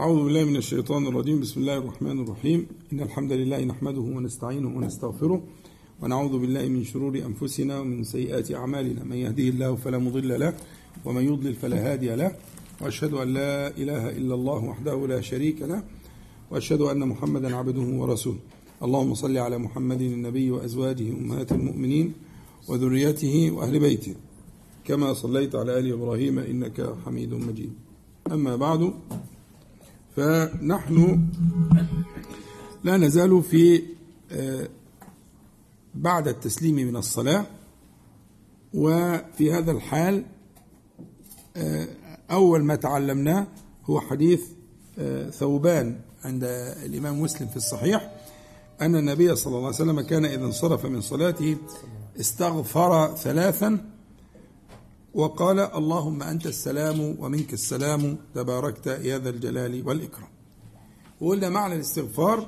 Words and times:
أعوذ 0.00 0.24
بالله 0.24 0.44
من 0.44 0.56
الشيطان 0.56 1.06
الرجيم. 1.06 1.40
بسم 1.40 1.60
الله 1.60 1.78
الرحمن 1.78 2.20
الرحيم. 2.20 2.66
إن 2.92 3.00
الحمد 3.00 3.32
لله 3.32 3.64
نحمده 3.64 4.00
ونستعينه 4.00 4.76
ونستغفره 4.76 5.42
ونعوذ 6.02 6.38
بالله 6.38 6.68
من 6.68 6.84
شرور 6.84 7.18
أنفسنا 7.18 7.80
ومن 7.80 8.04
سيئات 8.04 8.52
أعمالنا. 8.52 9.04
من 9.04 9.16
يهده 9.16 9.42
الله 9.42 9.76
فلا 9.76 9.98
مضل 9.98 10.40
له 10.40 10.54
ومن 11.04 11.24
يضلل 11.24 11.54
فلا 11.54 11.92
هادي 11.92 12.14
له. 12.14 12.36
وأشهد 12.80 13.14
أن 13.14 13.28
لا 13.34 13.68
إله 13.68 14.10
إلا 14.10 14.34
الله 14.34 14.64
وحده 14.64 15.06
لا 15.06 15.20
شريك 15.20 15.62
له. 15.62 15.82
وأشهد 16.50 16.80
أن 16.80 17.08
محمدا 17.08 17.56
عبده 17.56 17.88
ورسوله. 18.00 18.38
اللهم 18.82 19.14
صل 19.14 19.36
على 19.38 19.58
محمد 19.58 20.00
النبي 20.00 20.50
وأزواجه 20.50 21.08
أمهات 21.08 21.52
المؤمنين 21.52 22.12
وذريته 22.68 23.50
وأهل 23.50 23.78
بيته. 23.80 24.14
كما 24.84 25.12
صليت 25.12 25.54
على 25.54 25.78
آل 25.78 25.92
إبراهيم 25.92 26.38
إنك 26.38 26.94
حميد 27.04 27.34
مجيد. 27.34 27.72
أما 28.32 28.56
بعد 28.56 28.92
فنحن 30.16 31.28
لا 32.84 32.96
نزال 32.96 33.42
في 33.42 33.82
بعد 35.94 36.28
التسليم 36.28 36.74
من 36.74 36.96
الصلاة 36.96 37.46
وفي 38.74 39.52
هذا 39.52 39.72
الحال 39.72 40.24
أول 42.30 42.64
ما 42.64 42.74
تعلمناه 42.74 43.46
هو 43.84 44.00
حديث 44.00 44.42
ثوبان 45.30 46.00
عند 46.24 46.44
الإمام 46.84 47.20
مسلم 47.20 47.48
في 47.48 47.56
الصحيح 47.56 48.12
أن 48.80 48.96
النبي 48.96 49.36
صلى 49.36 49.46
الله 49.56 49.66
عليه 49.66 49.76
وسلم 49.76 50.00
كان 50.00 50.24
إذا 50.24 50.44
انصرف 50.44 50.86
من 50.86 51.00
صلاته 51.00 51.56
استغفر 52.20 53.16
ثلاثا 53.16 53.95
وقال 55.16 55.58
اللهم 55.60 56.22
أنت 56.22 56.46
السلام 56.46 57.16
ومنك 57.18 57.52
السلام 57.52 58.18
تباركت 58.34 58.86
يا 58.86 59.18
ذا 59.18 59.30
الجلال 59.30 59.82
والإكرام. 59.86 60.28
وقلنا 61.20 61.48
معنى 61.48 61.74
الاستغفار 61.74 62.46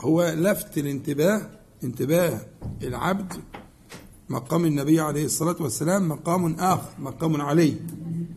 هو 0.00 0.34
لفت 0.36 0.78
الانتباه 0.78 1.50
انتباه 1.84 2.40
العبد 2.82 3.32
مقام 4.28 4.64
النبي 4.64 5.00
عليه 5.00 5.24
الصلاة 5.24 5.56
والسلام 5.60 6.08
مقام 6.08 6.54
آخر 6.54 6.90
مقام 6.98 7.40
عليه 7.40 7.74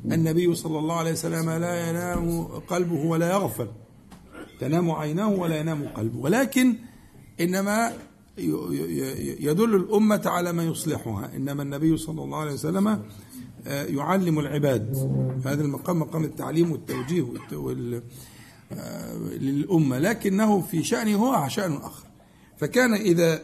النبي 0.06 0.56
صلى 0.56 0.80
الله 0.80 0.96
عليه 0.96 1.12
وسلم 1.12 1.50
لا 1.50 1.90
ينام 1.90 2.44
قلبه 2.44 3.06
ولا 3.06 3.32
يغفل. 3.32 3.68
تنام 4.60 4.92
عيناه 4.92 5.30
ولا 5.30 5.60
ينام 5.60 5.88
قلبه. 5.88 6.20
ولكن 6.20 6.76
إنما 7.40 7.94
يدل 9.48 9.76
الأمة 9.76 10.22
على 10.26 10.54
ما 10.54 10.64
يصلحها. 10.64 11.36
إنما 11.36 11.64
النبي 11.64 11.98
صلى 11.98 12.24
الله 12.24 12.38
عليه 12.38 12.54
وسلم 12.54 13.04
يعلم 13.68 14.40
العباد. 14.40 14.96
هذا 15.46 15.62
المقام 15.62 16.00
مقام 16.00 16.24
التعليم 16.24 16.72
والتوجيه 16.72 17.26
للأمة. 19.32 20.00
لكنه 20.00 20.62
في 20.62 20.84
شأنه 20.84 21.16
هو 21.16 21.50
شأن 21.50 21.74
آخر. 21.74 22.06
فكان 22.58 22.94
إذا 22.94 23.42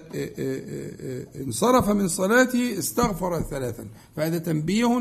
انصرف 1.36 1.90
من 1.90 2.08
صلاته 2.08 2.80
استغفر 2.80 3.42
ثلاثا. 3.42 3.88
فهذا 4.16 4.38
تنبيه 4.38 5.00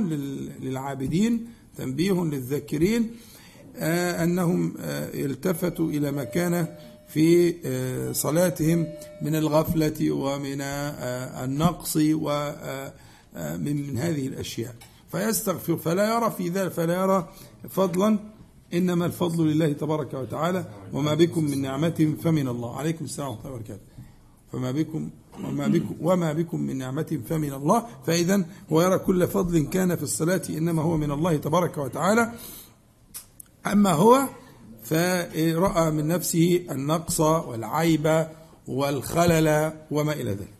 للعابدين 0.61 1.47
تنبيه 1.77 2.25
للذاكرين 2.25 3.11
أنهم 3.77 4.75
التفتوا 5.15 5.91
إلى 5.91 6.13
ما 6.13 6.25
كان 6.25 6.67
في 7.09 7.55
صلاتهم 8.13 8.87
من 9.23 9.35
الغفلة 9.35 10.11
ومن 10.11 10.61
النقص 11.45 11.97
ومن 11.97 13.99
هذه 13.99 14.27
الأشياء. 14.27 14.75
فيستغفر 15.09 15.77
فلا 15.77 16.15
يرى 16.15 16.31
في 16.31 16.49
ذلك 16.49 16.73
فلا 16.73 16.95
يرى 17.03 17.29
فضلا. 17.69 18.19
إنما 18.75 19.07
الفضل 19.07 19.47
لله 19.47 19.73
تبارك 19.73 20.15
وتعالى 20.15 20.65
وما 20.93 21.15
بكم 21.15 21.45
من 21.45 21.63
نعمة 21.63 22.15
فمن 22.23 22.49
الله. 22.49 22.79
عليكم 22.79 23.05
السلام 23.05 23.29
ورحمة 23.29 23.45
الله 23.45 23.57
وبركاته. 23.57 23.83
فما 24.53 24.71
بكم 24.71 25.11
وما 25.45 25.67
بكم 25.69 25.95
وما 26.01 26.33
بكم 26.33 26.61
من 26.61 26.79
نعمة 26.79 27.21
فمن 27.29 27.53
الله. 27.53 27.87
فإذا 28.07 28.45
هو 28.73 28.83
يرى 28.83 28.99
كل 28.99 29.27
فضل 29.27 29.59
كان 29.67 29.97
في 29.97 30.03
الصلاة 30.03 30.43
إنما 30.51 30.83
هو 30.83 30.97
من 30.97 31.11
الله 31.11 31.37
تبارك 31.37 31.79
وتعالى. 31.79 32.33
أما 33.67 33.93
هو 33.93 34.21
فرأى 34.83 35.91
من 35.91 36.07
نفسه 36.07 36.67
النقص 36.71 37.21
والعيب 37.21 38.27
والخلل 38.69 39.73
وما 39.91 40.13
إلى 40.13 40.31
ذلك. 40.31 40.55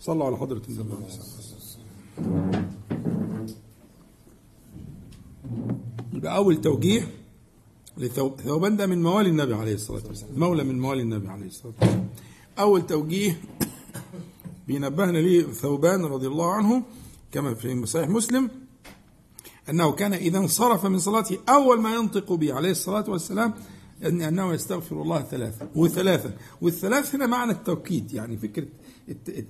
صلوا 0.00 0.26
على 0.26 0.36
حضرة 0.36 0.62
النبي 0.68 0.92
عليه 0.94 1.06
الصلاة 1.06 1.24
والسلام 1.36 2.65
يبقى 6.12 6.36
أول 6.36 6.60
توجيه 6.60 7.08
لثوبان 7.98 8.76
ده 8.76 8.86
من 8.86 9.02
موالي 9.02 9.28
النبي 9.28 9.54
عليه 9.54 9.74
الصلاة 9.74 10.02
والسلام. 10.06 10.38
مولى 10.40 10.64
من 10.64 10.80
موالي 10.80 11.02
النبي 11.02 11.28
عليه 11.28 11.46
الصلاة 11.46 11.72
والسلام. 11.80 12.08
أول 12.58 12.86
توجيه 12.86 13.40
بينبهنا 14.68 15.18
ليه 15.18 15.42
ثوبان 15.42 16.04
رضي 16.04 16.26
الله 16.26 16.52
عنه 16.52 16.82
كما 17.32 17.54
في 17.54 17.86
صحيح 17.86 18.08
مسلم 18.08 18.50
أنه 19.70 19.92
كان 19.92 20.12
إذا 20.12 20.38
انصرف 20.38 20.86
من 20.86 20.98
صلاته 20.98 21.38
أول 21.48 21.80
ما 21.80 21.94
ينطق 21.94 22.32
به 22.32 22.54
عليه 22.54 22.70
الصلاة 22.70 23.10
والسلام 23.10 23.54
أن 24.04 24.22
أنه 24.22 24.54
يستغفر 24.54 25.02
الله 25.02 25.22
ثلاثة. 25.22 25.68
وثلاثة. 25.74 26.32
والثلاث 26.62 27.14
هنا 27.14 27.26
معنى 27.26 27.52
التوكيد. 27.52 28.12
يعني 28.12 28.36
فكرة 28.36 28.66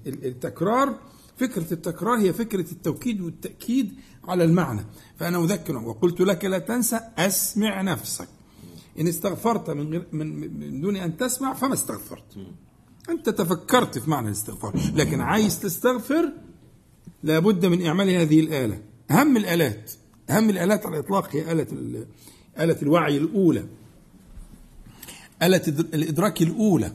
التكرار 0.06 0.99
فكرة 1.37 1.73
التكرار 1.73 2.19
هي 2.19 2.33
فكرة 2.33 2.73
التوكيد 2.73 3.21
والتأكيد 3.21 3.95
على 4.28 4.44
المعنى. 4.44 4.84
فأنا 5.19 5.44
أذكر 5.44 5.76
وقلت 5.76 6.20
لك 6.20 6.44
لا 6.44 6.59
تنسى 6.59 7.00
أسمع 7.19 7.82
نفسك. 7.82 8.28
إن 9.00 9.09
استغفرت 9.09 9.70
من, 9.70 9.91
غير 9.91 10.06
من, 10.12 10.81
دون 10.81 10.97
أن 10.97 11.16
تسمع 11.16 11.54
فما 11.54 11.75
استغفرت. 11.75 12.25
أنت 13.10 13.28
تفكرت 13.28 13.98
في 13.98 14.10
معنى 14.10 14.26
الاستغفار. 14.26 14.81
لكن 14.94 15.20
عايز 15.20 15.60
تستغفر 15.60 16.32
لابد 17.22 17.66
من 17.66 17.87
إعمال 17.87 18.10
هذه 18.10 18.41
الآلة. 18.41 18.82
أهم 19.10 19.37
الآلات 19.37 19.92
أهم 20.31 20.50
الآلات 20.50 20.87
على 20.87 20.98
الإطلاق 20.98 21.37
هي 21.37 21.53
آلة 21.53 21.66
آلة 22.60 22.76
الوعي 22.82 23.16
الأولى. 23.16 23.66
آلة 25.43 25.62
الإدراك 25.69 26.43
الأولى. 26.43 26.93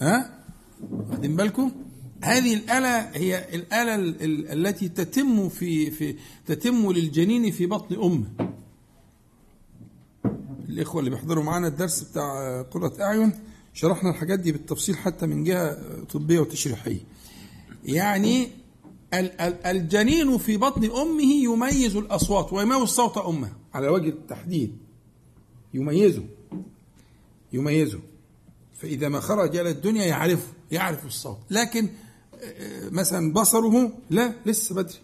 ها؟ 0.00 0.44
واخدين 0.90 1.36
بالكم؟ 1.36 1.72
هذه 2.24 2.54
الآلة 2.54 3.10
هي 3.14 3.54
الآلة 3.54 3.94
التي 4.52 4.88
تتم 4.88 5.48
في 5.48 5.90
في 5.90 6.16
تتم 6.46 6.92
للجنين 6.92 7.50
في 7.50 7.66
بطن 7.66 7.94
أمه. 7.94 8.50
الإخوة 10.68 11.00
اللي 11.00 11.10
بيحضروا 11.10 11.44
معانا 11.44 11.68
الدرس 11.68 12.02
بتاع 12.02 12.62
قرة 12.62 12.92
أعين 13.00 13.32
شرحنا 13.74 14.10
الحاجات 14.10 14.38
دي 14.38 14.52
بالتفصيل 14.52 14.96
حتى 14.96 15.26
من 15.26 15.44
جهة 15.44 15.78
طبية 16.04 16.40
وتشريحية. 16.40 17.00
يعني 17.84 18.48
الجنين 19.66 20.38
في 20.38 20.56
بطن 20.56 20.84
أمه 20.84 21.34
يميز 21.44 21.96
الأصوات 21.96 22.52
ويميز 22.52 22.88
صوت 22.88 23.18
أمه 23.18 23.52
على 23.74 23.88
وجه 23.88 24.08
التحديد. 24.08 24.76
يميزه. 25.74 26.24
يميزه. 27.52 28.00
فإذا 28.74 29.08
ما 29.08 29.20
خرج 29.20 29.56
إلى 29.56 29.70
الدنيا 29.70 30.04
يعرفه. 30.04 30.52
يعرف 30.70 31.06
الصوت. 31.06 31.38
لكن 31.50 31.88
مثلا 32.90 33.32
بصره 33.32 33.92
لا 34.10 34.32
لسه 34.46 34.74
بدري. 34.74 34.98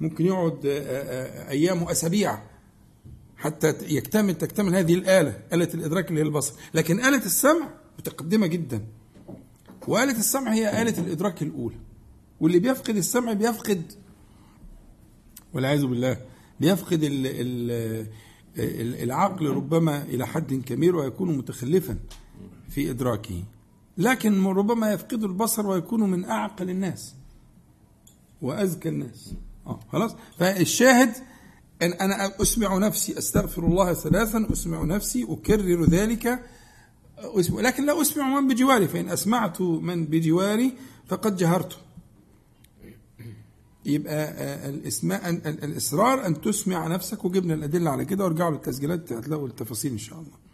ممكن 0.00 0.26
يقعد 0.26 0.60
أيام 1.48 1.82
وأسابيع 1.82 2.42
حتى 3.36 3.74
يكتمل 3.82 4.34
تكتمل 4.34 4.74
هذه 4.74 4.94
الآلة 4.94 5.40
آلة 5.52 5.68
الإدراك 5.74 6.08
اللي 6.08 6.20
هي 6.20 6.24
البصر. 6.24 6.54
لكن 6.74 7.00
آلة 7.00 7.26
السمع 7.26 7.68
متقدمة 7.98 8.46
جدا. 8.46 8.84
وآلة 9.88 10.18
السمع 10.18 10.52
هي 10.54 10.82
آلة 10.82 10.98
الإدراك 10.98 11.42
الأولى. 11.42 11.76
واللي 12.40 12.58
بيفقد 12.58 12.96
السمع 12.96 13.32
بيفقد 13.32 13.92
والعياذ 15.54 15.86
بالله 15.86 16.16
بيفقد 16.60 17.02
ال 17.02 17.26
ال 18.58 19.02
العقل 19.02 19.46
ربما 19.46 20.02
إلى 20.02 20.26
حد 20.26 20.54
كبير 20.54 20.96
ويكون 20.96 21.38
متخلفا 21.38 21.98
في 22.68 22.90
إدراكه. 22.90 23.44
لكن 23.98 24.46
ربما 24.46 24.92
يفقد 24.92 25.24
البصر 25.24 25.66
ويكون 25.66 26.10
من 26.10 26.24
أعقل 26.24 26.70
الناس 26.70 27.14
وأذكى 28.42 28.88
الناس. 28.88 29.34
آه 29.66 29.80
خلاص؟ 29.92 30.16
فالشاهد 30.38 31.12
أن 31.82 31.92
أنا 31.92 32.42
أسمع 32.42 32.78
نفسي 32.78 33.18
أستغفر 33.18 33.66
الله 33.66 33.94
ثلاثا 33.94 34.46
أسمع 34.52 34.84
نفسي 34.84 35.26
أكرر 35.28 35.84
ذلك 35.84 36.40
أسمع. 37.18 37.60
لكن 37.60 37.86
لا 37.86 38.00
أسمع 38.00 38.40
من 38.40 38.48
بجواري 38.48 38.88
فإن 38.88 39.08
أسمعت 39.08 39.60
من 39.60 40.04
بجواري 40.04 40.72
فقد 41.06 41.36
جهرت. 41.36 41.78
يبقى 43.84 44.24
الإسماء 44.68 45.30
الإصرار 45.46 46.26
أن 46.26 46.40
تسمع 46.40 46.86
نفسك 46.86 47.24
وجبنا 47.24 47.54
الأدلة 47.54 47.90
على 47.90 48.04
كده 48.04 48.24
وارجعوا 48.24 48.50
للتسجيلات 48.50 49.12
هتلاقوا 49.12 49.46
التفاصيل 49.48 49.92
إن 49.92 49.98
شاء 49.98 50.18
الله. 50.18 50.47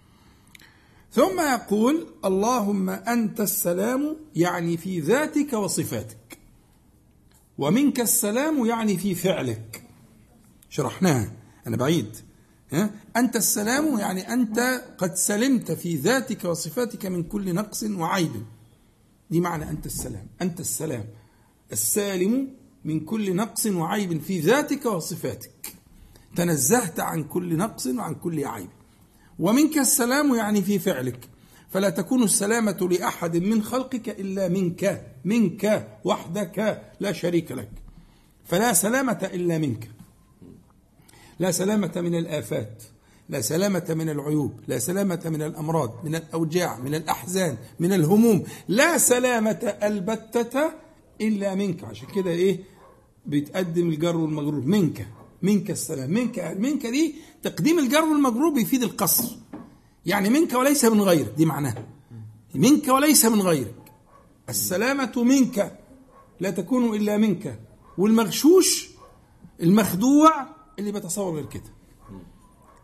ثم 1.14 1.40
يقول 1.40 2.06
اللهم 2.24 2.90
أنت 2.90 3.40
السلام 3.40 4.16
يعني 4.36 4.76
في 4.76 5.00
ذاتك 5.00 5.52
وصفاتك. 5.52 6.38
ومنك 7.58 8.00
السلام 8.00 8.66
يعني 8.66 8.96
في 8.96 9.14
فعلك. 9.14 9.82
شرحناها. 10.70 11.32
أنا 11.66 11.76
بعيد. 11.76 12.16
ها؟ 12.72 12.90
أنت 13.16 13.36
السلام 13.36 13.98
يعني 13.98 14.32
أنت 14.32 14.82
قد 14.98 15.14
سلمت 15.14 15.72
في 15.72 15.96
ذاتك 15.96 16.44
وصفاتك 16.44 17.06
من 17.06 17.22
كل 17.22 17.54
نقص 17.54 17.82
وعيب. 17.82 18.32
دي 19.30 19.40
معنى 19.40 19.70
أنت 19.70 19.86
السلام. 19.86 20.26
أنت 20.42 20.60
السلام. 20.60 21.04
السالم 21.72 22.48
من 22.84 23.00
كل 23.00 23.36
نقص 23.36 23.66
وعيب 23.66 24.20
في 24.20 24.40
ذاتك 24.40 24.86
وصفاتك. 24.86 25.74
تنزهت 26.36 27.00
عن 27.00 27.24
كل 27.24 27.56
نقص 27.56 27.86
وعن 27.86 28.14
كل 28.14 28.44
عيب. 28.44 28.70
ومنك 29.38 29.78
السلام 29.78 30.34
يعني 30.34 30.62
في 30.62 30.78
فعلك. 30.78 31.28
فلا 31.70 31.90
تكون 31.90 32.22
السلامة 32.22 32.88
لأحد 32.90 33.36
من 33.36 33.62
خلقك 33.62 34.08
إلا 34.08 34.48
منك 34.48 35.06
منك 35.24 35.88
وحدك 36.04 36.82
لا 37.00 37.12
شريك 37.12 37.52
لك. 37.52 37.70
فلا 38.44 38.72
سلامة 38.72 39.30
إلا 39.34 39.58
منك. 39.58 39.90
لا 41.38 41.50
سلامة 41.50 41.92
من 41.96 42.14
الآفات 42.14 42.82
لا 43.28 43.40
سلامة 43.40 43.84
من 43.88 44.10
العيوب 44.10 44.60
لا 44.68 44.78
سلامة 44.78 45.20
من 45.24 45.42
الأمراض 45.42 46.04
من 46.04 46.14
الأوجاع 46.14 46.78
من 46.78 46.94
الأحزان 46.94 47.56
من 47.80 47.92
الهموم. 47.92 48.44
لا 48.68 48.98
سلامة 48.98 49.74
البتة 49.82 50.70
إلا 51.20 51.54
منك. 51.54 51.84
عشان 51.84 52.08
كده 52.14 52.30
إيه؟ 52.30 52.60
بيتقدم 53.26 53.88
الجر 53.88 54.16
والمجرور 54.16 54.60
منك. 54.60 55.06
منك 55.44 55.70
السلام 55.70 56.10
منك 56.10 56.38
منك 56.58 56.86
دي 56.86 57.14
تقديم 57.42 57.78
الجر 57.78 58.04
والمجرور 58.04 58.52
بيفيد 58.52 58.82
القصر. 58.82 59.36
يعني 60.06 60.30
منك 60.30 60.52
وليس 60.52 60.84
من 60.84 61.00
غيرك 61.00 61.34
دي 61.36 61.46
معناها. 61.46 61.86
منك 62.54 62.88
وليس 62.88 63.24
من 63.24 63.40
غيرك. 63.40 63.74
السلامة 64.48 65.12
منك 65.16 65.78
لا 66.40 66.50
تكون 66.50 66.94
إلا 66.94 67.16
منك. 67.16 67.60
والمغشوش 67.98 68.88
المخدوع 69.62 70.46
اللي 70.78 70.92
بيتصور 70.92 71.34
غير 71.34 71.46
كده. 71.46 71.72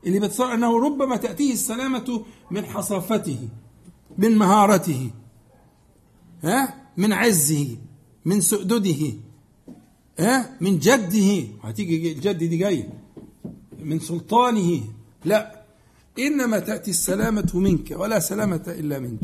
اللي 0.06 0.20
بيتصور 0.20 0.54
أنه 0.54 0.78
ربما 0.86 1.16
تأتيه 1.16 1.52
السلامة 1.52 2.24
من 2.50 2.64
حصافته 2.66 3.48
من 4.18 4.38
مهارته 4.38 5.10
ها؟ 6.42 6.74
من 6.96 7.12
عزه 7.12 7.76
من 8.24 8.40
سؤدده. 8.40 9.12
ها? 10.20 10.56
من 10.60 10.78
جده. 10.78 11.48
هتيجي 11.62 12.12
الجد 12.12 12.38
دي 12.38 12.56
جاية. 12.56 12.88
من 13.80 13.98
سلطانه. 13.98 14.82
لا. 15.24 15.64
إنما 16.18 16.58
تأتي 16.58 16.90
السلامة 16.90 17.50
منك 17.54 17.90
ولا 17.96 18.18
سلامة 18.18 18.62
إلا 18.68 18.98
منك. 18.98 19.20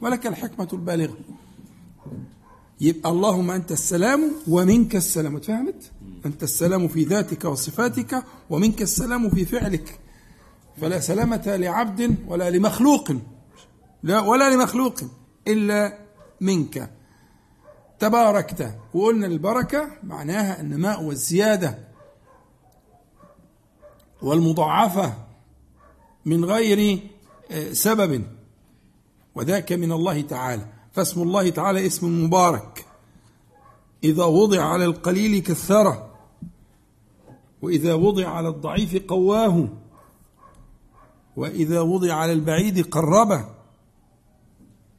ولك 0.00 0.26
الحكمة 0.26 0.68
البالغة. 0.72 1.16
يبقى 2.80 3.10
اللهم 3.10 3.50
أنت 3.50 3.72
السلام 3.72 4.32
ومنك 4.48 4.96
السلام. 4.96 5.36
اتفهمت 5.36 5.90
أنت 6.26 6.42
السلام 6.42 6.88
في 6.88 7.04
ذاتك 7.04 7.44
وصفاتك 7.44 8.24
ومنك 8.50 8.82
السلام 8.82 9.30
في 9.30 9.44
فعلك. 9.44 9.98
فلا 10.80 11.00
سلامة 11.00 11.42
لعبد 11.46 12.16
ولا 12.28 12.50
لمخلوق. 12.50 13.12
لا 14.02 14.20
ولا 14.20 14.54
لمخلوق 14.54 15.00
إلا 15.48 15.98
منك. 16.40 16.99
تباركت. 18.00 18.74
وقلنا 18.94 19.26
البركة 19.26 19.90
معناها 20.02 20.60
النماء 20.60 21.02
والزيادة 21.02 21.78
والمضاعفة 24.22 25.14
من 26.24 26.44
غير 26.44 27.00
آه، 27.50 27.72
سبب. 27.72 28.24
وذاك 29.34 29.72
من 29.72 29.92
الله 29.92 30.20
تعالى. 30.20 30.66
فاسم 30.92 31.22
الله 31.22 31.50
تعالى 31.50 31.86
اسم 31.86 32.24
مبارك. 32.24 32.86
إذا 34.04 34.24
وضع 34.24 34.62
على 34.62 34.84
القليل 34.84 35.42
كثرة. 35.42 36.10
وإذا 37.62 37.94
وضع 37.94 38.28
على 38.28 38.48
الضعيف 38.48 39.06
قواه. 39.08 39.68
وإذا 41.36 41.80
وضع 41.80 42.14
على 42.14 42.32
البعيد 42.32 42.86
قربه. 42.86 43.44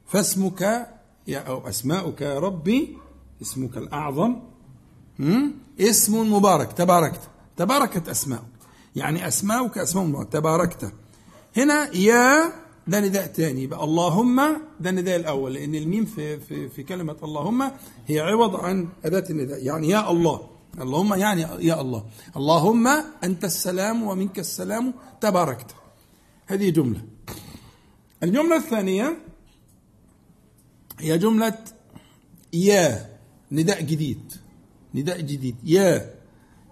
فاسمك 0.08 0.88
يا 1.28 1.40
أو 1.40 1.68
أسماؤك 1.70 2.22
يا 2.22 2.40
ربي 2.40 2.98
اسمك 3.42 3.78
الأعظم. 3.78 4.36
اسم 5.80 6.34
مبارك 6.34 6.74
تباركت. 6.74 7.22
تباركت 7.58 8.10
أسماؤك. 8.10 8.44
يعني 8.96 9.28
أسماؤك 9.28 9.78
أسماء 9.78 10.06
مبارك. 10.06 10.30
تباركت. 10.30 10.94
هنا 11.58 11.96
يا 11.96 12.54
ده 12.88 13.00
نداء 13.00 13.28
تاني 13.28 13.64
يبقى 13.64 13.84
اللهم 13.84 14.42
ده 14.80 14.90
النداء 14.90 15.16
الأول. 15.16 15.54
لأن 15.54 15.76
الميم 15.76 16.06
في, 16.06 16.40
في, 16.40 16.70
في 16.70 16.84
كلمة 16.84 17.16
اللهم 17.24 17.72
هي 18.08 18.20
عوض 18.20 18.56
عن 18.56 18.90
أداة 19.06 19.24
النداء. 19.30 19.64
يعني 19.64 19.90
يا 19.90 20.12
الله. 20.12 20.42
اللهم 20.82 21.14
يعني 21.14 21.42
يا 21.42 21.82
الله. 21.82 22.06
اللهم 22.38 22.88
أنت 23.24 23.44
السلام 23.46 24.04
ومنك 24.04 24.40
السلام. 24.40 24.94
تباركت. 25.22 25.76
هذه 26.48 26.70
جملة. 26.70 27.02
الجملة 28.24 28.56
الثانية. 28.56 29.18
هي 31.02 31.18
جملة 31.18 31.58
يا 32.54 33.10
نداء 33.52 33.82
جديد 33.82 34.32
نداء 34.96 35.22
جديد. 35.22 35.56
يا 35.64 36.16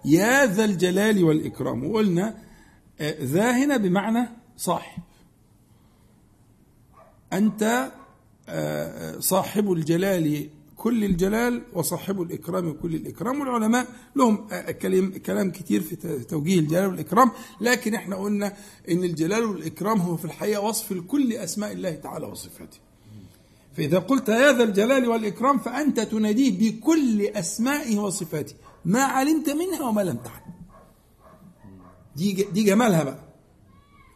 يا 0.04 0.46
ذا 0.46 0.64
الجلال 0.64 1.24
والإكرام. 1.24 1.84
وقلنا 1.84 2.38
آه، 3.00 3.24
ذا 3.24 3.50
هنا 3.50 3.76
بمعنى 3.76 4.28
صاحب. 4.56 5.02
أنت 7.32 7.62
آه، 7.62 7.90
آه، 8.48 9.20
صاحب 9.20 9.72
الجلال 9.72 10.48
كل 10.76 11.04
الجلال 11.04 11.62
وصاحب 11.72 12.22
الإكرام 12.22 12.72
كل 12.72 12.94
الإكرام. 12.94 13.40
والعلماء 13.40 13.86
لهم 14.16 14.48
كلام 15.26 15.50
كتير 15.50 15.80
في 15.80 15.96
توجيه 16.22 16.58
الجلال 16.58 16.86
والإكرام. 16.86 17.30
لكن 17.60 17.94
إحنا 17.94 18.16
قلنا 18.16 18.56
إن 18.90 19.04
الجلال 19.04 19.44
والإكرام 19.44 20.00
هو 20.00 20.16
في 20.16 20.24
الحقيقة 20.24 20.60
وصف 20.60 20.92
لكل 20.92 21.32
أسماء 21.32 21.72
الله 21.72 21.94
تعالى 21.94 22.26
وصفاته. 22.26 22.89
فإذا 23.76 23.98
قلت 23.98 24.28
يا 24.28 24.52
ذا 24.52 24.62
الجلال 24.62 25.08
والإكرام 25.08 25.58
فأنت 25.58 26.00
تناديه 26.00 26.58
بكل 26.58 27.22
أسمائه 27.22 27.98
وصفاته. 27.98 28.54
ما 28.84 29.02
علمت 29.02 29.50
منها 29.50 29.88
وما 29.88 30.00
لم 30.00 30.16
تعلم. 30.16 30.54
دي 32.16 32.32
دي 32.32 32.62
جمالها 32.62 33.04
بقى. 33.04 33.18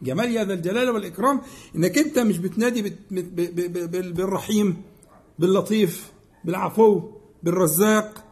جمال 0.01 0.31
يا 0.31 0.43
ذا 0.43 0.53
الجلال 0.53 0.89
والإكرام 0.89 1.41
إنك 1.75 1.97
أنت 1.97 2.19
مش 2.19 2.37
بتنادي 2.37 2.95
بالرحيم 4.11 4.81
باللطيف 5.39 6.11
بالعفو 6.43 7.01
بالرزاق 7.43 8.23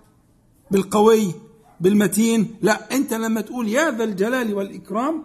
بالقوي 0.72 1.32
بالمتين. 1.80 2.56
لا 2.62 2.96
أنت 2.96 3.14
لما 3.14 3.42
تقول 3.42 3.70
يا 3.70 3.92
ذا 3.92 4.04
الجلال 4.04 4.54
والإكرام 4.54 5.24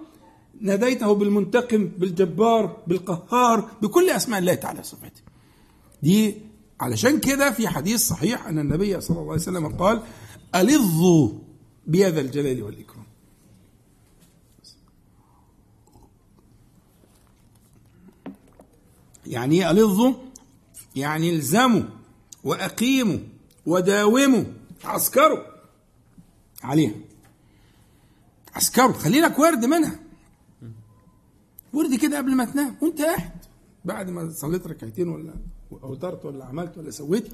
ناديته 0.61 1.13
بالمنتقم 1.15 1.87
بالجبار 1.87 2.83
بالقهار 2.87 3.71
بكل 3.83 4.11
أسماء 4.11 4.39
الله 4.39 4.55
تعالى 4.55 4.81
وصفاته. 4.81 5.28
دي 6.03 6.35
علشان 6.81 7.21
كده 7.21 7.51
في 7.51 7.69
حديث 7.69 8.09
صحيح 8.09 8.47
أن 8.47 8.59
النبي 8.59 9.01
صلى 9.01 9.17
الله 9.17 9.33
عليه 9.33 9.43
وسلم 9.43 9.69
قال 9.69 10.03
ألظوا 10.55 11.31
بهذا 11.87 12.21
الجلال 12.21 12.63
والإكرام. 12.63 13.05
يعني 19.27 19.55
إيه 19.55 19.71
ألظوا 19.71 20.15
يعني 20.97 21.31
الزموا 21.31 21.83
وأقيموا 22.45 23.19
وداوموا 23.67 24.45
عسكروا 24.85 25.39
عليها. 26.63 26.95
عسكروا 28.55 28.93
خلي 28.93 29.21
لك 29.21 29.39
ورد 29.39 29.65
منها. 29.65 30.01
ورد 31.73 31.95
كده 31.95 32.19
قبل 32.19 32.35
ما 32.35 32.45
تنام. 32.45 32.77
وأنت 32.83 33.01
قاعد. 33.01 33.45
بعد 33.85 34.11
ما 34.11 34.31
صليت 34.31 34.67
ركعتين 34.67 35.09
ولا 35.09 35.35
اوترت 35.73 36.25
ولا 36.25 36.45
عملت 36.45 36.79
ولا 36.79 36.91
سويت 36.91 37.29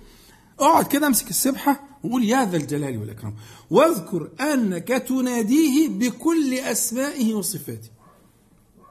أقعد 0.60 0.86
كده 0.86 1.06
أمسك 1.06 1.30
السبحة 1.30 1.98
وقول 2.04 2.24
يا 2.24 2.44
ذا 2.44 2.56
الجلال 2.56 2.98
والإكرام. 2.98 3.34
واذكر 3.70 4.30
أنك 4.40 4.88
تناديه 4.88 5.88
بكل 5.88 6.54
أسمائه 6.54 7.34
وصفاته. 7.34 7.88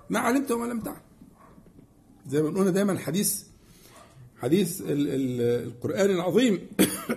ما 0.10 0.20
علمت 0.20 0.52
وما 0.52 0.66
لم 0.66 0.80
تعلم. 0.80 0.98
زي 2.28 2.42
ما 2.42 2.50
قلنا 2.50 2.72
دايما 2.72 3.00
حديث 3.00 3.44
حديث 4.42 4.82
ال 4.82 4.88
ال 4.90 5.42
القرآن 5.68 6.10
العظيم. 6.10 6.68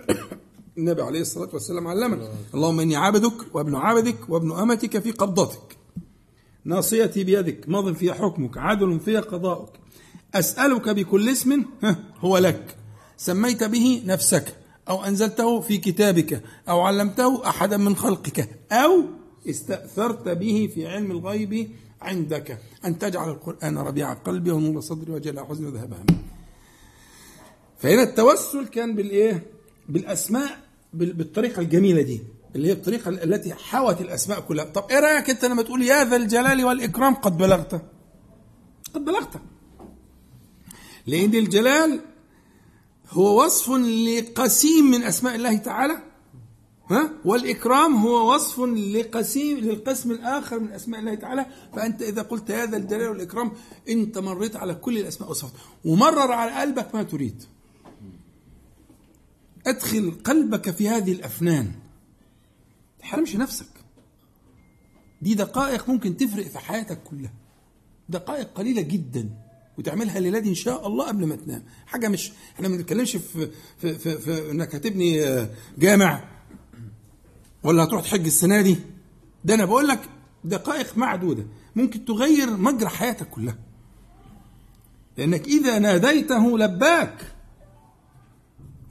النبي 0.77 1.01
عليه 1.01 1.21
الصلاة 1.21 1.49
والسلام 1.53 1.87
علمنا 1.87 2.29
اللهم 2.53 2.79
إني 2.79 2.95
عبدك 2.95 3.55
وابن 3.55 3.75
عبدك 3.75 4.29
وابن 4.29 4.51
أمتك 4.51 4.99
في 4.99 5.11
قبضتك. 5.11 5.77
ناصيتي 6.65 7.23
بيدك 7.23 7.69
ماض 7.69 7.93
فيها 7.93 8.13
حكمك 8.13 8.57
عدل 8.57 8.99
فيها 8.99 9.21
قضاؤك. 9.21 9.73
أسألك 10.39 10.89
بكل 10.89 11.29
اسم 11.29 11.65
هو 12.19 12.37
لك. 12.37 12.77
سميت 13.17 13.63
به 13.63 14.03
نفسك 14.05 14.55
أو 14.89 15.05
أنزلته 15.05 15.61
في 15.61 15.77
كتابك 15.77 16.43
أو 16.69 16.81
علمته 16.81 17.49
أحدا 17.49 17.77
من 17.77 17.95
خلقك 17.95 18.49
أو 18.71 19.03
استأثرت 19.49 20.29
به 20.29 20.69
في 20.75 20.87
علم 20.87 21.11
الغيب 21.11 21.71
عندك. 22.01 22.59
أن 22.85 22.99
تجعل 22.99 23.29
القرآن 23.29 23.77
ربيع 23.77 24.13
قلبي 24.13 24.51
ونور 24.51 24.81
صدري 24.81 25.11
وجلاء 25.11 25.45
حزني 25.45 25.67
وذهب 25.67 25.93
همي. 25.93 26.19
فهنا 27.79 28.03
التوسل 28.03 28.67
كان 28.67 28.95
بالإيه؟ 28.95 29.45
بالأسماء 29.89 30.59
بالطريقة 30.93 31.59
الجميلة 31.59 32.01
دي 32.01 32.21
اللي 32.55 32.67
هي 32.67 32.71
الطريقة 32.71 33.09
التي 33.09 33.53
حوت 33.53 34.01
الأسماء 34.01 34.39
كلها. 34.39 34.65
طب 34.65 34.85
إيه 34.91 34.99
رأيك 34.99 35.29
أنت 35.29 35.45
لما 35.45 35.61
تقول 35.61 35.81
يا 35.81 36.03
ذا 36.03 36.15
الجلال 36.15 36.65
والإكرام 36.65 37.13
قد 37.15 37.37
بلغت؟ 37.37 37.81
قد 38.93 39.05
بلغت. 39.05 39.41
لأن 41.07 41.35
الجلال 41.35 42.01
هو 43.09 43.43
وصف 43.43 43.69
لقسيم 43.71 44.85
من 44.85 45.03
أسماء 45.03 45.35
الله 45.35 45.57
تعالى 45.57 46.03
ها؟ 46.89 47.11
والإكرام 47.25 47.95
هو 47.95 48.35
وصف 48.35 48.59
لقسيم 48.59 49.57
للقسم 49.57 50.11
الآخر 50.11 50.59
من 50.59 50.71
أسماء 50.71 50.99
الله 50.99 51.15
تعالى. 51.15 51.45
فأنت 51.75 52.01
إذا 52.01 52.21
قلت 52.21 52.51
هذا 52.51 52.77
الجلال 52.77 53.09
والإكرام 53.09 53.51
أنت 53.89 54.17
مريت 54.17 54.55
على 54.55 54.75
كل 54.75 54.97
الأسماء 54.97 55.29
والصفات 55.29 55.51
ومرر 55.85 56.31
على 56.31 56.51
قلبك 56.51 56.95
ما 56.95 57.03
تريد. 57.03 57.43
أدخل 59.67 60.11
قلبك 60.23 60.71
في 60.71 60.89
هذه 60.89 61.11
الأفنان. 61.11 61.71
تحرمش 62.99 63.35
نفسك. 63.35 63.69
دي 65.21 65.33
دقائق 65.33 65.89
ممكن 65.89 66.17
تفرق 66.17 66.47
في 66.47 66.59
حياتك 66.59 67.03
كلها. 67.03 67.33
دقائق 68.09 68.53
قليلة 68.53 68.81
جدا. 68.81 69.46
وتعملها 69.77 70.17
الليلة 70.17 70.39
دي 70.39 70.49
إن 70.49 70.55
شاء 70.55 70.87
الله 70.87 71.07
قبل 71.07 71.25
ما 71.25 71.35
تنام. 71.35 71.63
حاجة 71.85 72.07
مش 72.07 72.31
إحنا 72.55 72.67
ما 72.67 72.77
بنتكلمش 72.77 73.15
في 73.15 73.49
في 73.77 73.95
في, 73.95 74.17
في 74.17 74.51
إنك 74.51 74.75
هتبني 74.75 75.47
جامع 75.77 76.23
ولا 77.63 77.83
هتروح 77.83 78.01
تحج 78.01 78.25
السنة 78.25 78.61
دي. 78.61 78.77
ده 79.45 79.53
أنا 79.53 79.65
بقول 79.65 79.87
لك 79.87 79.99
دقائق 80.43 80.97
معدودة. 80.97 81.45
ممكن 81.75 82.05
تغير 82.05 82.57
مجرى 82.57 82.89
حياتك 82.89 83.29
كلها. 83.29 83.57
لأنك 85.17 85.47
إذا 85.47 85.79
ناديته 85.79 86.57
لباك 86.57 87.33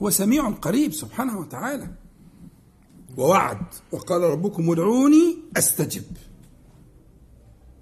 هو 0.02 0.10
سميع 0.10 0.50
قريب 0.50 0.92
سبحانه 0.92 1.38
وتعالى. 1.38 1.90
ووعد 3.16 3.66
وقال 3.92 4.22
ربكم 4.22 4.70
ادعوني 4.70 5.38
أستجب. 5.56 6.04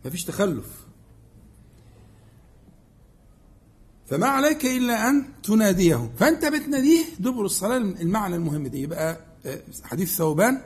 مفيش 0.05 0.25
تخلف. 0.25 0.84
فما 4.15 4.27
عليك 4.27 4.65
إلا 4.67 5.09
أن 5.09 5.25
تناديه. 5.43 6.11
فأنت 6.17 6.45
بتناديه 6.45 7.05
دبر 7.19 7.45
الصلاة 7.45 7.77
المعنى 7.77 8.37
المهم 8.37 8.67
ده. 8.67 8.79
يبقى 8.79 9.21
آه، 9.47 9.61
حديث 9.85 10.17
ثوبان. 10.17 10.61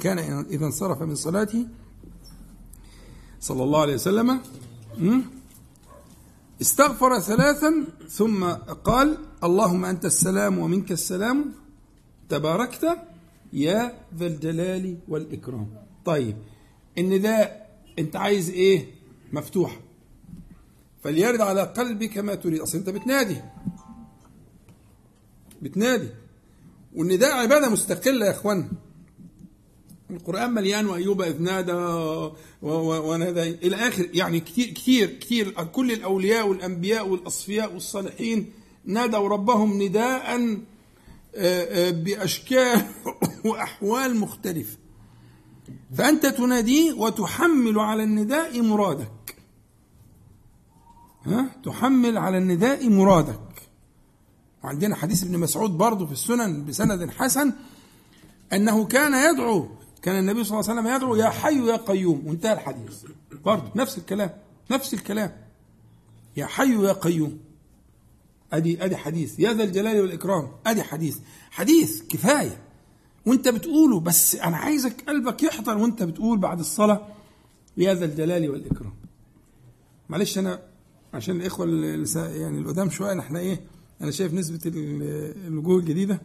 كان 0.00 0.18
إذا 0.50 0.66
انصرف 0.66 1.02
من 1.02 1.14
صلاته 1.14 1.66
صلى 3.40 3.62
الله 3.62 3.80
عليه 3.80 3.94
وسلم 3.94 4.40
استغفر 6.60 7.20
ثلاثا 7.20 7.84
ثم 8.08 8.44
قال 8.84 9.18
اللهم 9.44 9.84
أنت 9.84 10.04
السلام 10.04 10.58
ومنك 10.58 10.92
السلام 10.92 11.52
تباركت 12.28 12.98
يا 13.52 13.92
ذا 14.16 14.26
الجلال 14.26 14.98
والإكرام. 15.08 15.68
طيب 16.04 16.36
النداء 16.98 17.70
أنت 17.98 18.16
عايز 18.16 18.50
إيه؟ 18.50 18.86
مفتوح. 19.32 19.80
فليرد 21.02 21.40
على 21.40 21.62
قلبك 21.62 22.18
ما 22.18 22.34
تريد. 22.34 22.60
أصل 22.60 22.78
أنت 22.78 22.90
بتنادي. 22.90 23.36
بتنادي. 25.62 26.08
والنداء 26.94 27.36
عبادة 27.36 27.68
مستقلة 27.68 28.26
يا 28.26 28.30
اخوانا 28.30 28.68
القرآن 30.10 30.50
مليان 30.50 30.86
وأيوب 30.86 31.22
إذ 31.22 31.42
نادى 31.42 31.72
ونادى. 32.62 33.42
إلى 33.42 33.76
آخر 33.76 34.08
يعني 34.14 34.40
كثير 34.40 34.66
كثير 34.70 35.10
كثير 35.10 35.50
كل 35.50 35.92
الأولياء 35.92 36.48
والأنبياء 36.48 37.08
والأصفياء 37.08 37.74
والصالحين 37.74 38.52
نادوا 38.84 39.28
ربهم 39.28 39.82
نداء 39.82 40.36
آه، 41.34 41.88
آه، 41.88 41.90
بأشكال 41.90 42.82
وأحوال 43.44 44.16
مختلفة. 44.16 44.76
فأنت 45.96 46.26
تناديه 46.26 46.92
وتحمل 46.92 47.78
على 47.78 48.02
النداء 48.02 48.62
مرادك. 48.62 49.37
ها؟ 51.28 51.50
تحمل 51.64 52.18
على 52.18 52.38
النداء 52.38 52.88
مرادك. 52.88 53.40
وعندنا 54.64 54.96
حديث 54.96 55.24
ابن 55.24 55.38
مسعود 55.38 55.70
برضه 55.70 56.06
في 56.06 56.12
السنن 56.12 56.64
بسند 56.64 57.10
حسن 57.10 57.52
أنه 58.52 58.84
كان 58.84 59.34
يدعو 59.34 59.68
كان 60.02 60.18
النبي 60.18 60.44
صلى 60.44 60.60
الله 60.60 60.70
عليه 60.70 60.80
وسلم 60.80 60.96
يدعو 60.96 61.16
يا 61.16 61.30
حي 61.30 61.66
يا 61.66 61.76
قيوم. 61.76 62.26
وانتهى 62.26 62.52
الحديث. 62.52 63.04
برضه 63.44 63.70
نفس 63.76 63.98
الكلام 63.98 64.30
نفس 64.70 64.94
الكلام. 64.94 65.36
يا 66.36 66.46
حي 66.46 66.84
يا 66.84 66.92
قيوم. 66.92 67.38
أدي 68.52 68.84
أدي 68.84 68.96
حديث. 68.96 69.40
يا 69.40 69.52
ذا 69.52 69.64
الجلال 69.64 70.00
والإكرام. 70.00 70.48
أدي 70.66 70.82
حديث. 70.82 71.18
حديث 71.50 72.02
كفاية. 72.02 72.60
وانت 73.26 73.48
بتقوله 73.48 74.00
بس 74.00 74.36
أنا 74.36 74.56
عايزك 74.56 75.04
قلبك 75.08 75.42
يحضر 75.42 75.78
وانت 75.78 76.02
بتقول 76.02 76.38
بعد 76.38 76.58
الصلاة 76.58 77.06
يا 77.76 77.94
ذا 77.94 78.04
الجلال 78.04 78.50
والإكرام. 78.50 78.94
معلش 80.08 80.38
أنا 80.38 80.62
عشان 81.14 81.36
الإخوة 81.40 81.66
يعني 82.16 82.58
القدام 82.58 82.90
شوية 82.90 83.20
إحنا 83.20 83.38
إيه 83.38 83.60
أنا 84.00 84.10
شايف 84.10 84.34
نسبة 84.34 84.60
الوجوه 85.46 85.78
الجديدة 85.78 86.20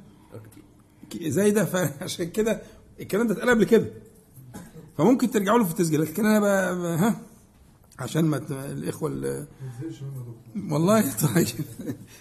زايدة 1.22 1.66
فعشان 1.66 2.30
كده 2.32 2.62
الكلام 3.00 3.28
ده 3.28 3.34
اتقال 3.34 3.50
قبل 3.50 3.64
كده. 3.64 3.88
فممكن 4.98 5.32
ترجعوا 5.32 5.58
له 5.58 5.64
في 5.66 5.72
التسجيلات 5.72 6.10
لكن 6.10 6.26
أنا 6.26 6.40
بقى 6.40 6.74
ها؟ 6.98 7.22
عشان 8.00 8.26
ما 8.26 8.38
الإخوة 8.72 9.46
والله 10.56 11.12
طيب. 11.36 11.48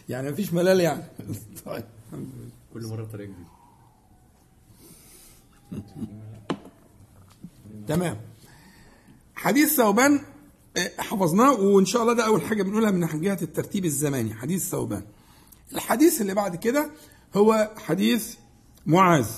يعني 0.09 0.31
ما 0.31 0.35
فيش 0.37 0.53
ملال 0.55 0.81
يعني. 0.81 1.03
طيب. 1.67 1.85
كل 2.75 2.87
مرة 2.87 3.05
بطريقة 3.05 3.33
جديدة. 3.33 3.53
تمام. 7.89 8.17
حديث 9.35 9.77
ثوبان 9.77 10.21
حفظناه 10.99 11.53
وإن 11.53 11.85
شاء 11.85 12.03
الله 12.03 12.13
ده 12.13 12.27
أول 12.27 12.43
حاجة 12.43 12.63
بنقولها 12.63 12.91
من 12.91 13.21
جهه 13.21 13.39
الترتيب 13.43 13.85
الزماني 13.85 14.35
حديث 14.35 14.69
ثوبان. 14.69 15.03
الحديث 15.73 16.21
اللي 16.21 16.35
بعد 16.35 16.57
كده 16.57 16.91
هو 17.35 17.71
حديث 17.77 18.35
معاذ. 18.87 19.29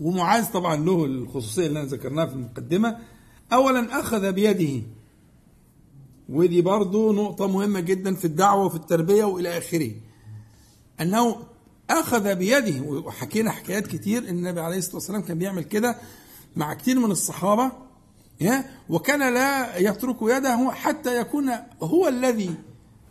ومعاذ 0.00 0.52
طبعا 0.52 0.76
له 0.76 1.04
الخصوصية 1.04 1.66
اللي 1.66 1.80
أنا 1.80 1.88
ذكرناها 1.88 2.26
في 2.26 2.32
المقدمة. 2.32 2.98
اولا 3.52 4.00
أخذ 4.00 4.32
بيده 4.32 4.82
ودي 6.28 6.62
برضو 6.62 7.12
نقطة 7.12 7.46
مهمة 7.46 7.80
جدا 7.80 8.14
في 8.14 8.24
الدعوة 8.24 8.64
وفي 8.64 8.76
التربية 8.76 9.24
وإلى 9.24 9.58
آخره. 9.58 9.90
أنه 11.00 11.36
أخذ 11.90 12.34
بيده 12.34 12.82
وحكينا 12.82 13.50
حكايات 13.50 13.86
كتير 13.86 14.22
إن 14.22 14.38
النبي 14.38 14.60
عليه 14.60 14.78
الصلاة 14.78 14.94
والسلام 14.94 15.20
كان 15.22 15.38
بيعمل 15.38 15.64
كده 15.64 15.96
مع 16.56 16.74
كتير 16.74 16.98
من 16.98 17.10
الصحابة. 17.10 17.72
وكان 18.88 19.34
لا 19.34 19.76
يترك 19.76 20.16
يده 20.22 20.70
حتى 20.70 21.20
يكون 21.20 21.50
هو 21.82 22.08
الذي 22.08 22.54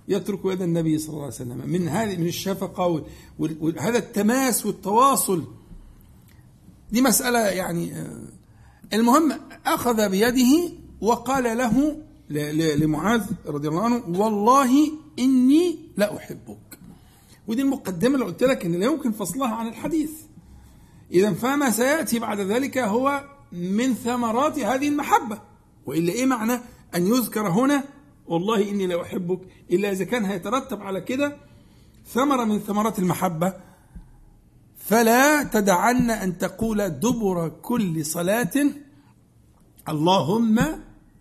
يترك 0.08 0.40
يد 0.46 0.62
النبي 0.62 0.98
صلى 0.98 1.10
الله 1.10 1.24
عليه 1.24 1.34
وسلم. 1.34 1.62
من 1.66 1.88
هذه 1.88 2.18
من 2.18 2.28
الشفقة 2.28 3.06
وهذا 3.40 3.98
التماس 3.98 4.66
والتواصل. 4.66 5.44
دي 6.92 7.02
مسألة 7.02 7.40
يعني 7.40 7.94
آه، 7.94 8.22
المهم 8.94 9.40
أخذ 9.66 10.10
بيده 10.10 10.74
وقال 11.02 11.58
له 11.58 11.98
لمعاذ 12.76 13.24
رضي 13.46 13.68
الله 13.68 13.84
عنه 13.84 14.04
والله 14.08 14.92
إني 15.20 15.80
لا 15.98 16.18
أحبك 16.18 16.80
ودي 17.48 17.62
المقدمة 17.62 18.16
اللي 18.16 18.26
قلت 18.26 18.44
لك 18.44 18.66
إن 18.66 18.76
لا 18.76 18.86
يمكن 18.86 19.12
فصلها 19.12 19.56
عن 19.56 19.68
الحديث. 19.68 20.12
إذا 21.12 21.34
فما 21.34 21.70
سيأتي 21.70 22.20
بعد 22.20 22.40
ذلك 22.40 22.78
هو 22.78 23.24
من 23.52 23.94
ثمرات 23.94 24.60
هذه 24.60 24.88
المحبة. 24.88 25.42
وإلا 25.86 26.12
إيه 26.12 26.26
معنى 26.26 26.54
أن 26.96 27.08
يذكر 27.08 27.48
هنا 27.48 27.84
والله 28.28 28.70
إني 28.70 28.88
لا 28.88 29.02
أحبك 29.02 29.40
إلا 29.72 29.92
إذا 29.92 30.06
كان 30.06 30.26
هيترتب 30.26 30.82
على 30.82 31.02
كده 31.02 31.38
ثمرة 32.08 32.44
من 32.44 32.60
ثمرات 32.60 33.00
المحبة. 33.00 33.54
فلا 34.78 35.44
تدعن 35.44 36.12
أن 36.12 36.38
تقول 36.38 36.90
دبر 36.90 37.50
كل 37.50 38.06
صلاة 38.06 38.54
اللهم 39.90 40.60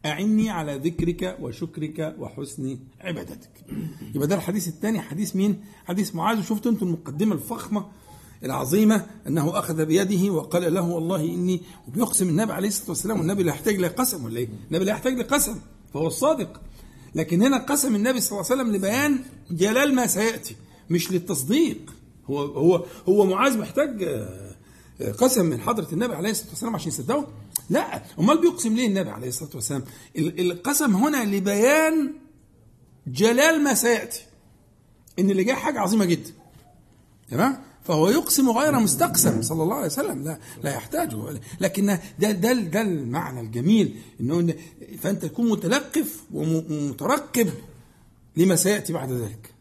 أعني 0.07 0.51
على 0.51 0.77
ذكرك 0.79 1.37
وشكرك 1.41 2.17
وحسن 2.19 2.79
عبادتك. 3.01 3.51
يبقى 4.15 4.29
ده 4.29 4.35
الحديث 4.35 4.69
الثاني 4.69 5.01
حديث 5.01 5.37
مين؟ 5.37 5.65
حديث 5.85 6.15
معاذ. 6.15 6.39
وشفتوا 6.39 6.73
أنتم 6.73 6.87
المقدمة 6.87 7.35
الفخمة 7.35 7.87
العظيمة 8.45 9.07
أنه 9.27 9.59
أخذ 9.59 9.85
بيده 9.85 10.33
وقال 10.33 10.75
له 10.75 10.89
والله 10.89 11.21
إني 11.21 11.63
وبيقسم 11.89 12.29
النبي 12.29 12.53
عليه 12.53 12.69
الصلاة 12.69 12.89
والسلام 12.89 13.19
والنبي 13.19 13.43
لا 13.43 13.51
يحتاج 13.51 13.77
لقسم 13.77 14.25
ولا 14.25 14.39
إيه 14.39 14.49
النبي 14.71 14.85
لا 14.85 14.91
يحتاج 14.93 15.19
لقسم 15.19 15.61
فهو 15.95 16.07
الصادق 16.07 16.61
لكن 17.15 17.43
هنا 17.43 17.59
قسم 17.59 17.95
النبي 17.95 18.21
صلى 18.21 18.39
الله 18.41 18.51
عليه 18.51 18.63
وسلم 18.63 18.77
لبيان 18.77 19.19
جلال 19.51 19.95
ما 19.95 20.07
سيأتي 20.07 20.57
مش 20.91 21.13
للتصديق 21.13 21.95
هو 22.31 22.41
هو 22.45 22.85
هو 23.09 23.25
معاذ 23.27 23.59
محتاج 23.59 24.03
آه، 24.03 25.13
قسم 25.13 25.47
من 25.47 25.61
حضرة 25.61 25.89
النبي 25.93 26.15
عليه 26.15 26.31
الصلاة 26.31 26.51
والسلام 26.51 26.75
عشان 26.75 26.89
يصدقه؟ 26.89 27.27
لا 27.71 28.03
أمال 28.19 28.41
بيقسم 28.41 28.75
ليه 28.77 28.87
النبي 28.87 29.11
عليه 29.11 29.29
الصلاة 29.29 29.51
والسلام؟ 29.55 29.85
القسم 30.19 30.95
هنا 30.97 31.25
لبيان 31.37 32.13
جلال 33.07 33.65
ما 33.65 33.75
سيأتي 33.75 34.23
إن 35.19 35.31
اللي 35.31 35.45
جاي 35.45 35.55
حاجة 35.55 35.81
عظيمة 35.81 36.05
جدا 36.05 36.31
تمام؟ 37.31 37.59
فهو 37.87 38.09
يقسم 38.09 38.51
غير 38.51 38.81
مستقسم 38.81 39.43
صلى 39.43 39.63
الله 39.63 39.75
عليه 39.75 39.87
وسلم. 39.87 40.25
لا 40.25 40.39
لا 40.65 40.71
يحتاج. 40.75 41.17
لكن 41.61 41.99
ده 42.19 42.31
ده 42.31 42.53
ده 42.53 42.81
المعنى 42.81 43.41
الجميل 43.41 43.97
إنه 44.21 44.55
فأنت 44.99 45.25
تكون 45.25 45.51
متلقف 45.51 46.23
ومترقب 46.35 47.51
لما 48.37 48.57
سيأتي 48.57 48.93
بعد 48.93 49.13
ذلك. 49.13 49.55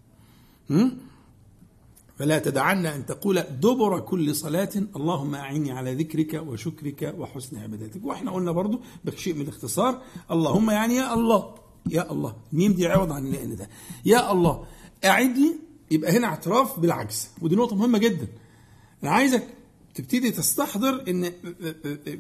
فلا 2.19 2.39
تدعن 2.39 2.85
أن 2.85 3.05
تقول 3.05 3.41
دبر 3.41 3.99
كل 3.99 4.35
صلاة 4.35 4.69
اللهم 4.95 5.35
أعني 5.35 5.71
على 5.71 5.93
ذكرك 5.93 6.43
وشكرك 6.47 7.15
وحسن 7.17 7.57
عبادتك. 7.57 8.05
وإحنا 8.05 8.31
قلنا 8.31 8.51
برضو 8.51 8.81
بشيء 9.05 9.33
من 9.33 9.41
الاختصار 9.41 10.01
اللهم 10.31 10.71
يعني 10.71 10.95
يا 10.95 11.13
الله 11.13 11.55
يا 11.89 12.11
الله. 12.11 12.35
ميم 12.53 12.73
دي 12.73 12.87
عوض 12.87 13.11
عن 13.11 13.55
ده. 13.59 13.69
يا 14.05 14.31
الله 14.31 14.65
أعدني 15.05 15.64
يبقى 15.91 16.17
هنا 16.17 16.27
اعتراف 16.27 16.79
بالعجز 16.79 17.29
ودي 17.41 17.55
نقطة 17.55 17.75
مهمة 17.75 17.97
جدا. 17.97 18.27
أنا 19.03 19.11
عايزك 19.11 19.47
تبتدي 19.95 20.31
تستحضر 20.31 21.03
إن 21.07 21.31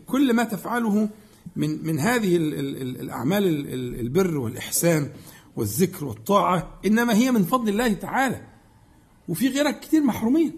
كل 0.07 0.33
ما 0.33 0.43
تفعله 0.43 1.09
من 1.55 1.85
من 1.85 1.99
هذه 1.99 2.37
الأعمال 2.37 3.43
البر 3.99 4.37
والإحسان 4.37 5.09
والذكر 5.55 6.05
والطاعة 6.05 6.79
إنما 6.85 7.13
هي 7.13 7.31
من 7.31 7.43
فضل 7.43 7.69
الله 7.69 7.93
تعالى. 7.93 8.41
وفي 9.27 9.47
غيرك 9.47 9.79
كتير 9.79 10.01
محرومين. 10.03 10.53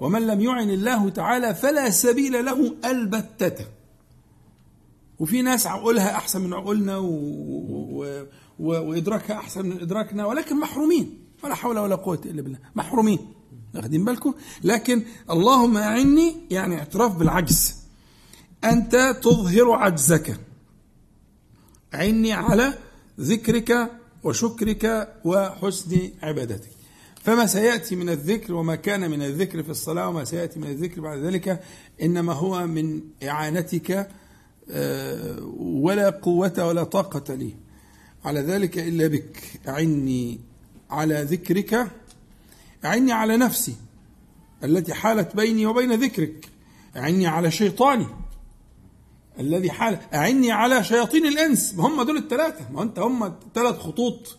ومن 0.00 0.26
لم 0.26 0.40
يعن 0.40 0.70
الله 0.70 1.08
تعالى 1.08 1.54
فلا 1.54 1.90
سبيل 1.90 2.44
له 2.44 2.74
البتة. 2.84 3.66
وفي 5.18 5.42
ناس 5.42 5.66
عقولها 5.66 6.16
أحسن 6.16 6.40
من 6.40 6.54
عقولنا 6.54 6.96
و... 6.96 7.08
و... 7.08 8.26
و... 8.58 8.68
وإدراكها 8.90 9.36
أحسن 9.36 9.66
من 9.66 9.80
إدراكنا 9.80 10.26
ولكن 10.26 10.60
محرومين. 10.60 11.18
ولا 11.44 11.54
حول 11.54 11.78
ولا 11.78 11.94
قوة 11.94 12.20
إلا 12.24 12.42
بالله. 12.42 12.58
محرومين. 12.74 13.18
واخدين 13.74 14.04
بالكم؟ 14.04 14.34
لكن 14.64 15.02
اللهم 15.30 15.76
أعني 15.76 16.34
يعني 16.50 16.78
اعتراف 16.78 17.16
بالعجز. 17.16 17.74
أنت 18.64 19.16
تظهر 19.22 19.72
عجزك. 19.72 20.40
عني 21.92 22.32
على 22.32 22.74
ذكرك 23.20 23.90
وشكرك 24.24 25.14
وحسن 25.24 26.10
عبادتك. 26.22 26.70
فما 27.22 27.46
سيأتي 27.46 27.96
من 27.96 28.08
الذكر 28.08 28.54
وما 28.54 28.74
كان 28.74 29.10
من 29.10 29.22
الذكر 29.22 29.62
في 29.62 29.70
الصلاة 29.70 30.08
وما 30.08 30.24
سيأتي 30.24 30.58
من 30.58 30.66
الذكر 30.66 31.00
بعد 31.00 31.18
ذلك 31.18 31.62
إنما 32.02 32.32
هو 32.32 32.66
من 32.66 33.00
إعانتك 33.22 34.08
آه، 34.70 35.38
ولا 35.58 36.10
قوة 36.10 36.66
ولا 36.66 36.84
طاقة 36.84 37.34
لي. 37.34 37.54
على 38.24 38.40
ذلك 38.40 38.78
إلا 38.78 39.06
بك. 39.06 39.60
أعني 39.68 40.40
على 40.90 41.22
ذكرك 41.22 41.90
اعني 42.84 43.12
على 43.12 43.36
نفسي 43.36 43.76
التي 44.64 44.94
حالت 44.94 45.36
بيني 45.36 45.66
وبين 45.66 45.92
ذكرك 45.92 46.48
اعني 46.96 47.26
على 47.26 47.50
شيطاني 47.50 48.06
الذي 49.38 49.70
حال 49.70 49.98
اعني 50.14 50.52
على 50.52 50.84
شياطين 50.84 51.26
الإنس 51.26 51.74
ما 51.74 51.86
هم 51.86 52.02
دول 52.02 52.16
الثلاثه 52.16 52.70
ما 52.72 52.82
أنت 52.82 52.98
هم 52.98 53.34
ثلاث 53.54 53.78
خطوط 53.78 54.38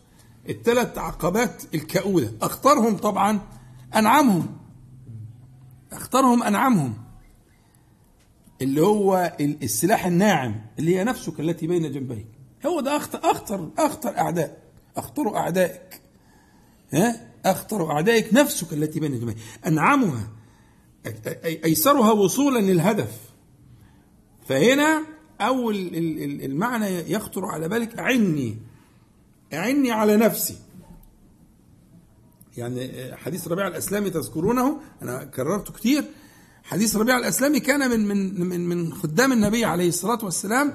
الثلاث 0.49 0.97
عقبات 0.97 1.63
الكؤودة 1.73 2.31
اختارهم 2.41 2.97
طبعا 2.97 3.39
انعمهم 3.95 4.57
اختارهم 5.91 6.43
انعمهم 6.43 6.93
اللي 8.61 8.81
هو 8.81 9.37
السلاح 9.41 10.05
الناعم 10.05 10.61
اللي 10.79 10.97
هي 10.97 11.03
نفسك 11.03 11.39
التي 11.39 11.67
بين 11.67 11.91
جنبيك 11.91 12.27
هو 12.65 12.79
ده 12.79 12.97
أخطر 12.97 13.19
أخطر 13.31 13.69
أخطر 13.77 14.17
أعداء 14.17 14.61
أخطر 14.97 15.35
أعدائك. 15.37 16.00
ها؟ 16.93 17.31
أخطر 17.45 17.91
أعدائك 17.91 18.33
نفسك 18.33 18.73
التي 18.73 18.99
بين 18.99 19.19
جنبيك 19.19 19.37
أنعمها 19.67 20.27
أيسرها 21.45 22.11
وصولا 22.11 22.59
للهدف. 22.59 23.19
فهنا 24.47 25.03
أول 25.41 25.75
المعنى 26.43 27.11
يخطر 27.11 27.45
على 27.45 27.69
بالك 27.69 27.99
أعني. 27.99 28.57
أعني 29.53 29.91
على 29.91 30.17
نفسي. 30.17 30.57
يعني 32.57 32.91
حديث 33.15 33.47
ربيع 33.47 33.67
الأسلامي 33.67 34.09
تذكرونه 34.09 34.81
أنا 35.01 35.23
كررته 35.23 35.73
كتير. 35.73 36.03
حديث 36.63 36.95
ربيع 36.95 37.17
الأسلامي 37.17 37.59
كان 37.59 37.89
من 37.89 38.07
من 38.07 38.49
من 38.49 38.69
من 38.69 38.93
خدام 38.93 39.31
النبي 39.31 39.65
عليه 39.65 39.87
الصلاة 39.87 40.25
والسلام 40.25 40.73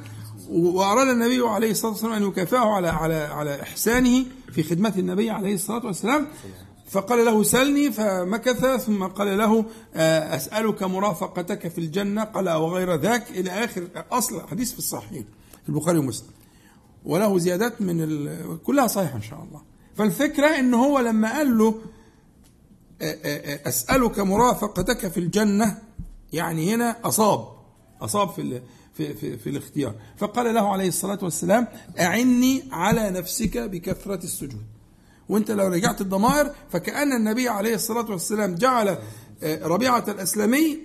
وأراد 0.51 1.09
النبي 1.09 1.41
عليه 1.49 1.71
الصلاة 1.71 1.93
والسلام 1.93 2.13
أن 2.13 2.29
يكافئه 2.29 2.59
على 2.59 2.89
على 2.89 3.15
على 3.15 3.63
إحسانه 3.63 4.25
في 4.53 4.63
خدمة 4.63 4.93
النبي 4.99 5.31
عليه 5.31 5.55
الصلاة 5.55 5.87
والسلام. 5.87 6.27
فقال 6.89 7.25
له 7.25 7.43
سلني 7.43 7.93
فمكث 7.93 8.67
ثم 8.85 9.05
قال 9.05 9.39
له 9.39 9.65
آه، 9.95 10.37
أسألك 10.37 10.83
مرافقتك 10.83 11.69
في 11.69 11.79
الجنة. 11.79 12.25
قال 12.25 12.51
وغير 12.51 12.95
ذاك؟ 12.95 13.31
إلى 13.31 13.51
آخر 13.51 13.89
أصل 14.13 14.49
حديث 14.49 14.73
في 14.73 14.79
الصحيحين 14.79 15.25
في 15.63 15.69
البخاري 15.69 15.99
ومسلم. 15.99 16.31
وله 17.05 17.39
زيادات 17.39 17.83
من. 17.83 18.59
كلها 18.65 18.87
صحيحة 18.87 19.17
إن 19.17 19.23
شاء 19.23 19.43
الله. 19.43 19.63
فالفكرة 19.97 20.47
إن 20.47 20.75
هو 20.75 21.01
لما 21.01 21.37
قال 21.37 21.59
له 21.59 21.75
أسألك 23.67 24.19
مرافقتك 24.19 25.09
في 25.09 25.21
الجنة 25.21 25.79
يعني 26.33 26.75
هنا 26.75 26.97
أصاب. 27.05 27.49
أصاب 28.01 28.29
في 28.29 28.61
في 28.97 29.15
في, 29.15 29.39
في 29.39 29.51
الاختيار. 29.51 29.95
فقال 30.17 30.55
له 30.55 30.73
عليه 30.73 30.89
الصلاة 30.89 31.19
والسلام 31.23 31.67
أعني 32.01 32.63
على 32.73 33.11
نفسك 33.11 33.59
بكثرة 33.59 34.25
السجود. 34.25 34.67
وانت 35.29 35.51
لو 35.51 35.67
رجعت 35.67 36.01
الضمائر 36.01 36.53
فكأن 36.71 37.13
النبي 37.13 37.49
عليه 37.49 37.75
الصلاة 37.75 38.11
والسلام 38.11 38.55
جعل 38.55 38.99
ربيعة 39.43 40.05
الأسلمي 40.09 40.79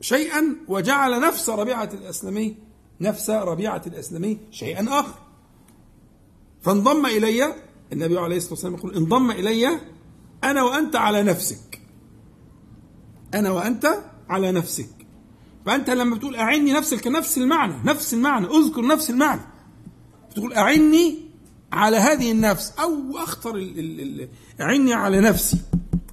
شيئا 0.00 0.56
وجعل 0.68 1.20
نفس 1.20 1.48
ربيعة 1.50 1.90
الأسلمي 1.94 2.56
نفس 3.00 3.30
ربيعة 3.30 3.82
الأسلمي 3.86 4.38
شيئا 4.50 5.00
آخر. 5.00 5.14
فانضم 6.62 7.06
إلي 7.06 7.54
النبي 7.92 8.18
عليه 8.18 8.36
الصلاة 8.36 8.52
والسلام 8.52 8.74
يقول 8.74 8.96
انضم 8.96 9.30
إلي 9.30 9.80
أنا 10.44 10.62
وأنت 10.62 10.96
على 10.96 11.22
نفسك. 11.22 11.80
أنا 13.34 13.50
وأنت 13.50 13.86
على 14.28 14.52
نفسك. 14.52 14.97
فأنت 15.68 15.90
لما 15.90 16.16
بتقول 16.16 16.36
أعني 16.36 16.72
نفسك 16.72 17.06
نفس 17.06 17.38
المعنى 17.38 17.74
نفس 17.84 18.14
المعنى 18.14 18.46
أذكر 18.46 18.86
نفس 18.86 19.10
المعنى. 19.10 19.40
بتقول 20.30 20.52
أعني 20.52 21.18
على 21.72 21.96
هذه 21.96 22.32
النفس 22.32 22.72
أو 22.78 23.18
أخطر 23.18 23.54
ال 23.56 23.78
ال 23.78 24.00
ال 24.00 24.28
أعني 24.60 24.94
على 24.94 25.20
نفسي. 25.20 25.58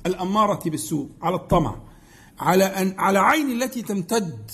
الأمارة 0.06 0.70
بالسوء 0.70 1.10
على 1.22 1.36
الطمع. 1.36 1.76
على 2.40 2.64
أن 2.64 2.96
على 2.98 3.20
عيني 3.20 3.54
التي 3.54 3.82
تمتد 3.82 4.52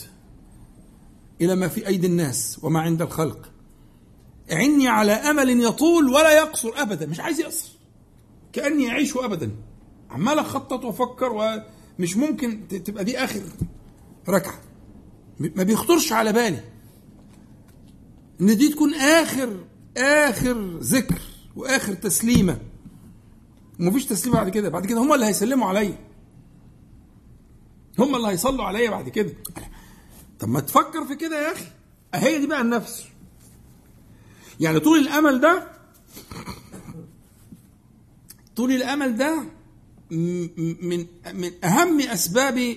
إلى 1.41 1.55
ما 1.55 1.67
في 1.67 1.87
أيدي 1.87 2.07
الناس 2.07 2.59
وما 2.63 2.79
عند 2.79 3.01
الخلق. 3.01 3.51
عني 4.51 4.87
على 4.87 5.11
أمل 5.11 5.63
يطول 5.63 6.09
ولا 6.09 6.31
يقصر 6.31 6.71
ابدا 6.75 7.05
مش 7.05 7.19
عايز 7.19 7.39
يقصر. 7.39 7.69
كأني 8.53 8.89
أعيش 8.89 9.17
ابدا. 9.17 9.51
عمال 10.09 10.39
أخطط 10.39 10.85
وأفكر 10.85 11.31
ومش 11.99 12.17
ممكن 12.17 12.67
تبقى 12.67 13.03
دي 13.03 13.17
آخر 13.17 13.41
ركعة. 14.29 14.70
ما 15.55 15.63
بيخطرش 15.63 16.11
على 16.13 16.33
بالي 16.33 16.63
إن 18.41 18.57
دي 18.57 18.69
تكون 18.69 18.93
آخر 18.93 19.65
آخر 19.97 20.77
ذكر 20.77 21.21
وآخر 21.55 21.93
تسليمة. 21.93 22.57
ومفيش 23.79 24.05
تسليمه 24.05 24.37
بعد 24.37 24.49
كده. 24.49 24.69
بعد 24.69 24.85
كده 24.85 24.99
هم 25.01 25.13
اللي 25.13 25.25
هيسلموا 25.25 25.67
عليا. 25.67 25.97
هم 27.99 28.15
اللي 28.15 28.27
هيصلوا 28.27 28.65
عليا 28.65 28.89
بعد 28.89 29.09
كده. 29.09 29.33
طب 30.39 30.49
ما 30.49 30.59
تفكر 30.59 31.05
في 31.05 31.15
كده 31.15 31.47
يا 31.47 31.51
أخي. 31.53 31.65
هي 32.15 32.39
دي 32.39 32.47
بقى 32.47 32.61
النفس. 32.61 33.05
يعني 34.59 34.79
طول 34.79 34.99
الأمل 34.99 35.41
ده 35.41 35.67
طول 38.55 38.71
الأمل 38.71 39.17
ده 39.17 39.43
من 40.11 41.05
من 41.33 41.51
أهم 41.63 42.01
أسباب 42.01 42.75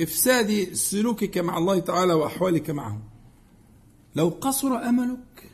إفساد 0.00 0.72
سلوكك 0.72 1.38
مع 1.38 1.58
الله 1.58 1.78
تعالى 1.78 2.12
وأحوالك 2.12 2.70
معه. 2.70 3.02
لو 4.16 4.28
قصر 4.28 4.68
أملك 4.68 5.50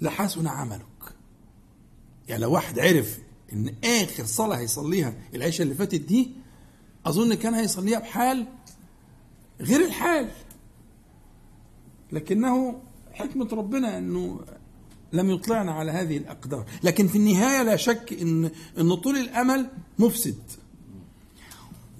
لحسن 0.00 0.46
عملك. 0.46 1.14
يعني 2.28 2.42
لو 2.42 2.52
واحد 2.52 2.78
عرف 2.78 3.18
إن 3.52 3.74
آخر 3.84 4.24
صلاة 4.24 4.56
هيصليها 4.56 5.14
العشاء 5.34 5.62
اللي 5.62 5.74
فاتت 5.74 6.00
دي 6.00 6.30
أظن 7.06 7.34
كان 7.34 7.54
هيصليها 7.54 7.98
بحال 7.98 8.46
غير 9.60 9.80
الحال. 9.86 10.30
لكنه 12.12 12.82
حكمة 13.12 13.48
ربنا 13.52 13.98
أنه 13.98 14.40
لم 15.12 15.30
يطلعنا 15.30 15.72
على 15.72 15.92
هذه 15.92 16.16
الأقدار. 16.16 16.66
لكن 16.82 17.08
في 17.08 17.18
النهاية 17.18 17.62
لا 17.62 17.76
شك 17.76 18.16
أن, 18.22 18.50
أن 18.78 18.94
طول 18.94 19.16
الأمل 19.16 19.70
مفسد. 19.98 20.38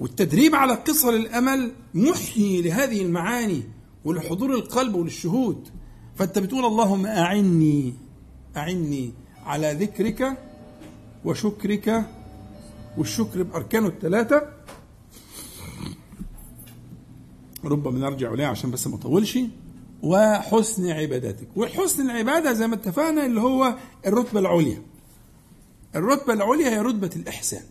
والتدريب 0.00 0.54
على 0.54 0.74
قصر 0.74 1.08
الامل 1.08 1.72
محيي 1.94 2.62
لهذه 2.62 3.02
المعاني 3.02 3.62
ولحضور 4.04 4.54
القلب 4.54 4.94
وللشهود. 4.94 5.68
فأنت 6.16 6.38
بتقول 6.38 6.64
اللهم 6.64 7.06
أعني 7.06 7.94
أعني 8.56 9.12
على 9.46 9.72
ذكرك 9.72 10.38
وشكرك 11.24 12.06
والشكر 12.98 13.42
بأركانه 13.42 13.86
الثلاثة. 13.86 14.42
ربما 17.64 17.98
نرجع 17.98 18.34
إليها 18.34 18.48
عشان 18.48 18.70
بس 18.70 18.86
ما 18.86 18.96
أطولش. 18.96 19.38
وحسن 20.02 20.90
عبادتك. 20.90 21.48
وحسن 21.56 22.10
العبادة 22.10 22.52
زي 22.52 22.66
ما 22.66 22.74
اتفقنا 22.74 23.26
اللي 23.26 23.40
هو 23.40 23.74
الرتبة 24.06 24.40
العليا. 24.40 24.82
الرتبة 25.96 26.32
العليا 26.32 26.68
هي 26.70 26.80
رتبة 26.80 27.10
الإحسان. 27.16 27.62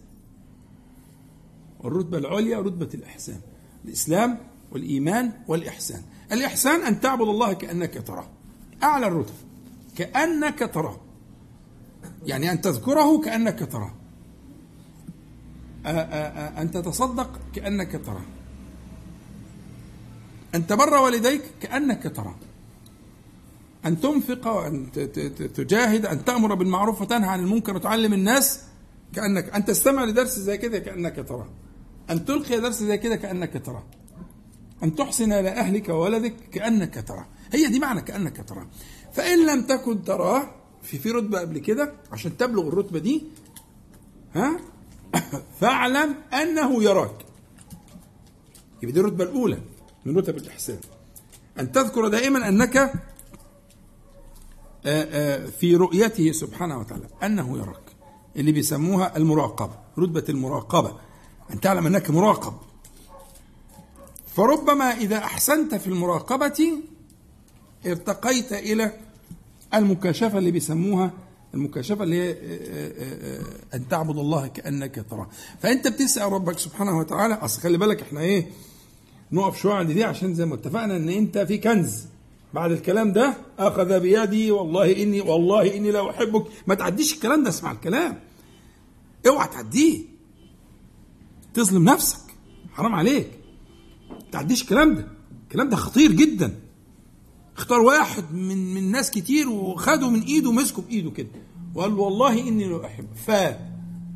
الرتبة 1.85 2.17
العليا 2.17 2.59
رتبة 2.59 2.89
الإحسان. 2.93 3.39
الإسلام 3.85 4.37
والإيمان 4.71 5.31
والإحسان. 5.47 6.01
الإحسان 6.31 6.81
أن 6.81 7.01
تعبد 7.01 7.27
الله 7.27 7.53
كأنك 7.53 8.07
تراه. 8.07 8.27
أعلى 8.83 9.07
الرتب. 9.07 9.33
كأنك 9.95 10.71
تراه. 10.73 10.99
يعني 12.25 12.51
أن 12.51 12.61
تذكره 12.61 13.21
كأنك 13.21 13.71
تراه. 13.71 13.93
أن 16.61 16.71
تتصدق 16.71 17.39
كأنك 17.55 18.01
تراه. 18.05 18.25
أن 20.55 20.67
تبر 20.67 20.93
والديك 20.93 21.41
كأنك 21.61 22.15
تراه. 22.15 22.35
أن 23.85 24.01
تنفق 24.01 24.47
وأن 24.47 24.91
تجاهد. 25.55 26.05
أن 26.05 26.25
تأمر 26.25 26.53
بالمعروف 26.55 27.01
وتنهى 27.01 27.29
عن 27.29 27.39
المنكر 27.39 27.75
وتعلم 27.75 28.13
الناس 28.13 28.61
كأنك. 29.13 29.49
أن 29.55 29.65
تستمع 29.65 30.03
لدرس 30.03 30.39
زي 30.39 30.57
كده 30.57 30.79
كأنك 30.79 31.25
تراه. 31.29 31.47
أن 32.09 32.25
تلقي 32.25 32.59
درس 32.59 32.83
زي 32.83 32.97
كده 32.97 33.15
كأنك 33.15 33.65
تراه. 33.65 33.83
أن 34.83 34.95
تحسن 34.95 35.31
إلى 35.31 35.49
أهلك 35.49 35.89
وولدك 35.89 36.35
كأنك 36.51 37.03
تراه. 37.07 37.25
هي 37.53 37.67
دي 37.67 37.79
معنى 37.79 38.01
كأنك 38.01 38.49
تراه. 38.49 38.67
فإن 39.13 39.45
لم 39.45 39.61
تكن 39.61 40.03
تراه 40.03 40.49
في 40.83 40.97
في 40.97 41.11
رتبة 41.11 41.39
قبل 41.39 41.57
كده 41.57 41.93
عشان 42.11 42.37
تبلغ 42.37 42.67
الرتبة 42.67 42.99
دي 42.99 43.23
ها؟ 44.35 44.59
فاعلم 45.59 46.15
أنه 46.33 46.83
يراك. 46.83 47.25
يبقى 48.81 48.93
دي 48.93 48.99
الرتبة 48.99 49.23
الأولى 49.23 49.61
من 50.05 50.17
رتب 50.17 50.37
الإحسان. 50.37 50.79
أن 51.59 51.71
تذكر 51.71 52.07
دائما 52.07 52.47
أنك 52.47 52.93
في 55.59 55.75
رؤيته 55.75 56.31
سبحانه 56.31 56.79
وتعالى 56.79 57.07
أنه 57.23 57.57
يراك. 57.57 57.81
اللي 58.35 58.51
بيسموها 58.51 59.17
المراقبة 59.17 59.73
رتبة 59.99 60.23
المراقبة. 60.29 61.08
أن 61.53 61.59
تعلم 61.59 61.85
أنك 61.87 62.09
مراقب. 62.09 62.53
فربما 64.35 64.85
إذا 64.85 65.17
أحسنت 65.17 65.75
في 65.75 65.87
المراقبة 65.87 66.81
ارتقيت 67.85 68.53
إلى 68.53 68.91
المكاشفة 69.73 70.37
اللي 70.37 70.51
بيسموها 70.51 71.11
المكاشفة 71.53 72.03
اللي 72.03 72.21
هي 72.21 72.31
أن 73.73 73.87
تعبد 73.87 74.17
الله 74.17 74.47
كأنك 74.47 75.05
تراه. 75.09 75.27
فأنت 75.61 75.87
بتسأل 75.87 76.31
ربك 76.33 76.59
سبحانه 76.59 76.97
وتعالى 76.97 77.33
أصل 77.33 77.61
خلي 77.61 77.77
بالك 77.77 78.01
إحنا 78.01 78.19
إيه 78.19 78.47
نقف 79.31 79.57
شوية 79.61 79.73
عند 79.73 79.91
دي 79.91 80.03
عشان 80.03 80.33
زي 80.33 80.45
ما 80.45 80.55
اتفقنا 80.55 80.97
إن 80.97 81.09
أنت 81.09 81.37
في 81.37 81.57
كنز. 81.57 82.05
بعد 82.53 82.71
الكلام 82.71 83.13
ده 83.13 83.33
أخذ 83.59 83.99
بيدي 83.99 84.51
والله 84.51 85.03
إني 85.03 85.21
والله 85.21 85.75
إني 85.77 85.91
لا 85.91 86.09
أحبك. 86.09 86.45
ما 86.67 86.75
تعديش 86.75 87.13
الكلام 87.13 87.43
ده 87.43 87.49
اسمع 87.49 87.71
الكلام. 87.71 88.19
اوعى 89.27 89.47
تعديه. 89.47 90.18
تظلم 91.53 91.83
نفسك. 91.83 92.19
حرام 92.73 92.95
عليك. 92.95 93.31
تعديش 94.31 94.61
الكلام 94.61 94.95
ده. 94.95 95.07
الكلام 95.43 95.69
ده 95.69 95.75
خطير 95.75 96.11
جدا. 96.11 96.59
اختار 97.57 97.79
واحد 97.79 98.33
من 98.33 98.73
من 98.73 98.91
ناس 98.91 99.11
كتير 99.11 99.49
وخده 99.49 100.09
من 100.09 100.21
إيده 100.21 100.49
ومسكه 100.49 100.81
بإيده 100.81 101.11
كده. 101.11 101.29
وقال 101.75 101.95
له 101.95 102.01
والله 102.01 102.47
إني 102.47 102.65
لا 102.67 102.85
أحب. 102.85 103.07
ف 103.27 103.31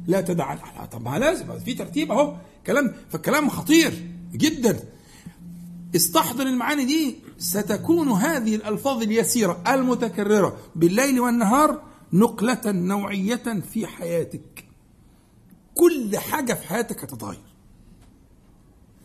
لا 0.08 0.22
تدع 0.22 0.56
طب 0.86 1.02
ما 1.02 1.20
لازم. 1.20 1.60
في 1.60 1.74
ترتيب 1.74 2.12
أهو. 2.12 2.36
كلام 2.68 2.94
فالكلام 3.10 3.50
خطير 3.50 3.94
جدا. 4.34 4.80
استحضر 5.96 6.44
المعاني 6.48 6.86
دي. 6.86 7.16
ستكون 7.38 8.08
هذه 8.08 8.56
الألفاظ 8.56 9.02
اليسيرة 9.02 9.64
المتكررة 9.68 10.58
بالليل 10.76 11.20
والنهار 11.20 11.82
نقلة 12.14 12.62
نوعية 12.66 13.62
في 13.74 13.88
حياتك. 13.88 14.53
كل 15.76 16.18
حاجة 16.18 16.54
في 16.54 16.68
حياتك 16.68 17.04
هتتغير. 17.04 17.44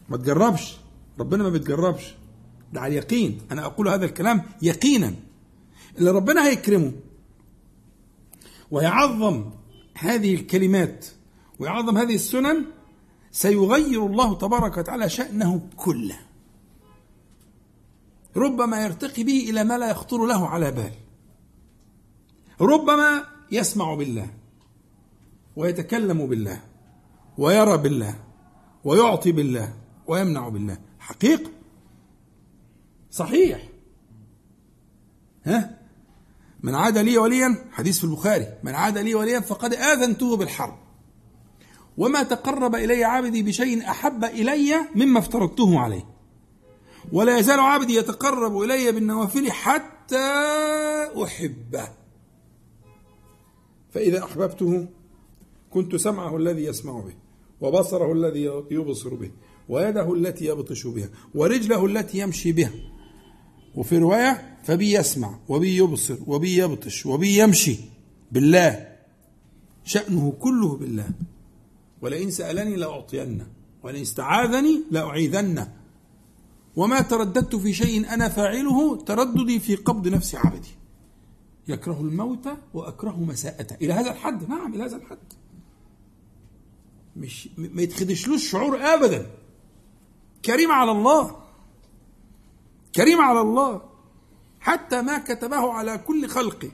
ما 0.09 0.17
تجربش. 0.17 0.77
ربنا 1.21 1.43
ما 1.43 1.49
بيتجربش. 1.49 2.15
ده 2.73 2.81
على 2.81 2.93
اليقين. 2.93 3.41
أنا 3.53 3.65
أقول 3.65 3.89
هذا 3.89 4.05
الكلام 4.05 4.43
يقينا. 4.63 5.15
اللي 5.99 6.11
ربنا 6.11 6.49
هيكرمه 6.49 6.93
ويعظم 8.71 9.51
هذه 9.95 10.35
الكلمات 10.35 11.07
ويعظم 11.59 11.99
هذه 11.99 12.15
السنن 12.15 12.65
سيغير 13.33 14.07
الله 14.07 14.35
تبارك 14.35 14.77
وتعالى 14.77 15.09
شأنه 15.09 15.69
كله. 15.77 16.19
ربما 18.37 18.85
يرتقي 18.85 19.25
به 19.25 19.51
إلى 19.51 19.65
ما 19.65 19.79
لا 19.79 19.91
يخطر 19.91 20.27
له 20.27 20.49
على 20.49 20.71
بال. 20.71 20.93
ربما 22.61 23.25
يسمع 23.53 23.95
بالله. 23.95 24.31
ويتكلم 25.59 26.27
بالله 26.27 26.61
ويرى 27.39 27.77
بالله 27.77 28.15
ويعطي 28.85 29.33
بالله 29.33 29.75
ويمنع 30.07 30.49
بالله. 30.49 30.79
حقيقة؟ 30.99 31.51
صحيح. 33.11 33.69
ها؟ 35.45 35.79
من 36.63 36.75
عاد 36.75 36.99
لي 36.99 37.19
وليا 37.19 37.65
حديث 37.73 37.99
في 37.99 38.05
البخاري 38.05 38.59
من 38.63 38.75
عاد 38.75 38.99
لي 38.99 39.15
وليا 39.15 39.41
فقد 39.41 39.75
آذنته 39.75 40.37
بالحرب. 40.37 40.79
وما 41.97 42.23
تقرب 42.23 42.75
إلي 42.75 43.05
عبدي 43.05 43.43
بشيء 43.43 43.91
أحب 43.91 44.25
إلي 44.25 44.75
مما 44.95 45.19
افترضته 45.19 45.81
عليه. 45.81 46.05
ولا 47.13 47.39
يزال 47.39 47.61
عبدي 47.61 47.95
يتقرب 47.95 48.63
إلي 48.63 48.93
بالنوافل 48.93 49.51
حتى 49.53 50.27
أحبه. 51.25 51.89
فإذا 53.91 54.25
أحببته 54.25 54.89
كنت 55.71 55.97
سمعه 55.97 56.37
الذي 56.37 56.65
يسمع 56.65 57.01
به 57.01 57.15
وبصره 57.61 58.13
الذي 58.13 58.43
يبصر 58.71 59.15
به 59.15 59.31
ويده 59.69 60.15
التي 60.15 60.45
يبطش 60.45 60.87
بها 60.87 61.09
ورجله 61.35 61.87
التي 61.87 62.19
يمشي 62.19 62.53
بها. 62.53 62.73
وفي 63.75 63.99
رواية 63.99 64.59
فبي 64.63 64.93
يسمع 64.93 65.39
وبي 65.49 65.77
يبصر 65.77 66.17
وبي 66.27 66.57
يبطش 66.57 67.07
وبي 67.07 67.39
يمشي 67.39 67.77
بالله. 68.33 68.89
شأنه 69.85 70.33
كله 70.41 70.77
بالله. 70.77 71.11
ولئن 72.03 72.31
سألني 72.31 72.77
لأعطينه 72.77 73.47
ولئن 73.83 74.01
استعاذني 74.01 74.83
لأعيذنه. 74.91 75.73
وما 76.77 77.01
ترددت 77.01 77.57
في 77.57 77.73
شيء 77.73 78.15
أنا 78.15 78.29
فاعله 78.29 78.97
ترددي 78.97 79.59
في 79.59 79.77
قبض 79.77 80.09
نفس 80.09 80.35
عبدي. 80.35 80.69
يكره 81.69 82.01
الموت 82.01 82.49
وأكره 82.75 83.21
مساءته. 83.21 83.77
إلى 83.83 83.93
هذا 83.93 84.13
الحد 84.13 84.49
نعم 84.49 84.75
إلى 84.75 84.85
هذا 84.85 84.97
الحد. 84.97 85.19
مش 87.19 87.49
ما 87.59 87.83
يتخدشلوش 87.83 88.51
شعور 88.51 88.95
أبدا. 88.95 89.27
كريم 90.45 90.73
على 90.73 90.91
الله. 90.91 91.37
كريم 92.95 93.21
على 93.21 93.41
الله. 93.41 93.83
حتى 94.61 95.03
ما 95.03 95.19
كتبه 95.19 95.73
على 95.73 95.99
كل 95.99 96.29
خلقه 96.29 96.71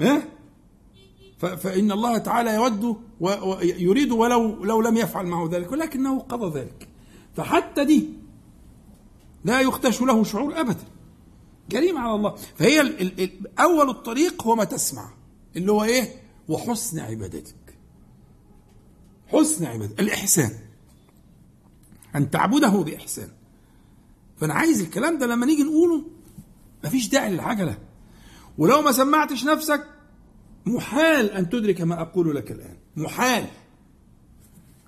ها؟ 0.00 0.22
فإن 1.38 1.92
الله 1.92 2.18
تعالى 2.18 2.54
يود 2.54 2.96
ويريد 3.20 4.12
ولو 4.12 4.64
لو 4.64 4.80
لم 4.80 4.96
يفعل 4.96 5.26
معه 5.26 5.48
ذلك 5.52 5.72
ولكنه 5.72 6.18
قضى 6.18 6.60
ذلك. 6.60 6.88
فحتى 7.36 7.84
دي 7.84 8.08
لا 9.44 9.60
يختش 9.60 10.00
له 10.02 10.24
شعور 10.24 10.60
ابدا. 10.60 10.84
كريم 11.72 11.98
على 11.98 12.14
الله. 12.14 12.34
فهي 12.58 12.80
أول 13.58 13.90
الطريق 13.90 14.42
هو 14.42 14.54
ما 14.56 14.64
تسمع. 14.64 15.10
اللي 15.56 15.72
هو 15.72 15.84
إيه؟ 15.84 16.22
وحسن 16.48 16.98
عبادتك 16.98 17.65
حسن 19.28 19.64
عبادتك 19.64 20.00
الإحسان. 20.00 20.52
أن 22.16 22.30
تعبده 22.30 22.68
بإحسان. 22.68 23.28
فأنا 24.36 24.54
عايز 24.54 24.80
الكلام 24.80 25.18
ده 25.18 25.26
لما 25.26 25.46
نيجي 25.46 25.62
نقوله 25.62 26.04
مفيش 26.84 27.08
داعي 27.08 27.32
للعجلة. 27.32 27.78
ولو 28.58 28.82
ما 28.82 28.92
سمعتش 28.92 29.44
نفسك 29.44 29.86
محال 30.66 31.30
أن 31.30 31.50
تدرك 31.50 31.80
ما 31.80 32.00
أقول 32.00 32.36
لك 32.36 32.50
الآن. 32.50 32.76
محال. 32.96 33.46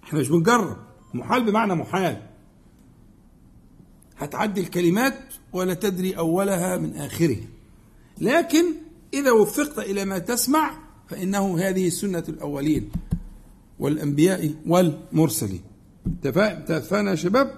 إحنا 0.05 0.21
مش 0.21 0.29
بنجرب. 0.29 0.77
محال 1.15 1.45
بمعنى 1.45 1.75
محال. 1.75 2.23
هتعدي 4.19 4.61
الكلمات 4.61 5.35
ولا 5.53 5.75
تدري 5.75 6.19
أولها 6.19 6.77
من 6.77 6.97
آخرها. 6.97 7.47
لكن 8.21 8.65
إذا 9.15 9.31
وفقت 9.31 9.79
إلى 9.79 10.05
ما 10.05 10.19
تسمع 10.19 10.79
فإنه 11.09 11.59
هذه 11.59 11.89
سنة 11.89 12.25
الأولين. 12.29 12.91
والأنبياء 13.79 14.55
والمرسلين. 14.67 15.63
اتفقنا؟ 16.25 17.11
يا 17.11 17.15
شباب؟ 17.15 17.55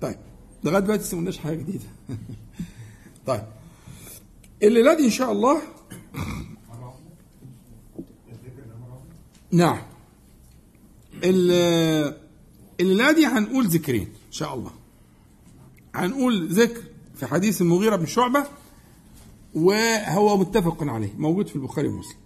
طيب 0.00 0.16
لغاية 0.64 0.80
دلوقتي 0.80 1.16
ما 1.16 1.20
قلناش 1.20 1.38
حاجة 1.38 1.56
جديدة. 1.56 1.84
طيب 3.26 3.42
الليلة 4.62 4.94
دي 4.94 5.04
إن 5.04 5.10
شاء 5.10 5.32
الله. 5.32 5.62
نعم. 9.52 9.82
الليلة 11.24 13.12
دي 13.12 13.26
هنقول 13.26 13.66
ذكرين 13.66 14.06
إن 14.06 14.32
شاء 14.32 14.54
الله. 14.54 14.70
هنقول 15.94 16.48
ذكر 16.48 16.82
في 17.14 17.26
حديث 17.26 17.62
المغيرة 17.62 17.96
بن 17.96 18.06
شعبة 18.06 18.44
وهو 19.54 20.36
متفق 20.36 20.82
عليه 20.82 21.14
موجود 21.18 21.46
في 21.46 21.56
البخاري 21.56 21.88
ومسلم. 21.88 22.18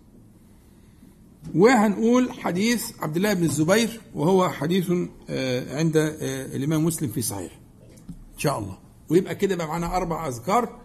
وهنقول 1.54 2.32
حديث 2.32 2.92
عبد 3.00 3.16
الله 3.16 3.32
بن 3.34 3.44
الزبير 3.44 4.00
وهو 4.14 4.48
حديث 4.48 4.92
آه، 5.30 5.78
عند 5.78 5.96
آه، 5.96 6.56
الإمام 6.56 6.84
مسلم 6.84 7.08
في 7.10 7.22
صحيح. 7.22 7.52
إن 8.34 8.38
شاء 8.38 8.58
الله. 8.58 8.78
ويبقى 9.08 9.34
كده 9.34 9.56
بقى 9.56 9.66
معانا 9.66 9.96
أربع 9.96 10.28
أذكار 10.28 10.80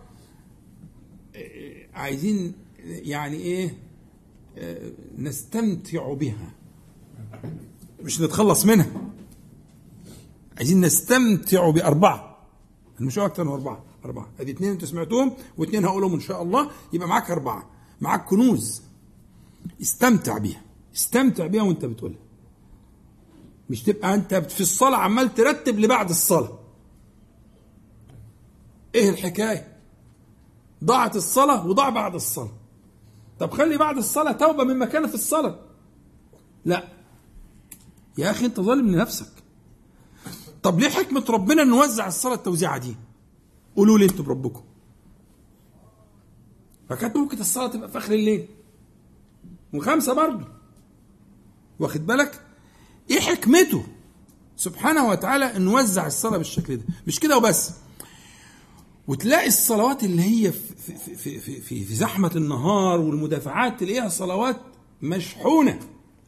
آه، 1.36 1.86
عايزين 1.94 2.54
يعني 2.86 3.38
إيه 3.38 3.74
نستمتع 5.18 6.14
بها. 6.14 6.52
مش 8.04 8.22
نتخلص 8.22 8.66
منها. 8.66 8.92
عايزين 10.58 10.82
نستمتع 10.82 11.70
بأربعة. 11.70 12.38
مش 13.00 13.20
أكتر 13.20 13.44
من 13.44 13.52
أربعة. 13.52 13.84
أربعة. 14.06 14.30
أدي 14.40 14.52
اثنين 14.52 14.72
أنتوا 14.72 14.88
سمعتوهم 14.88 15.34
واثنين 15.58 15.86
هقولهم 15.86 16.14
إن 16.14 16.20
شاء 16.20 16.44
الله. 16.44 16.70
يبقى 16.94 17.08
معاك 17.08 17.32
أربعة. 17.32 17.70
معاك 18.02 18.26
كنوز. 18.26 18.82
استمتع 19.82 20.38
بيها. 20.38 20.62
استمتع 20.96 21.48
بيها 21.48 21.64
وأنت 21.64 21.86
بتقولها 21.86 22.20
مش 23.70 23.84
تبقى 23.84 24.16
أنت 24.16 24.36
في 24.36 24.62
الصلاة 24.62 24.98
عمال 24.98 25.34
ترتب 25.34 25.80
لبعد 25.80 26.10
الصلاة. 26.10 26.60
إيه 28.96 29.10
الحكاية؟ 29.10 29.78
ضاعت 30.84 31.16
الصلاة 31.16 31.68
وضاع 31.68 31.90
بعد 31.90 32.16
الصلاة. 32.16 32.52
طب 33.40 33.52
خلي 33.52 33.78
بعد 33.78 33.98
الصلاة 33.98 34.32
توبة 34.32 34.64
من 34.64 34.80
مكانة 34.80 35.08
في 35.08 35.14
الصلاة. 35.16 35.60
لا. 36.66 36.88
يا 38.18 38.32
أخي 38.32 38.46
أنت 38.46 38.60
ظالم 38.60 38.88
لنفسك. 38.88 39.32
طب 40.64 40.80
ليه 40.80 40.90
حكمة 40.90 41.26
ربنا 41.30 41.64
نوزع 41.64 42.08
الصلاة 42.08 42.36
التوزيعة 42.36 42.78
دي؟ 42.78 42.96
قولوا 43.76 43.98
لي 43.98 44.06
أنتوا 44.06 44.26
بربكم. 44.26 44.64
فكانت 46.90 47.18
ممكن 47.18 47.40
الصلاة 47.40 47.68
تبقى 47.68 47.90
في 47.92 47.98
آخر 47.98 48.14
الليل. 48.14 48.48
وخمسة 49.74 50.14
برضه. 50.14 50.48
واخد 51.80 52.06
بالك؟ 52.06 52.42
إيه 53.12 53.20
حكمته؟ 53.20 53.84
سبحانه 54.56 55.10
وتعالى 55.10 55.60
نوزع 55.60 56.08
الصلاة 56.08 56.38
بالشكل 56.38 56.78
ده، 56.78 56.84
مش 57.08 57.20
كده 57.20 57.38
وبس. 57.38 57.72
وتلاقي 59.08 59.48
الصلوات 59.48 60.04
اللي 60.04 60.22
هي 60.22 60.52
في 60.52 60.76
في 60.76 61.16
في 61.16 61.40
في, 61.40 61.62
في, 61.62 61.86
في 61.86 61.96
زحمة 61.96 62.32
النهار 62.36 63.00
والمدافعات 63.00 63.80
تلاقيها 63.80 64.10
صلوات 64.10 64.58
مشحونة. 65.02 65.80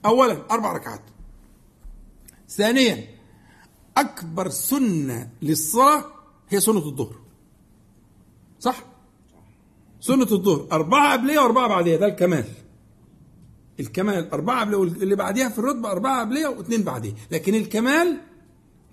أولا 0.06 0.46
أربع 0.52 0.74
ركعات. 0.74 1.02
ثانيا 2.50 3.08
أكبر 3.98 4.50
سنة 4.50 5.30
للصلاة 5.42 6.06
هي 6.50 6.60
سنة 6.60 6.78
الظهر 6.86 7.16
صح؟ 8.60 8.84
سنة 10.00 10.28
الظهر 10.32 10.68
أربعة 10.72 11.14
قبلية 11.14 11.40
وأربعة 11.40 11.68
بعدية 11.68 11.96
ده 11.98 12.06
الكمال 12.06 12.46
الكمال 13.82 14.32
أربعة 14.32 14.62
قبلية 14.62 14.78
واللي 14.78 15.16
بعديها 15.16 15.50
في 15.50 15.60
الرتبة 15.60 15.92
أربعة 15.92 16.20
قبلية 16.20 16.48
واثنين 16.48 16.84
بعدية. 16.84 17.14
لكن 17.32 17.56
الكمال 17.56 18.22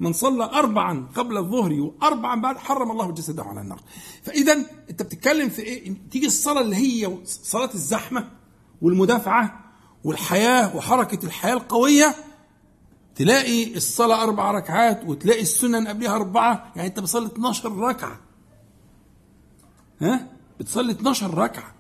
من 0.00 0.12
صلى 0.12 0.44
أربعا 0.44 1.08
قبل 1.14 1.36
الظهر 1.36 1.72
وأربعا 1.72 2.40
بعد 2.40 2.58
حرم 2.58 2.90
الله 2.90 3.10
جسده 3.10 3.42
على 3.42 3.60
النار. 3.60 3.80
فإذا 4.22 4.52
أنت 4.90 5.02
بتتكلم 5.02 5.48
في 5.48 5.62
إيه؟ 5.62 5.94
تيجي 6.10 6.26
الصلاة 6.26 6.60
اللي 6.60 6.76
هي 6.76 7.18
صلاة 7.24 7.70
الزحمة 7.74 8.30
والمدافعة 8.82 9.64
والحياة 10.04 10.76
وحركة 10.76 11.26
الحياة 11.26 11.54
القوية 11.54 12.14
تلاقي 13.14 13.76
الصلاة 13.76 14.22
أربع 14.22 14.50
ركعات 14.50 15.04
وتلاقي 15.06 15.42
السنن 15.42 15.88
قبلها 15.88 16.16
أربعة. 16.16 16.72
يعني 16.76 16.88
أنت 16.88 17.00
بتصلي 17.00 17.26
12 17.26 17.78
ركعة. 17.78 18.20
ها؟ 20.00 20.26
بتصلي 20.60 20.92
12 20.92 21.38
ركعة. 21.38 21.74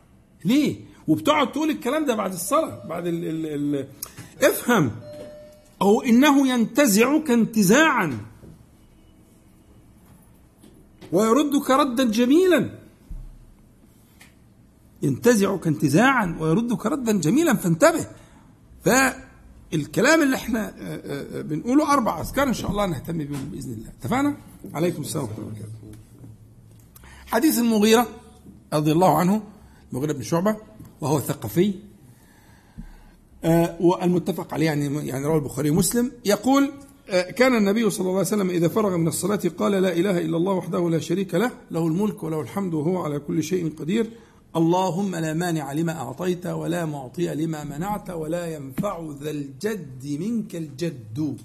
ليه؟ 0.44 0.87
وبتقعد 1.08 1.52
تقول 1.52 1.70
الكلام 1.70 2.06
ده 2.06 2.14
بعد 2.14 2.32
الصلاة 2.32 2.86
بعد 2.88 3.06
ال 3.06 3.24
ال 3.24 3.46
ال 3.46 3.88
افهم. 4.42 4.90
أو 5.82 6.02
إنه 6.02 6.48
ينتزعك 6.48 7.30
انتزاعا 7.30 8.18
ويردك 11.12 11.70
ردا 11.70 12.04
جميلا. 12.04 12.78
ينتزعك 15.02 15.66
انتزاعا 15.66 16.36
ويردك 16.40 16.86
ردا 16.86 17.12
جميلا 17.12 17.54
فانتبه. 17.54 18.06
ف 18.84 18.88
الكلام 19.74 20.22
اللي 20.22 20.36
إحنا 20.36 20.72
بنقوله 21.42 21.92
أربع 21.92 22.20
أذكار 22.20 22.48
إن 22.48 22.54
شاء 22.54 22.70
الله 22.70 22.86
نهتم 22.86 23.18
بهم 23.18 23.44
بإذن 23.44 23.72
الله. 23.72 23.88
اتفقنا؟ 24.00 24.36
عليكم 24.74 25.02
السلام 25.02 25.24
ورحمة 25.24 25.38
الله 25.38 25.48
وبركاته. 25.48 25.72
حديث 27.26 27.58
المغيرة 27.58 28.08
رضي 28.72 28.92
الله 28.92 29.18
عنه 29.18 29.42
المغيرة 29.92 30.12
بن 30.12 30.22
شعبة. 30.22 30.56
وهو 31.00 31.20
ثقفي 31.20 31.74
والمتفق 33.80 34.54
عليه 34.54 34.66
يعني 34.66 35.06
يعني 35.06 35.26
رواه 35.26 35.36
البخاري 35.36 35.70
ومسلم. 35.70 36.12
يقول 36.24 36.72
كان 37.36 37.56
النبي 37.56 37.90
صلى 37.90 38.00
الله 38.00 38.18
عليه 38.18 38.20
وسلم 38.20 38.50
إذا 38.50 38.68
فرغ 38.68 38.96
من 38.96 39.08
الصلاة 39.08 39.40
قال 39.58 39.72
لا 39.72 39.92
إله 39.92 40.18
إلا 40.18 40.36
الله 40.36 40.52
وحده 40.52 40.90
لا 40.90 40.98
شريك 40.98 41.34
له 41.34 41.50
له 41.70 41.86
الملك 41.86 42.22
وله 42.22 42.40
الحمد 42.40 42.74
وهو 42.74 42.98
على 43.02 43.18
كل 43.18 43.42
شيء 43.42 43.74
قدير. 43.78 44.10
اللهم 44.56 45.16
لا 45.16 45.34
مانع 45.34 45.72
لما 45.72 45.92
أعطيت 45.92 46.46
ولا 46.46 46.84
معطي 46.86 47.34
لما 47.34 47.64
منعت 47.64 48.10
ولا 48.10 48.54
ينفع 48.54 49.10
ذا 49.22 49.30
الجد 49.30 50.18
منك 50.20 50.56
الجد. 50.56 51.38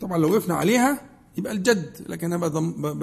طبعا 0.00 0.18
لو 0.18 0.32
وقفنا 0.32 0.54
عليها 0.54 1.00
يبقى 1.38 1.52
الجد 1.52 1.96
لكن 2.08 2.32
أنا 2.32 2.48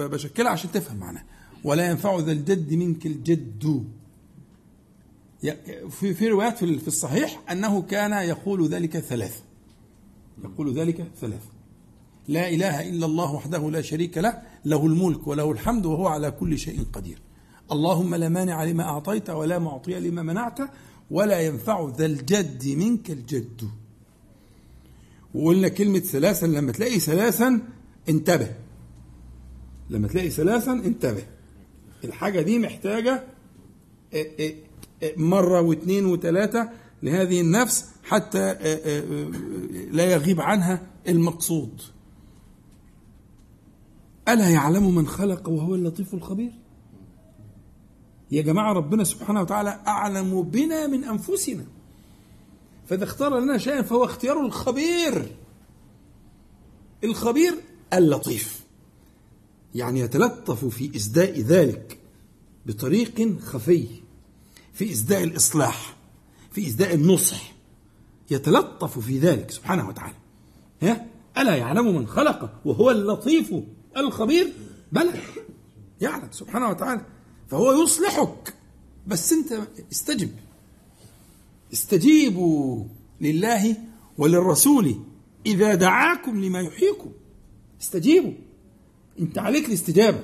بشكلها 0.08 0.52
عشان 0.52 0.72
تفهم 0.72 0.98
معناها 0.98 1.26
ولا 1.64 1.90
ينفع 1.90 2.20
ذا 2.20 2.32
الجد 2.32 2.74
منك 2.74 3.06
الجد. 3.06 3.86
في 5.90 6.14
في 6.14 6.28
روايات 6.28 6.58
في 6.58 6.88
الصحيح 6.88 7.42
أنه 7.52 7.82
كان 7.82 8.12
يقول 8.12 8.68
ذلك 8.68 9.00
ثلاث. 9.00 9.42
يقول 10.44 10.74
ذلك 10.74 11.08
ثلاث. 11.22 11.44
لا 12.28 12.50
إله 12.50 12.90
إلا 12.90 13.06
الله 13.06 13.34
وحده 13.34 13.72
لا 13.72 13.82
شريك 13.82 14.18
له 14.18 14.42
له 14.66 14.86
الملك 14.86 15.28
وله 15.28 15.52
الحمد 15.52 15.86
وهو 15.86 16.08
على 16.08 16.32
كل 16.32 16.60
شيء 16.60 16.84
قدير. 16.94 17.22
اللهم 17.72 18.16
لا 18.16 18.30
مانع 18.30 18.64
لما 18.64 18.84
أعطيت 18.84 19.30
ولا 19.30 19.60
معطي 19.60 20.00
لما 20.00 20.22
منعت 20.24 20.60
ولا 21.12 21.40
ينفع 21.40 21.92
ذا 21.98 22.06
الجد 22.06 22.68
منك 22.68 23.12
الجد. 23.12 23.70
وقلنا 25.34 25.68
كلمة 25.68 26.00
ثلاثا 26.00 26.46
لما 26.46 26.72
تلاقي 26.72 27.00
ثلاثا 27.00 27.62
انتبه. 28.10 28.56
لما 29.90 30.08
تلاقي 30.08 30.30
ثلاثا 30.30 30.72
انتبه. 30.72 31.24
الحاجة 32.04 32.42
دي 32.42 32.60
محتاجة 32.60 33.24
مرة 35.18 35.62
واثنين 35.62 36.06
وثلاثة 36.06 36.70
لهذه 37.04 37.42
النفس 37.42 37.86
حتى 38.04 38.54
لا 39.92 40.04
يغيب 40.12 40.42
عنها 40.42 40.88
المقصود. 41.08 41.82
ألا 44.30 44.50
يعلم 44.50 44.96
من 44.96 45.08
خلق 45.08 45.50
وهو 45.50 45.76
اللطيف 45.76 46.14
الخبير؟ 46.14 46.52
يا 48.32 48.42
جماعة 48.42 48.74
ربنا 48.74 49.04
سبحانه 49.04 49.42
وتعالى 49.42 49.80
أعلم 49.88 50.42
بنا 50.42 50.88
من 50.88 51.04
أنفسنا. 51.04 51.66
فإذا 52.86 53.04
اختار 53.04 53.40
لنا 53.40 53.58
شيئا 53.58 53.82
فهو 53.82 54.06
اختيار 54.06 54.46
الخبير. 54.46 55.36
الخبير 57.04 57.54
اللطيف. 57.94 58.66
يعني 59.76 60.00
يتلطف 60.00 60.66
في 60.66 60.96
إسداء 60.96 61.40
ذلك 61.40 62.00
بطريق 62.66 63.40
خفي. 63.40 63.88
في 64.74 64.92
إسداء 64.92 65.24
الإصلاح 65.24 65.96
في 66.52 66.68
إسداء 66.68 66.94
النصح 66.94 67.54
يتلطف 68.32 69.00
في 69.00 69.20
ذلك 69.20 69.52
سبحانه 69.52 69.88
وتعالى. 69.90 70.16
ها؟ 70.82 71.06
ألا 71.38 71.56
يعلم 71.56 71.96
من 71.96 72.08
خلق 72.08 72.62
وهو 72.66 72.92
اللطيف 72.92 73.54
الخبير؟ 73.98 74.54
بلى. 74.92 75.14
يعلم 76.02 76.28
سبحانه 76.32 76.70
وتعالى. 76.70 77.06
فهو 77.50 77.84
يصلحك. 77.84 78.54
بس 79.08 79.34
أنت 79.34 79.68
استجب. 79.92 80.30
استجيبوا 81.74 82.86
لله 83.22 83.78
وللرسول 84.18 84.96
إذا 85.46 85.76
دعاكم 85.76 86.44
لما 86.44 86.62
يحييكم. 86.62 87.12
استجيبوا. 87.82 88.34
انت 89.20 89.38
عليك 89.38 89.68
الاستجابة. 89.68 90.24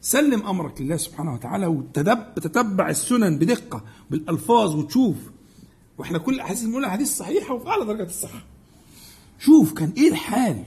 سلم 0.00 0.46
أمرك 0.46 0.80
لله 0.80 0.96
سبحانه 0.96 1.34
وتعالى 1.34 1.66
وتتبع 1.66 2.90
السنن 2.90 3.38
بدقة 3.38 3.84
بالألفاظ 4.10 4.74
وتشوف. 4.74 5.16
وإحنا 5.98 6.18
كل 6.18 6.34
الأحاديث 6.34 6.62
بنقول 6.62 6.84
احاديث 6.84 7.16
صحيحة 7.16 7.54
وفي 7.54 7.68
اعلى 7.68 7.84
درجات 7.84 8.08
الصحة. 8.08 8.42
شوف 9.38 9.72
كان 9.72 9.92
إيه 9.96 10.08
الحال؟ 10.08 10.64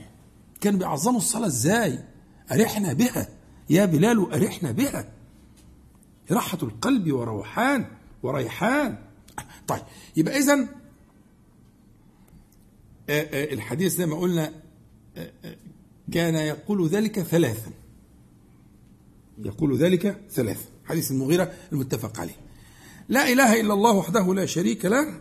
كان 0.60 0.78
بيعظموا 0.78 1.18
الصلاة 1.18 1.46
إزاي؟ 1.46 2.04
أرحنا 2.52 2.92
بها. 2.92 3.28
يا 3.70 3.84
بلال 3.84 4.32
أرحنا 4.32 4.72
بها. 4.72 5.12
راحة 6.30 6.58
القلب 6.62 7.12
وروحان 7.12 7.86
وريحان. 8.22 8.98
طيب 9.66 9.82
يبقى 10.16 10.38
إذا 10.38 10.68
الحديث 13.52 13.92
زي 13.96 14.06
ما 14.06 14.16
قلنا 14.16 14.52
كان 16.12 16.34
يقول 16.34 16.88
ذلك 16.88 17.20
ثلاثا. 17.20 17.70
يقول 19.38 19.76
ذلك 19.76 20.20
ثلاثا 20.30 20.68
حديث 20.84 21.10
المغيرة 21.10 21.52
المتفق 21.72 22.20
عليه. 22.20 22.36
لا 23.08 23.32
إله 23.32 23.60
إلا 23.60 23.74
الله 23.74 23.92
وحده 23.92 24.34
لا 24.34 24.46
شريك 24.46 24.84
له. 24.84 25.20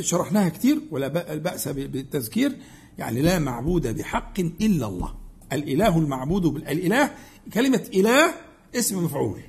شرحناها 0.00 0.48
كتير 0.48 0.80
ولا 0.90 1.08
بأس 1.36 1.68
بالتذكير. 1.68 2.56
يعني 2.98 3.22
لا 3.22 3.38
معبود 3.38 3.86
بحق 3.86 4.40
إلا 4.40 4.86
الله. 4.86 5.14
الإله 5.52 5.98
المعبود 5.98 6.46
الإله 6.46 7.10
كلمة 7.54 7.88
إله 7.94 8.34
اسم 8.74 9.04
مفعول. 9.04 9.40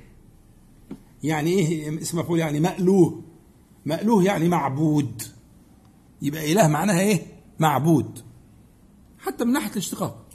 يعني 1.22 1.50
إيه 1.50 2.02
اسم 2.02 2.18
مفعول؟ 2.18 2.38
يعني 2.38 2.60
مألوه. 2.60 3.22
مألوه 3.86 4.24
يعني 4.24 4.48
معبود. 4.48 5.22
يبقى 6.22 6.52
إله 6.52 6.68
معناها 6.68 7.00
إيه؟ 7.00 7.26
معبود. 7.58 8.18
حتى 9.18 9.44
من 9.44 9.52
ناحية 9.52 9.70
الاشتقاق. 9.70 10.26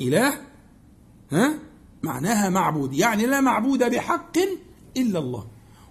إله 0.00 0.34
ها؟ 1.30 1.58
معناها 2.02 2.50
معبود 2.50 2.92
يعني 2.92 3.26
لا 3.26 3.40
معبود 3.40 3.90
بحق 3.90 4.38
إلا 4.96 5.18
الله. 5.18 5.46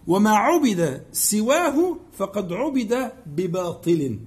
وما 0.08 0.32
عبد 0.32 1.04
سواه 1.12 1.98
فقد 2.14 2.54
عبد 2.54 3.12
بباطل. 3.26 4.20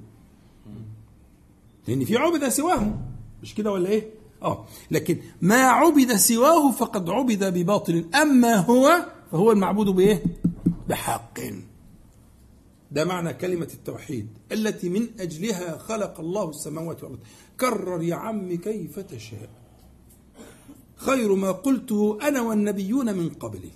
لأن 1.88 2.04
في 2.04 2.16
عبد 2.16 2.48
سواه 2.48 2.98
مش 3.42 3.54
كده 3.54 3.72
ولا 3.72 3.88
إيه؟ 3.88 4.10
آه 4.42 4.66
لكن 4.90 5.18
ما 5.42 5.62
عبد 5.62 6.16
سواه 6.16 6.70
فقد 6.70 7.10
عبد 7.10 7.44
بباطل. 7.44 8.04
أما 8.14 8.56
هو 8.56 9.06
فهو 9.32 9.52
المعبود 9.52 9.86
بإيه؟ 9.86 10.22
بحق. 10.88 11.40
ده 12.90 13.04
معنى 13.04 13.34
كلمة 13.34 13.68
التوحيد 13.74 14.28
التي 14.52 14.88
من 14.88 15.08
أجلها 15.20 15.78
خلق 15.78 16.20
الله 16.20 16.50
السماوات 16.50 17.04
والأرض. 17.04 17.20
كرر 17.60 18.02
يا 18.02 18.14
عم 18.14 18.54
كيف 18.56 18.98
تشاء. 18.98 19.63
خير 21.06 21.34
ما 21.34 21.52
قلته 21.52 22.18
أنا 22.28 22.40
والنبيون 22.40 23.14
من 23.14 23.28
قبلي. 23.28 23.70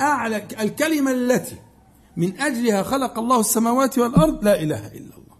أعلى 0.00 0.36
الكلمة 0.36 1.10
التي 1.10 1.56
من 2.16 2.40
أجلها 2.40 2.82
خلق 2.82 3.18
الله 3.18 3.40
السماوات 3.40 3.98
والأرض 3.98 4.44
لا 4.44 4.62
إله 4.62 4.86
إلا 4.86 5.16
الله. 5.16 5.36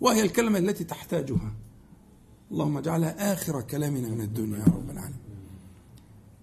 وهي 0.00 0.22
الكلمة 0.22 0.58
التي 0.58 0.84
تحتاجها. 0.84 1.52
اللهم 2.50 2.78
اجعلها 2.78 3.32
آخر 3.32 3.60
كلامنا 3.60 4.08
من 4.08 4.20
الدنيا 4.20 4.58
يا 4.58 4.64
رب 4.64 4.90
العالمين. 4.90 5.18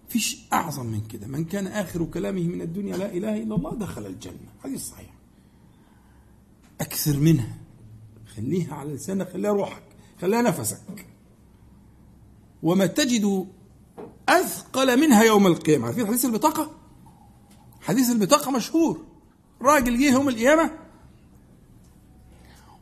فيش 0.09 0.37
أعظم 0.53 0.85
من 0.85 1.01
كده. 1.01 1.27
من 1.27 1.45
كان 1.45 1.67
آخر 1.67 2.05
كلامه 2.05 2.41
من 2.41 2.61
الدنيا 2.61 2.97
لا 2.97 3.13
إله 3.13 3.43
إلا 3.43 3.55
الله 3.55 3.75
دخل 3.75 4.05
الجنة. 4.05 4.49
حديث 4.63 4.89
صحيح. 4.89 5.13
أكثر 6.81 7.17
منها. 7.17 7.57
خليها 8.35 8.75
على 8.75 8.93
لسانك 8.93 9.29
خليها 9.29 9.51
روحك 9.51 9.83
خليها 10.21 10.41
نفسك. 10.41 11.05
وما 12.65 12.85
تجد 12.85 13.47
أثقل 14.29 14.99
منها 14.99 15.23
يوم 15.23 15.47
القيامة. 15.47 15.85
عارفين 15.85 16.07
حديث 16.07 16.25
البطاقة؟ 16.25 16.71
حديث 17.81 18.09
البطاقة 18.09 18.51
مشهور. 18.51 19.05
راجل 19.61 19.99
جه 19.99 20.11
يوم 20.11 20.29
القيامة 20.29 20.71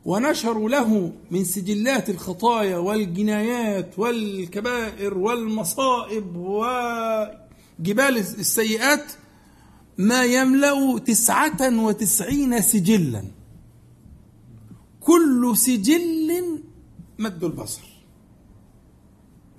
ونشروا 0.04 0.68
له 0.68 1.12
من 1.30 1.44
سجلات 1.44 2.10
الخطايا 2.10 2.76
والجنايات 2.76 3.98
والكبائر 3.98 5.18
والمصائب 5.18 6.36
وجبال 6.36 8.18
السيئات 8.18 9.12
ما 9.98 10.24
يملأ 10.24 10.98
تسعة 10.98 11.84
وتسعين 11.84 12.60
سجلا. 12.62 13.24
كل 15.00 15.52
سجل 15.56 16.60
مد 17.18 17.44
البصر. 17.44 17.93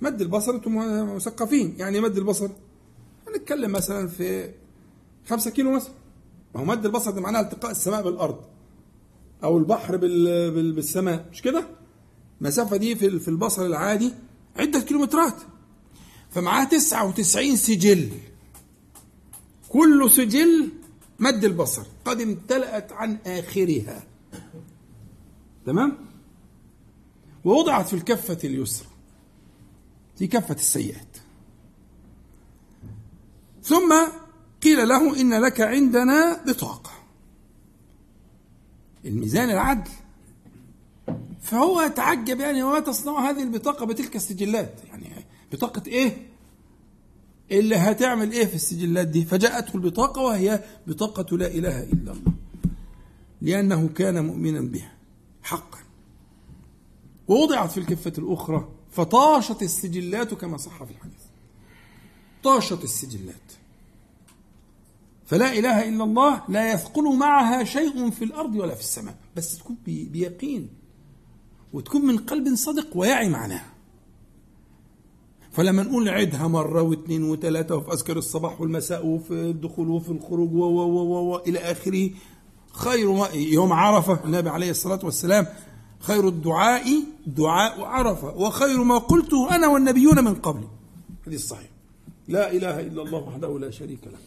مد 0.00 0.20
البصر 0.20 0.52
أنتم 0.54 0.76
مثقفين. 1.16 1.74
يعني 1.78 2.00
مد 2.00 2.16
البصر؟ 2.16 2.48
هنتكلم 3.28 3.72
مثلا 3.72 4.08
في 4.08 4.50
خمسة 5.26 5.50
كيلو 5.50 5.70
مثلا. 5.70 5.92
ما 6.54 6.60
هو 6.60 6.64
مد 6.64 6.86
البصر 6.86 7.10
ده 7.10 7.20
معناه 7.20 7.40
التقاء 7.40 7.70
السماء 7.70 8.02
بالأرض 8.02 8.40
أو 9.44 9.58
البحر 9.58 9.96
بالسماء 9.96 11.28
مش 11.32 11.42
كده؟ 11.42 11.66
المسافة 12.40 12.76
دي 12.76 12.96
في 12.96 13.28
البصر 13.28 13.66
العادي 13.66 14.12
عدة 14.56 14.80
كيلومترات. 14.80 15.36
فمعاه 16.30 16.64
99 16.64 17.56
سجل. 17.56 18.08
كل 19.68 20.10
سجل 20.10 20.68
مد 21.18 21.44
البصر. 21.44 21.82
قد 22.04 22.20
امتلأت 22.20 22.92
عن 22.92 23.18
آخرها. 23.26 24.02
تمام؟ 25.66 25.98
ووضعت 27.44 27.88
في 27.88 27.94
الكفة 27.94 28.38
اليسرى. 28.44 28.88
في 30.16 30.26
كفة 30.26 30.54
السيئات. 30.54 31.16
ثم 33.62 33.94
قيل 34.62 34.88
له 34.88 35.20
إن 35.20 35.34
لك 35.34 35.60
عندنا 35.60 36.44
بطاقة. 36.46 36.90
الميزان 39.04 39.50
العدل. 39.50 39.90
فهو 41.40 41.86
تعجب 41.96 42.40
يعني 42.40 42.62
وما 42.62 42.80
تصنع 42.80 43.30
هذه 43.30 43.42
البطاقة 43.42 43.86
بتلك 43.86 44.16
السجلات. 44.16 44.80
يعني 44.88 45.24
بطاقة 45.52 45.82
إيه؟ 45.86 46.26
اللي 47.50 47.76
هتعمل 47.76 48.32
إيه 48.32 48.46
في 48.46 48.54
السجلات 48.54 49.08
دي؟ 49.08 49.24
فجاءته 49.24 49.76
البطاقة 49.76 50.22
وهي 50.22 50.64
بطاقة 50.86 51.36
لا 51.36 51.46
إله 51.46 51.82
إلا 51.82 52.12
الله. 52.12 52.32
لأنه 53.42 53.88
كان 53.88 54.26
مؤمنا 54.26 54.60
بها 54.60 54.92
حقا. 55.42 55.78
ووضعت 57.28 57.70
في 57.70 57.78
الكفة 57.78 58.12
الأخرى 58.18 58.75
فطاشت 58.96 59.62
السجلات 59.62 60.34
كما 60.34 60.56
صح 60.56 60.84
في 60.84 60.90
الحديث. 60.90 61.22
طاشت 62.42 62.84
السجلات. 62.84 63.52
فلا 65.26 65.52
إله 65.52 65.88
إلا 65.88 66.04
الله 66.04 66.42
لا 66.48 66.72
يثقل 66.72 67.16
معها 67.16 67.64
شيء 67.64 68.10
في 68.10 68.24
الأرض 68.24 68.54
ولا 68.56 68.74
في 68.74 68.80
السماء. 68.80 69.16
بس 69.36 69.58
تكون 69.58 69.76
بيقين. 69.86 70.68
وتكون 71.72 72.06
من 72.06 72.18
قلب 72.18 72.54
صدق 72.54 72.96
ويعي 72.96 73.28
معناها. 73.28 73.72
فلما 75.52 75.82
نقول 75.82 76.04
نعدها 76.04 76.48
مرة 76.48 76.82
واثنين 76.82 77.24
وثلاثة 77.24 77.76
وفي 77.76 77.92
أذكار 77.92 78.16
الصباح 78.16 78.60
والمساء 78.60 79.06
وفي 79.06 79.32
الدخول 79.32 79.88
وفي 79.88 80.10
الخروج 80.10 80.54
و 80.54 80.64
و 80.64 80.80
و 80.88 81.34
و 81.34 81.36
إلى 81.46 81.58
آخره 81.58 82.10
خير 82.72 83.34
يوم 83.34 83.72
عرفة 83.72 84.24
النبي 84.24 84.48
عليه 84.50 84.70
الصلاة 84.70 85.00
والسلام 85.02 85.46
خير 86.00 86.28
الدعاء 86.28 86.84
دعاء 87.26 87.80
عرفة 87.80 88.36
وخير 88.36 88.82
ما 88.84 88.98
قلته 88.98 89.54
أنا 89.54 89.68
والنبيون 89.68 90.24
من 90.24 90.34
قبلي 90.34 90.68
حديث 91.26 91.46
صحيح 91.46 91.70
لا 92.28 92.52
إله 92.52 92.80
إلا 92.80 93.02
الله 93.02 93.18
وحده 93.18 93.58
لا 93.58 93.70
شريك 93.70 94.04
له. 94.04 94.18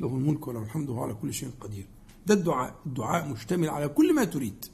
له 0.00 0.08
الملك 0.08 0.48
وله 0.48 0.62
الحمد 0.62 0.88
وهو 0.90 1.02
على 1.02 1.14
كل 1.14 1.34
شيء 1.34 1.50
قدير. 1.60 1.86
ده 2.26 2.34
الدعاء. 2.34 2.74
الدعاء 2.86 3.28
مشتمل 3.28 3.68
على 3.68 3.88
كل 3.88 4.14
ما 4.14 4.24
تريد. 4.24 4.64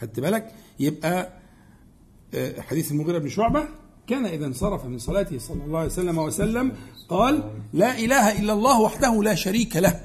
خدت 0.00 0.20
بالك؟ 0.20 0.54
يبقى 0.80 1.32
آه، 2.34 2.60
حديث 2.60 2.92
المغيرة 2.92 3.18
بن 3.18 3.28
شعبة 3.28 3.68
كان 4.06 4.26
إذا 4.26 4.46
انصرف 4.46 4.84
من 4.84 4.98
صلاته 4.98 5.38
صلى 5.38 5.64
الله 5.64 5.78
عليه 5.78 5.88
وسلم 5.88 6.18
وسلم 6.18 6.72
قال 7.08 7.50
لا 7.72 7.98
إله 7.98 8.40
إلا 8.40 8.52
الله 8.52 8.80
وحده 8.80 9.22
لا 9.22 9.34
شريك 9.34 9.76
له. 9.76 10.00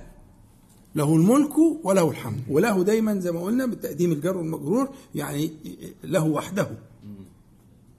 له 1.00 1.16
الملك 1.16 1.58
وله 1.84 2.10
الحمد. 2.10 2.44
وله 2.50 2.84
دايما 2.84 3.20
زي 3.20 3.32
ما 3.32 3.42
قلنا 3.42 3.66
بالتقديم 3.66 4.12
الجر 4.12 4.38
والمجرور 4.38 4.90
يعني 5.16 5.52
له 6.04 6.24
وحده. 6.24 6.72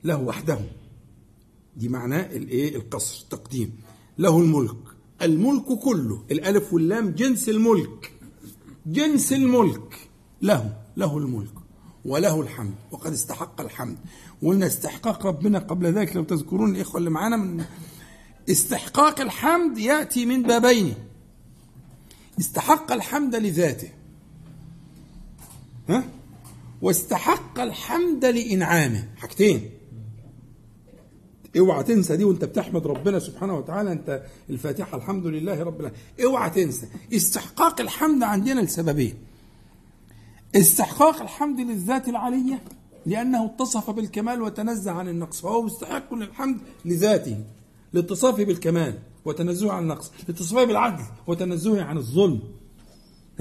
له 0.04 0.20
وحده. 0.22 0.58
دي 1.76 1.88
معناه 1.88 2.26
الايه؟ 2.26 2.76
القصر 2.76 3.26
تقديم 3.30 3.72
له 4.18 4.38
الملك. 4.38 4.76
الملك 5.22 5.64
كله. 5.64 6.22
الألف 6.30 6.72
واللام 6.72 7.10
جنس 7.10 7.48
الملك. 7.48 8.12
جنس 8.86 9.32
الملك. 9.32 10.08
له 10.42 10.76
له 10.96 11.18
الملك. 11.18 11.54
وله 12.04 12.40
الحمد. 12.40 12.74
وقد 12.90 13.12
استحق 13.12 13.60
الحمد. 13.60 13.98
وقلنا 14.42 14.66
استحقاق 14.66 15.26
ربنا 15.26 15.58
قبل 15.58 15.86
ذلك. 15.86 16.16
لو 16.16 16.24
تذكرون 16.24 16.76
الإخوة 16.76 16.98
اللي 16.98 17.10
معانا 17.10 17.36
من 17.36 17.64
استحقاق 18.50 19.20
الحمد 19.20 19.78
يأتي 19.78 20.26
من 20.26 20.42
بابين. 20.42 20.94
استحق 22.40 22.92
الحمد 22.92 23.36
لذاته. 23.36 23.88
ها؟ 25.88 26.04
واستحق 26.82 27.60
الحمد 27.60 28.24
لإنعامه. 28.24 29.08
حاجتين. 29.16 29.70
اوعى 31.58 31.82
تنسى 31.82 32.16
دي 32.16 32.24
وانت 32.24 32.44
بتحمد 32.44 32.86
ربنا 32.86 33.18
سبحانه 33.18 33.58
وتعالى 33.58 33.92
انت 33.92 34.22
الفاتحة 34.50 34.96
الحمد 34.96 35.26
لله 35.26 35.62
رب 35.62 35.80
العالمين. 35.80 36.02
اوعى 36.24 36.50
تنسى. 36.50 36.86
استحقاق 37.12 37.80
الحمد 37.80 38.22
عندنا 38.22 38.60
لسببين. 38.60 39.14
استحقاق 40.56 41.22
الحمد 41.22 41.60
للذات 41.60 42.08
العلية 42.08 42.62
لأنه 43.06 43.44
اتصف 43.46 43.90
بالكمال 43.90 44.42
وتنزه 44.42 44.90
عن 44.90 45.08
النقص 45.08 45.40
فهو 45.40 45.62
مستحق 45.62 46.14
للحمد 46.14 46.60
لذاته 46.84 47.44
لاتصافه 47.92 48.44
بالكمال. 48.44 48.98
وتنزهه 49.24 49.72
عن 49.72 49.82
النقص 49.82 50.10
لاتصافه 50.28 50.64
بالعدل 50.64 51.04
وتنزهه 51.26 51.82
عن 51.82 51.96
الظلم. 51.96 52.42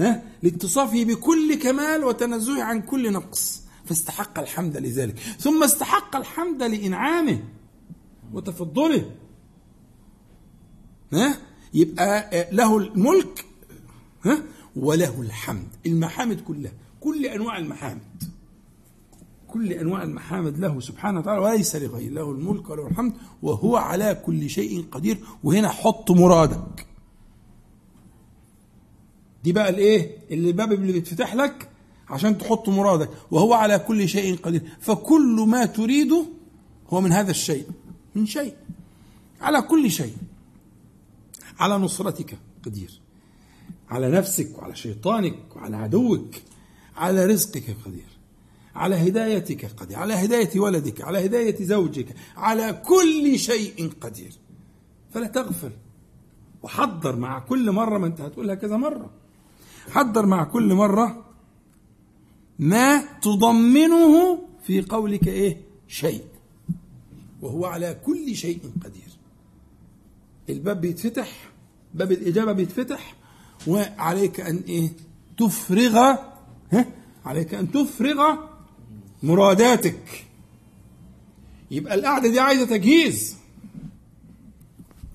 ها؟ 0.00 0.22
لاتصافه 0.42 1.04
بكل 1.04 1.54
كمال 1.54 2.04
وتنزهه 2.04 2.62
عن 2.62 2.82
كل 2.82 3.12
نقص. 3.12 3.62
فاستحق 3.84 4.38
الحمد 4.38 4.76
لذلك. 4.76 5.18
ثم 5.18 5.62
استحق 5.64 6.16
الحمد 6.16 6.62
لإنعامه 6.62 7.42
وتفضله. 8.32 9.10
ها؟ 11.12 11.38
يبقى 11.74 12.48
له 12.52 12.78
الملك 12.78 13.44
ها؟ 14.24 14.42
وله 14.76 15.20
الحمد. 15.20 15.68
المحامد 15.86 16.40
كلها 16.40 16.72
كل 17.00 17.26
أنواع 17.26 17.58
المحامد. 17.58 18.22
كل 19.52 19.72
أنواع 19.72 20.02
المحامد 20.02 20.58
له 20.58 20.80
سبحانه 20.80 21.20
وتعالى 21.20 21.40
وليس 21.40 21.76
لغيره. 21.76 22.10
له 22.12 22.30
الملك 22.30 22.70
وله 22.70 22.86
الحمد 22.86 23.12
وهو 23.42 23.76
على 23.76 24.14
كل 24.26 24.50
شيء 24.50 24.84
قدير. 24.92 25.18
وهنا 25.44 25.68
حط 25.68 26.10
مرادك. 26.10 26.86
دي 29.44 29.52
بقى 29.52 29.68
الإيه؟ 29.70 30.16
اللي 30.30 30.48
الباب 30.48 30.72
اللي 30.72 30.92
بيتفتح 30.92 31.34
لك 31.34 31.68
عشان 32.08 32.38
تحط 32.38 32.68
مرادك. 32.68 33.10
وهو 33.30 33.54
على 33.54 33.78
كل 33.78 34.08
شيء 34.08 34.36
قدير. 34.36 34.62
فكل 34.80 35.44
ما 35.48 35.66
تريده 35.66 36.26
هو 36.88 37.00
من 37.00 37.12
هذا 37.12 37.30
الشيء. 37.30 37.66
من 38.14 38.26
شيء. 38.26 38.54
على 39.40 39.62
كل 39.62 39.90
شيء. 39.90 40.16
على 41.58 41.78
نصرتك 41.78 42.38
قدير. 42.64 43.00
على 43.90 44.10
نفسك 44.10 44.58
وعلى 44.58 44.76
شيطانك 44.76 45.56
وعلى 45.56 45.76
عدوك 45.76 46.34
على 46.96 47.26
رزقك 47.26 47.76
قدير. 47.86 48.19
على 48.74 49.08
هدايتك 49.08 49.64
قدير 49.64 49.98
على 49.98 50.14
هداية 50.14 50.60
ولدك 50.60 51.00
على 51.00 51.26
هداية 51.26 51.64
زوجك 51.64 52.06
على 52.36 52.82
كل 52.86 53.38
شيء 53.38 53.92
قدير. 54.00 54.32
فلا 55.10 55.26
تغفل. 55.26 55.70
وحضر 56.62 57.16
مع 57.16 57.38
كل 57.38 57.70
مرة 57.70 57.98
ما 57.98 58.06
انت 58.06 58.20
هتقولها 58.20 58.54
كذا 58.54 58.76
مرة. 58.76 59.10
حضر 59.90 60.26
مع 60.26 60.44
كل 60.44 60.74
مرة 60.74 61.24
ما 62.58 63.18
تضمنه 63.22 64.38
في 64.62 64.80
قولك 64.80 65.28
إيه؟ 65.28 65.60
شيء. 65.88 66.24
وهو 67.42 67.66
على 67.66 68.00
كل 68.06 68.36
شيء 68.36 68.60
قدير. 68.84 69.10
الباب 70.48 70.80
بيتفتح 70.80 71.50
باب 71.94 72.12
الإجابة 72.12 72.52
بيتفتح 72.52 73.14
وعليك 73.66 74.40
أن 74.40 74.62
إيه؟ 74.68 74.92
تفرغ 75.38 75.96
ها؟ 76.72 76.86
عليك 77.24 77.54
أن 77.54 77.70
تفرغ 77.70 78.36
مراداتك. 79.22 80.24
يبقى 81.70 81.94
القعدة 81.94 82.28
دي 82.28 82.40
عايزة 82.40 82.66
تجهيز. 82.66 83.36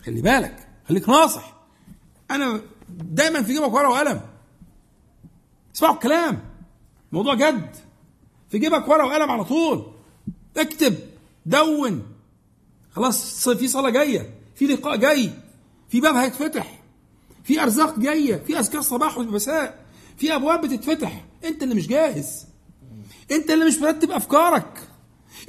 خلي 0.05 0.21
بالك 0.21 0.67
خليك 0.89 1.09
ناصح. 1.09 1.55
أنا 2.31 2.61
دايما 2.89 3.41
في 3.43 3.53
جيبك 3.53 3.73
ورقة 3.73 3.89
وقلم. 3.89 4.21
اسمعوا 5.75 5.93
الكلام. 5.93 6.39
موضوع 7.11 7.33
جد. 7.33 7.75
في 8.49 8.57
جيبك 8.59 8.87
ورقة 8.87 9.05
وقلم 9.05 9.31
على 9.31 9.43
طول. 9.43 9.85
اكتب 10.57 10.95
دون. 11.45 12.03
خلاص 12.91 13.49
في 13.49 13.67
صلاة 13.67 13.89
جاية 13.89 14.33
في 14.55 14.65
لقاء 14.65 14.95
جاي 14.95 15.31
في 15.89 16.01
باب 16.01 16.15
هيتفتح 16.15 16.79
في 17.43 17.63
أرزاق 17.63 17.99
جاية 17.99 18.35
في 18.35 18.59
أذكار 18.59 18.81
صباح 18.81 19.17
ومساء 19.17 19.85
في 20.17 20.35
أبواب 20.35 20.61
بتتفتح. 20.61 21.25
أنت 21.45 21.63
اللي 21.63 21.75
مش 21.75 21.87
جاهز. 21.87 22.45
انت 23.31 23.49
اللي 23.51 23.65
مش 23.65 23.77
مرتب 23.77 24.11
افكارك. 24.11 24.87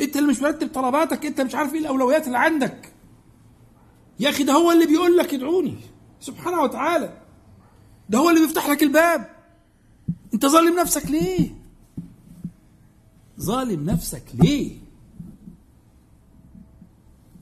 انت 0.01 0.17
اللي 0.17 0.29
مش 0.29 0.43
مرتب 0.43 0.73
طلباتك. 0.75 1.27
انت 1.27 1.41
مش 1.41 1.55
عارف 1.55 1.75
إيه 1.75 1.81
الاولويات 1.81 2.27
اللي 2.27 2.39
عندك. 2.39 2.93
يا 4.21 4.31
أخي 4.31 4.45
ده 4.45 4.53
هو 4.53 4.73
اللي 4.73 4.87
بيقول 4.87 5.17
لك 5.17 5.35
ادعوني. 5.35 5.77
سبحانه 6.21 6.63
وتعالى. 6.63 7.19
ده 8.09 8.19
هو 8.19 8.31
اللي 8.31 8.41
بيفتح 8.41 8.69
لك 8.69 8.83
الباب. 8.83 9.31
انت 10.35 10.47
ظالم 10.47 10.81
نفسك 10.81 11.11
ليه؟ 11.11 11.51
ظالم 13.41 13.91
نفسك 13.91 14.25
ليه؟ 14.35 14.77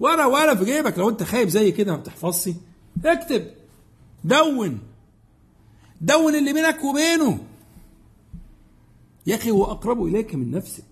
ورا 0.01 0.25
ورا 0.25 0.55
في 0.55 0.65
جيبك. 0.65 0.99
لو 0.99 1.09
انت 1.09 1.23
خايب 1.23 1.49
زي 1.49 1.73
كده 1.73 1.93
ما 1.93 1.99
بتحفظش 1.99 2.51
اكتب. 3.05 3.51
دون. 4.25 4.79
دون 6.01 6.35
اللي 6.35 6.53
بينك 6.53 6.85
وبينه. 6.85 7.39
يا 9.27 9.35
أخي 9.35 9.51
هو 9.51 9.65
أقرب 9.65 10.05
إليك 10.05 10.35
من 10.35 10.51
نفسك. 10.51 10.85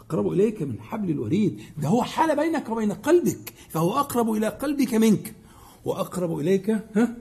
أقرب 0.00 0.32
إليك 0.32 0.62
من 0.62 0.80
حبل 0.80 1.10
الوريد. 1.10 1.60
ده 1.78 1.88
هو 1.88 2.02
حال 2.02 2.36
بينك 2.36 2.68
وبين 2.68 2.92
قلبك. 2.92 3.52
فهو 3.68 4.00
أقرب 4.00 4.32
إلى 4.32 4.48
قلبك 4.48 4.94
منك. 4.94 5.34
وأقرب 5.84 6.38
إليك 6.38 6.70
ها 6.70 7.16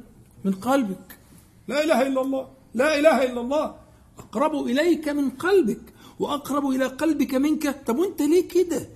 من 0.46 0.52
قلبك. 0.52 1.20
لا 1.68 1.84
إله 1.84 2.08
إلا 2.08 2.22
الله. 2.22 2.48
لا 2.74 3.00
إله 3.00 3.24
إلا 3.24 3.42
الله. 3.42 3.76
أقرب 4.20 4.66
إليك 4.68 5.10
من 5.10 5.30
قلبك. 5.30 5.82
وأقرب 6.20 6.70
إلى 6.70 6.86
قلبك 6.86 7.34
منك. 7.36 7.84
طب 7.86 7.98
وأنت 7.98 8.22
ليه 8.22 8.48
كده؟ 8.48 8.90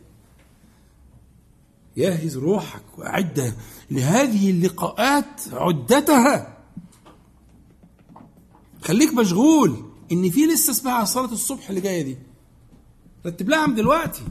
جهز 1.97 2.37
روحك 2.37 2.83
وأعد 2.97 3.53
لهذه 3.91 4.51
اللقاءات 4.51 5.41
عدتها. 5.53 6.57
خليك 8.81 9.13
مشغول. 9.13 9.88
إن 10.11 10.29
في 10.29 10.45
لسه 10.45 10.71
اسمها 10.71 11.05
صلاة 11.05 11.31
الصبح 11.31 11.69
اللي 11.69 11.81
جاية 11.81 12.01
دي. 12.01 12.17
رتب 13.25 13.49
لها 13.49 13.67
من 13.67 13.75
دلوقتي. 13.75 14.21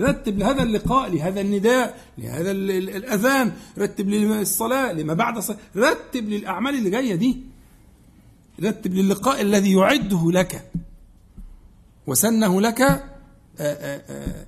رتب 0.00 0.38
لهذا 0.38 0.62
اللقاء 0.62 1.10
لهذا 1.10 1.40
النداء 1.40 2.04
لهذا 2.18 2.50
الأذان. 2.50 3.52
رتب 3.78 4.08
للصلاة 4.08 4.92
لما 4.92 5.14
بعد 5.14 5.36
الصلاة 5.36 5.58
رتب 5.76 6.28
للأعمال 6.28 6.74
اللي 6.74 6.90
جاية 6.90 7.14
دي. 7.14 7.40
رتب 8.62 8.94
للقاء 8.94 9.40
الذي 9.40 9.72
يعده 9.72 10.32
لك. 10.32 10.70
وسنه 12.06 12.60
لك 12.60 12.80
آآ 12.80 13.02
آآ 13.58 14.46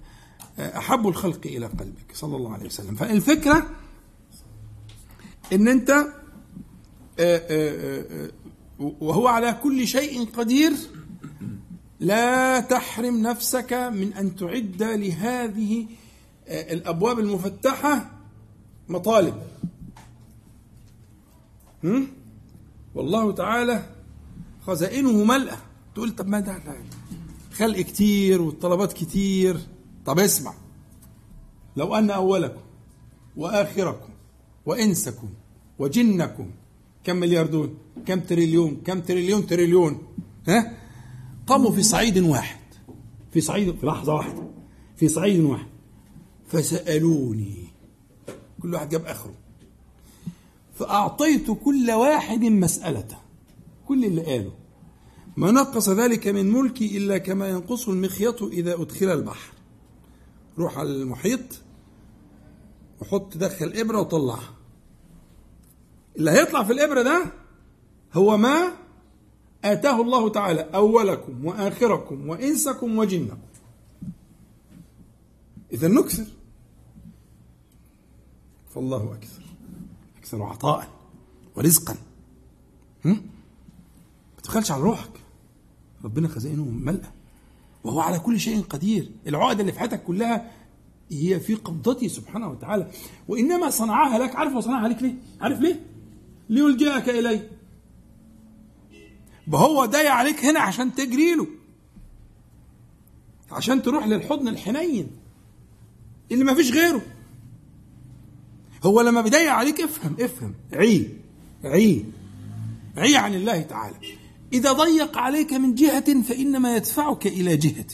أحب 0.78 1.08
الخلق 1.08 1.40
إلى 1.46 1.66
قلبك. 1.66 2.14
صلى 2.14 2.36
الله 2.36 2.52
عليه 2.52 2.66
وسلم. 2.66 2.94
فالفكرة 2.94 3.70
إن 5.52 5.68
أنت 5.68 5.90
آه، 5.90 6.06
آه، 7.20 8.04
آه، 8.10 8.30
وهو 8.78 9.28
على 9.28 9.52
كل 9.62 9.86
شيء 9.86 10.24
قدير 10.30 10.72
لا 12.00 12.60
تحرم 12.60 13.16
نفسك 13.22 13.72
من 13.72 14.12
أن 14.12 14.36
تعد 14.36 14.82
لهذه 14.82 15.86
الأبواب 16.48 17.18
المفتحة 17.18 18.10
مطالب. 18.88 19.42
والله 22.94 23.32
تعالى 23.32 23.86
خزائنه 24.66 25.24
ملأة. 25.24 25.56
تقول 25.94 26.10
طب 26.10 26.28
ما 26.28 26.40
ده 26.40 26.62
خلق 27.52 27.80
كتير 27.80 28.42
والطلبات 28.42 28.92
كتير. 28.92 29.60
طب 30.06 30.18
اسمع. 30.18 30.54
لو 31.76 31.94
أن 31.94 32.10
أولكم 32.10 32.60
وآخركم 33.36 34.12
وإنسكم 34.66 35.28
وجنكم 35.78 36.50
كم 37.04 37.16
مليار 37.16 37.46
دول؟ 37.46 37.74
كم 38.06 38.20
تريليون؟ 38.20 38.76
كم 38.86 39.00
تريليون 39.00 39.46
تريليون؟ 39.46 40.02
ها؟ 40.48 40.78
قاموا 41.46 41.70
في 41.70 41.82
صعيد 41.82 42.18
واحد. 42.18 42.60
في 43.32 43.40
صعيد 43.40 43.78
في 43.78 43.86
لحظة 43.86 44.14
واحدة. 44.14 44.42
في 44.96 45.08
صعيد 45.08 45.40
واحد. 45.40 45.66
فسألوني. 46.46 47.68
كل 48.62 48.74
واحد 48.74 48.88
جاب 48.88 49.04
آخره. 49.04 49.34
فأعطيت 50.74 51.50
كل 51.50 51.90
واحد 51.90 52.44
مسألته. 52.44 53.16
كل 53.88 54.04
اللي 54.04 54.22
قاله. 54.22 54.52
ما 55.36 55.50
نقص 55.50 55.88
ذلك 55.88 56.28
من 56.28 56.52
ملكي 56.52 56.96
إلا 56.96 57.18
كما 57.18 57.48
ينقص 57.48 57.88
المخيط 57.88 58.42
إذا 58.42 58.74
أدخل 58.74 59.06
البحر. 59.06 59.52
روح 60.58 60.78
على 60.78 60.88
المحيط. 60.88 61.40
وحط 63.00 63.36
دخل 63.36 63.72
إبرة 63.74 64.00
وطلعها. 64.00 64.53
اللي 66.16 66.30
هيطلع 66.30 66.62
في 66.64 66.72
الإبرة 66.72 67.02
ده 67.02 67.32
هو 68.14 68.36
ما 68.36 68.72
آتاه 69.64 70.00
الله 70.00 70.28
تعالى 70.28 70.60
أولكم 70.60 71.44
وآخركم 71.44 72.28
وإنسكم 72.28 72.98
وجنكم. 72.98 73.38
إذا 75.72 75.88
نكثر. 75.88 76.26
فالله 78.74 79.14
أكثر. 79.14 79.42
أكثر 80.18 80.42
عطاء 80.42 80.88
ورزقا. 81.56 81.96
ما 83.04 83.16
تبخلش 84.42 84.70
على 84.70 84.82
روحك. 84.82 85.10
ربنا 86.04 86.28
خزائنه 86.28 86.64
ملأة 86.64 87.12
وهو 87.84 88.00
على 88.00 88.18
كل 88.18 88.40
شيء 88.40 88.62
قدير. 88.62 89.10
العقد 89.26 89.60
اللي 89.60 89.72
في 89.72 89.78
حياتك 89.78 90.02
كلها 90.04 90.50
هي 91.10 91.40
في 91.40 91.54
قبضته 91.54 92.08
سبحانه 92.08 92.48
وتعالى. 92.48 92.90
وإنما 93.28 93.70
صنعها 93.70 94.18
لك 94.18 94.36
عارف 94.36 94.52
هو 94.52 94.60
صنعها 94.60 94.88
لك 94.88 95.02
ليه؟ 95.02 95.14
عارف 95.40 95.60
ليه؟ 95.60 95.93
ليلجئك 96.48 97.08
إليه 97.08 97.50
هو 99.54 99.84
داي 99.84 100.08
عليك 100.08 100.44
هنا 100.44 100.60
عشان 100.60 100.94
تجري 100.94 101.34
له. 101.34 101.46
عشان 103.50 103.82
تروح 103.82 104.06
للحضن 104.06 104.48
الحنين. 104.48 105.10
اللي 106.32 106.44
ما 106.44 106.54
فيش 106.54 106.72
غيره. 106.72 107.02
هو 108.84 109.00
لما 109.00 109.20
بيضيق 109.20 109.52
عليك 109.52 109.80
افهم 109.80 110.16
افهم 110.20 110.54
عي 110.72 111.10
عي 111.64 112.04
عي 112.96 113.16
عن 113.16 113.34
الله 113.34 113.62
تعالى. 113.62 113.96
إذا 114.52 114.72
ضيق 114.72 115.18
عليك 115.18 115.52
من 115.52 115.74
جهة 115.74 116.22
فإنما 116.22 116.76
يدفعك 116.76 117.26
إلى 117.26 117.56
جهة. 117.56 117.86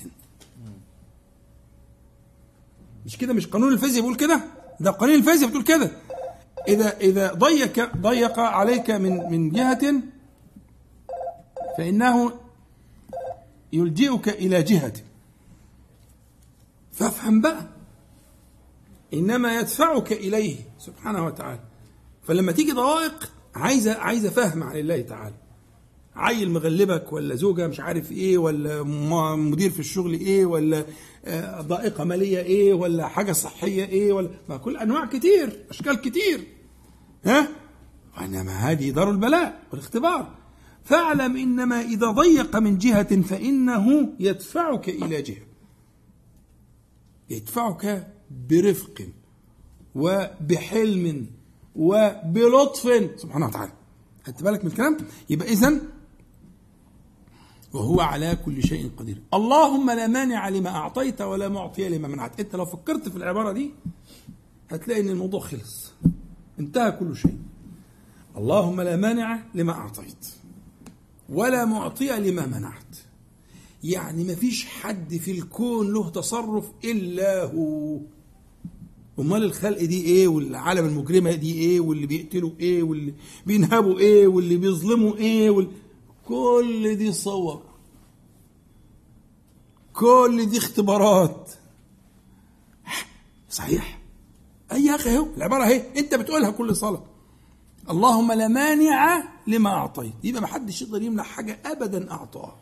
مش 3.06 3.16
كده؟ 3.16 3.32
مش 3.32 3.46
قانون 3.46 3.72
الفيزياء 3.72 4.00
بيقول 4.00 4.16
كده؟ 4.16 4.44
ده 4.80 4.90
قانون 4.90 5.14
الفيزياء 5.14 5.48
بتقول 5.48 5.64
كده. 5.64 5.90
إذا 6.70 6.96
إذا 7.00 7.32
ضيق 7.32 7.96
ضيق 7.96 8.38
عليك 8.38 8.90
من 8.90 9.30
من 9.30 9.50
جهة 9.50 9.94
فإنه 11.78 12.32
يلجئك 13.72 14.28
إلى 14.28 14.62
جهة. 14.62 14.92
فافهم 16.92 17.40
بقى. 17.40 17.66
إنما 19.14 19.60
يدفعك 19.60 20.12
إليه 20.12 20.56
سبحانه 20.78 21.26
وتعالى. 21.26 21.60
فلما 22.22 22.52
تيجي 22.52 22.72
ضوائق 22.72 23.30
عايزة 23.54 23.94
عايزة 23.98 24.30
فهم 24.30 24.62
عن 24.62 24.76
الله 24.76 25.00
تعالى. 25.00 25.34
عيل 26.14 26.50
مغلبك 26.50 27.12
ولا 27.12 27.34
زوجة 27.34 27.66
مش 27.66 27.80
عارف 27.80 28.12
إيه 28.12 28.38
ولا 28.38 28.82
مدير 29.36 29.70
في 29.70 29.80
الشغل 29.80 30.12
إيه 30.12 30.46
ولا 30.46 30.84
آه، 31.24 31.60
ضائقة 31.60 32.04
مالية 32.04 32.38
إيه 32.38 32.74
ولا 32.74 33.08
حاجة 33.08 33.32
صحية 33.32 33.84
إيه 33.84 34.12
ولا 34.12 34.30
ما 34.48 34.56
كل 34.56 34.76
أنواع 34.76 35.06
كتير 35.06 35.66
أشكال 35.70 36.00
كتير. 36.00 36.40
ها؟ 37.24 37.48
وانما 38.16 38.52
هذه 38.52 38.90
دار 38.90 39.10
البلاء 39.10 39.62
والاختبار. 39.70 40.34
فاعلم 40.84 41.36
إنما 41.36 41.80
إذا 41.80 42.10
ضيق 42.10 42.56
من 42.56 42.78
جهة 42.78 43.22
فإنه 43.22 44.12
يدفعك 44.20 44.88
إلى 44.88 45.22
جهة. 45.22 45.46
يدفعك 47.30 48.12
برفق 48.48 49.08
وبحلم 49.94 51.26
وبلطف. 51.76 53.10
سبحانه 53.16 53.46
وتعالى 53.46 53.72
خدت 54.24 54.42
بالك 54.42 54.64
من 54.64 54.70
الكلام؟ 54.70 54.96
يبقى 55.30 55.48
اذا 55.48 55.80
وهو 57.72 58.00
على 58.00 58.38
كل 58.44 58.62
شيء 58.62 58.90
قدير. 58.96 59.22
اللهم 59.34 59.90
لا 59.90 60.06
مانع 60.06 60.48
لما 60.48 60.70
أعطيت 60.70 61.20
ولا 61.20 61.48
معطي 61.48 61.88
لما 61.88 62.08
منعت. 62.08 62.40
أنت 62.40 62.56
لو 62.56 62.64
فكرت 62.64 63.08
في 63.08 63.16
العبارة 63.16 63.52
دي 63.52 63.70
هتلاقي 64.70 65.00
أن 65.00 65.08
الموضوع 65.08 65.40
خلص. 65.40 65.92
انتهى 66.60 66.92
كل 66.92 67.16
شيء. 67.16 67.38
اللهم 68.36 68.80
لا 68.80 68.96
مانع 68.96 69.42
لما 69.54 69.72
أعطيت 69.72 70.26
ولا 71.28 71.64
معطي 71.64 72.08
لما 72.08 72.46
منعت. 72.46 72.96
يعني 73.84 74.24
ما 74.24 74.34
فيش 74.34 74.66
حد 74.66 75.16
في 75.16 75.30
الكون 75.30 75.92
له 75.92 76.08
تصرف 76.08 76.70
إلا 76.84 77.44
هو. 77.44 77.98
أمال 79.18 79.44
الخلق 79.44 79.78
دي 79.84 80.04
إيه؟ 80.04 80.28
والعالم 80.28 80.86
المجرمه 80.86 81.34
دي 81.34 81.54
إيه؟ 81.54 81.80
واللي 81.80 82.06
بيقتلوا 82.06 82.50
إيه؟ 82.60 82.82
واللي 82.82 83.14
بينهبوا 83.46 83.98
إيه؟ 83.98 84.26
واللي 84.26 84.56
بيظلموا 84.56 85.16
إيه؟ 85.16 85.50
واللي 85.50 85.70
كل 86.24 86.96
دي 86.96 87.12
صور. 87.12 87.62
كل 89.92 90.46
دي 90.50 90.58
اختبارات. 90.58 91.50
صحيح؟ 93.50 93.99
أي 94.72 94.84
يا 94.84 94.94
أخي 94.94 95.16
اهو 95.16 95.26
العبارة 95.36 95.64
اهي 95.64 95.98
أنت 95.98 96.14
بتقولها 96.14 96.50
كل 96.50 96.76
صلاة. 96.76 97.02
اللهم 97.90 98.32
لا 98.32 98.48
مانع 98.48 99.22
لما 99.46 99.70
أعطيت. 99.70 100.12
يبقى 100.24 100.40
ما 100.40 100.46
حدش 100.46 100.82
يقدر 100.82 101.02
يمنع 101.02 101.22
حاجة 101.22 101.58
ابدا 101.64 102.10
أعطاها. 102.12 102.56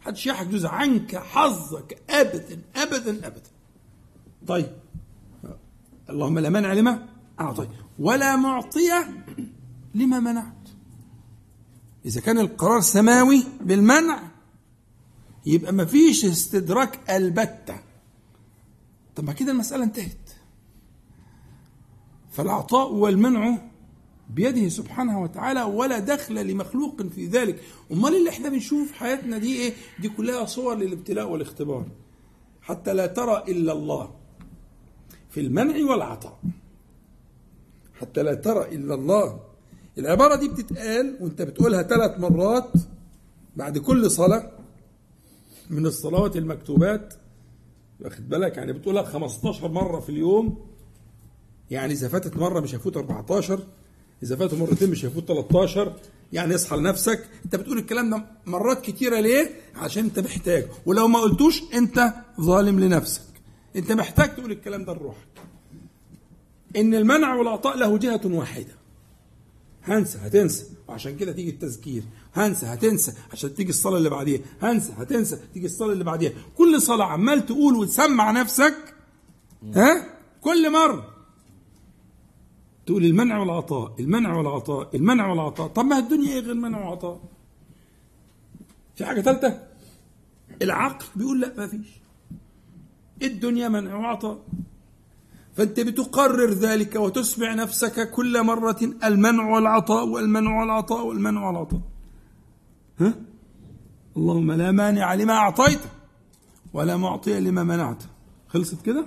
حدش 0.00 0.26
يحجز 0.26 0.66
عنك 0.66 1.16
حظك 1.16 1.98
ابدا 2.10 2.60
ابدا 2.76 3.26
ابدا. 3.26 3.50
طيب. 4.46 4.72
اللهم 6.10 6.38
لا 6.38 6.48
مانع 6.50 6.72
لما 6.72 7.08
أعطيت. 7.40 7.68
ولا 7.98 8.36
معطي 8.36 8.90
لما 9.94 10.20
منعت. 10.20 10.52
إذا 12.06 12.20
كان 12.20 12.38
القرار 12.38 12.80
سماوي 12.80 13.44
بالمنع 13.60 14.22
يبقى 15.46 15.72
ما 15.72 15.84
فيش 15.84 16.24
استدراك 16.24 17.10
البتة. 17.10 17.80
طب 19.16 19.24
ما 19.24 19.32
كده 19.32 19.52
المسألة 19.52 19.84
انتهت. 19.84 20.30
فالعطاء 22.36 22.92
والمنع 22.92 23.58
بيده 24.30 24.68
سبحانه 24.68 25.22
وتعالى 25.22 25.62
ولا 25.62 25.98
دخل 25.98 26.46
لمخلوق 26.46 27.02
في 27.02 27.26
ذلك. 27.26 27.60
أمال 27.92 28.16
اللي 28.16 28.30
إحنا 28.30 28.48
بنشوف 28.48 28.88
في 28.88 28.94
حياتنا 28.94 29.38
دي 29.38 29.56
إيه؟ 29.56 29.72
دي 30.00 30.08
كلها 30.08 30.44
صور 30.44 30.74
للابتلاء 30.74 31.30
والاختبار. 31.30 31.86
حتى 32.62 32.94
لا 32.94 33.06
ترى 33.06 33.44
إلا 33.48 33.72
الله 33.72 34.10
في 35.30 35.40
المنع 35.40 35.90
والعطاء. 35.90 36.38
حتى 37.94 38.22
لا 38.22 38.34
ترى 38.34 38.74
إلا 38.74 38.94
الله. 38.94 39.40
العبارة 39.98 40.36
دي 40.36 40.48
بتتقال 40.48 41.16
وأنت 41.20 41.42
بتقولها 41.42 41.82
ثلاث 41.82 42.20
مرات 42.20 42.70
بعد 43.56 43.78
كل 43.78 44.10
صلاة 44.10 44.50
من 45.70 45.86
الصلوات 45.86 46.36
المكتوبات. 46.36 47.14
واخد 48.00 48.28
بالك؟ 48.28 48.56
يعني 48.56 48.72
بتقولها 48.72 49.02
15 49.02 49.68
مرة 49.68 50.00
في 50.00 50.08
اليوم. 50.08 50.75
يعني 51.70 51.92
إذا 51.92 52.08
فاتت 52.08 52.36
مرة 52.36 52.60
مش 52.60 52.74
هيفوت 52.74 52.96
14 52.96 53.60
إذا 54.22 54.36
فاتوا 54.36 54.58
مرتين 54.58 54.90
مش 54.90 55.04
هيفوت 55.04 55.28
13 55.28 55.96
يعني 56.32 56.54
اصحى 56.54 56.76
لنفسك. 56.76 57.28
أنت 57.44 57.56
بتقول 57.56 57.78
الكلام 57.78 58.10
ده 58.10 58.24
مرات 58.46 58.80
كتيرة 58.84 59.20
ليه؟ 59.20 59.50
عشان 59.74 60.04
أنت 60.04 60.18
محتاج. 60.18 60.66
ولو 60.86 61.08
ما 61.08 61.18
قلتوش 61.20 61.62
أنت 61.74 62.12
ظالم 62.40 62.80
لنفسك. 62.80 63.22
أنت 63.76 63.92
محتاج 63.92 64.34
تقول 64.34 64.50
الكلام 64.52 64.84
ده 64.84 64.92
لروحك. 64.92 65.26
إن 66.76 66.94
المنع 66.94 67.34
والعطاء 67.34 67.76
له 67.76 67.98
جهة 67.98 68.20
واحدة. 68.24 68.74
هنسى 69.84 70.18
هتنسى. 70.18 70.64
وعشان 70.88 71.16
كده 71.16 71.32
تيجي 71.32 71.50
التذكير. 71.50 72.02
هنسى 72.34 72.66
هتنسى. 72.66 73.12
عشان 73.32 73.54
تيجي 73.54 73.70
الصلاة 73.70 73.98
اللي 73.98 74.10
بعديها. 74.10 74.40
هنسى 74.62 74.92
هتنسى. 74.98 75.38
تيجي 75.54 75.66
الصلاة 75.66 75.92
اللي 75.92 76.04
بعديها. 76.04 76.32
كل 76.56 76.82
صلاة 76.82 77.04
عمال 77.04 77.46
تقول 77.46 77.74
وتسمع 77.76 78.30
نفسك 78.30 78.94
ها؟ 79.74 80.06
كل 80.40 80.72
مرة. 80.72 81.15
تقول 82.86 83.04
المنع 83.04 83.38
والعطاء 83.38 83.94
المنع 84.00 84.36
والعطاء 84.36 84.96
المنع 84.96 85.28
والعطاء. 85.30 85.68
طب 85.68 85.84
ما 85.84 85.98
الدنيا 85.98 86.32
إيه 86.32 86.40
غير 86.40 86.54
منع 86.54 86.78
وعطاء؟ 86.78 87.20
في 88.96 89.04
حاجة 89.06 89.20
ثالثة 89.20 89.62
العقل 90.62 91.06
بيقول 91.16 91.40
لا 91.40 91.52
ما 91.56 91.66
فيش. 91.66 91.86
الدنيا 93.22 93.68
منع 93.68 93.94
وعطاء. 93.94 94.38
فأنت 95.56 95.80
بتقرر 95.80 96.50
ذلك 96.50 96.96
وتسمع 96.96 97.54
نفسك 97.54 98.10
كل 98.10 98.42
مرة 98.42 98.78
المنع 99.04 99.54
والعطاء 99.54 100.06
والمنع 100.06 100.60
والعطاء 100.60 101.06
والمنع 101.06 101.46
والعطاء. 101.46 101.80
ها؟ 103.00 103.14
اللهم 104.16 104.52
لا 104.52 104.72
مانع 104.72 105.14
لما 105.14 105.32
أعطيت 105.32 105.80
ولا 106.72 106.96
معطي 106.96 107.40
لما 107.40 107.62
منعت. 107.64 108.02
خلصت 108.48 108.82
كده؟ 108.86 109.06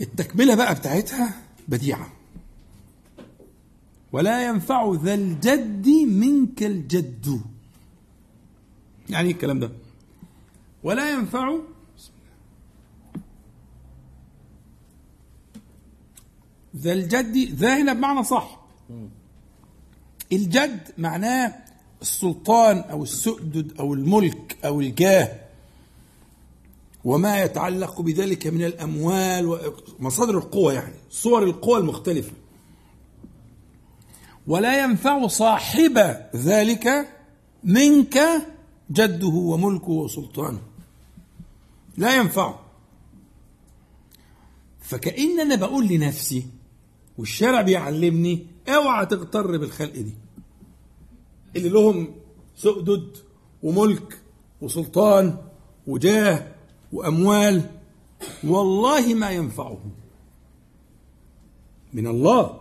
التكملة 0.00 0.54
بقى 0.54 0.74
بتاعتها 0.74 1.42
بديعة. 1.68 2.12
ولا 4.12 4.48
ينفع 4.48 4.94
ذا 5.02 5.14
الجد 5.14 5.88
منك 5.88 6.62
الجد. 6.62 7.40
يعني 9.10 9.28
إيه 9.28 9.34
الكلام 9.34 9.60
ده؟ 9.60 9.70
ولا 10.82 11.12
ينفع. 11.12 11.58
ذا 16.76 16.92
الجد 16.92 17.36
ذا 17.36 17.82
هنا 17.82 17.92
بمعنى 17.92 18.24
صح. 18.24 18.60
الجد 20.32 20.92
معناه 20.98 21.54
السلطان 22.02 22.78
أو 22.78 23.02
السؤدد 23.02 23.78
أو 23.80 23.94
الملك 23.94 24.56
أو 24.64 24.80
الجاه. 24.80 25.41
وما 27.04 27.42
يتعلق 27.42 28.00
بذلك 28.00 28.46
من 28.46 28.64
الأموال 28.64 29.72
ومصادر 30.00 30.38
القوى 30.38 30.74
يعني 30.74 30.94
صور 31.10 31.42
القوى 31.42 31.78
المختلفة. 31.78 32.32
ولا 34.46 34.84
ينفع 34.84 35.26
صاحب 35.26 35.98
ذلك 36.36 37.08
منك 37.64 38.18
جده 38.90 39.26
وملكه 39.26 39.90
وسلطانه. 39.90 40.62
لا 41.96 42.16
ينفع. 42.16 42.58
فكأن 44.80 45.40
أنا 45.40 45.54
بقول 45.54 45.88
لنفسي 45.88 46.46
والشارع 47.18 47.60
بيعلمني 47.60 48.46
اوعى 48.68 49.06
تغتر 49.06 49.56
بالخلق 49.56 49.92
دي. 49.92 50.14
اللي 51.56 51.68
لهم 51.68 52.14
سؤدد 52.56 53.16
وملك 53.62 54.18
وسلطان 54.60 55.36
وجاه 55.86 56.51
وأموال 56.92 57.70
والله 58.44 59.14
ما 59.14 59.30
ينفعهم. 59.30 59.90
من 61.92 62.06
الله 62.06 62.60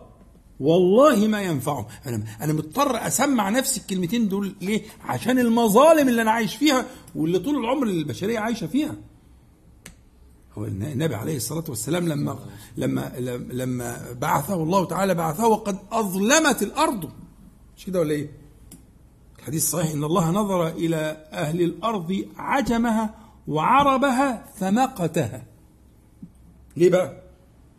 والله 0.60 1.28
ما 1.28 1.42
ينفعهم. 1.42 1.86
أنا 2.06 2.24
أنا 2.42 2.54
مضطر 2.54 3.08
أسمع 3.08 3.50
نفسي 3.50 3.80
الكلمتين 3.82 4.28
دول 4.28 4.56
ليه؟ 4.62 4.82
عشان 5.04 5.40
المظالم 5.40 6.10
اللي 6.10 6.22
أنا 6.22 6.32
عايش 6.32 6.56
فيها 6.56 6.86
واللي 7.16 7.40
طول 7.40 7.56
العمر 7.56 7.88
البشرية 7.88 8.40
عايشة 8.40 8.68
فيها. 8.68 8.96
هو 10.58 10.66
النبي 10.66 11.16
عليه 11.16 11.38
الصلاة 11.38 11.64
والسلام 11.70 12.08
لما 12.08 12.40
لما 12.78 13.12
لما 13.52 14.14
بعثه 14.14 14.64
الله 14.64 14.86
تعالى 14.86 15.16
بعثه 15.16 15.48
وقد 15.48 15.80
أظلمت 15.92 16.64
الأرض. 16.64 17.10
مش 17.78 17.86
كده 17.86 18.00
ولا 18.00 18.12
إيه؟ 18.12 18.32
الحديث 19.40 19.64
الصحيح 19.64 19.92
إن 19.92 20.04
الله 20.04 20.32
نظر 20.32 20.68
إلى 20.68 21.28
أهل 21.32 21.62
الأرض 21.62 22.26
عجمها 22.38 23.16
وعربها 23.48 24.46
فمقتها 24.56 25.46
ليه 26.78 26.90
بقى؟ 26.90 27.22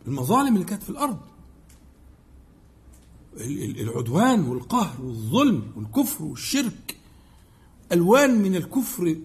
المظالم 0.07 0.53
اللي 0.53 0.65
كانت 0.65 0.83
في 0.83 0.89
الأرض. 0.89 1.19
ال- 3.37 3.63
ال- 3.63 3.79
العدوان 3.79 4.47
والقهر 4.47 5.01
والظلم 5.01 5.71
والكفر 5.75 6.23
والشرك. 6.23 6.97
ألوان 7.91 8.35
من 8.41 8.55
الكفر 8.55 9.17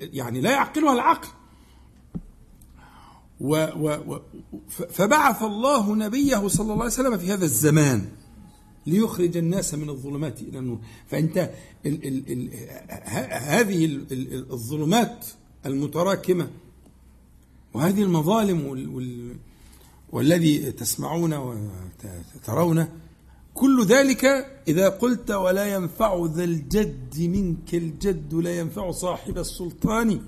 يعني 0.00 0.40
لا 0.40 0.50
يعقلها 0.50 0.92
العقل. 0.92 1.28
و 3.40 3.66
و 3.76 4.14
و 4.14 4.20
فبعث 4.70 5.42
الله 5.42 5.94
نبيه 5.94 6.48
صلى 6.48 6.62
الله 6.72 6.74
عليه 6.84 6.92
وسلم 6.92 7.18
في 7.18 7.32
هذا 7.32 7.44
الزمان. 7.44 8.08
ليخرج 8.86 9.36
الناس 9.36 9.74
من 9.74 9.88
الظلمات 9.90 10.40
إلى 10.40 10.58
النور. 10.58 10.78
فأنت 11.06 11.50
ال 11.86 12.06
ال 12.06 12.32
ال 12.32 12.50
ه- 12.90 13.60
هذه 13.60 13.84
ال 13.84 14.12
ال 14.12 14.52
الظلمات 14.52 15.26
المتراكمة 15.66 16.50
وهذه 17.74 18.02
المظالم 18.02 18.66
وال 18.66 18.88
وال 18.88 19.36
والذي 20.12 20.72
تسمعون 20.72 21.32
وترون 21.34 22.88
كل 23.54 23.84
ذلك 23.86 24.24
إذا 24.68 24.88
قلت 24.88 25.30
ولا 25.30 25.74
ينفع 25.74 26.26
ذا 26.34 26.44
الجد 26.44 27.20
منك 27.20 27.74
الجد 27.74 28.34
لا 28.34 28.58
ينفع 28.58 28.90
صاحب 28.90 29.38
السلطان. 29.38 30.20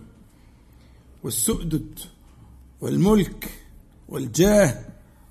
والسؤدد 1.24 1.98
والملك 2.80 3.50
والجاه 4.08 4.84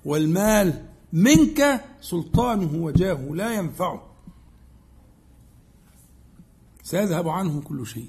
والمال 0.04 0.84
منك 1.12 1.84
سلطانه 2.00 2.82
وجاهه 2.82 3.34
لا 3.34 3.54
ينفعه 3.54 4.02
سيذهب 6.82 7.28
عنه 7.28 7.60
كل 7.60 7.86
شيء 7.86 8.08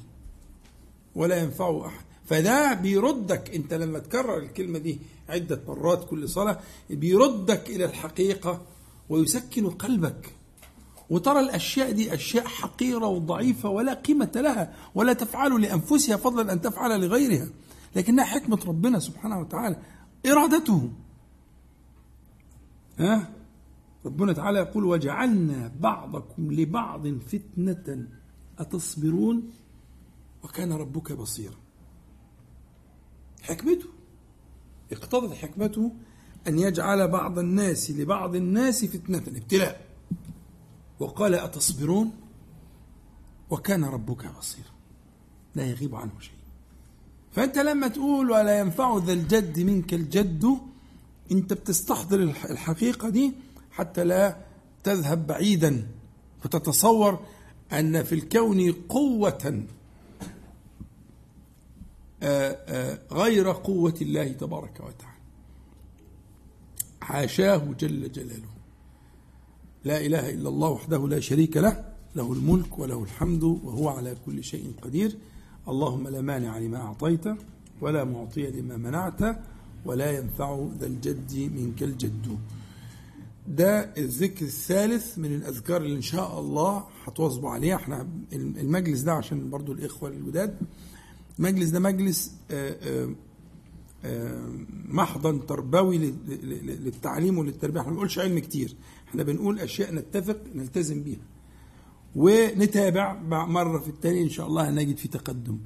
ولا 1.16 1.38
ينفعه 1.38 1.88
أحد. 1.88 2.06
فده 2.26 2.74
بيردك 2.74 3.56
أنت 3.56 3.74
لما 3.74 4.00
تكرر 4.00 4.38
الكلمة 4.38 4.80
دي 4.80 5.00
عدة 5.30 5.62
مرات 5.68 6.06
كل 6.10 6.30
صلاة 6.30 6.60
بيردك 6.89 7.70
إلى 7.70 7.86
الحقيقة 7.86 8.62
ويسكن 9.10 9.70
قلبك. 9.70 10.34
وترى 11.10 11.39
الأشياء 11.39 11.91
دي 11.91 12.14
أشياء 12.14 12.47
حقيرة 12.47 13.08
وضعيفة 13.08 13.70
ولا 13.70 13.93
قيمة 13.93 14.32
لها 14.36 14.74
ولا 14.95 15.14
تفعل 15.14 15.62
لأنفسها 15.62 16.18
فضلا 16.18 16.54
أن 16.54 16.62
تفعل 16.62 17.02
لغيرها. 17.02 17.47
لكنها 17.95 18.26
حكمة 18.26 18.60
ربنا 18.68 19.00
سبحانه 19.00 19.39
وتعالى 19.39 19.76
إرادته. 20.26 20.89
ها؟ 23.00 23.34
ربنا 24.06 24.34
تعالى 24.34 24.60
يقول 24.60 24.86
وجعلنا 24.86 25.72
بعضكم 25.80 26.52
لبعض 26.52 27.08
فتنة 27.08 28.08
أتصبرون؟ 28.60 29.52
وكان 30.43 30.74
ربك 30.74 31.12
بصيرا. 31.12 31.56
حكمته 33.41 33.86
اقتضت 34.91 35.34
حكمته 35.34 35.91
أن 36.47 36.60
يجعل 36.60 37.08
بعض 37.08 37.39
الناس 37.39 37.91
لبعض 37.91 38.36
الناس 38.36 38.86
فتنة 38.86 39.18
ابتلاء. 39.18 39.86
وقال 41.00 41.36
أتصبرون؟ 41.36 42.12
وكان 43.50 43.86
ربك 43.86 44.38
بصيرا. 44.38 44.72
لا 45.56 45.66
يغيب 45.66 45.95
عنه 45.95 46.20
شيء. 46.20 46.34
فأنت 47.32 47.58
لما 47.58 47.88
تقول 47.88 48.32
ولا 48.32 48.60
ينفع 48.60 48.97
ذا 48.97 49.14
الجد 49.14 49.60
منك 49.60 49.93
الجد 49.93 50.68
أنت 51.32 51.53
بتستحضر 51.53 52.19
الح- 52.19 52.45
الحقيقة 52.45 53.09
دي 53.09 53.32
حتى 53.71 54.03
لا 54.03 54.38
تذهب 54.84 55.27
بعيدا 55.27 55.88
وتتصور 56.45 57.19
أن 57.73 58.03
في 58.03 58.15
الكون 58.15 58.73
آه، 62.23 62.99
غير 63.11 63.51
قوة 63.51 63.93
الله 64.01 64.27
تبارك 64.27 64.73
وتعالى. 64.80 65.17
حاشاه 67.01 67.57
جل 67.80 68.11
جلاله. 68.11 68.49
لا 69.84 70.05
إله 70.05 70.30
إلا 70.30 70.49
الله 70.49 70.69
وحده 70.69 71.07
لا 71.07 71.19
شريك 71.19 71.57
له 71.57 71.86
له 72.15 72.34
الملك 72.34 72.80
وله 72.80 73.03
الحمد 73.03 73.43
وهو 73.43 73.89
على 73.89 74.15
كل 74.25 74.43
شيء 74.43 74.73
قدير. 74.82 75.17
اللهم 75.67 76.07
لا 76.07 76.21
مانع 76.21 76.57
لما 76.57 76.77
أعطيت 76.77 77.25
ولا 77.82 78.03
معطي 78.03 78.47
لما 78.51 78.77
منعت 78.77 79.21
ولا 79.86 80.11
ينفع 80.11 80.67
ذا 80.80 80.88
الجد 80.88 81.51
منك 81.55 81.84
الجد 81.84 82.38
ده 83.47 83.80
الذكر 83.97 84.45
الثالث 84.45 85.17
من 85.17 85.36
الأذكار 85.36 85.82
اللي 85.82 85.95
إن 85.95 86.01
شاء 86.01 86.39
الله 86.39 86.84
هتواظبوا 87.05 87.49
عليها. 87.49 87.75
إحنا 87.75 88.07
المجلس 88.34 88.99
ده 89.01 89.13
عشان 89.13 89.49
برضو 89.49 89.71
الإخوة 89.73 90.09
الجداد. 90.09 90.55
المجلس 91.39 91.69
ده 91.69 91.80
مجلس 91.80 92.32
آه، 92.51 92.77
آه، 93.03 93.09
آه، 94.05 94.49
محضن 94.89 95.45
تربوي 95.45 95.97
لل- 95.97 96.15
لل- 96.27 96.84
للتعليم 96.84 97.38
وللتربية. 97.38 97.80
إحنا 97.80 97.89
ما 97.89 97.95
بنقولش 97.95 98.19
علم 98.19 98.39
كتير. 98.39 98.75
إحنا 99.07 99.23
بنقول 99.23 99.59
أشياء 99.59 99.93
نتفق 99.95 100.39
نلتزم 100.55 101.03
بيها. 101.03 101.19
ونتابع 102.15 103.13
بع- 103.13 103.47
مرة 103.49 103.80
في 103.80 103.88
التاني 103.88 104.23
إن 104.23 104.30
شاء 104.30 104.47
الله 104.47 104.69
هنجد 104.69 104.97
في 104.97 105.07
تقدم. 105.07 105.57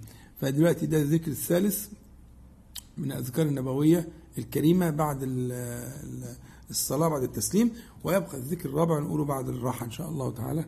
فدلوقتي 0.41 0.85
ده 0.85 1.01
الذكر 1.01 1.31
الثالث. 1.31 1.87
من 2.97 3.11
الاذكار 3.11 3.45
النبوية 3.45 4.07
الكريمة 4.37 4.89
بعد 4.89 5.23
ال- 5.23 5.51
ال- 5.51 6.35
الصلاة 6.69 7.07
بعد 7.07 7.23
التسليم 7.23 7.71
ويبقى 8.03 8.37
الذكر 8.37 8.69
الرابع 8.69 8.99
نقوله 8.99 9.25
بعد 9.25 9.49
الراحة 9.49 9.85
إن 9.85 9.91
شاء 9.91 10.09
الله 10.09 10.31
تعالى. 10.31 10.65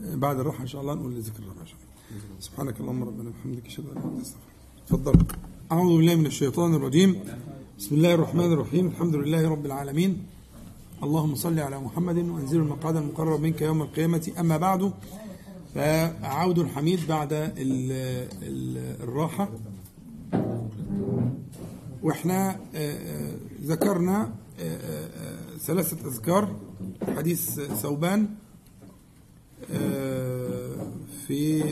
بعد 0.00 0.38
الراحة 0.38 0.62
إن 0.62 0.66
شاء 0.66 0.80
الله 0.80 0.94
نقول 0.94 1.16
الذكر 1.16 1.42
الرابع 1.42 1.60
ان 1.60 1.66
شاء 1.66 1.76
الله 1.76 2.40
سبحانك 2.40 2.80
اللهم 2.80 3.04
ربنا 3.04 3.28
وبحمدك 3.28 3.66
أشهد 3.66 3.84
أن 3.86 3.94
لا 3.94 4.00
إلا 4.00 4.10
أنت 4.10 4.20
أستغفرك 4.20 4.42
تفضل. 4.86 5.24
أعوذ 5.72 5.96
بالله 5.96 6.14
من 6.14 6.26
الشيطان 6.26 6.74
الرجيم. 6.74 7.20
بسم 7.78 7.94
الله 7.94 8.14
الرحمن 8.14 8.52
الرحيم. 8.52 8.86
الحمد 8.86 9.14
لله 9.14 9.48
رب 9.48 9.66
العالمين. 9.66 10.26
اللهم 11.02 11.34
صل 11.34 11.58
على 11.58 11.80
محمد 11.80 12.16
وأنزل 12.16 12.56
المقعد 12.56 12.96
المقرب 12.96 13.40
منك 13.40 13.62
يوم 13.62 13.82
القيامة. 13.82 14.32
أما 14.40 14.56
بعد 14.56 14.92
فعود 15.74 16.66
حميد 16.66 17.06
بعد 17.08 17.32
ال 17.32 17.92
ال 18.42 19.02
الراحة. 19.02 19.48
وإحنا 22.02 22.50
آه، 22.50 22.56
آه، 22.74 23.36
ذكرنا 23.62 24.32
آه، 24.60 25.56
ثلاثة 25.58 26.08
أذكار. 26.08 26.56
حديث 27.16 27.60
ثوبان 27.60 28.28
في 31.26 31.64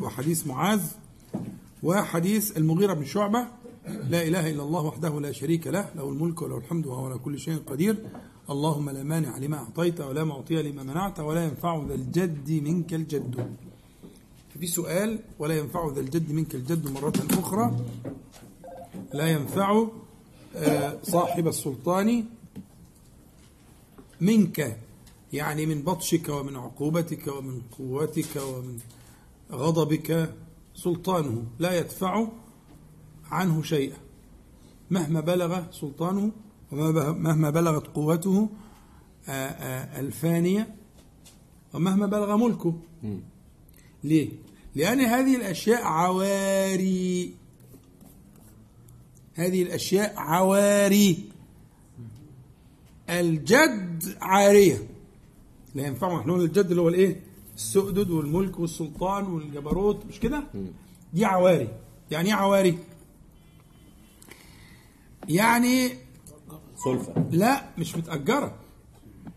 وحديث 0.00 0.46
معاذ 0.46 0.82
وحديث 1.82 2.56
المغيرة 2.56 2.94
بن 2.94 3.04
شعبة. 3.04 3.46
لا 3.86 4.22
إله 4.22 4.50
إلا 4.50 4.62
الله 4.62 4.82
وحده 4.82 5.20
لا 5.20 5.32
شريك 5.32 5.66
له 5.66 5.90
له 5.96 6.08
الملك 6.08 6.42
وله 6.42 6.58
الحمد 6.58 6.86
وهو 6.86 7.06
على 7.06 7.18
كل 7.18 7.38
شيء 7.38 7.58
قدير. 7.66 7.96
اللهم 8.50 8.90
لا 8.90 9.02
مانع 9.02 9.38
لما 9.38 9.56
أعطيت 9.56 10.00
ولا 10.00 10.24
معطي 10.24 10.62
لما 10.62 10.82
منعت 10.82 11.20
ولا 11.20 11.44
ينفع 11.44 11.84
ذا 11.88 11.94
الجد 11.94 12.50
منك 12.50 12.94
الجد. 12.94 13.56
في 14.60 14.66
سؤال 14.66 15.18
ولا 15.38 15.58
ينفع 15.58 15.92
ذا 15.94 16.00
الجد 16.00 16.32
منك 16.32 16.54
الجد 16.54 16.90
مرة 16.90 17.12
أخرى؟ 17.30 17.76
لا 19.12 19.26
ينفع 19.26 19.86
آه، 20.56 20.98
صاحب 21.02 21.48
السلطان 21.48 22.24
منك 24.20 24.78
يعني 25.32 25.66
من 25.66 25.82
بطشك 25.82 26.28
ومن 26.28 26.56
عقوبتك 26.56 27.26
ومن 27.26 27.60
قوتك 27.78 28.36
ومن 28.36 28.78
غضبك 29.52 30.34
سلطانه 30.74 31.44
لا 31.58 31.78
يدفع 31.78 32.28
عنه 33.30 33.62
شيئا. 33.62 33.96
مهما 34.90 35.20
بلغ 35.20 35.62
سلطانه 35.72 36.30
ومهما 36.72 37.50
بلغت 37.50 37.86
قوته 37.86 38.48
آه، 39.28 39.32
آه، 39.32 40.00
الفانية 40.00 40.74
ومهما 41.74 42.06
بلغ 42.06 42.36
ملكه. 42.36 42.74
ليه؟ 44.04 44.28
لأن 44.74 45.00
هذه 45.00 45.36
الأشياء 45.36 45.82
عواري. 45.82 47.34
هذه 49.38 49.62
الأشياء 49.62 50.14
عواري. 50.16 51.24
الجد 53.10 54.16
عارية. 54.20 54.88
لا 55.74 55.86
ينفع 55.86 56.20
إحنا 56.20 56.36
الجد 56.36 56.66
اللي 56.66 56.80
هو 56.80 56.88
الإيه؟ 56.88 57.20
السؤدد 57.56 58.10
والملك 58.10 58.58
والسلطان 58.58 59.24
والجبروت 59.24 60.06
مش 60.06 60.20
كده؟ 60.20 60.44
دي 61.12 61.24
عواري. 61.24 61.68
يعني 62.10 62.28
إيه 62.28 62.34
عواري؟ 62.34 62.78
يعني 65.28 65.88
سلفة. 66.84 67.28
لا 67.30 67.64
مش 67.78 67.96
متأجرة. 67.96 68.54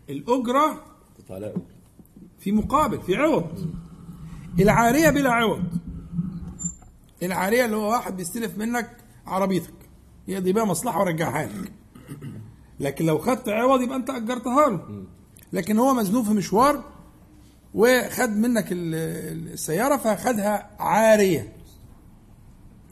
الأجرة 0.09 0.85
في 2.39 2.51
مقابل 2.51 3.01
في 3.01 3.15
عوض. 3.15 3.73
العارية 4.59 5.09
بلا 5.09 5.31
عوض. 5.31 5.63
العارية 7.23 7.65
اللي 7.65 7.75
هو 7.75 7.91
واحد 7.91 8.17
بيستلف 8.17 8.57
منك 8.57 8.97
عربيتك. 9.27 9.80
يقضي 10.27 10.53
بيها 10.53 10.63
مصلحة 10.65 10.99
ورجعها 10.99 11.45
لك. 11.45 11.71
لكن 12.79 13.05
لو 13.05 13.17
خدت 13.17 13.49
عوض 13.49 13.81
يبقى 13.81 13.95
انت 13.97 14.09
أجرتها 14.09 14.69
له. 14.69 15.03
لكن 15.53 15.79
هو 15.79 15.93
مزنوق 15.93 16.23
في 16.25 16.31
مشوار 16.33 16.83
وخد 17.73 18.29
منك 18.29 18.67
ال- 18.71 19.51
السيارة 19.53 19.97
فخدها 19.97 20.69
عارية. 20.79 21.53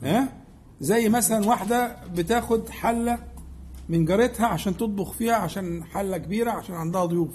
ها؟ 0.04 0.34
زي 0.82 1.10
مثلا 1.10 1.48
واحدة 1.48 1.98
بتاخد 2.16 2.70
حلة 2.70 3.20
من 3.90 4.06
جارتها 4.06 4.46
عشان 4.48 4.78
تطبخ 4.78 5.12
فيها 5.12 5.36
عشان 5.36 5.84
حلة 5.84 6.18
كبيرة 6.18 6.52
عشان 6.52 6.76
عندها 6.76 7.06
ضيوف. 7.06 7.30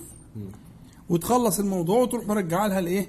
وتخلص 1.08 1.58
الموضوع 1.58 1.98
وتروح 2.02 2.26
مرجعها 2.26 2.68
لها 2.68 2.78
الإيه؟ 2.78 3.06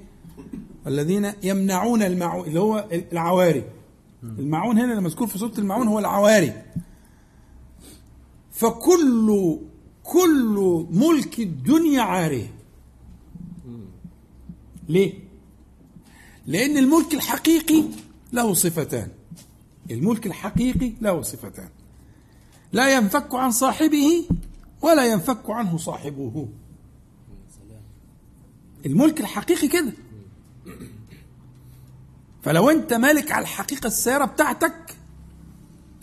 الذين 0.87 1.31
يمنعون 1.43 2.01
المعون 2.03 2.47
اللي 2.47 2.59
هو 2.59 2.85
العواري. 3.11 3.63
المعون 4.23 4.77
هنا 4.77 4.91
اللي 4.91 5.01
مذكور 5.01 5.27
في 5.27 5.37
سورة 5.37 5.53
المعون 5.57 5.87
هو 5.87 5.99
العواري 5.99 6.63
فكل 8.51 9.59
كل 10.03 10.85
ملك 10.91 11.39
الدنيا 11.39 12.01
عاريه 12.01 12.53
ليه؟ 14.89 15.13
لأن 16.47 16.77
الملك 16.77 17.13
الحقيقي 17.13 17.83
له 18.33 18.53
صفتان. 18.53 19.09
الملك 19.91 20.27
الحقيقي 20.27 20.93
له 21.01 21.21
صفتان. 21.21 21.69
لا 22.73 22.95
ينفك 22.95 23.35
عن 23.35 23.51
صاحبه 23.51 24.27
ولا 24.81 25.05
ينفك 25.05 25.49
عنه 25.49 25.77
صاحبه. 25.77 26.47
الملك 28.85 29.21
الحقيقي 29.21 29.67
كده. 29.67 29.93
فلو 32.45 32.69
انت 32.69 32.93
مالك 32.93 33.31
على 33.31 33.43
الحقيقة 33.43 33.87
السيارة 33.87 34.25
بتاعتك 34.25 34.95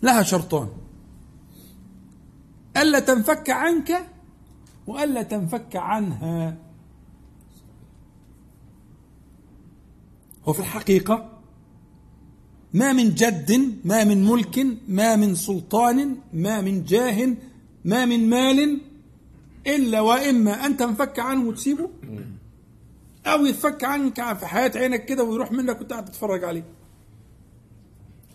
لها 0.02 0.22
شرطان. 0.22 0.68
ألا 2.76 3.00
تنفك 3.00 3.50
عنك 3.50 4.06
وألا 4.86 5.22
تنفك 5.22 5.76
عنها. 5.76 6.56
هو 10.44 10.52
في 10.52 10.60
الحقيقة 10.60 11.28
ما 12.74 12.92
من 12.92 13.14
جد 13.14 13.78
ما 13.84 14.04
من 14.04 14.24
ملك 14.24 14.66
ما 14.88 15.16
من 15.16 15.34
سلطان 15.34 16.16
ما 16.32 16.60
من 16.60 16.84
جاه 16.84 17.34
ما 17.84 18.04
من 18.04 18.30
مال 18.30 18.80
إلا 19.66 20.00
وإما 20.00 20.66
أن 20.66 20.76
تنفك 20.76 21.18
عنه 21.18 21.48
وتسيبه. 21.48 21.90
أو 23.26 23.46
يتفك 23.46 23.84
عنك 23.84 24.36
في 24.38 24.46
حياة 24.46 24.72
عينك 24.74 25.04
كده 25.04 25.24
ويروح 25.24 25.52
منك 25.52 25.78
وانت 25.78 25.90
قاعد 25.92 26.04
تتفرج 26.04 26.44
عليه. 26.44 26.64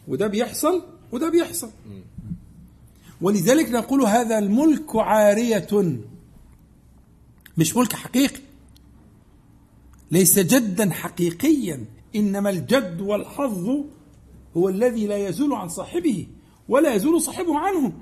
وده 0.07 0.27
بيحصل 0.27 0.83
وده 1.11 1.29
بيحصل. 1.29 1.69
ولذلك 3.21 3.69
نقول 3.69 4.01
هذا 4.01 4.38
الملك 4.39 4.95
عارية. 4.95 5.67
مش 7.57 7.75
ملك 7.77 7.93
حقيقي. 7.93 8.41
ليس 10.11 10.39
جدا 10.39 10.89
حقيقيا 10.91 11.85
إنما 12.15 12.49
الجد 12.49 13.01
والحظ 13.01 13.69
هو 14.57 14.69
الذي 14.69 15.07
لا 15.07 15.17
يزول 15.27 15.53
عن 15.53 15.67
صاحبه 15.69 16.27
ولا 16.69 16.93
يزول 16.93 17.21
صاحبه 17.21 17.59
عنه. 17.59 17.93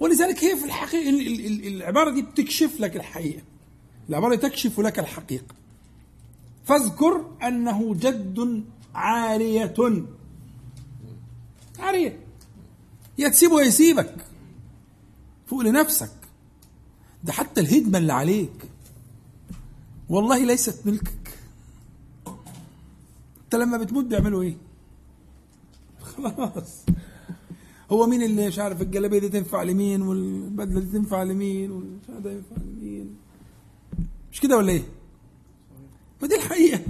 ولذلك 0.00 0.44
هي 0.44 0.56
في 0.56 0.64
الحقيقة 0.64 1.10
ال- 1.10 1.26
ال- 1.26 1.46
ال- 1.46 1.66
العبارة 1.76 2.10
دي 2.10 2.22
بتكشف 2.22 2.80
لك 2.80 2.96
الحقيقة. 2.96 3.42
العبارة 4.08 4.34
تكشف 4.34 4.80
لك 4.80 4.98
الحقيقة. 4.98 5.54
فاذكر 6.66 7.24
أنه 7.42 7.94
جد 7.94 8.64
عارية. 8.94 9.74
عارية. 11.78 12.20
يا 13.18 13.28
تسيبه 13.28 13.60
يا 13.60 13.66
يسيبك 13.66 14.26
فوق 15.46 15.60
لنفسك. 15.60 16.10
ده 17.24 17.32
حتى 17.32 17.60
الهدمة 17.60 17.98
اللي 17.98 18.12
عليك. 18.12 18.68
والله 20.08 20.44
ليست 20.44 20.86
ملكك. 20.86 21.38
انت 23.44 23.54
لما 23.54 23.78
بتموت 23.78 24.04
بيعملوا 24.04 24.42
إيه؟ 24.42 24.56
خلاص. 26.16 26.84
هو 27.90 28.06
مين 28.06 28.22
اللي 28.22 28.46
مش 28.48 28.58
عارف 28.58 28.82
الجلابية 28.82 29.18
دي 29.18 29.28
تنفع 29.28 29.62
لمين 29.62 30.02
والبدلة 30.02 30.80
دي 30.80 30.86
تنفع 30.98 31.22
لمين 31.22 31.70
عارف 31.70 32.22
ده 32.22 32.30
ينفع 32.32 32.56
لمين؟ 32.56 33.16
مش 34.32 34.40
كده 34.40 34.56
ولا 34.56 34.72
إيه؟ 34.72 34.82
ما 36.22 36.28
دي 36.28 36.34
الحقيقة. 36.34 36.80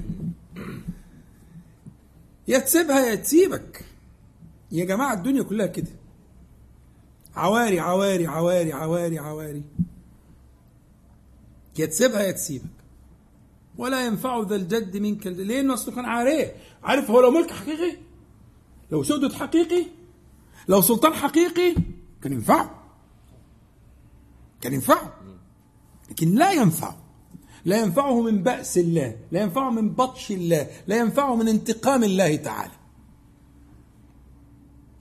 يا 2.49 2.59
تسيبها 2.59 3.07
يا 3.07 3.15
تسيبك. 3.15 3.85
يا 4.73 4.85
جماعة 4.85 5.15
الدنيا 5.15 5.43
كلها 5.43 5.67
كده. 5.67 5.91
عواري 7.37 7.81
عواري 7.81 8.27
عواري 8.27 8.73
عواري 8.73 9.19
عواري. 9.19 9.63
يا 11.79 11.87
تسيبها 11.87 12.23
يا 12.23 12.33
تسيبك. 12.33 12.77
ولا 13.79 14.07
ينفع 14.07 14.41
ذا 14.41 14.57
الجد 14.57 14.97
منك. 14.97 15.27
ليه 15.27 15.75
أصله 15.75 15.95
كان 15.95 16.05
عاريه. 16.05 16.57
عارف 16.83 17.11
هو 17.11 17.21
لو 17.21 17.31
ملك 17.31 17.51
حقيقي؟ 17.51 17.97
لو 18.91 19.03
سدد 19.03 19.33
حقيقي؟ 19.33 19.87
لو 20.69 20.81
سلطان 20.81 21.15
حقيقي؟ 21.15 21.75
كان 22.23 22.33
ينفعه. 22.33 22.83
كان 24.61 24.73
ينفعه. 24.73 25.15
لكن 26.11 26.35
لا 26.35 26.53
ينفعه. 26.53 27.06
لا 27.67 27.83
ينفعه 27.83 28.23
من 28.23 28.43
بأس 28.43 28.79
الله 28.79 29.17
لا 29.33 29.43
ينفعه 29.43 29.71
من 29.71 29.91
بطش 29.91 30.31
الله 30.31 30.67
لا 30.87 30.99
ينفعه 30.99 31.37
من 31.37 31.49
انتقام 31.49 32.05
الله 32.05 32.37
تعالى. 32.37 32.73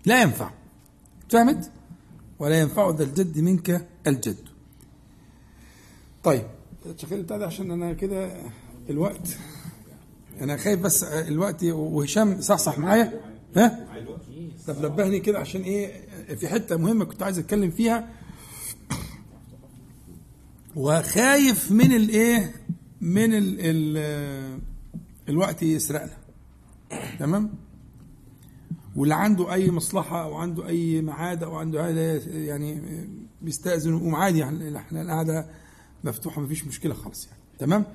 لا 0.06 0.22
ينفع. 0.22 0.52
فهمت؟ 1.30 1.72
ولا 2.40 2.60
ينفع 2.60 2.90
ذا 2.90 3.04
الجد 3.04 3.40
منك 3.40 3.88
الجد. 4.08 4.38
طيب. 6.24 6.44
شغل 6.98 7.24
بتاع 7.24 7.38
ده 7.38 7.46
عشان 7.46 7.72
أنا 7.72 7.94
كده 7.94 8.32
الوقت. 8.90 9.38
أنا 10.42 10.58
خايف 10.58 10.80
بس 10.80 11.04
الوقت 11.04 11.64
وهشام 11.64 12.42
صحصح 12.42 12.80
معايا. 12.80 13.22
ها؟ 13.58 13.88
طب 14.68 14.86
نبهني 14.86 15.20
كده 15.20 15.40
عشان 15.40 15.62
إيه 15.62 16.02
في 16.36 16.48
حتة 16.48 16.78
مهمة 16.78 17.06
كنت 17.06 17.24
عايز 17.24 17.40
اتكلم 17.40 17.72
فيها. 17.72 18.10
وخايف 20.76 21.72
من 21.72 21.92
الايه؟ 21.92 22.54
من 23.02 23.34
ال 23.34 23.58
ال 23.60 24.60
الوقت 25.30 25.64
يسرقنا. 25.64 26.18
تمام؟ 27.20 27.54
واللي 28.96 29.16
عنده 29.16 29.54
أي 29.54 29.72
مصلحة 29.72 30.24
أو 30.24 30.36
عنده 30.36 30.68
أي 30.68 31.02
معاد 31.02 31.44
أو 31.44 31.56
عنده 31.56 31.90
هذا 31.90 32.18
يعني 32.32 32.82
بيستاذن 33.42 33.94
ويقوم 33.94 34.16
عادي 34.16 34.40
يعني 34.40 34.78
إحنا 34.78 35.02
القعدة 35.02 35.50
مفتوحة 36.04 36.42
مفيش 36.42 36.66
مشكلة 36.66 36.94
خالص 36.94 37.26
يعني. 37.26 37.40
تمام؟ 37.60 37.86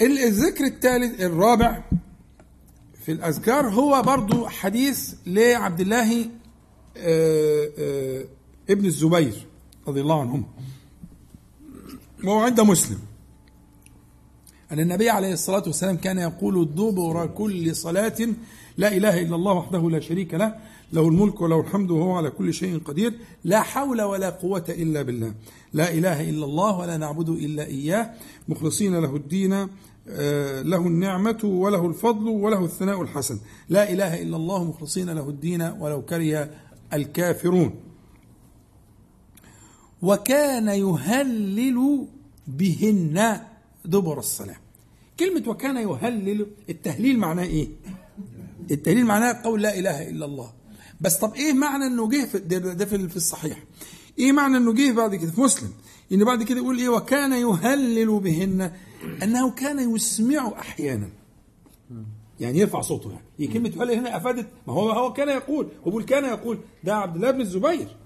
الذكر 0.00 0.64
الثالث 0.64 1.20
الرابع 1.20 1.84
في 3.04 3.12
الأذكار 3.12 3.68
هو 3.68 4.02
برضو 4.02 4.46
حديث 4.46 5.14
لعبد 5.26 5.80
الله 5.80 6.30
آه، 6.96 7.68
آه، 7.78 8.24
ابن 8.70 8.86
الزبير 8.86 9.46
رضي 9.88 10.00
الله 10.00 10.20
عنهما. 10.20 10.44
وهو 12.24 12.38
عند 12.38 12.60
مسلم. 12.60 12.98
أن 14.72 14.80
النبي 14.80 15.10
عليه 15.10 15.32
الصلاة 15.32 15.62
والسلام 15.66 15.96
كان 15.96 16.18
يقول 16.18 16.74
دبر 16.74 17.26
كل 17.26 17.76
صلاة 17.76 18.28
لا 18.76 18.96
إله 18.96 19.22
إلا 19.22 19.36
الله 19.36 19.52
وحده 19.52 19.90
لا 19.90 20.00
شريك 20.00 20.34
له 20.34 20.54
له 20.92 21.08
الملك 21.08 21.40
وله 21.40 21.60
الحمد 21.60 21.90
وهو 21.90 22.12
على 22.12 22.30
كل 22.30 22.54
شيء 22.54 22.78
قدير 22.78 23.14
لا 23.44 23.62
حول 23.62 24.02
ولا 24.02 24.30
قوة 24.30 24.64
إلا 24.68 25.02
بالله. 25.02 25.34
لا 25.72 25.92
إله 25.92 26.30
إلا 26.30 26.44
الله 26.44 26.78
ولا 26.78 26.96
نعبد 26.96 27.28
إلا 27.28 27.66
إياه. 27.66 28.10
مخلصين 28.48 28.98
له 28.98 29.16
الدين 29.16 29.68
آه، 30.08 30.62
له 30.62 30.86
النعمة 30.86 31.40
وله 31.44 31.86
الفضل 31.86 32.28
وله 32.28 32.64
الثناء 32.64 33.02
الحسن. 33.02 33.38
لا 33.68 33.92
إله 33.92 34.22
إلا 34.22 34.36
الله 34.36 34.64
مخلصين 34.64 35.10
له 35.10 35.28
الدين 35.28 35.62
ولو 35.62 36.02
كره 36.02 36.50
الكافرون. 36.92 37.74
وكان 40.02 40.68
يهلل 40.68 42.06
بهن 42.46 43.40
دبر 43.84 44.18
الصلاة. 44.18 44.56
كلمة 45.20 45.48
وكان 45.48 45.76
يهلل 45.76 46.46
التهليل 46.70 47.18
معناه 47.18 47.44
إيه؟ 47.44 47.68
التهليل 48.70 49.06
معناه 49.06 49.32
قول 49.44 49.62
لا 49.62 49.78
إله 49.78 50.08
إلا 50.08 50.24
الله. 50.24 50.52
بس 51.00 51.16
طب 51.16 51.34
إيه 51.34 51.52
معنى 51.52 51.86
إنه 51.86 52.08
جه 52.08 52.24
في 52.24 52.38
ده, 52.38 52.84
في 52.84 53.16
الصحيح. 53.16 53.62
إيه 54.18 54.32
معنى 54.32 54.56
إنه 54.56 54.72
جه 54.72 54.92
بعد 54.92 55.14
كده؟ 55.14 55.30
في 55.30 55.40
مسلم. 55.40 55.70
إن 56.12 56.24
بعد 56.24 56.42
كده 56.42 56.58
يقول 56.58 56.78
إيه؟ 56.78 56.88
وكان 56.88 57.32
يهلل 57.32 58.20
بهن. 58.20 58.72
أنه 59.22 59.50
كان 59.50 59.94
يسمع 59.94 60.52
أحيانا. 60.58 61.08
يعني 62.40 62.58
يرفع 62.58 62.80
صوته 62.80 63.10
يعني. 63.10 63.52
كلمة 63.52 63.68
يهلل 63.68 63.90
هنا 63.98 64.16
أفادت؟ 64.16 64.46
ما 64.66 64.72
هو 64.72 64.90
هو 64.90 65.12
كان 65.12 65.28
يقول. 65.28 65.64
هو 65.64 65.84
بيقول 65.84 66.04
كان 66.04 66.24
يقول. 66.24 66.58
ده 66.84 66.96
عبد 66.96 67.16
الله 67.16 67.30
بن 67.30 67.40
الزبير. 67.40 67.96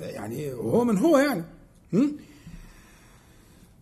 يعني 0.00 0.52
وهو 0.52 0.84
من 0.84 0.98
هو 0.98 1.18
يعني؟ 1.18 1.44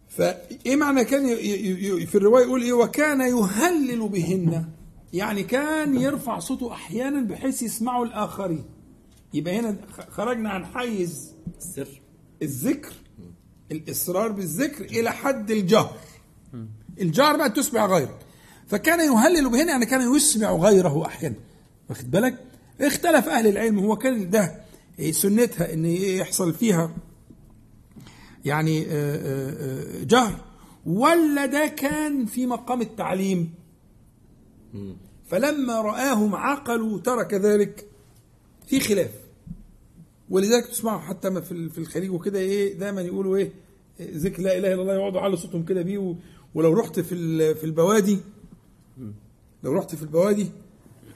فإيه 0.09 0.77
معنى 0.77 1.05
كان 1.05 1.29
ي- 1.29 1.33
ي- 1.33 2.03
ي- 2.03 2.07
في 2.07 2.15
الرواية 2.15 2.45
يقول 2.45 2.63
إيه؟ 2.63 2.73
وكان 2.73 3.21
يهلل 3.21 4.09
بهن. 4.09 4.65
يعني 5.13 5.43
كان 5.43 6.01
يرفع 6.01 6.39
صوته 6.39 6.73
أحيانا 6.73 7.21
بحيث 7.21 7.63
يسمعه 7.63 8.03
الآخرين. 8.03 8.65
يبقى 9.35 9.59
هنا 9.61 9.77
خرجنا 10.11 10.51
عن 10.51 10.67
حيز 10.67 11.33
السر. 11.59 12.01
الذكر 12.43 12.93
الإصرار 13.73 14.33
بالذكر 14.33 14.85
إلى 14.85 15.11
حد 15.13 15.51
الجهر. 15.51 15.97
الجار 17.01 17.37
بقى 17.37 17.51
تسمع 17.51 17.87
غيرك 17.87 18.19
فكان 18.67 19.01
يهلل 19.13 19.49
بهنا 19.51 19.71
يعني 19.71 19.87
كان 19.87 20.15
يسمع 20.17 20.53
غيره 20.53 21.07
أحيانا. 21.07 21.35
واخد 21.91 22.11
بالك؟ 22.11 22.45
اختلف 22.81 23.29
أهل 23.29 23.47
العلم 23.47 23.79
هو 23.79 23.97
كان 23.97 24.31
ده 24.31 24.61
سنتها 25.01 25.75
إن 25.75 25.85
يحصل 25.87 26.55
فيها 26.55 26.97
يعني 28.45 28.87
آه، 28.87 28.87
آه، 28.91 30.01
آه، 30.01 30.05
جهر. 30.05 30.45
ولا 30.87 31.47
ده 31.47 31.67
كان 31.67 32.27
في 32.27 32.47
مقام 32.47 32.81
التعليم. 32.81 33.55
فلما 35.27 35.81
رآهم 35.81 36.35
عقلوا 36.35 36.99
ترك 36.99 37.35
ذلك 37.35 37.89
في 38.67 38.81
خلاف. 38.81 39.11
ولذلك 40.31 40.67
تسمعوا 40.67 41.01
حتى 41.01 41.31
ما 41.31 41.41
في 41.41 41.79
الخليج 41.79 42.11
وكده 42.11 42.39
إيه 42.39 42.79
دايما 42.79 43.03
يقولوا 43.03 43.37
إيه 43.37 43.53
ذكر 44.01 44.43
لا 44.43 44.59
إله 44.59 44.75
إلا 44.75 44.83
الله 44.83 44.95
يقعدوا 44.95 45.21
على 45.21 45.37
صوتهم 45.37 45.65
كده 45.65 45.83
بيه 45.83 46.15
ولو 46.55 46.73
رحت 46.73 47.01
في 47.01 47.55
في 47.55 47.65
البوادي 47.65 48.19
لو 49.63 49.73
رحت 49.73 49.95
في 49.95 50.03
البوادي 50.03 50.51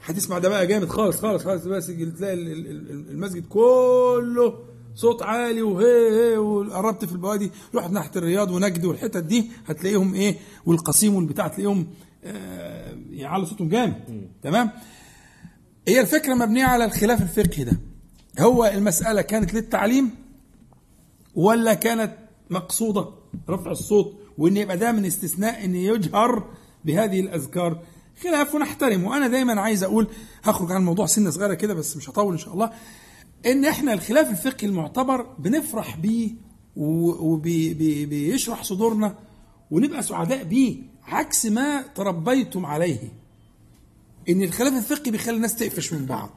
هتسمع 0.05 0.39
ده 0.39 0.49
بقى 0.49 0.67
جامد 0.67 0.87
خالص 0.89 1.17
خالص 1.21 1.43
خالص. 1.43 1.65
بس 1.65 1.87
تلاقي 1.87 2.33
ال- 2.33 2.47
ال- 2.51 2.67
ال- 2.91 3.09
المسجد 3.09 3.45
كله 3.45 4.59
صوت 4.95 5.21
عالي 5.23 5.61
وهي 5.61 6.31
هي 6.33 6.37
وقربت 6.37 7.05
في 7.05 7.11
البوادي. 7.11 7.51
رحت 7.75 7.91
ناحية 7.91 8.11
الرياض 8.15 8.51
ونجد 8.51 8.85
والحتت 8.85 9.23
دي 9.23 9.51
هتلاقيهم 9.67 10.13
إيه؟ 10.13 10.35
والقصيم 10.65 11.15
والبتاع 11.15 11.47
تلاقيهم 11.47 11.87
آه 12.23 12.95
يعلوا 13.09 13.45
صوتهم 13.45 13.69
جامد. 13.69 13.95
تمام؟ 14.43 14.69
هي 15.87 16.01
الفكرة 16.01 16.33
مبنية 16.33 16.63
على 16.65 16.85
الخلاف 16.85 17.21
الفقهي 17.21 17.63
ده. 17.63 17.79
هو 18.39 18.65
المسألة 18.65 19.21
كانت 19.21 19.53
للتعليم 19.53 20.09
ولا 21.35 21.73
كانت 21.73 22.13
مقصودة 22.49 23.05
رفع 23.49 23.71
الصوت 23.71 24.13
وإن 24.37 24.57
يبقى 24.57 24.77
ده 24.77 24.91
من 24.91 25.05
استثناء 25.05 25.65
إن 25.65 25.75
يجهر 25.75 26.43
بهذه 26.85 27.19
الأذكار 27.19 27.81
خلاف 28.23 28.55
ونحترم 28.55 29.03
وأنا 29.03 29.27
دايما 29.27 29.61
عايز 29.61 29.83
أقول 29.83 30.07
هخرج 30.43 30.71
عن 30.71 30.77
الموضوع 30.77 31.05
سنة 31.05 31.29
صغيرة 31.29 31.53
كده 31.53 31.73
بس 31.73 31.97
مش 31.97 32.09
هطول 32.09 32.31
إن 32.33 32.39
شاء 32.39 32.53
الله 32.53 32.71
إن 33.45 33.65
إحنا 33.65 33.93
الخلاف 33.93 34.29
الفقهي 34.29 34.67
المعتبر 34.67 35.21
بنفرح 35.39 35.97
بيه 35.97 36.31
وبيشرح 36.77 38.63
صدورنا 38.63 39.15
ونبقى 39.71 40.03
سعداء 40.03 40.43
بيه 40.43 40.77
عكس 41.03 41.45
ما 41.45 41.81
تربيتم 41.81 42.65
عليه. 42.65 42.99
إن 44.29 44.43
الخلاف 44.43 44.73
الفقهي 44.73 45.11
بيخلي 45.11 45.35
الناس 45.35 45.55
تقفش 45.55 45.93
من 45.93 46.05
بعض. 46.05 46.29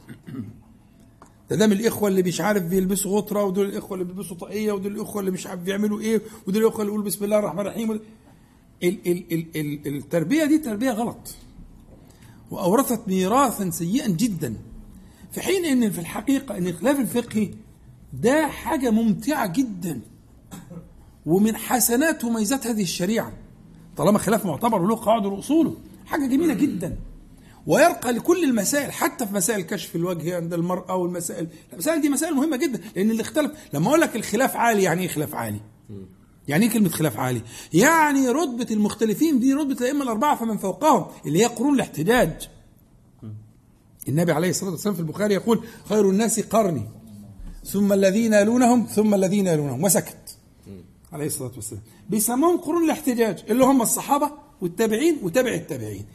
ده 1.51 1.67
من 1.67 1.73
الإخوة 1.73 2.09
اللي 2.09 2.23
مش 2.23 2.41
عارف 2.41 2.63
بيلبسوا 2.63 3.17
غطرة 3.17 3.45
ودول 3.45 3.67
الإخوة 3.67 3.95
اللي 3.99 4.05
بيلبسوا 4.13 4.37
طاقية 4.37 4.73
ودول 4.73 4.93
الإخوة 4.93 5.21
اللي 5.21 5.31
مش 5.31 5.47
عارف 5.47 5.61
بيعملوا 5.61 6.01
إيه 6.01 6.21
ودول 6.47 6.63
الإخوة 6.63 6.81
اللي 6.81 6.89
يقولوا 6.89 7.07
بسم 7.07 7.25
الله 7.25 7.39
الرحمن 7.39 7.61
الرحيم 7.61 7.91
ال 7.93 8.01
ال 8.83 8.99
ال 9.07 9.47
ال 9.57 9.97
التربية 9.97 10.45
دي 10.45 10.59
تربية 10.59 10.91
غلط. 10.91 11.35
وأورثت 12.51 13.09
ميراثا 13.09 13.71
سيئا 13.71 14.09
جدا. 14.09 14.55
في 15.33 15.41
حين 15.41 15.65
إن 15.65 15.91
في 15.91 15.99
الحقيقة 15.99 16.59
إن 16.59 16.67
الخلاف 16.67 17.01
الفقهي 17.01 17.51
ده 18.13 18.47
حاجة 18.47 18.91
ممتعة 18.91 19.47
جدا. 19.47 20.01
ومن 21.27 21.57
حسنات 21.57 22.25
وميزات 22.25 22.67
هذه 22.67 22.83
الشريعة. 22.83 23.33
طالما 23.97 24.19
خلاف 24.19 24.47
معتبر 24.47 24.83
وله 24.83 24.97
قواعد 25.05 25.27
وأصوله. 25.27 25.77
حاجة 26.07 26.27
جميلة 26.27 26.55
جدا. 26.55 26.97
ويرقى 27.67 28.13
لكل 28.13 28.45
المسائل 28.45 28.93
حتى 28.93 29.27
في 29.27 29.35
مسائل 29.35 29.61
كشف 29.63 29.97
الوجه 29.97 30.37
عند 30.37 30.55
المرأة 30.55 30.97
والمسائل. 30.97 31.49
المسائل 31.73 32.01
دي 32.01 32.09
مسائل 32.09 32.35
مهمة 32.35 32.57
جدا. 32.57 32.81
لأن 32.97 33.11
اللي 33.11 33.23
اختلف 33.23 33.53
لما 33.73 33.89
أقول 33.89 34.01
لك 34.01 34.17
الخلاف 34.17 34.57
عالي 34.57 34.83
يعني 34.83 35.03
إيه 35.03 35.09
خلاف 35.09 35.35
عالي؟ 35.35 35.61
يعني 36.49 36.67
إيه 36.67 36.73
كلمة 36.73 36.89
خلاف 36.89 37.19
عالي؟ 37.19 37.43
يعني 37.73 38.29
رتبة 38.29 38.67
المختلفين 38.71 39.39
دي 39.39 39.53
رتبة 39.55 39.77
الأئمة 39.81 40.03
الأربعة 40.03 40.37
فمن 40.37 40.57
فوقهم 40.57 41.07
اللي 41.27 41.41
هي 41.43 41.47
قرون 41.47 41.75
الاحتجاج. 41.75 42.49
النبي 44.09 44.33
عليه 44.33 44.51
الصلاة 44.51 44.71
والسلام 44.71 44.95
في 44.95 45.01
البخاري 45.01 45.35
يقول 45.35 45.65
خير 45.89 46.11
الناس 46.11 46.41
قرني 46.41 46.89
ثم 47.65 47.93
الذين 47.93 48.33
يلونهم 48.33 48.87
ثم 48.87 49.15
الذين 49.15 49.47
يلونهم. 49.47 49.85
وسكت. 49.85 50.37
عليه 51.13 51.27
الصلاة 51.27 51.53
والسلام. 51.57 51.83
بيسموهم 52.11 52.57
قرون 52.57 52.85
الاحتجاج 52.85 53.45
اللي 53.51 53.65
هم 53.65 53.83
الصحابة 53.83 54.31
والتابعين 54.61 55.19
وتابع 55.23 55.55
التابعين. 55.55 56.07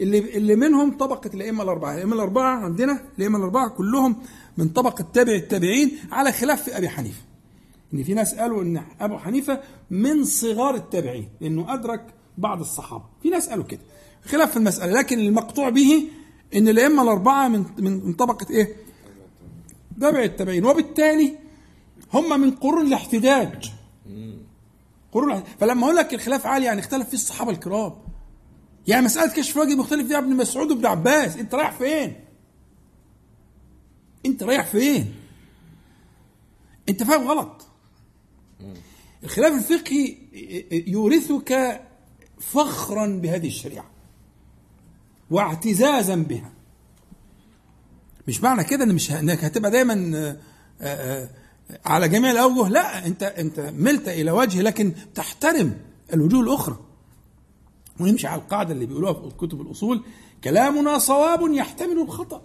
اللي 0.00 0.18
اللي 0.18 0.56
منهم 0.56 0.96
طبقة 0.98 1.30
الأئمة 1.34 1.62
الأربعة، 1.62 1.94
الأئمة 1.94 2.14
الأربعة 2.14 2.56
عندنا 2.64 3.00
الأئمة 3.18 3.38
الأربعة 3.38 3.68
كلهم 3.68 4.16
من 4.58 4.68
طبقة 4.68 5.04
تابع 5.12 5.32
التابعين 5.32 5.98
على 6.12 6.32
خلاف 6.32 6.62
في 6.62 6.76
أبي 6.76 6.88
حنيفة. 6.88 7.29
إن 7.94 8.02
في 8.02 8.14
ناس 8.14 8.34
قالوا 8.34 8.62
إن 8.62 8.82
أبو 9.00 9.18
حنيفة 9.18 9.60
من 9.90 10.24
صغار 10.24 10.74
التابعين 10.74 11.28
لأنه 11.40 11.74
أدرك 11.74 12.06
بعض 12.38 12.60
الصحابة، 12.60 13.04
في 13.22 13.30
ناس 13.30 13.48
قالوا 13.48 13.64
كده. 13.64 13.80
خلاف 14.24 14.50
في 14.50 14.56
المسألة 14.56 14.92
لكن 14.92 15.18
المقطوع 15.18 15.68
به 15.68 16.08
إن 16.54 16.68
الأئمة 16.68 17.02
الأربعة 17.02 17.48
من 17.48 17.64
من 17.78 18.12
طبقة 18.12 18.46
إيه؟ 18.50 18.76
تابع 20.00 20.22
التابعين 20.22 20.64
وبالتالي 20.64 21.36
هم 22.14 22.40
من 22.40 22.50
قرون 22.50 22.86
الاحتجاج. 22.86 23.72
قرون. 25.12 25.42
فلما 25.60 25.84
أقول 25.84 25.96
لك 25.96 26.14
الخلاف 26.14 26.46
عالي 26.46 26.66
يعني 26.66 26.80
اختلف 26.80 27.08
فيه 27.08 27.16
الصحابة 27.16 27.50
الكرام. 27.50 27.92
يعني 28.88 29.04
مسألة 29.04 29.32
كشف 29.32 29.56
وجه 29.56 29.74
مختلف 29.74 30.08
فيها 30.08 30.18
ابن 30.18 30.36
مسعود 30.36 30.70
وابن 30.70 30.86
عباس 30.86 31.36
أنت 31.36 31.54
رايح 31.54 31.70
فين 31.72 32.14
أنت 34.26 34.42
رايح 34.42 34.66
فين 34.66 35.14
أنت 36.88 37.02
فاهم 37.02 37.28
غلط 37.28 37.66
الخلاف 39.24 39.52
الفقهي 39.52 40.16
يورثك 40.86 41.80
فخرا 42.40 43.06
بهذه 43.06 43.46
الشريعة 43.46 43.90
واعتزازا 45.30 46.14
بها. 46.14 46.52
مش 48.28 48.42
معنى 48.42 48.64
كده 48.64 48.84
إن 48.84 48.94
مش 48.94 49.12
إنك 49.12 49.44
هتبقى 49.44 49.70
دايما 49.70 50.12
آه، 50.16 50.36
آه، 50.80 51.28
على 51.84 52.08
جميع 52.08 52.30
الأوجه. 52.30 52.68
لا 52.68 53.06
أنت 53.06 53.22
أنت 53.22 53.60
ملت 53.60 54.08
إلى 54.08 54.30
وجه 54.30 54.62
لكن 54.62 54.92
تحترم 55.14 55.78
الوجوه 56.14 56.40
الأخرى. 56.40 56.78
ونمشي 58.00 58.26
على 58.26 58.40
القاعدة 58.40 58.72
اللي 58.72 58.86
بيقولوها 58.86 59.12
في 59.12 59.34
كتب 59.38 59.60
الأصول 59.60 60.02
كلامنا 60.44 60.98
صواب 60.98 61.52
يحتمل 61.52 62.00
الخطأ. 62.00 62.42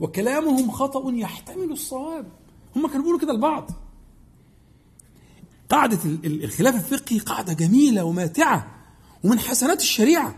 وكلامهم 0.00 0.70
خطأ 0.70 1.12
يحتمل 1.12 1.72
الصواب. 1.72 2.26
هم 2.76 2.86
كانوا 2.86 3.00
بيقولوا 3.02 3.20
كده 3.20 3.32
لبعض. 3.32 3.70
قاعدة 5.70 5.98
ال- 6.04 6.26
ال- 6.26 6.44
الخلاف 6.44 6.74
الفقهي 6.92 7.18
قاعدة 7.18 7.52
جميلة 7.52 8.04
وماتعة 8.04 8.66
ومن 9.24 9.38
حسنات 9.38 9.80
الشريعة 9.80 10.34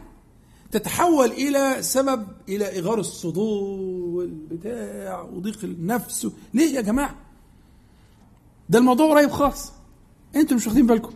تتحول 0.71 1.31
إلى 1.31 1.77
سبب 1.83 2.27
إلى 2.49 2.79
إغار 2.79 3.01
الصدور 3.01 3.81
والبتاع 4.17 5.21
وضيق 5.23 5.65
النفس. 5.65 6.27
ليه 6.55 6.75
يا 6.75 6.81
جماعة؟ 6.81 7.15
ده 8.69 8.79
الموضوع 8.79 9.11
قريب 9.11 9.31
خالص. 9.31 9.73
أنتوا 10.37 10.57
مش 10.57 10.67
واخدين 10.67 10.87
بالكم. 10.87 11.13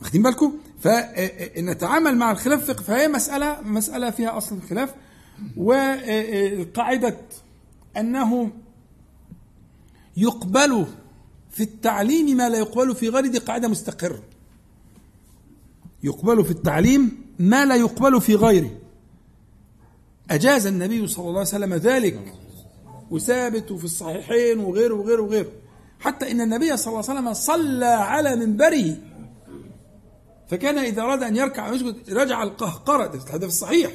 واخدين 0.00 0.22
بالكم؟ 0.22 0.52
فنتعامل 0.80 2.16
مع 2.16 2.30
الخلاف 2.30 2.60
الفقهي 2.70 2.84
فهي 2.84 3.08
مسألة 3.08 3.60
مسألة 3.60 4.10
فيها 4.10 4.38
أصل 4.38 4.56
الخلاف 4.56 4.94
والقاعدة 5.56 7.16
أنه 7.96 8.50
يقبل 10.16 10.86
في 11.54 11.62
التعليم 11.62 12.36
ما 12.36 12.48
لا 12.48 12.58
يقبل 12.58 12.94
في 12.94 13.08
غيره 13.08 13.26
دي 13.26 13.38
قاعدة 13.38 13.68
مستقرة 13.68 14.22
يقبل 16.02 16.44
في 16.44 16.50
التعليم 16.50 17.24
ما 17.38 17.64
لا 17.64 17.74
يقبل 17.74 18.20
في 18.20 18.34
غيره. 18.34 18.70
أجاز 20.30 20.66
النبي 20.66 21.06
صلى 21.06 21.28
الله 21.28 21.38
عليه 21.38 21.48
وسلم 21.48 21.74
ذلك. 21.74 22.34
وثابت 23.10 23.72
في 23.72 23.84
الصحيحين 23.84 24.58
وغيره 24.58 24.94
وغيره 24.94 25.22
وغيره. 25.22 25.52
حتى 26.00 26.30
إن 26.30 26.40
النبي 26.40 26.76
صلى 26.76 26.86
الله 26.86 27.10
عليه 27.10 27.20
وسلم 27.20 27.34
صلى 27.34 27.86
على 27.86 28.36
منبره. 28.36 28.96
فكان 30.48 30.78
إذا 30.78 31.02
أراد 31.02 31.22
أن 31.22 31.36
يركع 31.36 31.70
ويسجد 31.70 32.10
رجع 32.10 32.42
القهقرة. 32.42 33.14
الحديث 33.14 33.48
الصحيح. 33.48 33.92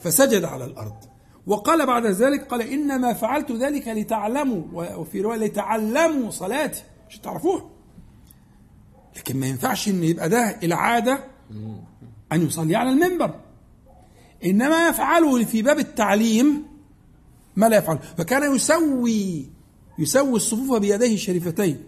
فسجد 0.00 0.44
على 0.44 0.64
الأرض. 0.64 1.11
وقال 1.46 1.86
بعد 1.86 2.06
ذلك 2.06 2.44
قال 2.46 2.62
إنما 2.62 3.12
فعلت 3.12 3.52
ذلك 3.52 3.88
لتعلموا 3.88 4.62
وفي 4.72 5.20
رواية 5.20 5.38
لتعلموا 5.38 6.30
صلاتي 6.30 6.82
مش 7.08 7.18
تعرفوها. 7.18 7.70
لكن 9.16 9.36
ما 9.40 9.46
ينفعش 9.46 9.88
إن 9.88 10.04
يبقى 10.04 10.28
ده 10.28 10.58
العادة 10.62 11.24
أن 12.32 12.46
يصلي 12.46 12.76
على 12.76 12.90
المنبر. 12.90 13.34
إنما 14.44 14.88
يفعله 14.88 15.44
في 15.44 15.62
باب 15.62 15.78
التعليم 15.78 16.62
ما 17.56 17.66
لا 17.68 17.76
يفعله 17.76 17.98
فكان 17.98 18.54
يسوي 18.54 19.46
يسوي 19.98 20.36
الصفوف 20.36 20.78
بيديه 20.78 21.14
الشريفتين 21.14 21.84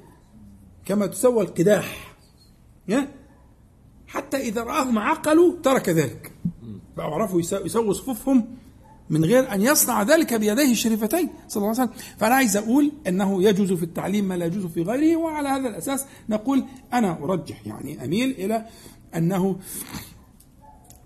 كما 0.84 1.06
تسوى 1.06 1.42
القداح؟ 1.44 2.14
حتى 4.06 4.36
إذا 4.36 4.62
رآهم 4.62 4.98
عقلوا 4.98 5.54
ترك 5.62 5.88
ذلك. 5.88 6.32
بقوا 6.96 7.14
عرفوا 7.14 7.40
يسو- 7.42 7.64
يسووا 7.66 7.92
صفوفهم 7.92 8.46
من 9.10 9.24
غير 9.24 9.54
أن 9.54 9.62
يصنع 9.62 10.02
ذلك 10.02 10.34
بيديه 10.34 10.72
الشريفتين 10.72 11.30
صلى 11.48 11.62
الله 11.62 11.80
عليه 11.80 11.90
وسلم. 11.90 12.02
فأنا 12.18 12.34
عايز 12.34 12.56
أقول 12.56 12.92
أنه 13.08 13.42
يجوز 13.42 13.72
في 13.72 13.82
التعليم 13.82 14.28
ما 14.28 14.34
لا 14.34 14.46
يجوز 14.46 14.66
في 14.66 14.82
غيره 14.82 15.16
وعلى 15.16 15.48
هذا 15.48 15.68
الأساس 15.68 16.04
نقول 16.28 16.64
أنا 16.92 17.18
أرجح 17.24 17.66
يعني 17.66 18.04
أميل 18.04 18.30
إلى 18.30 18.66
أنه 19.16 19.58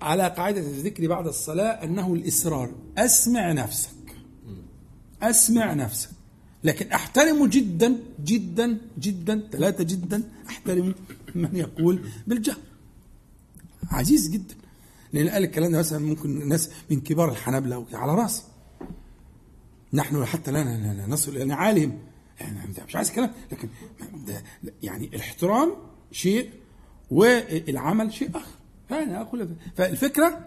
على 0.03 0.28
قاعدة 0.28 0.61
الذكر 0.61 1.09
بعد 1.09 1.26
الصلاة 1.26 1.84
أنه 1.84 2.14
الإصرار. 2.14 2.70
أسمع 2.99 3.53
نفسك. 3.53 3.90
أسمع 5.22 5.74
نفسك. 5.74 6.11
لكن 6.64 6.92
أحترم 6.92 7.46
جدا 7.46 7.99
جدا 8.24 8.78
جدا 8.99 9.49
ثلاثة 9.53 9.84
جدا 9.84 10.22
أحترم 10.49 10.94
من 11.34 11.57
يقول 11.57 12.01
بالجهر 12.26 12.57
عزيز 13.90 14.30
جدا. 14.30 14.55
لأن 15.12 15.28
قال 15.28 15.44
الكلام 15.44 15.72
ده 15.72 15.78
مثلا 15.78 15.98
ممكن 15.98 16.48
ناس 16.48 16.70
من 16.90 17.00
كبار 17.00 17.30
الحنابلة 17.30 17.86
على 17.92 18.14
راسي 18.14 18.42
نحن 19.92 20.24
حتى 20.24 20.50
لا 20.50 21.06
نصل 21.06 21.36
إلى 21.36 21.44
نعالهم. 21.44 21.98
يعني 22.40 22.59
مش 22.88 22.96
عايز 22.96 23.11
كلام 23.12 23.30
لكن 23.52 23.68
يعني 24.82 25.06
الاحترام 25.06 25.72
شيء 26.12 26.50
والعمل 27.11 28.12
شيء 28.12 28.30
آخر. 28.30 28.59
فانا 28.88 29.20
أقول 29.20 29.48
فالفكرة 29.76 30.46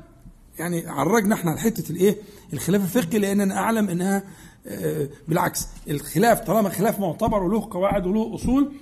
يعني 0.60 0.88
عرجنا 0.88 1.36
إحنا 1.36 1.58
حتة 1.58 1.92
الإيه؟ 1.92 2.18
الخلاف 2.54 2.82
الفقهي 2.98 3.20
لأننا 3.20 3.58
أعلم 3.58 3.90
إنها 3.90 4.24
آه، 4.68 5.08
بالعكس 5.28 5.68
الخلاف 5.90 6.40
طالما 6.40 6.70
خلاف 6.70 7.00
معتبر 7.00 7.44
وله 7.44 7.68
قواعد 7.72 8.08
وله 8.08 8.36
أصول 8.36 8.74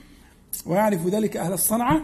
ويعرف 0.65 1.07
ذلك 1.07 1.37
أهل 1.37 1.53
الصنعة 1.53 2.01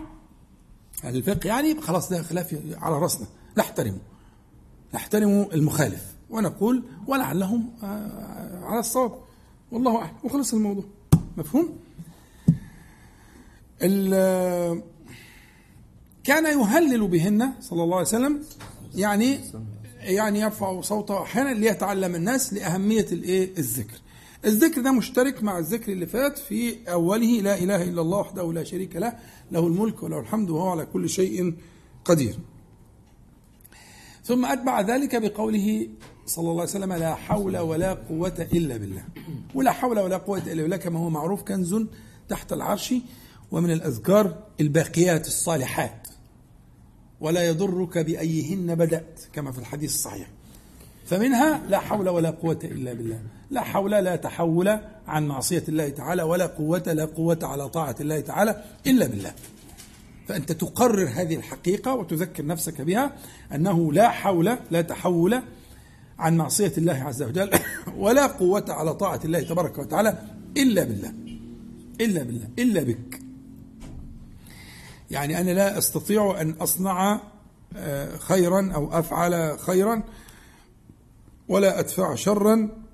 أهل 1.04 1.16
الفقه 1.16 1.48
يعني 1.48 1.82
خلاص 1.82 2.10
ده 2.10 2.22
خلاف 2.24 2.56
على 2.78 3.00
رأسنا. 3.00 3.28
نحترمه 3.58 4.00
نحترم 4.94 5.48
المخالف 5.54 6.16
ونقول 6.30 6.84
ولعلهم 7.08 7.70
آه، 7.84 8.60
على 8.64 8.80
الصواب. 8.80 9.12
والله 9.72 9.98
أعلم. 9.98 10.14
وخلص 10.24 10.54
الموضوع. 10.54 10.84
مفهوم؟ 11.38 11.78
كان 16.24 16.60
يهلل 16.60 17.08
بهن 17.08 17.54
صلى 17.60 17.84
الله 17.84 17.96
عليه 17.96 18.08
وسلم 18.08 18.44
يعني 18.96 19.40
يعني 20.00 20.40
يرفع 20.40 20.82
صوته 20.82 21.22
أحيانا 21.22 21.50
ليتعلم 21.50 22.16
الناس 22.16 22.54
لأهمية 22.54 23.06
الإيه؟ 23.12 23.58
الذكر. 23.58 23.98
الذكر 24.46 24.82
ده 24.82 24.92
مشترك 24.92 25.44
مع 25.44 25.60
الذكر 25.60 25.92
اللي 25.92 26.06
فات 26.06 26.38
في 26.38 26.78
أوله 26.92 27.42
لا 27.42 27.58
إله 27.58 27.84
إلا 27.84 28.02
الله 28.02 28.18
وحده 28.18 28.54
لا 28.54 28.64
شريك 28.64 28.96
له 28.96 29.14
له 29.52 29.68
الملك 29.68 30.04
وله 30.04 30.20
الحمد 30.20 30.50
وهو 30.50 30.70
على 30.70 30.86
كل 30.86 31.10
شيء 31.10 31.54
قدير. 32.06 32.40
ثم 34.26 34.46
أتبع 34.46 34.82
ذلك 34.82 35.16
بقوله 35.16 35.88
صلى 36.26 36.50
الله 36.50 36.62
عليه 36.62 36.72
وسلم 36.72 36.94
لا 36.94 37.16
حول 37.16 37.58
ولا 37.58 37.94
قوة 37.94 38.48
إلا 38.54 38.78
بالله. 38.78 39.04
ولا 39.56 39.72
حول 39.72 40.00
ولا 40.00 40.18
قوة 40.18 40.38
إلا 40.38 40.62
بالله 40.62 40.78
كما 40.78 41.00
هو 41.00 41.10
معروف 41.10 41.44
كنز 41.44 41.76
تحت 42.30 42.54
العرش 42.54 42.94
ومن 43.52 43.72
الأذكار 43.72 44.44
الباقيات 44.62 45.28
الصالحات. 45.28 46.08
ولا 47.22 47.48
يضرك 47.48 47.98
بأيهن 47.98 48.76
بدأت 48.76 49.20
كما 49.34 49.52
في 49.52 49.60
الحديث 49.60 49.94
الصحيح. 49.94 50.28
فمنها 51.06 51.62
لا 51.70 51.80
حول 51.80 52.10
ولا 52.10 52.30
قوة 52.30 52.60
إلا 52.64 52.94
بالله. 52.94 53.20
لا 53.52 53.62
حول 53.62 53.92
لا 53.92 54.16
تحول 54.16 54.80
عن 55.08 55.28
معصية 55.28 55.64
الله 55.70 55.90
تعالى 55.90 56.24
ولا 56.24 56.46
قوة 56.46 56.84
لا 56.88 57.06
قوة 57.06 57.40
على 57.44 57.70
طاعة 57.70 57.96
الله 58.02 58.20
تعالى 58.20 58.64
إلا 58.88 59.08
بالله. 59.08 59.34
فأنت 60.28 60.52
تقرر 60.52 61.10
هذه 61.14 61.36
الحقيقة 61.36 61.94
وتذكر 61.94 62.46
نفسك 62.46 62.82
بها 62.82 63.16
أنه 63.56 63.94
لا 63.94 64.10
حول 64.10 64.58
لا 64.72 64.82
تحول 64.82 65.42
عن 66.20 66.38
معصية 66.38 66.74
الله 66.78 66.94
عز 66.94 67.24
وجل 67.24 67.50
ولا 67.98 68.28
قوة 68.28 68.66
على 68.70 68.94
طاعة 68.94 69.20
الله 69.26 69.42
تبارك 69.42 69.78
وتعالى 69.78 70.18
إلا 70.58 70.84
بالله 70.84 71.14
إلا 72.02 72.24
بالله 72.24 72.48
إلا 72.60 72.84
بك. 72.84 73.20
يعني 75.12 75.42
أنا 75.42 75.52
لا 75.52 75.78
أستطيع 75.78 76.42
أن 76.42 76.52
أصنع 76.52 77.22
آه، 77.76 78.18
خيرا 78.18 78.72
أو 78.76 79.00
أفعل 79.00 79.60
خيرا 79.60 80.04
ولا 81.48 81.80
أدفع 81.80 82.16
شرا 82.16 82.85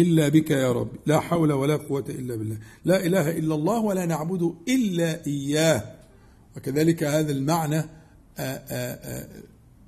إلا 0.00 0.28
بك 0.28 0.50
يا 0.50 0.72
رب. 0.72 0.88
لا 1.06 1.20
حول 1.20 1.52
ولا 1.52 1.76
قوة 1.76 2.04
إلا 2.08 2.36
بالله. 2.36 2.58
لا 2.84 3.06
إله 3.06 3.30
إلا 3.38 3.54
الله 3.54 3.78
ولا 3.80 4.06
نعبد 4.06 4.54
إلا 4.68 5.26
إياه. 5.26 5.82
وكذلك 6.56 7.04
هذا 7.04 7.32
المعنى 7.32 7.76
آه، 7.76 7.86
آه، 8.38 9.28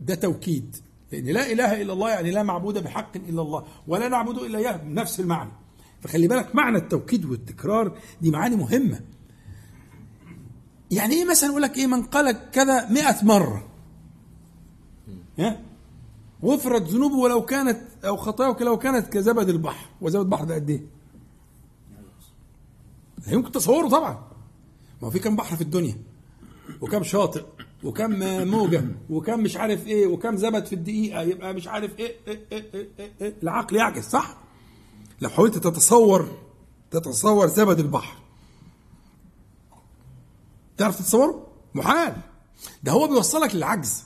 ده 0.01 0.15
توكيد. 0.15 0.77
لأن 1.13 1.25
لا 1.25 1.53
إله 1.53 1.83
إلا 1.83 1.93
الله 1.93 2.11
يعني 2.11 2.31
لا 2.31 2.43
معبود 2.43 2.79
بحق 2.79 3.17
إلا 3.17 3.43
الله 3.43 3.65
ولا 3.89 4.09
نعبد 4.09 4.39
إلا 4.39 4.59
إياه. 4.59 4.77
بنفس 4.77 5.21
المعنى. 5.21 5.51
فخلي 6.01 6.29
بالك 6.29 6.55
معنى 6.55 6.79
التوكيد 6.79 7.25
والتكرار 7.25 7.99
دي 8.21 8.31
معاني 8.31 8.57
مهمة. 8.57 9.01
يعني 10.91 11.15
إيه 11.15 11.25
مثلا 11.31 11.51
يقول 11.51 11.63
لك 11.63 11.77
إيه؟ 11.77 11.87
من 11.87 12.03
قال 12.03 12.51
كذا 12.51 12.89
مئة 12.89 13.25
مرة. 13.25 13.67
ها؟ 15.39 15.61
غفرت 16.45 16.83
ذنوبه 16.83 17.15
ولو 17.15 17.45
كانت 17.45 17.81
أو 18.05 18.17
خطاياه 18.17 18.57
لو 18.61 18.79
كانت 18.79 19.13
كزبد 19.13 19.49
البحر 19.49 19.87
وزبد 20.01 20.23
البحر 20.23 20.45
ده 20.45 20.55
قد؟ 20.55 20.87
لا 23.27 23.33
يمكن 23.33 23.53
تصوره 23.53 23.89
طبعا 23.89 24.13
ما 25.03 25.09
هو 25.09 25.11
في 25.11 25.19
كم 25.19 25.37
بحر 25.37 25.57
في 25.57 25.63
الدنيا 25.63 25.97
وكم 26.81 27.03
شاطئ 27.03 27.45
وكم 27.85 28.11
موجة 28.49 28.85
وكم 29.11 29.41
مش 29.41 29.57
عارف 29.57 29.87
إيه 29.87 30.07
وكم 30.07 30.37
زبد 30.37 30.67
في 30.67 30.75
الدقيقة 30.75 31.23
يبقى 31.23 31.55
مش 31.55 31.69
عارف 31.69 31.99
إيه, 31.99 32.17
إيه, 32.29 32.41
إيه, 32.53 32.71
إيه, 32.75 32.89
إيه, 32.99 33.13
إيه 33.21 33.35
العقل 33.43 33.77
يعجز 33.77 34.05
صح؟ 34.05 34.37
لو 35.21 35.29
حاولت 35.29 35.59
تتصور 35.59 36.29
تتصور 36.91 37.47
زبد 37.47 37.79
البحر 37.79 38.17
تعرف 40.77 40.99
تتصوره؟ 40.99 41.47
محال 41.75 42.17
ده 42.83 42.93
هو 42.93 43.07
بيوصلك 43.09 43.55
للعجز 43.55 44.05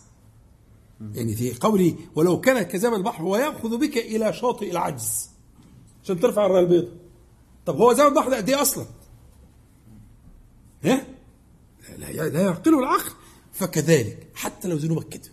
يعني 1.00 1.34
في 1.34 1.54
قولي 1.54 1.96
ولو 2.14 2.40
كانت 2.40 2.70
كزبد 2.70 2.94
البحر 2.94 3.24
ويأخذ 3.24 3.78
بك 3.78 3.96
إلى 3.96 4.32
شاطئ 4.32 4.70
العجز. 4.70 5.30
عشان 6.04 6.20
ترفع 6.20 6.46
الراية 6.46 6.62
البيضاء. 6.62 6.92
طب 7.66 7.76
هو 7.76 7.92
زبد 7.92 8.06
البحر 8.06 8.34
قد 8.34 8.48
إيه 8.48 8.62
أصلا؟ 8.62 8.86
ها؟ 10.84 11.06
لا, 11.98 12.28
لا 12.28 12.42
يعقله 12.42 12.78
العقل. 12.78 13.10
فكذلك 13.52 14.28
حتى 14.34 14.68
لو 14.68 14.76
ذنوبك 14.76 15.08
كده. 15.08 15.32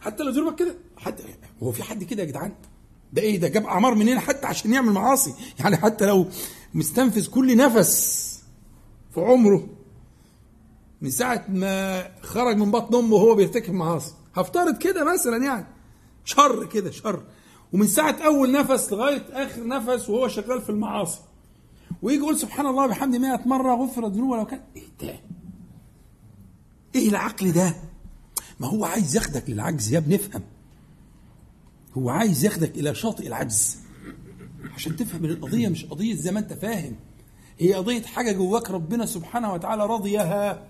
حتى 0.00 0.22
لو 0.22 0.30
ذنوبك 0.30 0.58
كده. 0.58 0.74
حتى 0.96 1.22
هو 1.62 1.72
في 1.72 1.82
حد 1.82 2.04
كده 2.04 2.22
يا 2.22 2.28
جدعان؟ 2.28 2.52
ده 3.12 3.22
إيه؟ 3.22 3.40
ده 3.40 3.48
جاب 3.48 3.64
أعمار 3.66 3.94
منين 3.94 4.20
حتى 4.20 4.46
عشان 4.46 4.72
يعمل 4.72 4.92
معاصي. 4.92 5.34
يعني 5.58 5.76
حتى 5.76 6.06
لو 6.06 6.26
مستنفذ 6.74 7.30
كل 7.30 7.56
نفس 7.56 8.26
في 9.14 9.20
عمره 9.20 9.68
من 11.00 11.10
ساعة 11.10 11.44
ما 11.48 12.02
خرج 12.22 12.56
من 12.56 12.70
بطن 12.70 12.94
أمه 12.94 13.14
وهو 13.14 13.34
بيرتكب 13.34 13.74
معاصي 13.74 14.14
هفترض 14.34 14.78
كده 14.78 15.12
مثلا 15.12 15.44
يعني. 15.44 15.66
شر 16.24 16.66
كده 16.66 16.90
شر. 16.90 17.24
ومن 17.72 17.86
ساعة 17.86 18.16
أول 18.26 18.52
نفس 18.52 18.92
لغاية 18.92 19.24
آخر 19.32 19.66
نفس 19.66 20.08
وهو 20.10 20.28
شغال 20.28 20.62
في 20.62 20.70
المعاصي. 20.70 21.20
ويجي 22.02 22.18
يقول 22.22 22.38
سبحان 22.38 22.66
الله 22.66 22.86
بحمد 22.86 23.16
100 23.16 23.40
مرة 23.46 23.74
غفرت 23.74 24.12
ذنوبه 24.12 24.36
لو 24.36 24.46
كان 24.46 24.60
إيه 24.76 24.82
ده؟ 25.00 25.20
إيه 26.94 27.08
العقل 27.08 27.52
ده؟ 27.52 27.74
ما 28.60 28.68
هو 28.68 28.84
عايز 28.84 29.16
ياخدك 29.16 29.50
للعجز 29.50 29.92
يا 29.92 29.98
ابني 29.98 30.14
افهم. 30.14 30.42
هو 31.98 32.10
عايز 32.10 32.44
ياخدك 32.44 32.78
إلى 32.78 32.94
شاطئ 32.94 33.26
العجز. 33.26 33.76
عشان 34.74 34.96
تفهم 34.96 35.24
إن 35.24 35.30
القضية 35.30 35.68
مش 35.68 35.84
قضية 35.84 36.14
زي 36.14 36.30
ما 36.32 36.38
أنت 36.40 36.52
فاهم. 36.52 36.96
هي 37.58 37.74
قضية 37.74 38.02
حاجة 38.02 38.32
جواك 38.32 38.70
ربنا 38.70 39.06
سبحانه 39.06 39.52
وتعالى 39.52 39.86
رضيها. 39.86 40.66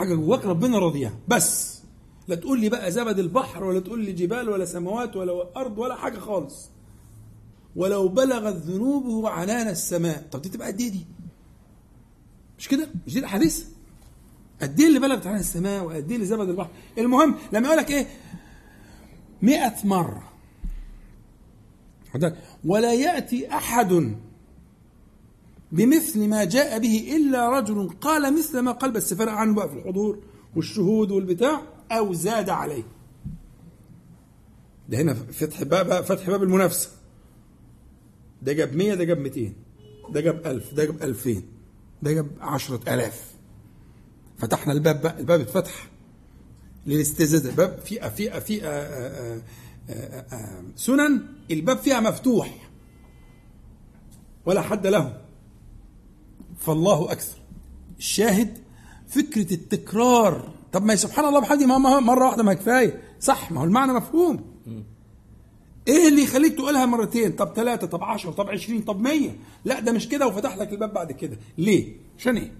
حاجة 0.00 0.14
جواك 0.14 0.44
ربنا 0.44 0.78
رضيها 0.78 1.12
بس 1.28 1.80
لا 2.28 2.36
تقول 2.36 2.60
لي 2.60 2.68
بقى 2.68 2.90
زبد 2.92 3.18
البحر 3.18 3.64
ولا 3.64 3.80
تقول 3.80 4.04
لي 4.04 4.12
جبال 4.12 4.48
ولا 4.48 4.64
سماوات 4.64 5.16
ولا 5.16 5.46
أرض 5.56 5.78
ولا 5.78 5.94
حاجة 5.96 6.18
خالص 6.18 6.70
ولو 7.76 8.08
بلغت 8.08 8.54
ذنوبه 8.54 9.28
عنان 9.30 9.68
السماء 9.68 10.28
طب 10.32 10.42
دي 10.42 10.48
تبقى 10.48 10.68
قد 10.68 10.80
إيه 10.80 10.90
دي؟ 10.90 11.06
مش 12.58 12.68
كده؟ 12.68 12.88
مش 13.06 13.12
دي 13.12 13.18
الأحاديث؟ 13.18 13.64
قد 14.62 14.80
إيه 14.80 14.86
اللي 14.88 14.98
بلغت 14.98 15.26
عنان 15.26 15.40
السماء 15.40 15.84
وقد 15.84 16.08
إيه 16.08 16.14
اللي 16.16 16.26
زبد 16.26 16.48
البحر؟ 16.48 16.70
المهم 16.98 17.34
لما 17.52 17.66
يقول 17.66 17.78
لك 17.78 17.90
إيه؟ 17.90 18.06
100 19.42 19.74
مرة 19.84 20.32
ولا 22.64 22.94
يأتي 22.94 23.52
أحد 23.54 24.14
بمثل 25.72 26.28
ما 26.28 26.44
جاء 26.44 26.78
به 26.78 27.16
إلا 27.16 27.58
رجل 27.58 27.88
قال 27.88 28.38
مثل 28.38 28.58
ما 28.60 28.72
قال 28.72 28.90
بس 28.90 29.14
فرق 29.14 29.32
عنه 29.32 29.54
بقى 29.54 29.68
في 29.68 29.74
الحضور 29.74 30.18
والشهود 30.56 31.10
والبتاع 31.10 31.62
أو 31.92 32.12
زاد 32.12 32.48
عليه. 32.50 32.82
ده 34.88 34.98
هنا 35.00 35.14
فتح 35.14 35.62
باب 35.62 36.04
فتح 36.04 36.30
باب 36.30 36.42
المنافسة. 36.42 36.90
ده 38.42 38.52
جاب 38.52 38.76
100 38.76 38.94
ده 38.94 39.04
جاب 39.04 39.18
200 39.18 39.52
ده 40.10 40.20
جاب 40.20 40.46
1000 40.46 40.74
ده 40.74 40.84
جاب 40.84 41.02
2000 41.02 41.42
ده 42.02 42.12
جاب 42.12 42.26
10000 42.40 43.34
فتحنا 44.38 44.72
الباب 44.72 45.02
بقى 45.02 45.20
الباب 45.20 45.40
اتفتح 45.40 45.88
للاستزادة. 46.86 47.50
الباب 47.50 47.78
في 47.84 48.10
في 48.10 48.40
في 48.40 48.64
آه، 48.64 48.68
آه، 48.68 49.42
آه، 49.90 50.62
سنن 50.76 51.22
الباب 51.50 51.78
فيها 51.78 52.00
مفتوح. 52.00 52.70
ولا 54.46 54.60
حد 54.60 54.86
له. 54.86 55.20
فالله 56.60 57.12
أكثر. 57.12 57.36
الشاهد 57.98 58.58
فكرة 59.08 59.54
التكرار. 59.54 60.52
طب 60.72 60.84
ما 60.84 60.96
سبحان 60.96 61.24
الله 61.24 61.40
بحدي 61.40 61.66
ما 61.66 62.00
مرة 62.00 62.26
واحدة 62.26 62.42
ما 62.42 62.54
كفاية. 62.54 63.02
صح 63.20 63.52
ما 63.52 63.60
هو 63.60 63.64
المعنى 63.64 63.92
مفهوم. 63.92 64.44
إيه 65.88 66.08
اللي 66.08 66.22
يخليك 66.22 66.54
تقولها 66.54 66.86
مرتين؟ 66.86 67.32
طب 67.32 67.52
ثلاثة 67.56 67.86
طب 67.86 68.02
عشرة 68.04 68.30
طب 68.30 68.48
عشرين 68.48 68.82
طب 68.82 69.00
مية. 69.00 69.36
لا 69.64 69.80
ده 69.80 69.92
مش 69.92 70.08
كده 70.08 70.26
وفتح 70.26 70.56
لك 70.56 70.72
الباب 70.72 70.92
بعد 70.92 71.12
كده. 71.12 71.38
ليه؟ 71.58 71.96
عشان 72.18 72.36
إيه؟ 72.36 72.52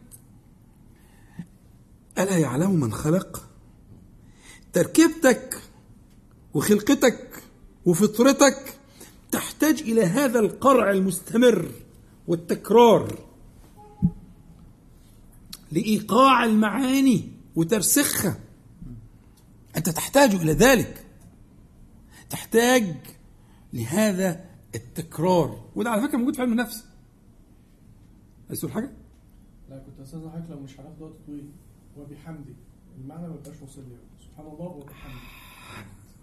ألا 2.19 2.39
يعلم 2.39 2.71
من 2.71 2.93
خلق؟ 2.93 3.49
تركيبتك 4.73 5.61
وخلقتك 6.55 7.43
وفطرتك 7.87 8.75
تحتاج 9.33 9.83
إلى 9.83 10.03
هذا 10.05 10.39
القرع 10.39 10.91
المستمر 10.91 11.71
والتكرار. 12.29 13.19
لإيقاع 15.73 16.45
المعاني 16.45 17.29
وترسخها 17.57 18.41
أنت 19.77 19.89
تحتاج 19.89 20.35
إلى 20.35 20.53
ذلك. 20.53 21.07
تحتاج 22.31 22.97
لهذا 23.73 24.45
التكرار. 24.75 25.65
وده 25.77 25.91
على 25.91 26.03
فكرة 26.09 26.19
موجود 26.19 26.35
في 26.35 26.43
علم 26.43 26.53
النفس. 26.53 26.85
عايز 28.49 28.61
تقول 28.61 28.73
حاجة؟ 28.73 28.91
لا 29.71 29.79
كنت 29.79 30.01
أستاذ 30.01 30.21
حضرتك 30.21 30.51
لو 30.51 30.61
مش 30.61 30.81
هناخد 30.81 31.03
وقت 31.03 31.15
طويل. 31.27 31.51
وبحمدي 31.97 32.55
المعنى 33.01 33.29
ما 33.29 33.35
يبقاش 33.35 33.63
وصل 33.63 33.81
لي. 33.81 33.97
سبحان 34.25 34.47
الله 34.47 34.67
وبحمدي. 34.67 35.21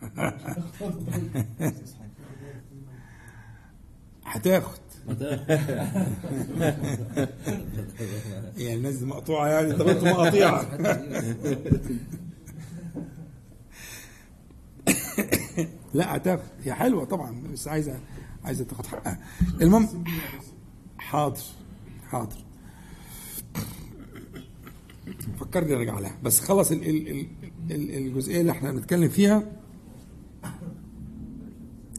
هتاخد. 4.26 4.80
يعني 8.58 8.74
الناس 8.74 8.96
دي 8.96 9.06
مقطوعة 9.06 9.48
يعني 9.48 9.74
طب 9.74 9.88
أنتوا 9.88 10.08
مقاطيع. 10.08 10.62
لا 15.94 16.16
هتاخد 16.16 16.42
هي 16.64 16.74
حلوة 16.74 17.06
طبعا 17.06 17.42
بس 17.54 17.68
عايزة 17.68 18.00
عايزة 18.44 18.64
تاخد 18.64 18.86
حقها. 18.86 19.20
المهم 19.62 20.04
حاضر 20.98 21.42
حاضر. 22.10 22.36
فكرني 25.40 25.74
أرجع 25.76 26.00
لها. 26.00 26.18
بس 26.24 26.40
خلص 26.40 26.72
ال 26.72 26.90
ال 26.90 27.08
ال 27.08 27.28
ال 27.72 27.92
الجزئية 27.98 28.42
اللي 28.42 28.52
إحنا 28.52 28.72
بنتكلم 28.72 29.10
فيها. 29.10 29.44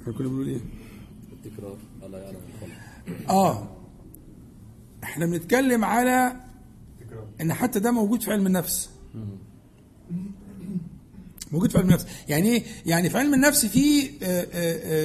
إحنا 0.02 0.12
كنا 0.12 0.28
بنقول 0.28 0.48
إيه؟ 0.48 0.60
التكرار. 1.32 1.76
الا 2.02 2.18
يعلم 2.18 2.36
الخلق. 2.54 2.77
آه. 3.30 3.68
إحنا 5.04 5.26
بنتكلم 5.26 5.84
على 5.84 6.32
إن 7.40 7.52
حتى 7.52 7.80
ده 7.80 7.90
موجود 7.90 8.22
في 8.22 8.32
علم 8.32 8.46
النفس. 8.46 8.90
موجود 11.52 11.70
في 11.70 11.78
علم 11.78 11.88
النفس. 11.88 12.06
يعني 12.28 12.48
إيه؟ 12.48 12.62
يعني 12.86 13.10
في 13.10 13.18
علم 13.18 13.34
النفس 13.34 13.66
في 13.66 14.06
آه، 14.08 14.10
آه، 14.22 14.46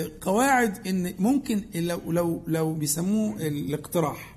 آه، 0.06 0.12
قواعد 0.22 0.88
إن 0.88 1.14
ممكن 1.20 1.64
لو 1.76 2.12
لو 2.12 2.44
لو 2.48 2.74
بيسموه 2.74 3.36
الاقتراح. 3.48 4.36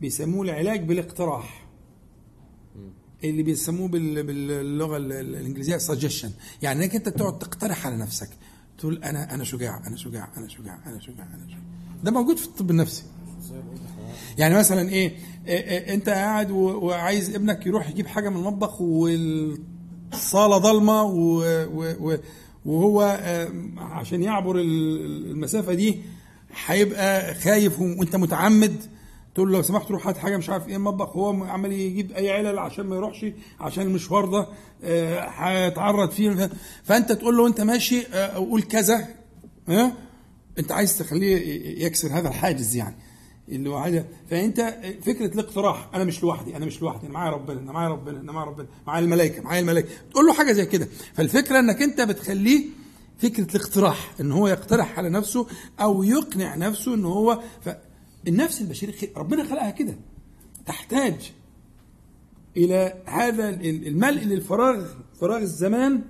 بيسموه 0.00 0.42
العلاج 0.44 0.84
بالاقتراح. 0.84 1.66
اللي 3.24 3.42
بيسموه 3.42 3.88
بال- 3.88 4.22
باللغة 4.22 4.96
ال- 4.96 5.12
ال- 5.12 5.34
الإنجليزية 5.34 5.76
سجشن 5.76 6.30
يعني 6.62 6.84
إنك 6.84 6.94
أنت 6.94 7.08
تقعد 7.08 7.38
تقترح 7.38 7.86
على 7.86 7.96
نفسك. 7.96 8.28
تقول 8.78 9.04
أنا 9.04 9.34
أنا 9.34 9.44
شجاع 9.44 9.86
أنا 9.86 9.96
شجاع 9.96 10.28
أنا 10.36 10.48
شجاع 10.48 10.78
أنا 10.86 11.00
شجاع 11.00 11.26
أنا 11.34 11.46
شجاع. 11.46 11.58
ده 12.04 12.10
موجود 12.10 12.36
في 12.36 12.46
الطب 12.46 12.70
النفسي. 12.70 13.02
يعني 14.38 14.54
مثلا 14.54 14.88
إيه, 14.88 15.12
إيه, 15.46 15.70
إيه 15.70 15.94
أنت 15.94 16.08
قاعد 16.08 16.50
وعايز 16.50 17.34
ابنك 17.34 17.66
يروح 17.66 17.90
يجيب 17.90 18.06
حاجة 18.06 18.28
من 18.28 18.36
المطبخ 18.36 18.80
والصالة 18.80 20.58
ضلمة 20.58 21.02
وهو 22.64 23.02
آه، 23.22 23.48
عشان 23.78 24.22
يعبر 24.22 24.56
ال- 24.56 25.30
المسافة 25.30 25.74
دي 25.74 25.98
هيبقى 26.66 27.34
خايف 27.34 27.80
وأنت 27.80 28.16
متعمد. 28.16 28.76
تقول 29.34 29.52
له 29.52 29.56
لو 29.58 29.62
سمحت 29.62 29.90
روح 29.90 30.06
هات 30.06 30.18
حاجة 30.18 30.36
مش 30.36 30.50
عارف 30.50 30.68
إيه 30.68 30.76
المطبخ. 30.76 31.16
هو 31.16 31.44
عمال 31.44 31.72
يجيب 31.72 32.12
أي 32.12 32.30
علل 32.30 32.58
عشان 32.58 32.86
ما 32.86 32.96
يروحش 32.96 33.26
عشان 33.60 33.82
المشوار 33.86 34.24
ده 34.26 34.46
آه، 34.84 35.20
هيتعرض 35.28 36.10
فيه. 36.10 36.50
فأنت 36.84 37.12
تقول 37.12 37.36
له 37.36 37.46
أنت 37.46 37.60
ماشي 37.60 38.06
آه، 38.06 38.26
قول 38.34 38.62
كذا 38.62 39.08
ها 39.68 39.92
انت 40.60 40.72
عايز 40.72 40.98
تخليه 40.98 41.36
يكسر 41.86 42.08
هذا 42.18 42.28
الحاجز 42.28 42.76
يعني. 42.76 42.96
اللي 43.48 43.70
هو 43.70 43.76
عايز 43.76 44.02
فانت 44.30 44.78
فكرة 45.02 45.26
الاقتراح 45.34 45.90
أنا 45.94 46.04
مش 46.04 46.22
لوحدي 46.22 46.56
أنا 46.56 46.66
مش 46.66 46.82
لوحدي 46.82 47.06
أنا 47.06 47.14
معايا 47.14 47.30
ربنا 47.32 47.60
أنا 47.60 47.72
معايا 47.72 47.88
ربنا 47.88 48.20
أنا 48.20 48.32
معايا 48.32 48.48
ربنا 48.50 48.66
معايا 48.86 49.04
الملائكة 49.04 49.42
معايا 49.42 49.60
الملائكة. 49.60 49.88
تقول 50.10 50.26
له 50.26 50.32
حاجة 50.34 50.52
زي 50.52 50.66
كده. 50.66 50.88
فالفكرة 51.14 51.58
إنك 51.58 51.82
أنت 51.82 52.00
بتخليه 52.00 52.64
فكرة 53.18 53.56
الاقتراح 53.56 54.14
إن 54.20 54.32
هو 54.32 54.48
يقترح 54.48 54.98
على 54.98 55.08
نفسه 55.08 55.46
أو 55.80 56.02
يقنع 56.02 56.54
نفسه 56.56 56.94
إن 56.94 57.04
هو 57.04 57.42
فالنفس 57.64 58.60
البشرية 58.60 58.92
خ- 58.92 59.18
ربنا 59.18 59.44
خلقها 59.44 59.70
كده. 59.70 59.94
تحتاج 60.66 61.32
إلى 62.56 63.02
هذا 63.06 63.48
ال- 63.48 63.86
الملء 63.86 64.22
للفراغ 64.24 64.86
فراغ 65.20 65.38
الزمان 65.38 66.02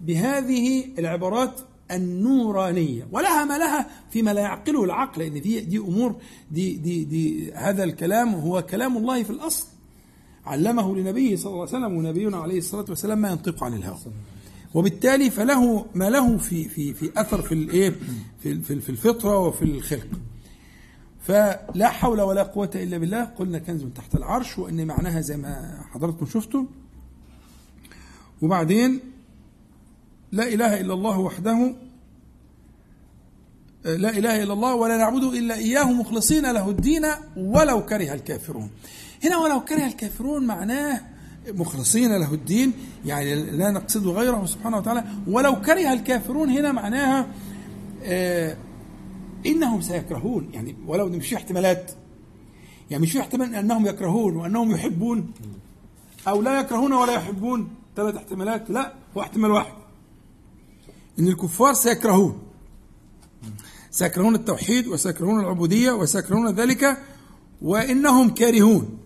بهذه 0.00 0.84
العبارات 0.98 1.60
النورانية. 1.90 3.08
ولها 3.12 3.44
ما 3.44 3.58
لها 3.58 3.90
فيما 4.10 4.34
لا 4.34 4.40
يعقله 4.40 4.84
العقل 4.84 5.22
لأن 5.22 5.40
دي 5.40 5.60
دي 5.60 5.78
أمور 5.78 6.16
دي 6.50 6.76
دي 6.76 7.04
دي 7.04 7.52
هذا 7.52 7.84
الكلام 7.84 8.34
هو 8.34 8.62
كلام 8.62 8.96
الله 8.96 9.22
في 9.22 9.30
الأصل. 9.30 9.66
علمه 10.46 10.96
لنبيه 10.96 11.36
صلى 11.36 11.52
الله 11.52 11.60
عليه 11.60 11.70
وسلم 11.70 11.96
ونبينا 11.96 12.36
عليه 12.36 12.58
الصلاة 12.58 12.84
والسلام 12.88 13.18
ما 13.18 13.30
ينطق 13.30 13.64
عن 13.64 13.74
الهوى. 13.74 13.98
وبالتالي 14.74 15.30
فله 15.30 15.86
ما 15.94 16.10
له 16.10 16.36
في 16.36 16.68
في 16.68 16.94
في 16.94 17.12
أثر 17.16 17.42
في 17.42 17.54
الايه 17.54 17.94
في 18.42 18.60
في 18.60 18.90
الفطرة 18.90 19.38
وفي 19.38 19.62
الخلق. 19.62 20.08
فلا 21.20 21.88
حول 21.88 22.20
ولا 22.20 22.42
قوة 22.42 22.70
إلا 22.74 22.98
بالله. 22.98 23.24
قلنا 23.24 23.58
كنز 23.58 23.82
من 23.82 23.94
تحت 23.94 24.14
العرش 24.14 24.58
وإن 24.58 24.86
معناها 24.86 25.20
زي 25.20 25.36
ما 25.36 25.84
حضراتكم 25.92 26.26
شفتوا. 26.26 26.64
وبعدين 28.42 29.00
لا 30.34 30.48
إله 30.48 30.80
إلا 30.80 30.94
الله 30.94 31.18
وحده 31.18 31.74
لا 33.84 34.10
إله 34.10 34.42
إلا 34.42 34.52
الله 34.52 34.74
ولا 34.74 34.96
نعبد 34.96 35.22
إلا 35.22 35.54
إياه 35.54 35.92
مخلصين 35.92 36.52
له 36.52 36.70
الدين 36.70 37.06
ولو 37.36 37.86
كره 37.86 38.14
الكافرون. 38.14 38.70
هنا 39.24 39.36
ولو 39.36 39.64
كره 39.64 39.86
الكافرون 39.86 40.46
معناه 40.46 41.00
مخلصين 41.48 42.16
له 42.16 42.34
الدين 42.34 42.72
يعني 43.04 43.34
لا 43.34 43.70
نقصد 43.70 44.06
غيره 44.06 44.46
سبحانه 44.46 44.76
وتعالى. 44.76 45.04
ولو 45.26 45.60
كره 45.60 45.92
الكافرون 45.92 46.50
هنا 46.50 46.72
معناها 46.72 47.26
آه 48.02 48.56
إنهم 49.46 49.80
سيكرهون. 49.80 50.50
يعني 50.52 50.76
ولو 50.86 51.06
مش 51.06 51.28
في 51.28 51.36
احتمالات 51.36 51.90
يعني 52.90 53.02
مش 53.02 53.12
في 53.12 53.20
احتمال 53.20 53.54
أنهم 53.54 53.86
يكرهون 53.86 54.36
وأنهم 54.36 54.70
يحبون 54.70 55.32
أو 56.28 56.42
لا 56.42 56.60
يكرهون 56.60 56.92
ولا 56.92 57.14
يحبون 57.14 57.68
ثلاث 57.96 58.16
احتمالات 58.16 58.70
لا 58.70 58.92
هو 59.16 59.20
احتمال 59.20 59.50
واحد. 59.50 59.83
إن 61.18 61.28
الكفار 61.28 61.74
سيكرهون. 61.74 62.38
سيكرهون 63.90 64.34
التوحيد 64.34 64.86
وسيكرهون 64.86 65.40
العبودية 65.40 65.92
وسيكرهون 65.92 66.54
ذلك 66.54 66.98
وإنهم 67.62 68.30
كارهون. 68.30 68.98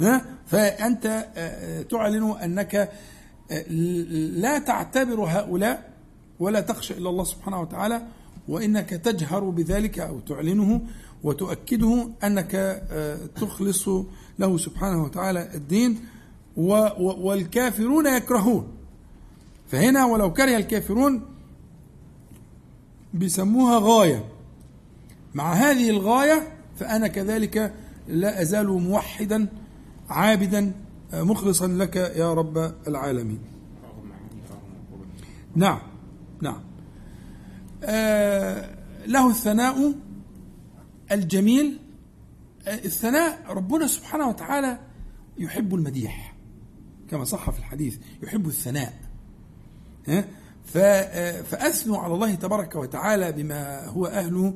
ها؟ 0.00 0.24
فأنت 0.46 1.06
آه، 1.06 1.40
آه، 1.40 1.82
تعلن 1.82 2.30
أنك 2.30 2.74
آه، 3.50 3.68
لا 4.36 4.58
تعتبر 4.58 5.20
هؤلاء 5.20 5.90
ولا 6.40 6.60
تخشى 6.60 6.94
إلا 6.94 7.10
الله 7.10 7.24
سبحانه 7.24 7.60
وتعالى 7.60 8.02
وإنك 8.48 8.90
تجهر 8.90 9.44
بذلك 9.44 9.98
أو 9.98 10.20
تعلنه 10.20 10.82
وتؤكده 11.22 12.08
أنك 12.24 12.82
تخلص 13.36 13.88
له 14.38 14.58
سبحانه 14.58 15.04
وتعالى 15.04 15.54
الدين 15.54 16.00
والكافرون 16.56 18.06
يكرهون. 18.06 18.68
فهنا 19.68 20.04
ولو 20.04 20.32
كره 20.32 20.56
الكافرون 20.56 21.33
بيسموها 23.14 23.78
غاية. 23.82 24.24
مع 25.34 25.52
هذه 25.52 25.90
الغاية 25.90 26.52
فأنا 26.76 27.08
كذلك 27.08 27.74
لا 28.08 28.42
أزال 28.42 28.66
موحدا 28.66 29.46
عابدا 30.08 30.72
مخلصا 31.12 31.66
لك 31.66 31.96
يا 31.96 32.34
رب 32.34 32.74
العالمين. 32.88 33.38
نعم 35.56 35.78
نعم. 36.42 36.60
آه 37.84 38.78
له 39.06 39.30
الثناء 39.30 39.94
الجميل. 41.12 41.78
آه 42.66 42.74
الثناء 42.74 43.44
ربنا 43.48 43.86
سبحانه 43.86 44.28
وتعالى 44.28 44.78
يحب 45.38 45.74
المديح 45.74 46.34
كما 47.10 47.24
صح 47.24 47.50
في 47.50 47.58
الحديث 47.58 47.98
يحب 48.22 48.46
الثناء. 48.46 48.94
ها؟ 50.08 50.24
فأثنوا 50.64 51.98
على 51.98 52.14
الله 52.14 52.34
تبارك 52.34 52.74
وتعالى 52.76 53.32
بما 53.32 53.86
هو 53.86 54.06
أهله 54.06 54.54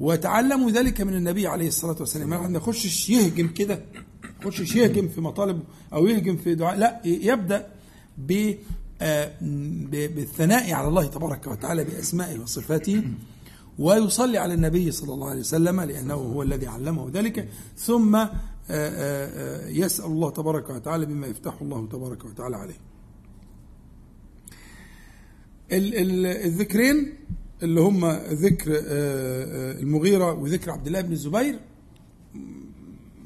وتعلموا 0.00 0.70
ذلك 0.70 1.00
من 1.00 1.14
النبي 1.14 1.46
عليه 1.46 1.68
الصلاة 1.68 1.96
والسلام. 2.00 2.28
ما 2.30 2.48
نخشش 2.48 3.10
يهجم 3.10 3.48
كده 3.48 3.80
يخشش 4.42 4.74
يهجم 4.76 5.08
في 5.08 5.20
مطالب 5.20 5.60
أو 5.92 6.06
يهجم 6.06 6.36
في 6.36 6.54
دعاء 6.54 6.78
لا 6.78 7.00
يبدأ 7.04 7.66
ب 8.18 8.52
آه، 9.02 9.32
ب- 9.40 10.14
بالثناء 10.14 10.72
على 10.72 10.88
الله 10.88 11.06
تبارك 11.06 11.46
وتعالى 11.46 11.84
بأسمائه 11.84 12.38
وصفاته 12.38 13.02
ويصلي 13.78 14.38
على 14.38 14.54
النبي 14.54 14.90
صلى 14.90 15.14
الله 15.14 15.30
عليه 15.30 15.40
وسلم 15.40 15.80
لأنه 15.80 16.14
هو 16.14 16.42
الذي 16.42 16.66
علمه 16.66 17.10
ذلك. 17.14 17.48
ثم 17.78 18.16
آه، 18.16 18.28
آه، 18.70 19.68
يسأل 19.68 20.04
الله 20.04 20.30
تبارك 20.30 20.70
وتعالى 20.70 21.06
بما 21.06 21.26
يفتح 21.26 21.54
الله 21.62 21.88
تبارك 21.92 22.24
وتعالى 22.24 22.56
عليه. 22.56 22.74
ال- 25.74 25.94
ال- 25.94 26.26
الذكرين 26.26 27.14
اللي 27.62 27.80
هم 27.80 28.04
ذكر 28.44 28.72
آه، 28.76 28.80
آه، 28.86 29.80
المغيرة 29.80 30.32
وذكر 30.32 30.70
عبد 30.70 30.86
الله 30.86 31.00
بن 31.00 31.12
الزبير 31.12 31.58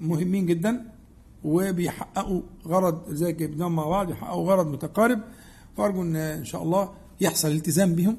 مهمين 0.01 0.47
جدا 0.47 0.93
وبيحققوا 1.45 2.43
غرض 2.67 3.11
زي 3.15 3.33
جبناهم 3.33 3.77
مع 3.77 3.87
بعض 3.89 4.11
يحققوا 4.11 4.47
غرض 4.53 4.67
متقارب. 4.73 5.21
فأرجو 5.77 6.03
إن 6.03 6.17
إن 6.17 6.45
شاء 6.45 6.63
الله 6.63 6.93
يحصل 7.21 7.49
التزام 7.49 7.95
بهم 7.95 8.17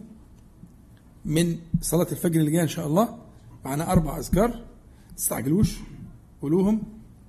من 1.25 1.57
صلاة 1.81 2.07
الفجر 2.11 2.39
اللي 2.39 2.51
جاية 2.51 2.63
إن 2.63 2.67
شاء 2.67 2.87
الله. 2.87 3.17
معنا 3.65 3.91
أربع 3.91 4.17
أذكار. 4.17 4.47
ما 4.47 5.15
تستعجلوش 5.17 5.77
قولوهم 6.41 6.81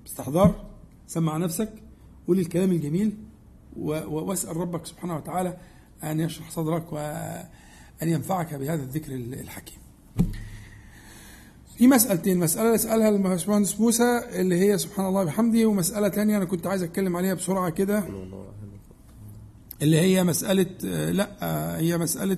باستحضار 0.03 0.65
سمع 1.07 1.37
نفسك 1.37 1.69
قول 2.27 2.39
الكلام 2.39 2.71
الجميل 2.71 3.17
و- 3.77 3.91
و- 3.93 4.25
واسأل 4.25 4.57
ربك 4.57 4.85
سبحانه 4.85 5.15
وتعالى 5.15 5.57
أن 6.03 6.19
يشرح 6.19 6.51
صدرك 6.51 6.93
وأن 6.93 7.47
ينفعك 8.01 8.53
بهذا 8.53 8.83
الذكر 8.83 9.15
الحكيم. 9.15 9.77
في 11.77 11.87
مسألتين 11.87 12.39
مسألة 12.39 12.67
اللي 12.67 12.77
سألها 12.77 13.09
الباشمهندس 13.09 13.79
موسى 13.79 14.21
اللي 14.29 14.59
هي 14.59 14.77
سبحان 14.77 15.05
الله 15.05 15.23
بحمده 15.23 15.65
ومسألة 15.65 16.07
تانية 16.07 16.37
أنا 16.37 16.45
كنت 16.45 16.67
عايز 16.67 16.83
أتكلم 16.83 17.17
عليها 17.17 17.33
بسرعة 17.33 17.69
كده. 17.69 18.03
اللي 19.81 19.99
هي 19.99 20.23
مسألة 20.23 20.65
لا 21.11 21.37
هي 21.79 21.97
مسألة 21.97 22.37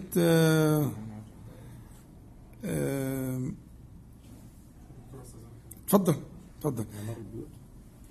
اتفضل 5.85 6.15
اتفضل. 6.57 6.85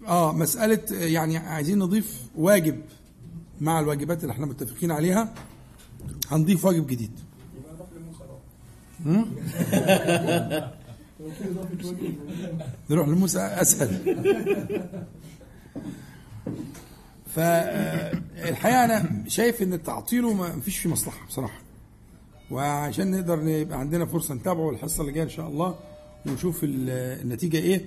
آه 0.07 0.33
مسألة 0.33 0.81
يعني 0.91 1.37
عايزين 1.37 1.79
نضيف 1.79 2.23
واجب. 2.37 2.81
مع 3.63 3.81
الواجبات 3.81 4.23
اللي 4.23 4.33
إحنا 4.33 4.47
متفقين 4.47 4.91
عليها 4.91 5.35
هنضيف 6.31 6.65
واجب 6.65 6.87
جديد. 6.87 7.11
نروح 12.91 13.09
لموسى 13.09 13.39
أسهل. 13.39 14.17
فالحقيقة 17.35 18.85
أنا 18.85 19.25
شايف 19.29 19.63
إن 19.63 19.83
تعطيله 19.83 20.33
ما 20.35 20.61
فيش 20.61 20.79
فيه 20.79 20.91
مصلحة 20.91 21.27
بصراحة. 21.27 21.61
وعشان 22.51 23.11
نقدر 23.11 23.49
يبقى 23.49 23.79
عندنا 23.81 24.07
فرصة 24.07 24.35
نتابعه 24.35 24.71
الحصه 24.71 25.01
اللي 25.01 25.13
جاية 25.13 25.25
إن 25.25 25.29
شاء 25.29 25.49
الله 25.49 25.75
ونشوف 26.27 26.65
ال- 26.65 26.91
النتيجة 27.23 27.57
إيه. 27.57 27.85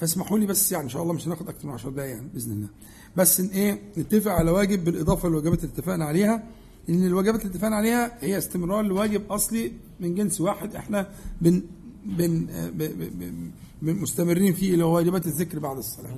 فاسمحوا 0.00 0.38
لي 0.38 0.46
بس 0.46 0.72
يعني 0.72 0.84
إن 0.84 0.88
شاء 0.88 1.02
الله 1.02 1.12
مش 1.14 1.26
هناخد 1.26 1.48
أكتر 1.48 1.66
من 1.68 1.72
10 1.74 1.90
دقائق 1.90 2.10
يعني 2.10 2.28
بإذن 2.34 2.52
الله. 2.52 2.68
بس 3.16 3.40
إيه 3.40 3.80
نتفق 3.98 4.30
على 4.30 4.50
واجب 4.50 4.84
بالإضافة 4.84 5.28
للواجبات 5.28 5.58
اللي 5.64 5.72
اتفقنا 5.74 6.04
عليها 6.04 6.42
إن 6.88 7.06
الواجبات 7.06 7.40
اللي 7.42 7.52
اتفقنا 7.54 7.76
عليها 7.76 8.18
هي 8.20 8.38
استمرار 8.38 8.82
لواجب 8.84 9.32
أصلي 9.32 9.72
من 10.00 10.14
جنس 10.14 10.40
واحد 10.40 10.74
إحنا 10.76 11.08
بن 11.40 11.62
بن 12.04 12.46
ب- 12.46 12.82
ب- 12.82 13.18
ب- 13.18 13.50
ب- 13.82 13.88
مستمرين 14.02 14.54
فيه 14.54 14.72
اللي 14.72 14.84
هو 14.84 14.94
واجبات 14.96 15.26
الذكر 15.26 15.58
بعد 15.58 15.76
الصلاة. 15.76 16.10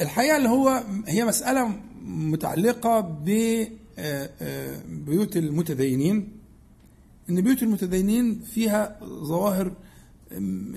الحقيقة 0.00 0.36
اللي 0.36 0.48
هو 0.48 0.82
هي 1.08 1.24
مسألة 1.24 1.76
متعلقة 2.04 3.00
ببيوت 4.00 5.36
المتدينين. 5.36 6.28
إن 7.30 7.40
بيوت 7.40 7.62
المتدينين 7.62 8.40
فيها 8.40 8.98
ظواهر 9.04 9.72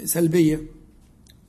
سلبية. 0.03 0.61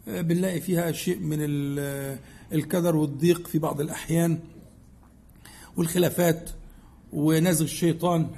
بنلاقي 0.07 0.61
فيها 0.61 0.93
شيء 0.93 1.19
من 1.19 1.39
ال- 1.41 2.19
الكدر 2.53 2.97
والضيق 2.97 3.47
في 3.49 3.59
بعض 3.59 3.81
الأحيان 3.81 4.39
والخلافات 5.77 6.51
ونزغ 7.13 7.65
الشيطان 7.65 8.31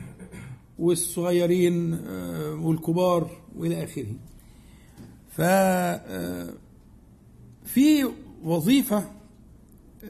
والصغيرين 0.78 1.94
أه، 1.94 2.54
والكبار 2.54 3.30
وإلى 3.56 3.84
آخره. 3.84 4.14
ف 5.36 5.40
أه، 5.40 6.52
في 7.64 8.08
وظيفة 8.44 9.10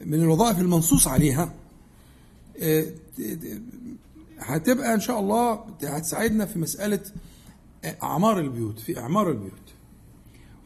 من 0.05 0.19
الوظائف 0.21 0.59
المنصوص 0.59 1.07
عليها 1.07 1.53
آه، 2.61 2.85
هتبقى 4.39 4.93
إن 4.93 4.99
شاء 4.99 5.19
الله 5.19 5.53
هتساعدنا 5.83 6.45
في 6.45 6.59
مسألة 6.59 6.99
آه، 7.85 7.97
أعمار 8.03 8.39
البيوت 8.39 8.79
في 8.79 8.99
إعمار 8.99 9.31
البيوت. 9.31 9.68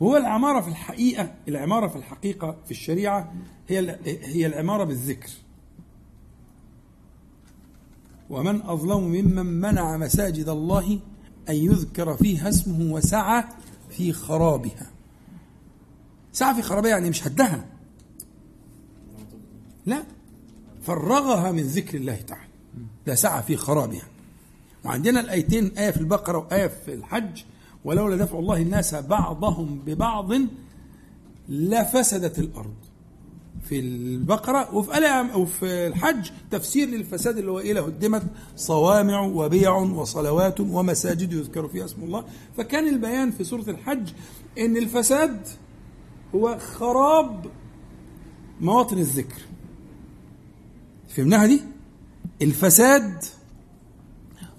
هو 0.01 0.17
العمارة 0.17 0.61
في 0.61 0.67
الحقيقة 0.67 1.33
العمارة 1.47 1.87
في 1.87 1.95
الحقيقة 1.95 2.57
في 2.65 2.71
الشريعة 2.71 3.33
هي 3.67 3.99
هي 4.05 4.45
العمارة 4.45 4.83
بالذكر. 4.83 5.29
ومن 8.29 8.61
أظلم 8.61 9.03
ممن 9.03 9.45
منع 9.45 9.97
مساجد 9.97 10.49
الله 10.49 10.99
أن 11.49 11.55
يذكر 11.55 12.17
فيها 12.17 12.49
اسمه 12.49 12.93
وسعى 12.93 13.43
في 13.89 14.13
خرابها. 14.13 14.91
سعى 16.31 16.55
في 16.55 16.61
خرابها 16.61 16.89
يعني 16.89 17.09
مش 17.09 17.27
هدها 17.27 17.65
لا 19.85 20.03
فرغها 20.81 21.51
من 21.51 21.63
ذكر 21.63 21.97
الله 21.97 22.15
تعالى. 22.15 22.49
ده 23.07 23.15
سعى 23.15 23.43
في 23.43 23.55
خرابها. 23.55 24.07
وعندنا 24.85 25.19
الآيتين 25.19 25.77
آية 25.77 25.91
في 25.91 25.97
البقرة 25.97 26.37
وآية 26.37 26.67
في 26.67 26.93
الحج. 26.93 27.43
ولولا 27.85 28.15
دفع 28.15 28.39
الله 28.39 28.61
الناس 28.61 28.95
بعضهم 28.95 29.79
ببعض 29.85 30.31
لفسدت 31.49 32.39
الأرض. 32.39 32.73
في 33.63 33.79
البقرة 33.79 34.75
وفي 34.75 35.29
وفي 35.35 35.87
الحج 35.87 36.29
تفسير 36.51 36.89
للفساد 36.89 37.37
اللي 37.37 37.51
هو 37.51 37.59
إيه 37.59 37.73
لهدمت 37.73 38.23
صوامع 38.55 39.21
وبيع 39.21 39.75
وصلوات 39.75 40.59
ومساجد 40.59 41.33
يذكر 41.33 41.67
فيها 41.67 41.85
اسم 41.85 42.03
الله. 42.03 42.25
فكان 42.57 42.87
البيان 42.87 43.31
في 43.31 43.43
سورة 43.43 43.69
الحج 43.69 44.09
إن 44.59 44.77
الفساد 44.77 45.47
هو 46.35 46.57
خراب 46.59 47.45
مواطن 48.61 48.97
الذكر. 48.97 49.41
فهمناها 51.07 51.45
دي؟ 51.45 51.61
الفساد 52.41 53.23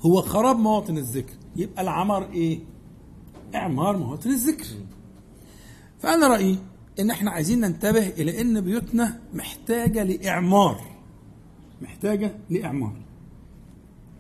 هو 0.01 0.23
خراب 0.23 0.59
مواطن 0.59 0.99
الذكر. 0.99 1.35
يبقى 1.57 1.83
العمار 1.83 2.31
إيه؟ 2.33 2.74
اعمار 3.55 3.97
مواطن 3.97 4.31
الذكر. 4.31 4.67
فأنا 6.03 6.29
رأيي 6.29 6.59
إن 7.01 7.11
إحنا 7.11 7.31
عايزين 7.31 7.61
ننتبه 7.61 8.09
إلى 8.09 8.41
إن 8.41 8.61
بيوتنا 8.61 9.21
محتاجة 9.35 10.03
لإعمار. 10.03 10.81
محتاجة 11.83 12.35
لإعمار. 12.51 12.97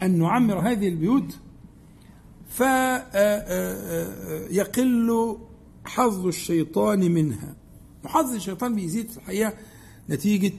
أن 0.02 0.18
نعمر 0.18 0.58
هذه 0.58 0.88
البيوت 0.88 1.38
فيقل 4.48 5.38
حظ 5.84 6.26
الشيطان 6.26 7.12
منها. 7.12 7.56
وحظ 8.04 8.34
الشيطان 8.34 8.74
بيزيد 8.74 9.10
في 9.10 9.16
الحقيقة 9.16 9.52
نتيجة 10.10 10.52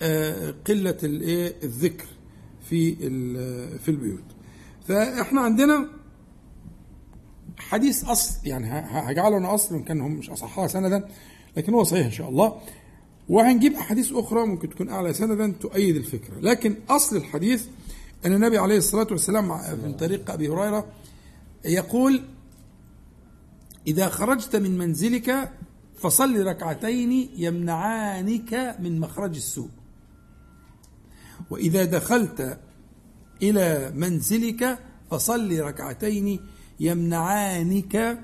آه، 0.00 0.54
قلة 0.66 0.96
الذكر 1.02 2.06
في 2.70 2.94
في 3.78 3.88
البيوت. 3.88 4.24
فإحنا 4.88 5.40
عندنا 5.40 5.88
حديث 7.58 8.04
أصل 8.04 8.46
يعني 8.46 8.66
هجعله 8.70 9.36
أنا 9.36 9.54
أصل 9.54 9.74
وان 9.74 9.84
كان 9.84 10.00
هم 10.00 10.12
مش 10.12 10.30
اصحها 10.30 10.66
سندا 10.66 11.08
لكن 11.56 11.74
هو 11.74 11.84
صحيح 11.84 12.04
إن 12.06 12.12
شاء 12.12 12.28
الله. 12.28 12.60
وهنجيب 13.28 13.72
أحاديث 13.72 14.12
أخرى 14.12 14.46
ممكن 14.46 14.70
تكون 14.70 14.88
أعلى 14.88 15.14
سندا 15.14 15.54
تؤيد 15.60 15.96
الفكرة. 15.96 16.40
لكن 16.40 16.76
أصل 16.88 17.16
الحديث 17.16 17.66
أن 18.26 18.32
النبي 18.32 18.58
عليه 18.58 18.76
الصلاة 18.76 19.06
والسلام 19.10 19.48
من 19.84 19.94
طريق 19.94 20.30
أبي 20.30 20.48
هريرة 20.48 20.86
يقول 21.64 22.22
إذا 23.86 24.08
خرجت 24.08 24.56
من 24.56 24.78
منزلك 24.78 25.50
فصل 25.98 26.46
ركعتين 26.46 27.30
يمنعانك 27.36 28.76
من 28.80 29.00
مخرج 29.00 29.36
السوء. 29.36 29.68
وإذا 31.50 31.84
دخلت 31.84 32.58
إلى 33.42 33.92
منزلك 33.94 34.78
فصل 35.10 35.60
ركعتين 35.60 36.40
يمنعانك 36.80 38.20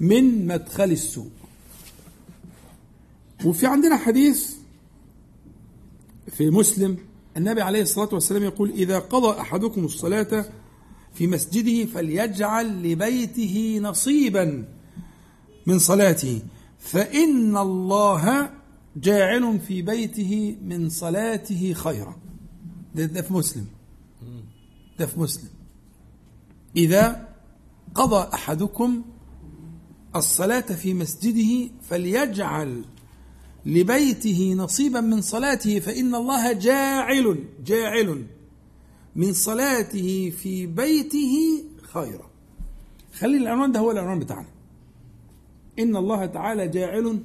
من 0.00 0.46
مدخل 0.46 0.90
السوء 0.90 1.30
وفي 3.44 3.66
عندنا 3.66 3.96
حديث 3.96 4.54
في 6.30 6.50
مسلم 6.50 6.96
النبي 7.36 7.62
عليه 7.62 7.82
الصلاة 7.82 8.08
والسلام 8.12 8.42
يقول 8.42 8.70
إذا 8.70 8.98
قضى 8.98 9.40
أحدكم 9.40 9.84
الصلاة 9.84 10.44
في 11.14 11.26
مسجده 11.26 11.90
فليجعل 11.90 12.82
لبيته 12.82 13.78
نصيبا 13.82 14.64
من 15.66 15.78
صلاته 15.78 16.42
فإن 16.78 17.56
الله 17.56 18.50
جاعل 18.96 19.58
في 19.60 19.82
بيته 19.82 20.56
من 20.62 20.88
صلاته 20.88 21.72
خيرا. 21.72 22.16
ده, 22.94 23.04
ده 23.04 23.22
في 23.22 23.32
مسلم. 23.32 23.66
ده 24.98 25.06
في 25.06 25.20
مسلم. 25.20 25.48
إذا 26.76 27.27
قضى 27.94 28.28
أحدكم 28.34 29.02
الصلاة 30.16 30.60
في 30.60 30.94
مسجده 30.94 31.70
فليجعل 31.82 32.84
لبيته 33.66 34.54
نصيبا 34.56 35.00
من 35.00 35.20
صلاته 35.22 35.80
فإن 35.80 36.14
الله 36.14 36.52
جاعل 36.52 37.44
جاعل 37.66 38.24
من 39.16 39.32
صلاته 39.32 40.32
في 40.38 40.66
بيته 40.66 41.64
خيرا. 41.82 42.30
خلي 43.18 43.36
العنوان 43.36 43.72
ده 43.72 43.80
هو 43.80 43.90
العنوان 43.90 44.18
بتاعنا. 44.18 44.48
إن 45.78 45.96
الله 45.96 46.26
تعالى 46.26 46.68
جاعل 46.68 47.20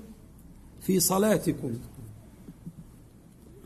في 0.81 0.99
صلاتكم 0.99 1.73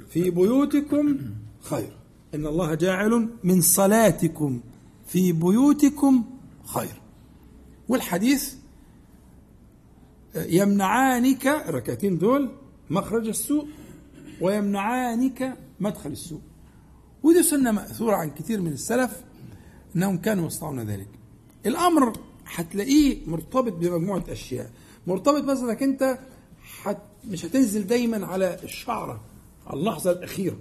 في 0.09 0.29
بيوتكم 0.29 1.17
خير. 1.61 1.97
إن 2.35 2.45
الله 2.47 2.75
جاعل 2.75 3.29
من 3.43 3.61
صلاتكم 3.61 4.59
في 5.07 5.31
بيوتكم 5.31 6.23
خير. 6.67 7.01
والحديث 7.89 8.55
يمنعانك 10.35 11.47
الركعتين 11.47 12.17
دول 12.17 12.49
مخرج 12.89 13.27
السوء 13.27 13.67
ويمنعانك 14.41 15.57
مدخل 15.79 16.11
السوء. 16.11 16.41
ودي 17.23 17.43
سنة 17.43 17.71
مأثورة 17.71 18.15
عن 18.15 18.29
كثير 18.29 18.61
من 18.61 18.71
السلف 18.71 19.23
أنهم 19.95 20.17
كانوا 20.17 20.47
يصنعون 20.47 20.79
ذلك. 20.79 21.07
الأمر 21.65 22.13
هتلاقيه 22.45 23.25
مرتبط 23.27 23.73
بمجموعة 23.73 24.23
أشياء. 24.29 24.71
مرتبط 25.07 25.43
مثلا 25.43 25.71
إنك 25.71 25.83
أنت 25.83 26.19
مش 27.27 27.45
هتنزل 27.45 27.87
دايما 27.87 28.25
على 28.25 28.59
الشعرة 28.63 29.21
على 29.67 29.79
اللحظة 29.79 30.11
الأخيرة. 30.11 30.57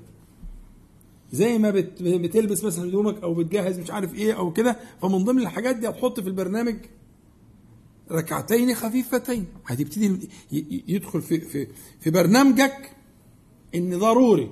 زي 1.33 1.59
ما 1.59 1.71
بت 1.71 2.03
بتلبس 2.03 2.65
مثلا 2.65 2.89
هدومك 2.89 3.23
أو 3.23 3.35
بتجهز 3.35 3.79
مش 3.79 3.91
عارف 3.91 4.15
إيه 4.15 4.33
أو 4.39 4.53
كده 4.53 4.77
فمن 5.03 5.25
ضمن 5.25 5.43
الحاجات 5.43 5.77
دي 5.77 5.89
هتحط 5.89 6.21
في 6.21 6.29
البرنامج 6.29 6.77
ركعتين 8.11 8.75
خفيفتين. 8.75 9.47
هتبتدي 9.67 10.29
يدخل 10.89 11.23
في 11.23 11.41
في 11.41 11.69
في 12.01 12.11
برنامجك 12.11 12.93
إن 13.75 13.99
ضروري. 13.99 14.51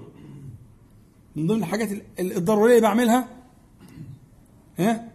من 1.37 1.47
ضمن 1.47 1.59
الحاجات 1.59 1.89
الضرورية 2.21 2.81
بعملها 2.81 3.29
ها؟ 4.79 5.13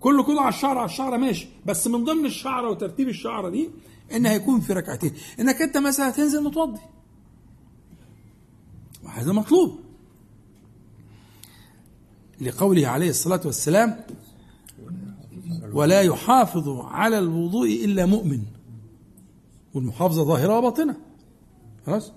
كله 0.00 0.22
كله 0.22 0.40
على 0.40 0.48
الشعر 0.48 0.78
على 0.78 0.86
الشعر 0.86 1.18
ماشي. 1.18 1.48
بس 1.66 1.86
من 1.86 2.04
ضمن 2.04 2.26
الشعره 2.26 2.70
وترتيب 2.70 3.08
الشعره 3.08 3.48
دي 3.48 3.70
إن 4.12 4.26
هيكون 4.26 4.60
في 4.60 4.72
ركعتين. 4.72 5.12
إنك 5.40 5.62
أنت 5.62 5.76
مثلا 5.76 6.08
هتنزل 6.08 6.44
متوضي. 6.44 6.80
وهذا 9.04 9.32
مطلوب 9.32 9.80
لقوله 12.42 12.86
عليه 12.86 13.10
الصلاة 13.10 13.40
والسلام 13.44 14.04
ولا 15.72 16.00
يحافظ 16.00 16.68
على 16.68 17.18
الوضوء 17.18 17.84
إلا 17.84 18.06
مؤمن. 18.06 18.42
والمحافظة 19.74 20.24
ظاهرة 20.24 20.58
وباطنة. 20.58 20.96
خلاص؟ 21.86 22.12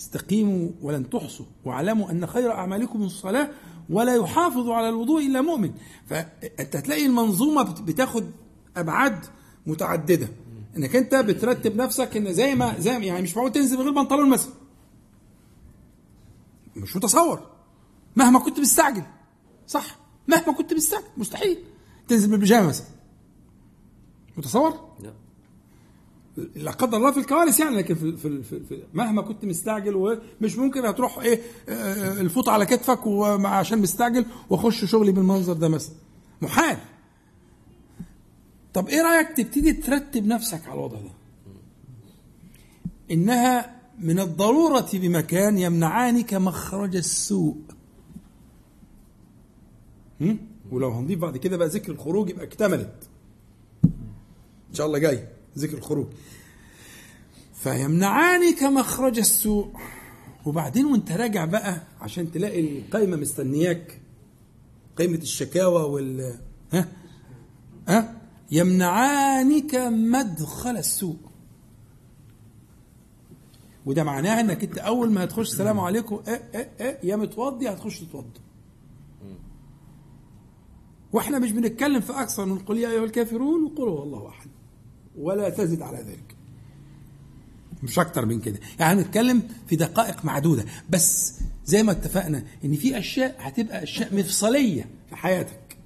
استقيموا 0.00 0.68
ولن 0.82 1.10
تحصوا. 1.10 1.46
واعلموا 1.64 2.10
أن 2.10 2.26
خير 2.26 2.52
أعمالكم 2.52 3.02
الصلاة 3.02 3.48
ولا 3.90 4.14
يحافظ 4.14 4.68
على 4.68 4.88
الوضوء 4.88 5.26
إلا 5.26 5.40
مؤمن. 5.40 5.70
فأنت 6.06 6.76
هتلاقي 6.76 7.06
المنظومة 7.06 7.62
بتاخد 7.62 8.24
أبعاد 8.76 9.24
متعددة. 9.66 10.28
إنك 10.76 10.96
أنت 10.96 11.14
بترتب 11.14 11.76
نفسك 11.76 12.16
إن 12.16 12.32
زي 12.32 12.54
ما 12.54 12.80
زي 12.80 12.90
يعني 12.90 13.22
مش 13.22 13.36
معقول 13.36 13.52
تنزل 13.52 13.76
من 13.76 13.82
غير 13.82 13.92
بنطلون 13.92 14.30
مثلا. 14.30 14.52
مش 16.82 16.96
متصور. 16.96 17.40
مهما 18.16 18.38
كنت 18.38 18.60
مستعجل. 18.60 19.02
صح؟ 19.66 19.96
مهما 20.28 20.52
كنت 20.52 20.74
مستعجل. 20.74 21.04
مستحيل. 21.16 21.58
تنزل 22.08 22.30
بالبيجامة 22.30 22.66
مثلا. 22.66 22.86
متصور؟ 24.36 24.88
لا. 25.00 25.12
لا 26.54 26.70
قدر 26.70 26.96
الله 26.96 27.10
في 27.12 27.20
الكوارث 27.20 27.60
يعني 27.60 27.76
لكن 27.76 27.94
في, 27.94 28.16
في, 28.16 28.42
في, 28.42 28.60
في 28.60 28.82
مهما 28.94 29.22
كنت 29.22 29.44
مستعجل 29.44 29.96
ومش 29.96 30.58
ممكن 30.58 30.84
هتروح 30.84 31.18
إيه 31.18 31.42
آه، 31.68 32.20
الفوط 32.20 32.48
على 32.48 32.66
كتفك 32.66 33.00
عشان 33.44 33.78
مستعجل 33.78 34.26
واخش 34.50 34.84
شغلي 34.84 35.12
بالمنظر 35.12 35.52
ده 35.52 35.68
مثلا. 35.68 35.94
محال. 36.42 36.78
طب 38.74 38.88
إيه 38.88 39.02
رأيك 39.02 39.28
تبتدي 39.36 39.72
ترتب 39.72 40.26
نفسك 40.26 40.62
على 40.66 40.74
الوضع 40.74 40.96
ده؟ 41.00 41.10
إنها 43.10 43.77
من 44.00 44.20
الضرورة 44.20 44.88
بمكان 44.92 45.58
يمنعانك 45.58 46.34
مخرج 46.34 46.96
السوء. 46.96 47.56
ولو 50.70 50.90
هنضيف 50.90 51.18
بعد 51.18 51.36
كده 51.36 51.56
بقى 51.56 51.68
ذكر 51.68 51.92
الخروج 51.92 52.30
يبقى 52.30 52.44
اكتملت. 52.44 53.08
إن 54.70 54.74
شاء 54.74 54.86
الله 54.86 54.98
جاي 54.98 55.28
ذكر 55.58 55.78
الخروج. 55.78 56.06
فيمنعانك 57.54 58.62
مخرج 58.62 59.18
السوء. 59.18 59.72
وبعدين 60.46 60.86
وانت 60.86 61.12
راجع 61.12 61.44
بقى 61.44 61.82
عشان 62.00 62.32
تلاقي 62.32 62.60
القايمة 62.60 63.16
مستنياك. 63.16 64.00
قيمه 64.96 65.18
الشكاوى 65.18 65.82
وال 65.82 66.38
ها؟ 66.72 66.88
ها؟ 67.88 68.20
يمنعانك 68.50 69.74
مدخل 69.74 70.76
السوء. 70.76 71.16
وده 73.88 74.04
معناه 74.04 74.40
انك 74.40 74.64
انت 74.64 74.78
اول 74.78 75.10
ما 75.10 75.24
هتخش 75.24 75.48
السلام 75.52 75.80
عليكم 75.80 76.20
آه 76.28 76.30
آه 76.54 76.68
آه 76.80 76.98
يا 77.02 77.16
متوضي 77.16 77.68
هتخش 77.68 78.00
تتوضى. 78.00 78.40
وإحنا 81.12 81.38
مش 81.38 81.52
بنتكلم 81.52 82.00
في 82.00 82.12
أكثر 82.12 82.44
من 82.44 82.58
قل 82.58 82.78
يا 82.78 82.90
أيها 82.90 83.04
الكافرون 83.04 83.64
وقل 83.64 83.82
هو 83.88 84.02
الله 84.02 84.28
أحد. 84.28 84.48
ولا 85.18 85.48
تزد 85.48 85.82
على 85.82 85.98
ذلك. 85.98 86.36
مش 87.82 87.98
أكتر 87.98 88.26
من 88.26 88.40
كده. 88.40 88.58
يعني 88.80 89.00
هنتكلم 89.00 89.42
في 89.66 89.76
دقائق 89.76 90.24
معدودة. 90.24 90.64
بس 90.90 91.34
زي 91.64 91.82
ما 91.82 91.92
اتفقنا 91.92 92.42
إن 92.64 92.74
في 92.76 92.98
أشياء 92.98 93.36
هتبقى 93.38 93.82
أشياء 93.82 94.14
مفصلية 94.16 94.88
في 95.08 95.16
حياتك. 95.16 95.78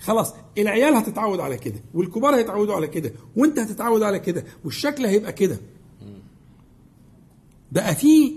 خلاص 0.00 0.34
العيال 0.58 0.94
هتتعود 0.94 1.40
على 1.40 1.56
كده 1.58 1.80
والكبار 1.94 2.34
هيتعودوا 2.36 2.74
على 2.74 2.86
كده 2.86 3.12
وانت 3.36 3.58
هتتعود 3.58 4.02
على 4.02 4.18
كده 4.18 4.44
والشكل 4.64 5.06
هيبقى 5.06 5.32
كده. 5.32 5.58
بقى 7.72 7.94
في 7.94 8.36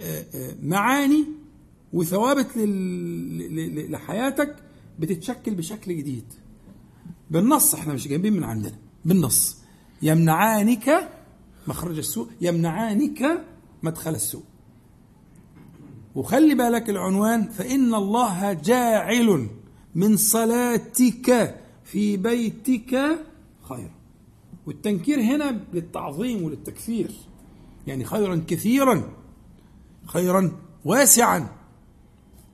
آه، 0.00 0.24
آه، 0.34 0.56
معاني 0.62 1.24
وثوابت 1.92 2.48
لحياتك 3.90 4.56
بتتشكل 4.98 5.54
بشكل 5.54 5.96
جديد. 5.96 6.24
بالنص 7.30 7.74
إحنا 7.74 7.94
مش 7.94 8.08
جايبين 8.08 8.32
من 8.32 8.44
عندنا 8.44 8.78
بالنص. 9.04 9.56
يمنعانك 10.02 11.10
مخرج 11.68 11.98
السوء 11.98 12.28
يمنعانك 12.40 13.44
مدخل 13.82 14.14
السوء. 14.14 14.42
وخلي 16.14 16.54
بالك 16.54 16.90
العنوان 16.90 17.48
فإن 17.48 17.94
الله 17.94 18.52
جاعل 18.52 19.48
من 19.94 20.16
صلاتك 20.16 21.58
في 21.84 22.16
بيتك 22.16 23.18
خيرا. 23.62 23.94
والتنكير 24.66 25.20
هنا 25.20 25.60
للتعظيم 25.74 26.42
وللتكثير 26.42 27.10
يعني 27.86 28.04
خيرا 28.04 28.44
كثيرا 28.48 29.12
خيرا 30.06 30.52
واسعا. 30.84 31.48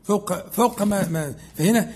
فوق 0.04 0.50
فوق 0.50 0.82
ما, 0.82 1.08
ما 1.08 1.34
فهنا 1.54 1.92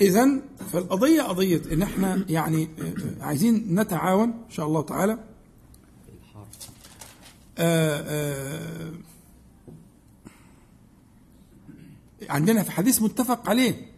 اذا 0.00 0.28
فالقضية 0.72 1.22
قضية 1.22 1.62
إن 1.72 1.82
إحنا 1.82 2.24
يعني 2.28 2.68
آه، 2.80 3.24
عايزين 3.24 3.80
نتعاون 3.80 4.28
إن 4.28 4.50
شاء 4.50 4.66
الله 4.66 4.82
تعالى. 4.82 5.18
آه، 7.58 8.00
آه، 8.00 8.92
عندنا 12.28 12.62
في 12.62 12.70
حديث 12.70 13.02
متفق 13.02 13.48
عليه. 13.48 13.92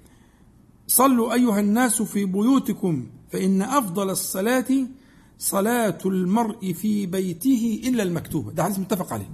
صلوا 0.87 1.35
أيها 1.35 1.61
الناس 1.61 2.03
في 2.03 2.25
بيوتكم 2.25 3.07
فإن 3.33 3.63
أفضل 3.63 4.11
الصلاة 4.11 4.67
صلاة 5.39 5.99
المرء 6.07 6.73
في 6.73 7.07
بيته 7.07 7.83
إلا 7.85 8.03
المكتوبة. 8.03 8.53
ده 8.53 8.65
حديث 8.65 8.79
متفق 8.79 9.13
عليه. 9.13 9.31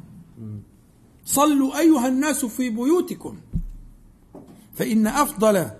صلوا 1.24 1.78
أيها 1.78 2.08
الناس 2.08 2.44
في 2.44 2.70
بيوتكم. 2.70 3.36
فإن 4.74 5.06
أفضل 5.06 5.70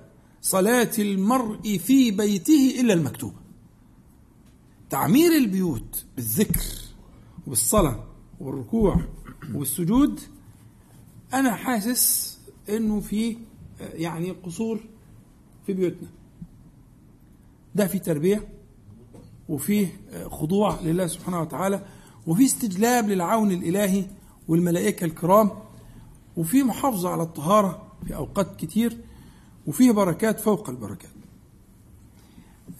صلاة 0.42 0.90
المرء 0.98 1.78
في 1.78 2.10
بيته 2.10 2.80
إلا 2.80 2.92
المكتوبة. 2.92 3.36
تعمير 4.90 5.32
البيوت 5.36 6.05
بالذكر 6.16 6.64
وبالصلاة 7.47 8.05
وبالركوع 8.40 9.01
وبالسجود 9.55 10.20
أنا 11.34 11.55
حاسس 11.55 12.38
إنه 12.68 13.01
في 13.01 13.36
يعني 13.80 14.30
قصور 14.30 14.80
في 15.66 15.72
بيوتنا. 15.72 16.09
ده 17.74 17.86
في 17.86 17.98
تربية 17.98 18.48
وفيه 19.51 20.01
خضوع 20.31 20.81
لله 20.81 21.06
سبحانه 21.06 21.40
وتعالى 21.40 21.82
وفيه 22.27 22.44
استجلاب 22.44 23.09
للعون 23.10 23.51
الإلهي 23.52 24.05
والملائكة 24.48 25.05
الكرام 25.05 25.51
وفيه 26.36 26.62
محافظة 26.62 27.09
على 27.09 27.22
الطهارة 27.22 27.93
في 28.06 28.16
أوقات 28.16 28.56
كتير 28.56 28.97
وفيه 29.66 29.90
بركات 29.90 30.40
فوق 30.40 30.70
البركات. 30.70 31.10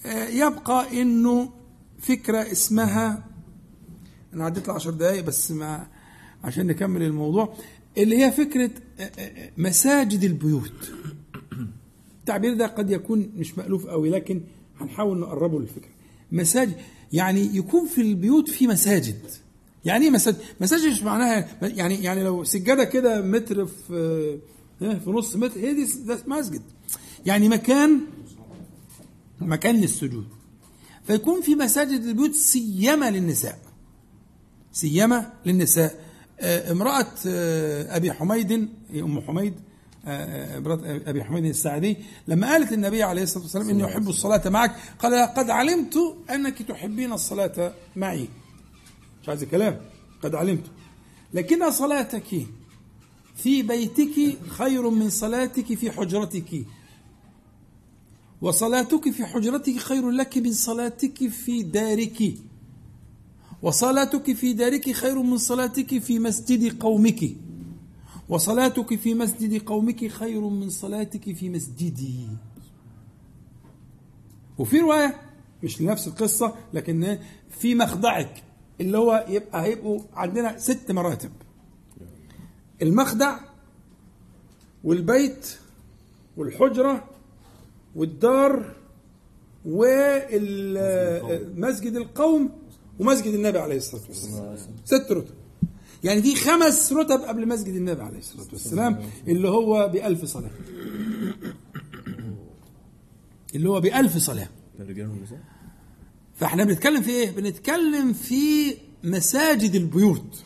آه، 0.07 0.29
يبقى 0.29 1.03
إنه 1.03 1.51
فكرة 1.99 2.53
اسمها 2.53 3.25
أنا 4.35 4.45
عديت 4.45 4.69
العشر 4.69 4.91
دقايق 4.91 5.25
بس 5.25 5.51
ما 5.51 5.87
عشان 6.45 6.67
نكمل 6.67 7.03
الموضوع 7.03 7.55
اللي 7.99 8.25
هي 8.25 8.31
فكرة 8.33 8.71
آه، 9.01 9.03
آه، 9.19 9.51
مساجد 9.59 10.25
البيوت. 10.25 10.93
التعبير 12.21 12.55
ده 12.55 12.67
قد 12.67 12.91
يكون 12.91 13.31
مش 13.37 13.59
مألوف 13.59 13.87
قوي 13.87 14.11
لكن 14.11 14.41
هنحاول 14.81 15.19
نقربه 15.19 15.61
للفكرة. 15.61 15.91
مساجد. 16.33 16.77
يعني 17.13 17.57
يكون 17.57 17.87
في 17.87 18.01
البيوت 18.01 18.51
في 18.51 18.67
مساجد. 18.67 19.19
يعني 19.85 20.05
إيه 20.05 20.11
مساجد؟ 20.11 20.37
مساجد 20.61 20.93
مش 20.93 21.03
معناها 21.03 21.49
يعني 21.63 22.03
يعني 22.03 22.25
لو 22.25 22.45
سجادة 22.45 22.85
كده 22.85 23.21
متر 23.23 23.67
في 23.67 24.39
في 24.79 25.11
نص 25.11 25.37
متر 25.37 25.61
هي 25.61 25.75
دي 25.75 25.87
ده 26.07 26.19
مسجد. 26.27 26.63
يعني 27.27 27.49
مكان 27.49 28.01
مكان 29.41 29.77
للسجود. 29.81 30.27
فيكون 31.07 31.41
في 31.41 31.55
مساجد 31.55 32.03
البيوت 32.05 32.35
سيما 32.35 33.11
للنساء. 33.11 33.59
سيما 34.73 35.33
للنساء. 35.47 36.11
آه، 36.41 36.73
امرأة 36.73 37.07
آه، 37.27 37.97
أبي 37.97 38.13
حميد 38.13 38.53
أم 38.95 39.21
حميد 39.21 39.55
أبي 40.07 41.25
حميد 41.25 41.45
السعدي 41.45 41.97
لما 42.29 42.47
قالت 42.47 42.73
النبي 42.73 43.03
عليه 43.03 43.23
الصلاة 43.23 43.43
والسلام 43.43 43.69
إني 43.69 43.85
أحب 43.85 44.09
الصلاة 44.09 44.49
معك 44.49 44.77
قال 44.99 45.35
قد 45.35 45.51
علمت 45.51 45.97
أنك 46.31 46.63
تحبين 46.63 47.13
الصلاة 47.13 47.75
معي. 47.97 48.29
مش 49.23 49.29
عايز 49.29 49.45
كلام 49.45 49.81
قد 50.23 50.35
علمت. 50.35 50.65
لكن 51.35 51.71
صلاتك 51.71 52.47
في 53.37 53.63
بيتك 53.63 54.39
خير 54.49 54.91
من 54.91 55.11
صلاتك 55.11 55.75
في 55.75 55.91
حجرتك. 55.91 56.65
وصلاتك 58.43 59.11
في 59.11 59.27
حجرتك 59.27 59.77
خير 59.77 60.11
لك 60.11 60.39
من 60.39 60.53
صلاتك 60.53 61.29
في 61.29 61.63
دارك. 61.63 62.35
وصلاتك 63.63 64.33
في 64.33 64.53
دارك 64.53 64.93
خير 64.93 65.23
من 65.23 65.39
صلاتك 65.39 65.99
في 65.99 66.19
مسجد 66.19 66.79
قومك. 66.79 67.37
وصلاتك 68.31 68.95
في 68.95 69.15
مسجد 69.15 69.63
قومك 69.63 70.07
خير 70.09 70.41
من 70.41 70.71
صلاتك 70.71 71.33
في 71.37 71.49
مسجدي. 71.49 72.27
وفي 74.59 74.79
رواية 74.79 75.21
مش 75.63 75.81
لنفس 75.81 76.09
القصة 76.09 76.55
لكن 76.75 77.19
في 77.51 77.75
مخدعك 77.75 78.43
اللي 78.81 78.99
هو 78.99 79.27
يبقى 79.29 79.65
هيبقوا 79.65 80.01
عندنا 80.15 80.59
ست 80.59 80.91
مراتب. 80.91 81.31
المخدع 82.83 83.39
والبيت 84.85 85.59
والحجرة 86.37 87.05
والدار 87.97 88.75
ومسجد 90.77 90.77
القوم 91.97 92.51
ومسجد 93.01 93.35
النبي 93.35 93.59
عليه 93.59 93.77
الصلاة 93.77 94.03
والسلام. 94.09 94.57
ست 94.85 95.13
رتب. 95.13 95.35
يعني 96.05 96.23
في 96.23 96.37
خمس 96.37 96.93
رتب 96.93 97.21
قبل 97.21 97.49
مسجد 97.49 97.75
النبي 97.75 98.03
عليه 98.03 98.19
الصلاة 98.19 98.47
والسلام 98.53 99.01
اللي 99.29 99.49
هو 99.49 99.89
بألف 99.89 100.25
صلاة. 100.25 100.51
اللي 103.55 103.69
هو 103.69 103.81
بألف 103.81 104.19
والنساء 105.09 105.41
فإحنا 106.35 106.65
بنتكلم 106.65 107.03
في 107.03 107.11
إيه؟ 107.11 107.31
بنتكلم 107.31 108.13
في 108.13 108.75
مساجد 109.05 109.75
البيوت. 109.75 110.45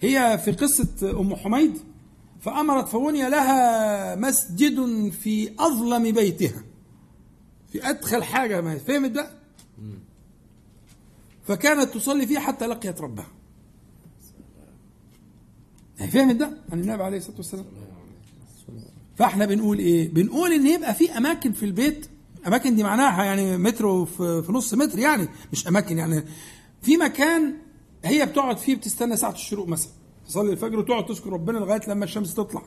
هي 0.00 0.40
في 0.44 0.52
قصة 0.52 1.20
أم 1.20 1.34
حميد 1.36 1.78
فأمرت 2.40 2.88
فبني 2.88 3.30
لها 3.30 4.14
مسجد 4.16 5.08
في 5.22 5.50
أظلم 5.58 6.12
بيتها. 6.12 6.64
في 7.72 7.90
أدخل 7.90 8.24
حاجة 8.24 8.60
ما 8.60 8.78
فهمت 8.78 9.10
بقى؟ 9.10 9.39
فكانت 11.50 11.94
تصلي 11.94 12.26
فيه 12.26 12.38
حتى 12.38 12.66
لقيت 12.66 13.00
ربها. 13.00 13.26
يعني 15.98 16.10
فهمت 16.10 16.36
ده؟ 16.36 16.46
عن 16.72 16.80
النبي 16.80 17.02
عليه 17.02 17.16
الصلاة 17.18 17.36
والسلام. 17.36 17.64
فاحنا 19.16 19.46
بنقول 19.46 19.78
إيه؟ 19.78 20.08
بنقول 20.08 20.52
إن 20.52 20.66
يبقى 20.66 20.94
في 20.94 21.10
أماكن 21.18 21.52
في 21.52 21.62
البيت 21.64 22.06
أماكن 22.46 22.76
دي 22.76 22.82
معناها 22.82 23.24
يعني 23.24 23.56
متر 23.56 24.06
في, 24.06 24.44
نص 24.48 24.74
متر 24.74 24.98
يعني 24.98 25.28
مش 25.52 25.68
أماكن 25.68 25.98
يعني. 25.98 26.24
في 26.82 26.96
مكان 26.96 27.54
هي 28.04 28.26
بتقعد 28.26 28.58
فيه 28.58 28.74
بتستنى 28.76 29.16
ساعة 29.16 29.32
الشروق 29.32 29.68
مثلا. 29.68 29.90
تصلي 30.26 30.52
الفجر 30.52 30.78
وتقعد 30.78 31.06
تذكر 31.06 31.30
ربنا 31.32 31.58
لغاية 31.58 31.80
لما 31.88 32.04
الشمس 32.04 32.34
تطلع. 32.34 32.62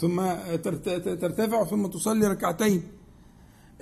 ثم 0.00 0.16
ترت- 0.56 1.18
ترتفع 1.20 1.64
ثم 1.64 1.86
تصلي 1.86 2.26
ركعتين. 2.26 2.82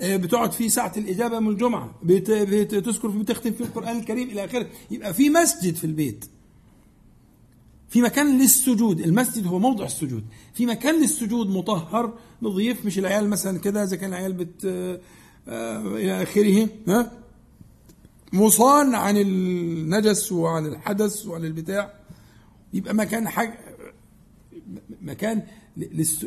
بتقعد 0.02 0.52
فيه 0.52 0.68
ساعة 0.68 0.92
الإجابة 0.96 1.38
من 1.40 1.48
الجمعة 1.48 1.94
بت- 2.02 2.30
بت- 2.30 2.74
تذكر 2.74 3.10
فيه 3.12 3.18
بتختم 3.18 3.52
فيه 3.52 3.64
القرآن 3.64 3.98
الكريم 3.98 4.28
إلى 4.28 4.44
آخره. 4.44 4.66
يبقى 4.90 5.14
في 5.14 5.30
مسجد 5.30 5.74
في 5.74 5.84
البيت. 5.84 6.24
في 7.88 8.02
مكان 8.02 8.38
للسجود. 8.38 9.00
المسجد 9.00 9.46
هو 9.46 9.58
موضع 9.58 9.84
السجود. 9.84 10.24
في 10.54 10.66
مكان 10.66 11.00
للسجود 11.02 11.46
مطهر 11.50 12.12
نظيف 12.42 12.86
مش 12.86 12.98
العيال 12.98 13.28
مثلا 13.30 13.58
كده 13.58 13.82
إذا 13.82 13.96
كان 13.96 14.10
العيال 14.10 14.32
بت 14.32 14.64
آه، 14.64 15.00
آه، 15.48 15.80
إلى 15.86 16.22
آخره. 16.22 16.68
ها؟ 16.88 17.12
مصان 18.32 18.94
عن 18.94 19.16
النجس 19.16 20.32
وعن 20.32 20.66
الحدث 20.66 21.26
وعن 21.26 21.44
البتاع. 21.44 21.94
يبقى 22.74 22.94
مكان 22.94 23.28
حاجة 23.28 23.58
مكان. 25.02 25.42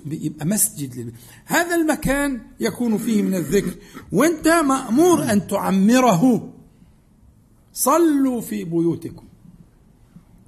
يبقى 0.05 0.45
مسجد. 0.45 1.13
هذا 1.45 1.75
المكان 1.75 2.41
يكون 2.59 2.97
فيه 2.97 3.21
من 3.21 3.35
الذكر. 3.35 3.75
وانت 4.11 4.47
مأمور 4.47 5.23
أن 5.31 5.47
تعمره. 5.47 6.53
صلوا 7.73 8.41
في 8.41 8.63
بيوتكم. 8.63 9.25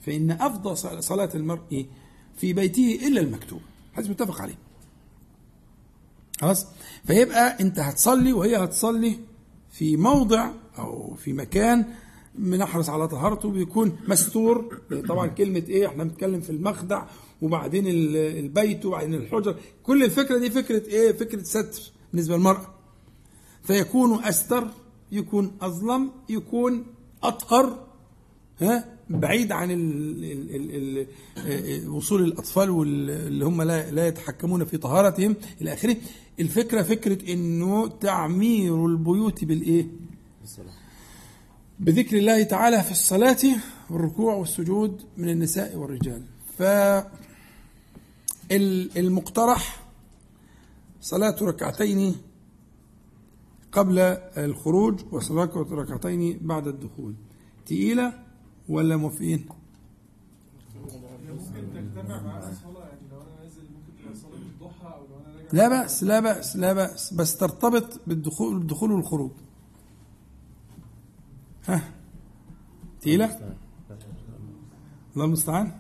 فإن 0.02 0.32
أفضل 0.32 0.78
صل- 0.78 1.04
صلاة 1.04 1.30
المرء 1.36 1.86
في 2.38 2.54
بيته 2.54 3.00
إلا 3.08 3.22
المكتوب. 3.22 3.62
حديث 3.94 4.10
متفق 4.10 4.42
عليه. 4.42 4.58
خلاص؟ 6.42 6.68
فيبقى 7.08 7.60
أنت 7.62 7.80
هتصلي 7.80 8.34
وهي 8.34 8.56
هتصلي 8.64 9.20
في 9.72 9.98
موضع 9.98 10.52
أو 10.78 11.14
في 11.16 11.34
مكان 11.34 11.86
بنحرص 12.36 12.90
على 12.90 13.08
طهارته 13.08 13.50
بيكون 13.50 13.98
مستور. 14.08 14.82
طبعا 15.10 15.28
كلمة 15.28 15.64
إيه؟ 15.70 15.88
إحنا 15.88 16.04
بنتكلم 16.04 16.42
في 16.42 16.50
المخدع. 16.50 17.04
وبعدين 17.42 17.88
ال- 17.88 18.16
البيت 18.18 18.86
وبعدين 18.86 19.14
الحجر. 19.14 19.56
كل 19.84 20.04
الفكرة 20.04 20.38
دي 20.38 20.50
فكرة 20.52 20.88
إيه؟ 20.88 21.12
فكرة 21.12 21.44
ستر 21.44 21.82
بالنسبة 22.14 22.36
للمرأة. 22.38 22.74
فيكون 23.64 24.24
أستر 24.24 24.68
يكون 25.12 25.52
أظلم 25.62 26.12
يكون 26.30 26.86
أطهر 27.24 27.88
ها؟ 28.62 28.98
بعيد 29.10 29.52
عن 29.52 29.72
وصول 31.88 32.24
الأطفال 32.24 32.70
واللي 32.70 33.46
هم 33.46 33.62
لا 33.62 33.92
لا 33.92 34.08
يتحكمون 34.08 34.66
في 34.66 34.78
طهارتهم 34.78 35.36
إلى 35.62 35.74
آخره. 35.74 35.96
الفكرة 36.40 36.82
فكرة 36.82 37.34
إنه 37.34 37.88
تعمير 37.88 38.86
البيوت 38.86 39.44
بالإيه؟ 39.46 39.88
الصلاة 40.44 40.74
بذكر 41.80 42.18
الله 42.18 42.44
تعالى 42.44 42.84
في 42.84 42.92
الصلاة 42.92 43.38
والركوع 43.90 44.34
والسجود 44.34 45.02
من 45.18 45.30
النساء 45.30 45.76
والرجال. 45.76 46.22
ف 46.58 46.62
المقترح 48.52 49.88
صلاة 51.02 51.36
ركعتين 51.42 52.16
قبل 53.72 54.00
الخروج 54.38 55.02
وصلاة 55.12 55.52
ركعتين 55.56 56.40
بعد 56.42 56.68
الدخول. 56.68 57.14
تقيلة 57.66 58.24
ولا 58.70 58.98
موافقين؟ 58.98 59.50
لا 65.54 65.70
بأس 65.70 66.04
لا 66.04 66.20
بأس 66.20 66.56
لا 66.56 66.74
بأس 66.74 67.14
بس 67.14 67.38
ترتبط 67.38 68.00
بالدخول 68.08 68.60
بالدخول 68.60 68.92
والخروج. 68.92 69.32
ها؟ 71.68 71.94
تقيلة؟ 73.02 73.56
الله 75.14 75.26
المستعان. 75.26 75.72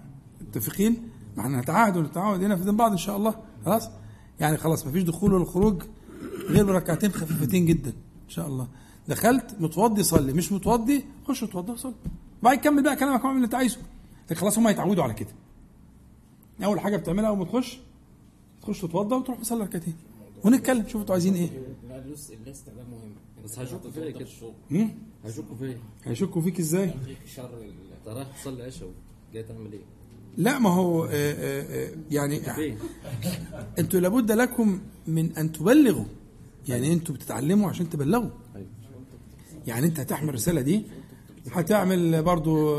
متفقين؟ 0.41 1.06
ما 1.37 1.43
إحنا 1.43 1.61
نتعاهد 1.61 1.97
ونتعاهد 1.97 2.43
هنا 2.43 2.55
في 2.55 2.63
دين 2.63 2.77
بعض 2.77 2.91
إن 2.91 2.97
شاء 2.97 3.17
الله. 3.17 3.35
خلاص؟ 3.65 3.89
يعني 4.39 4.57
خلاص 4.57 4.87
مفيش 4.87 5.03
دخول 5.03 5.33
ولا 5.33 5.45
خروج 5.45 5.83
غير 6.49 6.65
بركعتين 6.65 7.11
خفيفتين 7.11 7.65
جدا 7.65 7.89
إن 8.25 8.29
شاء 8.29 8.47
الله. 8.47 8.67
دخلت 9.07 9.55
متوضي 9.59 10.03
صلي 10.03 10.33
مش 10.33 10.51
متوضي 10.51 11.05
خش 11.27 11.43
اتوضى 11.43 11.71
وصلي. 11.71 11.93
بعد 12.43 12.57
كمل 12.57 12.83
بقى 12.83 12.95
كلامك 12.95 13.23
واعمل 13.23 13.35
اللي 13.35 13.45
أنت 13.45 13.55
عايزه. 13.55 13.77
لكن 14.25 14.35
خلاص 14.35 14.57
هم 14.57 14.67
يتعودوا 14.67 15.03
على 15.03 15.13
كده. 15.13 15.29
أول 16.63 16.79
حاجة 16.79 16.97
بتعملها 16.97 17.29
أول 17.29 17.37
ما 17.37 17.45
تخش 17.45 17.79
تخش 18.61 18.81
تتوضى 18.81 19.15
وتروح 19.15 19.39
تصلي 19.39 19.63
ركعتين. 19.63 19.95
ونتكلم 20.45 20.83
شوفوا 20.83 21.01
أنتوا 21.01 21.15
عايزين 21.15 21.33
إيه. 21.33 21.49
مهم 22.91 23.15
بس 23.43 23.59
هيشكوا 23.59 23.91
فيا 23.91 24.11
كده. 24.11 24.27
هم؟ 24.71 24.91
هيشكوا 25.25 25.55
فيا 25.59 25.77
هيشكوا 26.03 26.41
فيك 26.41 26.59
إزاي؟ 26.59 26.93
شر. 27.35 27.49
انت 27.99 28.07
رايح 28.07 28.27
تصلي 28.41 28.63
عشاء 28.63 28.89
جاي 29.33 29.43
تعمل 29.43 29.73
إيه؟ 29.73 29.96
لا 30.37 30.59
ما 30.59 30.69
هو 30.69 31.05
آه، 31.05 31.09
آه، 31.11 31.87
آه، 31.87 31.91
يعني؟ 32.11 32.41
أنتوا 33.79 33.99
لابد 33.99 34.31
لكم 34.31 34.79
من 35.07 35.37
أن 35.37 35.51
تبلغوا. 35.51 36.05
يعني 36.67 36.93
أنتوا 36.93 37.15
بتتعلموا 37.15 37.69
عشان 37.69 37.89
تبلغوا. 37.89 38.29
أيوه. 38.55 38.67
يعني 39.67 39.87
انت 39.87 39.99
هتحمل 39.99 40.29
الرسالة 40.29 40.61
دي 40.61 40.83
هتعمل 41.51 42.23
برضو 42.23 42.77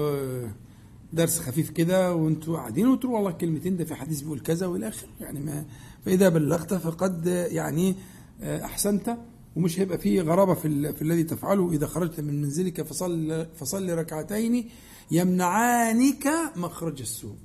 درس 1.12 1.38
خفيف 1.40 1.70
كده 1.70 2.14
وانتوا 2.14 2.56
قاعدين 2.56 2.88
وتقولوا 2.88 3.16
والله 3.16 3.30
الكلمتين 3.30 3.76
ده 3.76 3.84
في 3.84 3.94
حديث 3.94 4.20
بيقول 4.20 4.40
كذا 4.40 4.66
وإلى 4.66 4.88
آخره. 4.88 5.08
يعني 5.20 5.40
ما 5.40 5.64
فإذا 6.04 6.28
بلغت 6.28 6.74
فقد 6.74 7.26
يعني 7.26 7.94
أحسنت 8.42 9.16
ومش 9.56 9.80
هيبقى 9.80 9.98
فيه 9.98 10.22
غرابة 10.22 10.54
في, 10.54 10.68
ال- 10.68 10.96
في 10.96 11.02
الذي 11.02 11.24
تفعله. 11.24 11.72
إذا 11.72 11.86
خرجت 11.86 12.20
من 12.20 12.42
منزلك 12.42 12.82
فصل 12.82 13.46
فصل 13.56 13.90
ركعتين 13.90 14.68
يمنعانك 15.10 16.28
مخرج 16.56 17.00
السوء. 17.00 17.36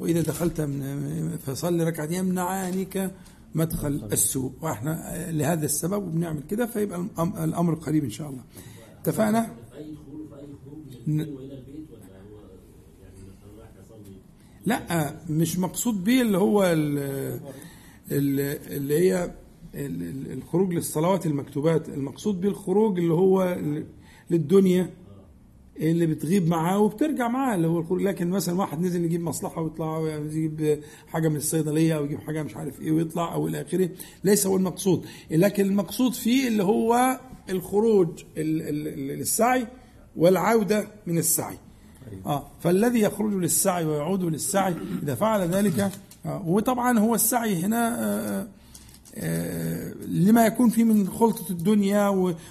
وإذا 0.00 0.20
دخلت 0.22 0.60
من 0.60 1.36
فصل 1.46 1.80
ركعتين 1.80 2.18
يمنعانك 2.18 3.14
مدخل 3.54 4.08
السوء. 4.12 4.52
وإحنا 4.62 5.26
لهذا 5.30 5.64
السبب 5.64 6.02
وبنعمل 6.06 6.42
كده 6.50 6.66
فيبقى 6.66 7.06
الأم- 7.16 7.38
الأمر 7.38 7.74
قريب 7.74 8.04
إن 8.04 8.10
شاء 8.10 8.28
الله. 8.30 8.42
اتفقنا؟ 9.00 9.42
في 9.70 9.76
أي 9.78 9.92
دخول 9.92 10.28
في 10.28 10.34
أي 10.34 10.46
خروج 10.64 10.84
من 11.06 11.20
البيت 11.20 11.36
وإلى 11.36 11.54
البيت 11.58 11.86
ولا 11.90 12.00
هو 12.00 12.40
يعني 13.02 13.16
مثلا 13.16 13.60
رايح 13.60 13.70
يصلي؟ 13.84 14.16
لا 14.66 15.16
مش 15.30 15.58
مقصود 15.58 16.04
بيه 16.04 16.22
اللي 16.22 16.38
هو 16.38 16.64
ال- 16.64 16.98
ال- 18.10 18.72
اللي 18.76 18.98
هي 18.98 19.24
ال- 19.74 20.02
ال- 20.02 20.32
الخروج 20.32 20.72
للصلوات 20.74 21.26
المكتوبات. 21.26 21.88
المقصود 21.88 22.40
بيه 22.40 22.48
الخروج 22.48 22.98
اللي 22.98 23.14
هو 23.14 23.58
للدنيا. 24.30 24.90
اللي 25.80 26.06
بتغيب 26.06 26.48
معاه 26.48 26.78
وبترجع 26.78 27.28
معاه 27.28 27.54
اللي 27.54 27.68
هو 27.68 27.78
الخروج. 27.78 28.02
لكن 28.02 28.30
مثلا 28.30 28.58
واحد 28.58 28.80
نزل 28.80 29.04
يجيب 29.04 29.20
مصلحة 29.22 29.62
ويطلع 29.62 29.96
أو 29.96 30.06
يجيب 30.06 30.80
حاجة 31.08 31.28
من 31.28 31.36
الصيدلية 31.36 31.96
أو 31.96 32.04
يجيب 32.04 32.20
حاجة 32.20 32.42
مش 32.42 32.56
عارف 32.56 32.80
إيه 32.80 32.92
ويطلع 32.92 33.34
أو 33.34 33.48
إلى 33.48 33.60
آخره 33.60 33.88
ليس 34.24 34.46
هو 34.46 34.56
المقصود. 34.56 35.06
لكن 35.30 35.64
المقصود 35.64 36.14
فيه 36.14 36.48
اللي 36.48 36.64
هو 36.64 37.20
الخروج 37.50 38.08
ال- 38.36 38.62
ال- 38.62 38.88
ال- 38.88 39.18
للسعي 39.18 39.66
والعودة 40.16 40.86
من 41.06 41.18
السعي. 41.18 41.58
آه 42.26 42.46
فالذي 42.60 43.00
يخرج 43.00 43.32
للسعي 43.34 43.84
ويعود 43.84 44.24
للسعي 44.24 44.74
إذا 45.02 45.14
فعل 45.14 45.40
ذلك 45.48 45.90
آه 46.26 46.42
وطبعا 46.48 46.98
هو 46.98 47.14
السعي 47.14 47.54
هنا 47.64 47.98
آه 47.98 48.40
آه 48.40 48.48
لما 50.08 50.46
يكون 50.46 50.70
فيه 50.70 50.84
من 50.84 51.08
خلطة 51.08 51.50
الدنيا 51.50 52.08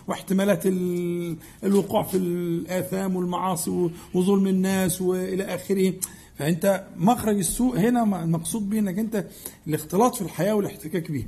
واحتمالات 0.07 0.65
ال- 0.65 1.37
الوقوع 1.63 2.03
في 2.03 2.17
الآثام 2.17 3.15
والمعاصي 3.15 3.89
وظلم 4.13 4.47
الناس 4.47 5.01
وإلى 5.01 5.43
آخره. 5.43 5.93
فأنت 6.35 6.83
مخرج 6.97 7.37
السوء 7.37 7.79
هنا 7.79 8.23
المقصود 8.23 8.69
به 8.69 8.79
أنك 8.79 8.99
أنت 8.99 9.25
الاختلاط 9.67 10.15
في 10.15 10.21
الحياة 10.21 10.53
والاحتكاك 10.55 11.11
به 11.11 11.25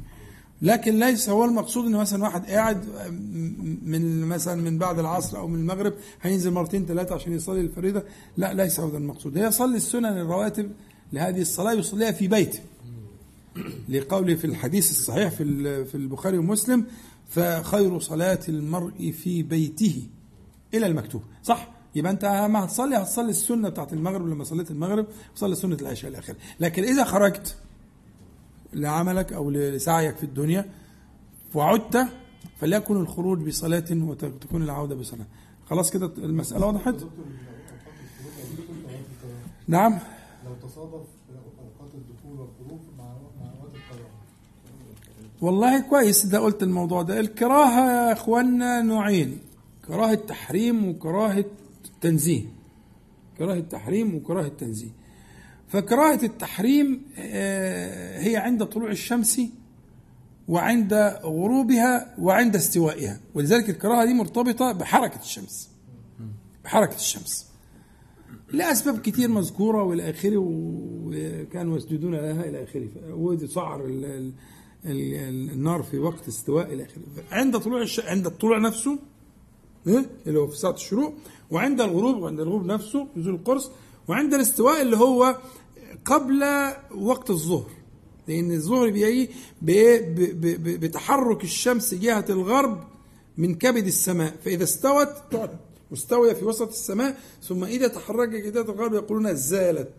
لكن 0.61 0.99
ليس 0.99 1.29
هو 1.29 1.45
المقصود 1.45 1.85
إن 1.85 1.91
مثلا 1.95 2.23
واحد 2.23 2.45
قاعد 2.45 2.85
من 3.83 4.25
مثلا 4.25 4.61
من 4.61 4.77
بعد 4.77 4.99
العصر 4.99 5.37
أو 5.37 5.47
من 5.47 5.59
المغرب 5.59 5.93
هينزل 6.21 6.51
مرتين 6.51 6.85
ثلاثة 6.85 7.15
عشان 7.15 7.33
يصلي 7.33 7.61
الفريضة. 7.61 8.03
لا 8.37 8.53
ليس 8.53 8.79
هذا 8.79 8.97
المقصود. 8.97 9.37
هي 9.37 9.47
يصلي 9.47 9.77
السنن 9.77 10.05
الرواتب 10.05 10.71
لهذه 11.13 11.41
الصلاة 11.41 11.73
يصليها 11.73 12.11
في 12.11 12.27
بيته 12.27 12.59
لقوله 13.89 14.35
في 14.35 14.45
الحديث 14.45 14.91
الصحيح 14.91 15.29
في 15.29 15.85
في 15.85 15.95
البخاري 15.95 16.37
ومسلم 16.37 16.85
فخير 17.29 17.99
صلاة 17.99 18.39
المرء 18.49 19.11
في 19.11 19.43
بيته 19.43 20.07
إلى 20.73 20.87
المكتوب. 20.87 21.21
صح؟ 21.43 21.71
يبقى 21.95 22.11
أنت 22.11 22.25
ما 22.25 22.65
هتصلي 22.65 22.95
هتصلي 22.97 23.29
السنة 23.29 23.69
بتاعت 23.69 23.93
المغرب 23.93 24.27
لما 24.27 24.43
صليت 24.43 24.71
المغرب 24.71 25.07
وصلي 25.35 25.55
سنة 25.55 25.77
العشاء 25.81 26.11
الآخر 26.11 26.35
لكن 26.59 26.83
إذا 26.83 27.03
خرجت 27.03 27.57
لعملك 28.73 29.33
أو 29.33 29.49
لسعيك 29.51 30.15
في 30.17 30.23
الدنيا 30.23 30.69
وعدت 31.53 32.07
فليكن 32.59 32.97
الخروج 32.97 33.47
بصلاة 33.47 33.85
وتكون 33.91 34.63
العودة 34.63 34.95
بصلاة. 34.95 35.25
خلاص 35.69 35.91
كده 35.91 36.11
المسألة 36.17 36.67
وضحت؟ 36.67 36.95
نعم. 39.67 39.99
لو 40.45 40.55
تصادف 40.69 41.05
أوقات 41.59 41.91
الدخول 41.95 42.39
والخروج 42.39 42.79
والله 45.41 45.79
كويس 45.79 46.25
ده 46.25 46.39
قلت 46.39 46.63
الموضوع 46.63 47.01
ده. 47.01 47.19
الكراهة 47.19 48.07
يا 48.07 48.13
اخوانا 48.13 48.81
نوعين. 48.81 49.37
كراهة 49.87 50.15
تحريم 50.15 50.89
وكراهة 50.89 51.45
تنزيه 52.01 52.41
كراهة 53.37 53.59
تحريم 53.59 54.15
وكراهة 54.15 54.47
تنزيه 54.47 54.89
فكراهة 55.67 56.19
التحريم 56.23 57.01
آه، 57.17 58.19
هي 58.19 58.37
عند 58.37 58.65
طلوع 58.65 58.89
الشمس 58.91 59.41
وعند 60.47 60.93
غروبها 61.23 62.15
وعند 62.19 62.55
استوائها. 62.55 63.19
ولذلك 63.33 63.69
الكراهة 63.69 64.05
دي 64.05 64.13
مرتبطة 64.13 64.71
بحركة 64.71 65.19
الشمس. 65.21 65.69
بحركة 66.63 66.95
الشمس. 66.95 67.45
لأسباب 68.51 68.99
كتير 68.99 69.29
مذكورة 69.29 69.83
والى 69.83 70.09
آخره 70.09 70.37
وكانوا 70.37 71.77
يسجدون 71.77 72.15
لها 72.15 72.49
إلى 72.49 72.63
آخره. 72.63 72.89
وسعر 73.13 73.85
النار 74.85 75.83
في 75.83 75.99
وقت 75.99 76.27
استواء 76.27 76.73
إلى 76.73 76.83
آخره. 76.83 77.01
عند 77.31 77.57
طلوع 77.57 77.81
الش... 77.81 77.99
عند 77.99 78.25
الطلوع 78.25 78.57
نفسه 78.57 78.99
إيه؟ 79.87 80.05
اللي 80.27 80.39
هو 80.39 80.47
في 80.47 80.57
ساعة 80.57 80.71
الشروق 80.71 81.13
وعند 81.51 81.81
الغروب 81.81 82.21
وعند 82.21 82.39
الغروب 82.39 82.65
نفسه 82.65 83.07
نزول 83.15 83.35
القرص 83.35 83.71
وعند 84.07 84.33
الاستواء 84.33 84.81
اللي 84.81 84.97
هو 84.97 85.37
قبل 86.05 86.43
وقت 86.95 87.29
الظهر. 87.29 87.69
لأن 88.27 88.51
الظهر 88.51 88.89
بيجي 88.89 89.29
بتحرك 90.77 91.43
الشمس 91.43 91.93
جهة 91.93 92.25
الغرب 92.29 92.83
من 93.37 93.55
كبد 93.55 93.85
السماء. 93.85 94.35
فإذا 94.45 94.63
استوت 94.63 95.09
تقعد 95.31 95.57
مستوية 95.91 96.33
في 96.33 96.45
وسط 96.45 96.67
السماء 96.67 97.19
ثم 97.43 97.63
إذا 97.63 97.87
تحركت 97.87 98.31
جهة 98.31 98.61
الغرب 98.61 98.93
يقولون 98.93 99.35
زالت. 99.35 99.93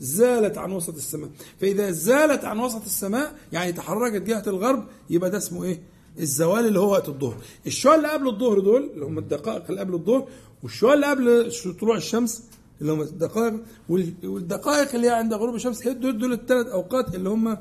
زالت 0.00 0.58
عن 0.58 0.72
وسط 0.72 0.94
السماء. 0.96 1.30
فإذا 1.60 1.90
زالت 1.90 2.44
عن 2.44 2.58
وسط 2.58 2.84
السماء 2.84 3.34
يعني 3.52 3.72
تحركت 3.72 4.22
جهة 4.22 4.42
الغرب 4.46 4.84
يبقى 5.10 5.30
ده 5.30 5.38
اسمه 5.38 5.64
إيه؟ 5.64 5.80
الزوال 6.18 6.66
اللي 6.66 6.78
هو 6.78 6.92
وقت 6.92 7.08
الظهر. 7.08 7.36
الشوال 7.66 7.94
اللي 7.96 8.08
قبل 8.08 8.28
الظهر 8.28 8.58
دول 8.60 8.90
اللي 8.94 9.04
هم 9.04 9.18
الدقائق 9.18 9.64
اللي 9.68 9.80
قبل 9.80 9.94
الظهر 9.94 10.28
والشوال 10.62 11.04
اللي 11.04 11.40
قبل 11.50 11.74
طلوع 11.80 11.96
الشمس 11.96 12.42
اللي 12.80 12.92
هم 12.92 13.00
الدقائق 13.00 13.54
وال- 13.88 14.14
والدقائق 14.24 14.94
اللي 14.94 15.06
هي 15.06 15.10
عند 15.12 15.34
غروب 15.34 15.54
الشمس 15.54 15.86
هي 15.86 15.94
دول 15.94 16.18
دول 16.18 16.32
الثلاث 16.32 16.66
أوقات 16.66 17.14
اللي 17.14 17.28
هم 17.28 17.56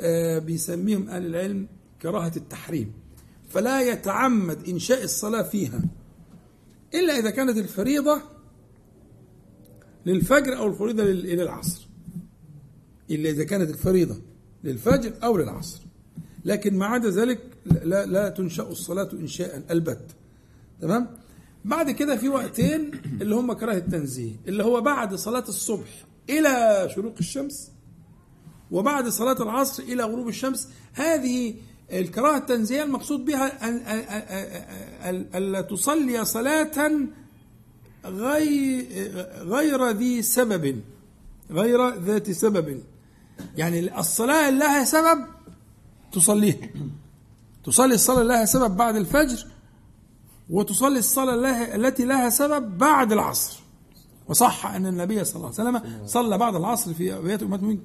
آه، 0.00 0.38
بيسميهم 0.38 1.08
أهل 1.08 1.26
العلم 1.26 1.66
كراهة 2.02 2.32
التحريم. 2.36 2.92
فلا 3.50 3.80
يتعمد 3.82 4.68
إنشاء 4.68 5.04
الصلاة 5.04 5.42
فيها 5.42 5.80
إلا 6.94 7.18
إذا 7.18 7.30
كانت 7.30 7.56
الفريضة 7.58 8.22
للفجر 10.06 10.56
أو 10.58 10.66
الفريضة 10.66 11.04
لل- 11.04 11.26
إلى 11.26 11.42
العصر. 11.42 11.88
إلا 13.10 13.30
إذا 13.30 13.44
كانت 13.44 13.70
الفريضة 13.70 14.16
للفجر 14.64 15.12
أو 15.24 15.36
للعصر. 15.36 15.80
لكن 16.44 16.78
ما 16.78 16.86
عدا 16.86 17.10
ذلك 17.10 17.40
لا, 17.66 18.06
لا 18.06 18.28
تنشأ 18.28 18.62
الصلاة 18.62 19.08
إنشاء 19.12 19.62
البت 19.70 20.10
تمام؟ 20.80 21.06
بعد 21.64 21.90
كده 21.90 22.16
في 22.16 22.28
وقتين 22.28 22.90
اللي 23.22 23.34
هم 23.34 23.52
كراهة 23.52 23.76
التنزيه 23.76 24.32
اللي 24.48 24.64
هو 24.64 24.80
بعد 24.80 25.14
صلاة 25.14 25.44
الصبح 25.48 26.04
إلى 26.30 26.88
شروق 26.94 27.14
الشمس 27.20 27.70
وبعد 28.70 29.08
صلاة 29.08 29.42
العصر 29.42 29.82
إلى 29.82 30.02
غروب 30.04 30.28
الشمس. 30.28 30.68
هذه 30.92 31.54
الكراهة 31.92 32.36
التنزيهية 32.38 32.82
المقصود 32.82 33.24
بها 33.24 33.52
ألا 35.38 35.60
تصلي 35.60 36.24
صلاة 36.24 36.90
غير 38.04 39.90
ذي 39.90 40.22
سبب 40.22 40.80
غير 41.50 41.94
ذات 41.94 42.30
سبب. 42.30 42.82
يعني 43.56 43.98
الصلاة 44.00 44.48
اللي 44.48 44.58
لها 44.60 44.84
سبب 44.84 45.24
تصليها 46.12 46.68
تصلي 47.64 47.94
الصلاة 47.94 48.20
اللي 48.20 48.34
لها 48.34 48.44
سبب 48.44 48.76
بعد 48.76 48.96
الفجر 48.96 49.46
وتصلي 50.50 50.98
الصلاة 50.98 51.36
لها 51.36 51.74
التي 51.76 52.04
لها 52.04 52.30
سبب 52.30 52.78
بعد 52.78 53.12
العصر. 53.12 53.60
وصح 54.28 54.66
أن 54.66 54.86
النبي 54.86 55.24
صلى 55.24 55.36
الله 55.36 55.52
عليه 55.58 55.70
وسلم 55.78 56.06
صلى 56.06 56.38
بعد 56.38 56.54
العصر 56.54 56.94
في 56.94 57.14
أبيات 57.16 57.42
أمة 57.42 57.78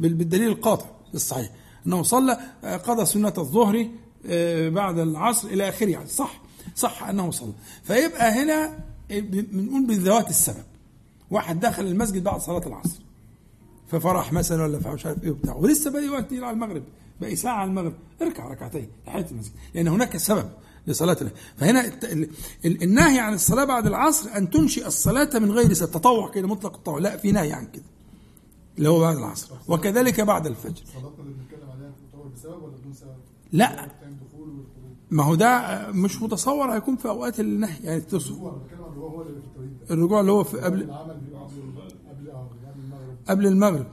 بالدليل 0.00 0.48
القاطع 0.48 0.86
الصحيح. 1.14 1.50
أنه 1.86 2.02
صلى 2.02 2.40
قضى 2.64 3.06
سنة 3.06 3.34
الظهر 3.38 3.88
آه، 4.26 4.68
بعد 4.68 4.98
العصر 4.98 5.48
إلى 5.48 5.68
آخره. 5.68 5.88
يعني 5.88 6.06
صح 6.06 6.40
صح 6.76 7.02
أنه 7.08 7.30
صلى. 7.30 7.52
فيبقى 7.82 8.30
هنا 8.30 8.78
بنقول 9.10 9.86
بذوات 9.86 10.30
السبب. 10.30 10.64
واحد 11.30 11.60
دخل 11.60 11.86
المسجد 11.86 12.24
بعد 12.24 12.40
صلاة 12.40 12.66
العصر 12.66 13.00
في 13.90 14.00
فرح 14.00 14.32
مثلا 14.32 14.62
ولا 14.62 14.92
مش 14.92 15.06
عارف 15.06 15.24
إيه 15.24 15.30
وبتاع 15.30 15.54
ولسه 15.54 15.90
باقي 15.90 16.08
وقت 16.08 16.32
يلعب 16.32 16.54
المغرب 16.54 16.82
باقي 17.20 17.36
ساعة 17.36 17.54
على 17.54 17.70
المغرب 17.70 17.94
اركع 18.22 18.48
ركعتين 18.48 18.88
تحية 19.06 19.26
المسجد 19.30 19.52
لأن 19.74 19.88
هناك 19.88 20.16
سبب 20.16 20.50
لصلاة 20.86 21.16
فهنا 21.56 21.92
النهي 22.64 23.18
عن 23.18 23.34
الصلاة 23.34 23.64
بعد 23.64 23.86
العصر 23.86 24.36
أن 24.36 24.50
تنشئ 24.50 24.86
الصلاة 24.86 25.38
من 25.38 25.50
غير 25.50 25.72
سبب. 25.72 25.90
تطوع 25.90 26.30
كده 26.30 26.48
مطلق 26.48 26.76
التطوع. 26.76 26.98
لا 26.98 27.16
في 27.16 27.32
نهي 27.32 27.52
عن 27.52 27.66
كده 27.66 27.82
اللي 28.78 28.88
هو 28.88 29.00
بعد 29.00 29.16
العصر. 29.16 29.54
وكذلك 29.68 30.20
بعد 30.20 30.46
الفجر. 30.46 30.82
بسبب 32.50 32.62
ولا 32.62 32.76
بدون 32.76 32.92
سبب؟ 32.92 33.16
لا. 33.52 33.88
والخروج؟ 34.38 34.94
ما 35.10 35.22
هو 35.24 35.34
ده 35.34 35.86
مش 35.92 36.22
متصور 36.22 36.74
هيكون 36.74 36.96
في 36.96 37.08
أوقات 37.08 37.40
النهي 37.40 37.76
يعني 37.82 38.02
الرجوع 38.12 38.56
الرجوع 39.90 40.20
اللي 40.20 40.32
هو 40.32 40.44
في 40.44 40.60
قبل 40.60 40.76
بيبقى 40.76 41.48
قبل 43.28 43.46
المغرب. 43.46 43.86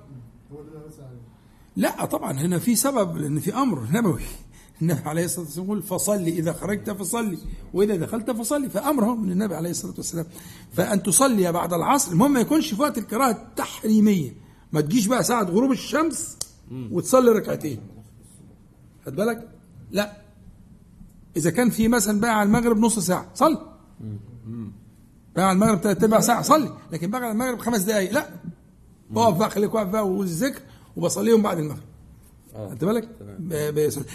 لا 1.75 2.05
طبعا 2.05 2.31
هنا 2.31 2.59
في 2.59 2.75
سبب 2.75 3.17
لأن 3.17 3.39
في 3.39 3.53
أمر 3.53 3.87
نبوي. 3.91 4.21
النبي 4.81 5.09
عليه 5.09 5.25
الصلاة 5.25 5.45
والسلام 5.45 5.65
يقول 5.65 5.83
فصلي 5.83 6.29
إذا 6.29 6.53
خرجت 6.53 6.89
فصلي 6.89 7.37
وإذا 7.73 7.95
دخلت 7.95 8.31
فصلي. 8.31 8.69
فأمر 8.69 9.05
هو 9.05 9.15
من 9.15 9.31
النبي 9.31 9.55
عليه 9.55 9.69
الصلاة 9.69 9.93
والسلام. 9.97 10.25
فأن 10.73 11.03
تصلي 11.03 11.51
بعد 11.51 11.73
العصر 11.73 12.11
المهم 12.11 12.33
ما 12.33 12.39
يكونش 12.39 12.73
في 12.73 12.81
وقت 12.81 12.97
الكراهه 12.97 13.31
التحريميه 13.31 14.33
ما 14.71 14.81
تجيش 14.81 15.07
بقى 15.07 15.23
ساعة 15.23 15.43
غروب 15.43 15.71
الشمس 15.71 16.37
وتصلي 16.91 17.31
ركعتين. 17.31 17.96
خد 19.07 19.15
بالك؟ 19.15 19.49
لا. 19.91 20.17
إذا 21.37 21.49
كان 21.49 21.69
في 21.69 21.87
مثلا 21.87 22.19
بقى 22.19 22.39
على 22.39 22.47
المغرب 22.47 22.77
نص 22.77 22.99
ساعة 22.99 23.29
صلي. 23.33 23.61
بقى 25.35 25.45
على 25.45 25.51
المغرب 25.51 25.79
ثلاث 25.79 26.03
أرباع 26.03 26.19
ساعة 26.19 26.41
صلي. 26.41 26.77
لكن 26.91 27.09
بقى 27.11 27.21
على 27.21 27.31
المغرب 27.31 27.59
خمس 27.59 27.81
دقائق 27.81 28.11
لا. 28.13 28.29
اقف 29.15 29.37
بقى 29.37 29.49
خليك 29.49 29.73
واقف 29.73 29.87
بقى 29.87 30.07
وقول 30.09 30.25
الذكر 30.25 30.61
وبصليهم 30.95 31.41
بعد 31.41 31.57
المغرب. 31.57 31.83
خدت 32.53 32.85
بالك؟ 32.85 33.09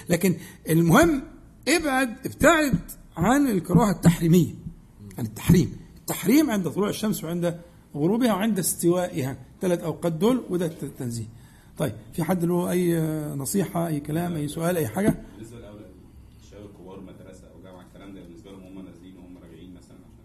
لكن 0.09 0.36
المهم 0.70 1.23
ابعد 1.69 2.16
ابتعد 2.27 2.78
عن 3.16 3.47
الكراهة 3.47 3.90
التحريمية 3.90 4.55
عن 5.19 5.24
التحريم. 5.24 5.77
التحريم 5.97 6.51
عند 6.51 6.69
طلوع 6.70 6.89
الشمس 6.89 7.24
وعند 7.24 7.59
غروبها 7.94 8.32
وعند 8.35 8.59
استوائها. 8.59 9.36
ثلاث 9.60 9.81
أوقات 9.81 10.12
دول 10.12 10.43
وده 10.51 10.66
التنزيه. 10.66 11.27
طيب 11.78 11.93
في 12.12 12.24
حد 12.24 12.44
له 12.44 12.70
أي 12.70 13.01
نصيحة 13.36 13.86
أي 13.86 14.01
كلام 14.01 14.35
أي 14.36 14.49
سؤال 14.49 14.77
أي 14.77 14.89
حاجة؟ 14.89 15.23
بالنسبة 15.36 15.59
لاولاد 15.61 15.90
الشباب 16.43 16.65
الكبار 16.65 17.01
مدرسه 17.01 17.47
أو 17.55 17.62
جامعة 17.65 17.82
الكلام 17.93 18.15
ده 18.15 18.20
بالنسبة 18.23 18.51
لهم 18.51 18.62
هم 18.78 18.85
نازلين 18.85 19.16
وهم 19.16 19.39
راجعين 19.39 19.70
مثلا 19.74 19.97
عشان 19.97 20.24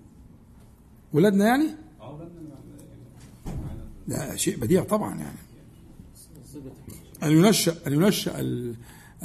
ولادنا 1.14 1.46
يعني؟ 1.46 1.66
آه 2.02 2.10
اولادنا 2.12 2.42
يعني. 2.42 4.28
ده 4.30 4.36
شيء 4.36 4.58
بديع 4.60 4.84
طبعا 4.84 5.16
يعني. 5.20 5.38
أن 7.24 7.32
ينشأ 7.32 7.88
أن 7.88 7.94
ينشأ 7.94 8.40
ال- 8.40 8.76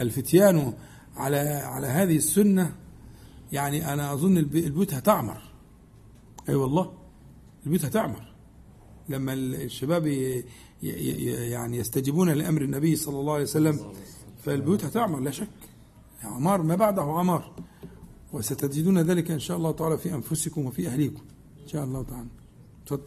الفتيان 0.01 0.73
على 1.17 1.39
على 1.65 1.87
هذه 1.87 2.17
السنة 2.17 2.75
يعني 3.53 3.93
أنا 3.93 4.13
أظن 4.13 4.39
الب- 4.39 4.57
البيوت 4.57 4.95
هتعمر. 4.95 5.43
أي 6.49 6.55
والله 6.55 6.93
البيوت 7.67 7.85
هتعمر. 7.85 8.33
لما 9.09 9.33
ال- 9.33 9.55
الشباب 9.55 10.07
يعني 10.83 11.77
يستجيبون 11.77 12.31
لأمر 12.31 12.63
النبي 12.63 12.97
صلى 12.97 13.21
الله 13.21 13.33
عليه 13.33 13.43
وسلم 13.43 13.81
فالبيوت 14.45 14.85
هتعمر 14.85 15.21
لا 15.21 15.31
شك. 15.31 15.49
عمار 16.23 16.63
ما 16.63 16.75
بعده 16.75 17.03
عمار. 17.03 17.53
وستجدون 18.33 18.99
ذلك 18.99 19.31
إن 19.31 19.39
شاء 19.39 19.57
الله 19.57 19.71
تعالى 19.73 19.99
في 19.99 20.15
أنفسكم 20.15 20.67
وفي 20.67 20.89
أهليكم. 20.89 21.23
إن 21.63 21.69
شاء 21.69 21.85
الله 21.85 22.03
تعالى. 22.03 22.29
تفضل 22.87 23.03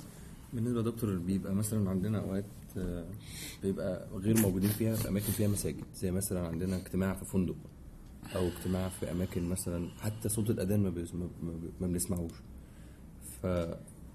بالنسبة 0.54 0.82
لدكتور 0.82 1.16
بيبقى 1.16 1.56
مثلا 1.56 1.90
عندنا 1.90 2.20
أوقات 2.20 2.46
آه، 2.78 3.06
بيبقى 3.64 4.08
غير 4.16 4.40
موجودين 4.42 4.70
فيها 4.70 4.96
في 4.96 5.08
أماكن 5.10 5.26
فيها 5.32 5.48
مساجد. 5.48 5.84
زي 5.96 6.12
مثلا 6.12 6.48
عندنا 6.48 6.76
اجتماع 6.78 7.14
في 7.14 7.26
فندق 7.26 7.56
أو 8.36 8.48
اجتماع 8.48 8.90
في 8.90 9.12
أماكن 9.12 9.50
مثلا 9.50 9.90
حتى 10.00 10.30
صوت 10.30 10.50
الأذان 10.50 10.80
ما, 10.84 10.90
ما- 10.90 11.30
ما- 11.44 11.72
ما 11.82 11.88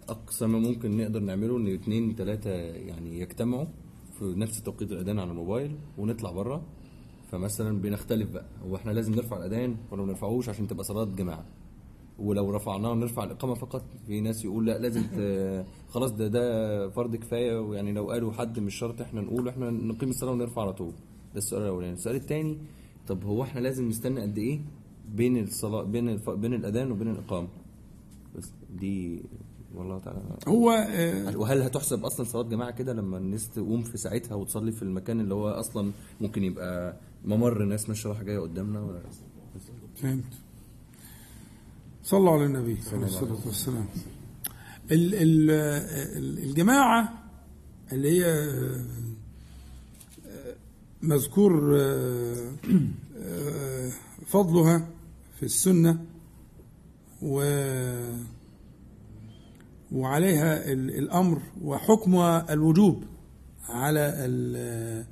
فاقصى 0.09 0.47
ما 0.47 0.59
ممكن 0.59 0.97
نقدر 0.97 1.21
نعمله 1.21 1.57
إن 1.57 1.67
اتنين 1.67 2.17
تلاتة 2.17 2.51
يعني 2.51 3.21
يجتمعوا 3.21 3.67
في 4.19 4.25
نفس 4.25 4.63
توقيت 4.63 4.93
الأذان 4.93 5.19
على 5.19 5.31
الموبايل 5.31 5.77
ونطلع 5.99 6.31
بره 6.31 6.63
فمثلا 7.31 7.81
بنختلف 7.81 8.31
بقى. 8.31 8.45
هو 8.65 8.77
إحنا 8.77 8.91
لازم 8.91 9.15
نرفع 9.15 9.37
الأذان؟ 9.37 9.77
ولا 9.91 10.03
ما 10.03 10.09
نرفعوش 10.09 10.49
عشان 10.49 10.67
تبقى 10.67 10.85
صلاة 10.85 11.05
جماعة. 11.05 11.45
ولو 12.19 12.51
رفعناه 12.51 12.95
نرفع 12.95 13.25
الإقامة 13.25 13.55
فقط. 13.55 13.85
في 14.07 14.21
ناس 14.21 14.45
يقول 14.45 14.67
لا 14.67 14.79
لازم. 14.79 15.03
خلاص 15.95 16.13
ده 16.13 16.29
ده 16.29 16.89
فرض 16.89 17.17
كفاية. 17.17 17.61
ويعني 17.61 17.93
لو 17.93 18.11
قالوا 18.11 18.33
حد 18.33 18.59
مش 18.59 18.75
شرط 18.75 19.01
إحنا 19.01 19.21
نقول 19.21 19.49
إحنا 19.49 19.71
نقيم 19.71 20.11
الصلاة 20.11 20.33
ونرفع 20.33 20.63
على 20.63 20.73
طول. 20.73 20.93
ده 21.35 21.39
السؤال 21.39 21.63
الأولاني. 21.63 21.93
السؤال 21.93 22.17
الثاني 22.17 22.59
طب 23.07 23.25
هو 23.25 23.43
إحنا 23.43 23.61
لازم 23.61 23.89
نستنى 23.89 24.21
قد 24.21 24.39
إيه 24.39 24.61
بين 25.15 25.43
الصلاة 25.43 25.83
بين 25.83 26.09
الف... 26.09 26.31
بين 26.31 26.55
الأذان 26.55 26.93
وبين 26.93 27.09
الإقامة؟ 27.11 27.49
بس 28.37 28.53
دي 28.79 29.23
والله 29.75 29.99
تعالى. 29.99 30.21
هو 30.49 30.71
آه، 30.71 31.37
وهل 31.37 31.63
هتحسب 31.63 32.05
أصلا 32.05 32.27
صلاة 32.27 32.43
جماعة 32.49 32.71
كده 32.71 32.93
لما 32.93 33.19
الناس 33.19 33.49
تقوم 33.51 33.83
في 33.83 33.99
ساعتها 33.99 34.35
وتصلي 34.35 34.73
في 34.73 34.83
المكان 34.83 35.21
اللي 35.21 35.35
هو 35.35 35.49
أصلا 35.49 35.93
ممكن 36.21 36.45
يبقى 36.45 36.97
ممر 37.25 37.65
ناس 37.65 37.89
ماشية 37.89 38.09
رايحة 38.09 38.23
جاية 38.25 38.39
قدامنا 38.39 38.81
ولا؟ 38.81 39.01
فهمت. 39.97 40.25
صلوا 42.05 42.31
على 42.31 42.45
النبي. 42.47 42.79
عليه 42.93 43.05
الصلاة 43.07 43.47
والسلام. 43.47 43.87
ال 44.93 45.15
ال 45.15 45.51
ال- 45.51 46.39
الجماعة 46.39 47.23
اللي 47.93 48.11
هي 48.11 48.25
آه، 48.25 48.85
آه، 50.27 50.55
مذكور 51.03 51.77
فضلها 54.27 54.89
في 55.37 55.43
السنة 55.43 56.05
و 57.23 57.43
وعليها 59.93 60.73
ال- 60.73 60.99
الأمر 60.99 61.43
وحكمها 61.63 62.53
الوجوب 62.53 63.05
على 63.69 64.15
ال- 64.17 65.05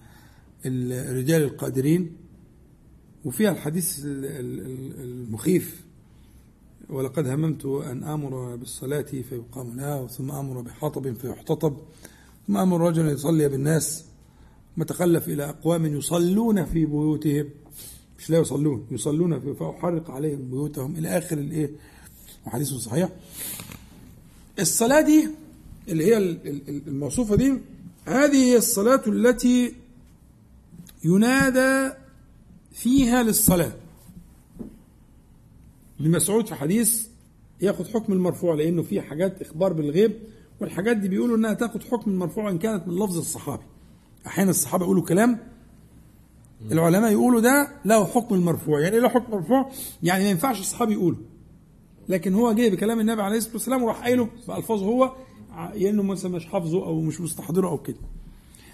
الرجال 0.93 1.43
القادرين. 1.43 2.17
وفيها 3.25 3.51
الحديث 3.51 3.99
ال- 4.05 4.25
ال- 4.25 4.61
ال- 4.61 5.01
المخيف 5.01 5.85
ولقد 6.91 7.27
هممت 7.29 7.65
أن 7.67 8.05
آمر 8.05 8.57
بالصلاة 8.57 9.03
فيقام 9.03 9.77
لها 9.77 10.07
ثم 10.07 10.31
آمر 10.31 10.61
بحطب 10.61 11.13
فيحتطب 11.13 11.77
ثم 12.47 12.57
آمر 12.57 12.81
رجلا 12.81 13.11
يصلي 13.13 13.49
بالناس 13.49 14.05
ثم 14.77 14.83
تخلف 14.83 15.29
إلى 15.29 15.49
أقوام 15.49 15.87
يصلون 15.87 16.65
في 16.65 16.87
بيوتهم. 16.87 17.49
مش 18.19 18.31
لا 18.31 18.39
يصلون 18.39 18.87
يصلون 18.91 19.41
في 19.41 19.55
فأحرق 19.55 20.11
عليهم 20.11 20.51
بيوتهم. 20.51 20.97
إلى 20.97 21.09
آخر 21.19 21.39
الإيه؟ 21.39 21.71
وحديث 22.47 22.69
صحيح 22.75 23.09
الصلاة 24.59 25.01
دي 25.01 25.29
اللي 25.89 26.05
هي 26.07 26.17
ال- 26.17 26.49
ال- 26.49 26.83
الموصوفة 26.89 27.37
دي 27.37 27.59
هذه 28.07 28.37
هي 28.37 28.57
الصلاة 28.57 29.03
التي 29.07 29.75
ينادى 31.05 31.95
فيها 32.73 33.23
للصلاة. 33.23 33.73
ابن 36.01 36.11
مسعود 36.11 36.47
في 36.47 36.55
حديث 36.55 37.07
ياخد 37.61 37.87
حكم 37.87 38.13
المرفوع 38.13 38.55
لأنه 38.55 38.83
في 38.83 39.01
حاجات 39.01 39.43
إخبار 39.43 39.73
بالغيب 39.73 40.13
والحاجات 40.61 40.97
دي 40.97 41.09
بيقولوا 41.09 41.37
إنها 41.37 41.55
تاخد 41.55 41.83
حكم 41.83 42.11
المرفوع 42.11 42.51
إن 42.51 42.59
كانت 42.59 42.89
من 42.89 42.95
لفظ 42.95 43.19
الصحابي. 43.19 43.63
أحيانا 44.27 44.51
الصحابة 44.51 44.85
يقولوا 44.85 45.03
كلام 45.03 45.39
العلماء 46.73 47.13
يقولوا 47.13 47.41
ده 47.41 47.69
له 47.85 48.05
حكم 48.05 48.35
المرفوع. 48.35 48.81
يعني 48.81 48.97
إيه 48.97 49.03
له 49.03 49.09
حكم 49.09 49.33
مرفوع؟ 49.33 49.71
يعني 50.03 50.25
ما 50.25 50.31
ينفعش 50.31 50.61
الصحابي 50.61 50.93
يقوله. 50.93 51.17
لكن 52.09 52.35
هو 52.35 52.53
جه 52.53 52.69
بكلام 52.69 53.01
النبي 53.01 53.23
عليه 53.23 53.37
الصلاة 53.37 53.55
والسلام 53.55 53.83
وراح 53.83 54.03
قايله 54.03 54.29
بالفاظه 54.49 54.87
هو 54.87 55.13
لأنه 55.75 56.03
مثلا 56.03 56.31
مش 56.31 56.47
حافظه 56.47 56.87
أو 56.87 57.01
مش 57.01 57.21
مستحضره 57.21 57.69
أو 57.69 57.79
كده. 57.79 57.97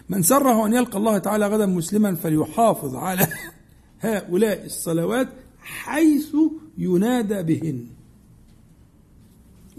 من 0.09 0.23
سره 0.23 0.67
أن 0.67 0.73
يلقى 0.73 0.99
الله 0.99 1.19
تعالى 1.19 1.47
غدا 1.47 1.67
مسلما 1.67 2.15
فليحافظ 2.15 2.95
على 2.97 3.29
هؤلاء 4.01 4.67
الصلوات 4.67 5.29
حيث 5.61 6.37
ينادى 6.79 7.43
بهن. 7.43 7.87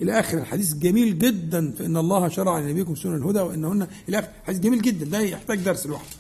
إلى 0.02 0.20
آخر 0.20 0.38
الحديث 0.38 0.74
جميل 0.74 1.20
جدا 1.20 1.72
فان 1.72 1.98
الله 1.98 2.28
شرع 2.28 2.60
لنبيكم 2.60 2.96
سنن 2.96 3.16
الهدى 3.16 3.40
وإنهن 3.40 3.88
إلى 4.10 4.20
آخر 4.20 4.28
حديث 4.44 4.60
جميل 4.60 4.82
جدا 4.82 5.06
ده 5.06 5.20
يحتاج 5.20 5.60
درس 5.60 5.88
لوحده. 5.88 6.16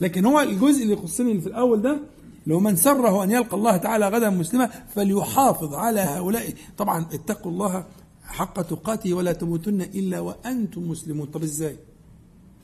لكن 0.00 0.26
هو 0.26 0.40
الجزء 0.40 0.82
اللي 0.82 0.92
يخصني 0.92 1.40
في 1.40 1.46
الأول 1.46 1.82
ده 1.82 2.00
لو 2.48 2.60
من 2.60 2.76
سره 2.76 3.24
أن 3.24 3.30
يلقى 3.30 3.56
الله 3.56 3.76
تعالى 3.76 4.08
غدا 4.08 4.30
مسلما 4.30 4.70
فليحافظ 4.94 5.74
على 5.74 6.00
هؤلاء 6.00 6.54
طبعا 6.78 7.06
اتقوا 7.12 7.52
الله 7.52 7.86
حق 8.24 8.62
تقاته 8.62 9.12
ولا 9.14 9.32
تموتن 9.32 9.80
إلا 9.80 10.20
وأنتم 10.20 10.88
مسلمون 10.88 11.26
طب 11.26 11.42
إزاي؟ 11.42 11.76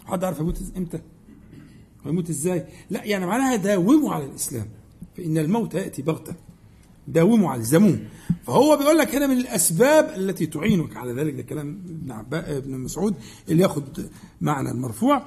حد 0.06 0.24
عارف 0.24 0.40
يموت 0.40 0.58
إمتى؟ 0.76 1.00
ويموت 2.06 2.30
إزاي؟ 2.30 2.66
لا 2.90 3.04
يعني 3.04 3.26
معناها 3.26 3.56
داوموا 3.56 4.14
على 4.14 4.24
الإسلام 4.24 4.66
فإن 5.16 5.38
الموت 5.38 5.74
يأتي 5.74 6.02
بغتة 6.02 6.34
داوموا 7.08 7.50
على 7.50 7.60
الزموه 7.60 7.98
فهو 8.46 8.76
بيقول 8.76 8.98
لك 8.98 9.14
هنا 9.14 9.26
من 9.26 9.36
الأسباب 9.36 10.12
التي 10.16 10.46
تعينك 10.46 10.96
على 10.96 11.12
ذلك 11.12 11.34
ده 11.34 11.42
كلام 11.42 11.80
ابن. 12.10 12.34
ابن 12.34 12.78
مسعود 12.78 13.14
اللي 13.48 13.62
ياخد 13.62 13.84
معنى 14.40 14.70
المرفوع 14.70 15.22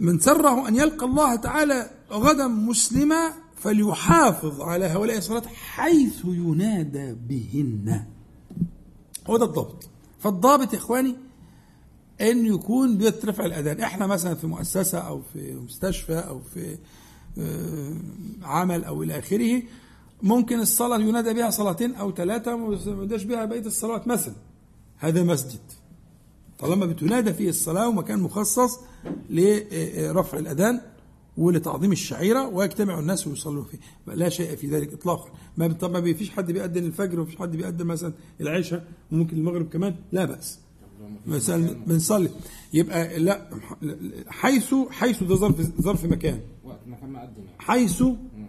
من 0.00 0.18
سره 0.18 0.68
أن 0.68 0.76
يلقى 0.76 1.06
الله 1.06 1.36
تعالى 1.36 1.90
غدا 2.12 2.46
مسلما 2.46 3.32
فليحافظ 3.56 4.60
على 4.60 4.84
هؤلاء 4.84 5.18
الصلاة 5.18 5.42
حيث 5.46 6.24
ينادى 6.24 7.12
بهن. 7.28 8.04
هو 9.26 9.36
ده 9.36 9.44
الضابط 9.44 9.88
فالضابط 10.18 10.72
يا 10.72 10.78
إخواني 10.78 11.16
أن 12.20 12.46
يكون 12.46 12.98
بيترفع 12.98 13.44
الأذان. 13.44 13.80
إحنا 13.80 14.06
مثلا 14.06 14.34
في 14.34 14.46
مؤسسة 14.46 14.98
أو 14.98 15.22
في 15.32 15.54
مستشفى 15.54 16.18
أو 16.18 16.40
في 16.40 16.78
آه، 17.38 17.96
عمل 18.42 18.84
أو 18.84 19.02
إلى 19.02 19.18
آخره 19.18 19.62
ممكن 20.22 20.60
الصلاة 20.60 20.98
ينادى 20.98 21.34
بها 21.34 21.50
صلاتين 21.50 21.94
أو 21.94 22.12
ثلاثة 22.12 22.54
وما 22.54 22.78
يناداش 22.86 23.22
بها 23.22 23.44
بقية 23.44 23.66
الصلوات 23.66 24.08
مثلا. 24.08 24.34
هذا 24.98 25.22
مسجد. 25.22 25.60
طالما 26.58 26.86
بتنادى 26.86 27.34
فيه 27.34 27.48
الصلاة 27.48 27.88
ومكان 27.88 28.20
مخصص 28.20 28.80
لرفع 29.30 30.38
الأذان 30.38 30.80
ولتعظيم 31.36 31.92
الشعيرة 31.92 32.48
ويجتمع 32.48 32.98
الناس 32.98 33.26
ويصلوا 33.26 33.64
فيه. 33.64 33.78
لا 34.14 34.28
شيء 34.28 34.56
في 34.56 34.66
ذلك 34.66 34.92
إطلاقا. 34.92 35.30
ما 35.56 35.68
طبعا 35.68 36.00
ما 36.00 36.12
فيش 36.12 36.30
حد 36.30 36.52
بيأذن 36.52 36.84
الفجر 36.84 37.20
ومفيش 37.20 37.36
حد 37.36 37.56
بيأذن 37.56 37.86
مثلا 37.86 38.12
العشاء 38.40 38.84
وممكن 39.12 39.36
المغرب 39.36 39.68
كمان. 39.68 39.94
لا 40.12 40.24
بأس. 40.24 40.58
مثلا 41.26 41.76
بنصلي. 41.86 42.30
يبقى 42.74 43.18
لا 43.18 43.50
حيث 44.28 44.74
حيث 44.90 45.22
ده 45.22 45.34
ظرف 45.34 45.80
ظرف 45.80 46.04
مكان. 46.04 46.40
حيث 47.58 48.02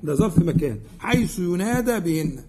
ده 0.04 0.16
ظرف 0.16 0.40
مكان. 0.40 0.80
حيث 1.00 1.40
ينادى 1.40 2.00
بهن. 2.00 2.40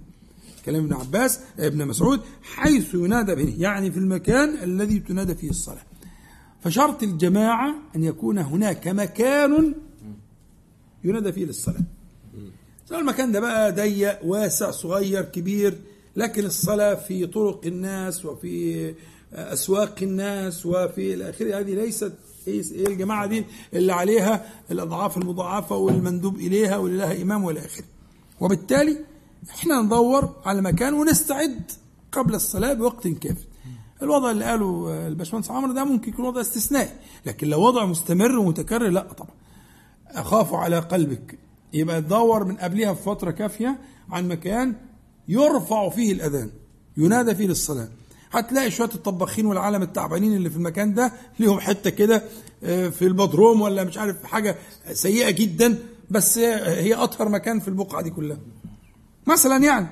كلام 0.67 0.85
ابن 0.85 0.93
عباس 0.93 1.41
ابن 1.59 1.87
مسعود 1.89 2.21
حيث 2.43 2.95
ينادى 2.95 3.35
بهن. 3.35 3.55
يعني 3.61 3.93
في 3.93 3.99
المكان 3.99 4.49
الذي 4.63 4.99
تنادى 4.99 5.35
فيه 5.35 5.51
الصلاة. 5.51 5.83
فشرط 6.63 7.03
الجماعة 7.03 7.75
أن 7.97 8.05
يكون 8.05 8.39
هناك 8.39 8.89
مكان 8.89 9.75
ينادى 11.05 11.33
فيه 11.33 11.45
للصلاة. 11.45 11.81
سواء 12.89 13.01
المكان 13.01 13.33
ده 13.33 13.41
بقى 13.41 13.73
ضيق 13.73 14.25
واسع 14.25 14.71
صغير 14.71 15.23
كبير 15.23 15.79
لكن 16.17 16.45
الصلاة 16.45 16.95
في 16.95 17.27
طرق 17.27 17.61
الناس 17.67 18.25
وفي 18.25 18.95
أسواق 19.33 19.95
الناس 20.03 20.67
وفي 20.67 21.15
الآخر 21.15 21.45
هذه 21.59 21.75
ليست 21.75 22.13
هي 22.47 22.61
هي 22.61 22.87
الجماعة 22.87 23.27
دي 23.27 23.45
اللي 23.75 23.93
عليها 23.93 24.49
الأضعاف 24.71 25.17
المضاعفة 25.17 25.77
والمندوب 25.77 26.37
إليها 26.37 26.77
واللي 26.77 26.99
لها 26.99 27.23
إمام 27.23 27.45
والى 27.45 27.61
آخره. 27.61 27.85
وبالتالي 28.41 28.99
إحنا 29.51 29.83
ندور 29.83 30.35
على 30.45 30.63
مكان 30.63 30.95
ونستعد 30.95 31.61
قبل 32.13 32.35
الصلاة 32.35 32.73
بوقت 32.73 33.09
كافي. 33.09 33.45
الوضع 34.03 34.31
اللي 34.31 34.45
قاله 34.45 34.89
الباشمهندس 35.09 35.51
عمرو 35.51 35.73
ده 35.73 35.85
ممكن 35.85 36.09
يكون 36.09 36.25
وضع 36.27 36.41
استثنائي 36.41 36.91
لكن 37.27 37.49
لو 37.49 37.61
وضع 37.61 37.85
مستمر 37.85 38.39
ومتكرر 38.39 38.89
لا 38.89 39.01
طبعا. 39.13 39.31
أخاف 40.09 40.55
على 40.55 40.79
قلبك. 40.79 41.39
يبقى 41.73 42.03
تدور 42.03 42.45
من 42.45 42.57
قبلها 42.57 42.93
بفترة 42.93 43.31
كافية 43.31 43.79
عن 44.11 44.29
مكان 44.29 44.75
يرفع 45.29 45.89
فيه 45.89 46.13
الأذان 46.13 46.51
ينادى 46.97 47.35
فيه 47.35 47.47
للصلاة. 47.47 47.89
هتلاقي 48.33 48.71
شوية 48.71 48.91
الطباخين 48.95 49.47
والعالم 49.47 49.83
التعبانين 49.83 50.37
اللي 50.37 50.51
في 50.51 50.57
المكان 50.57 50.95
ده 50.95 51.13
ليهم 51.39 51.61
حتة 51.61 51.91
كده 51.91 52.23
آه، 52.65 52.89
في 52.89 53.07
البدروم 53.07 53.61
ولا 53.61 53.85
مش 53.85 53.99
عارف 53.99 54.25
حاجة 54.25 54.57
سيئة 54.93 55.31
جدا 55.31 55.79
بس 56.11 56.39
هي 56.39 56.95
أطهر 56.95 57.29
مكان 57.29 57.61
في 57.61 57.69
البقعة 57.69 58.03
دي 58.03 58.11
كلها. 58.11 58.39
مثلا 59.27 59.65
يعني 59.65 59.87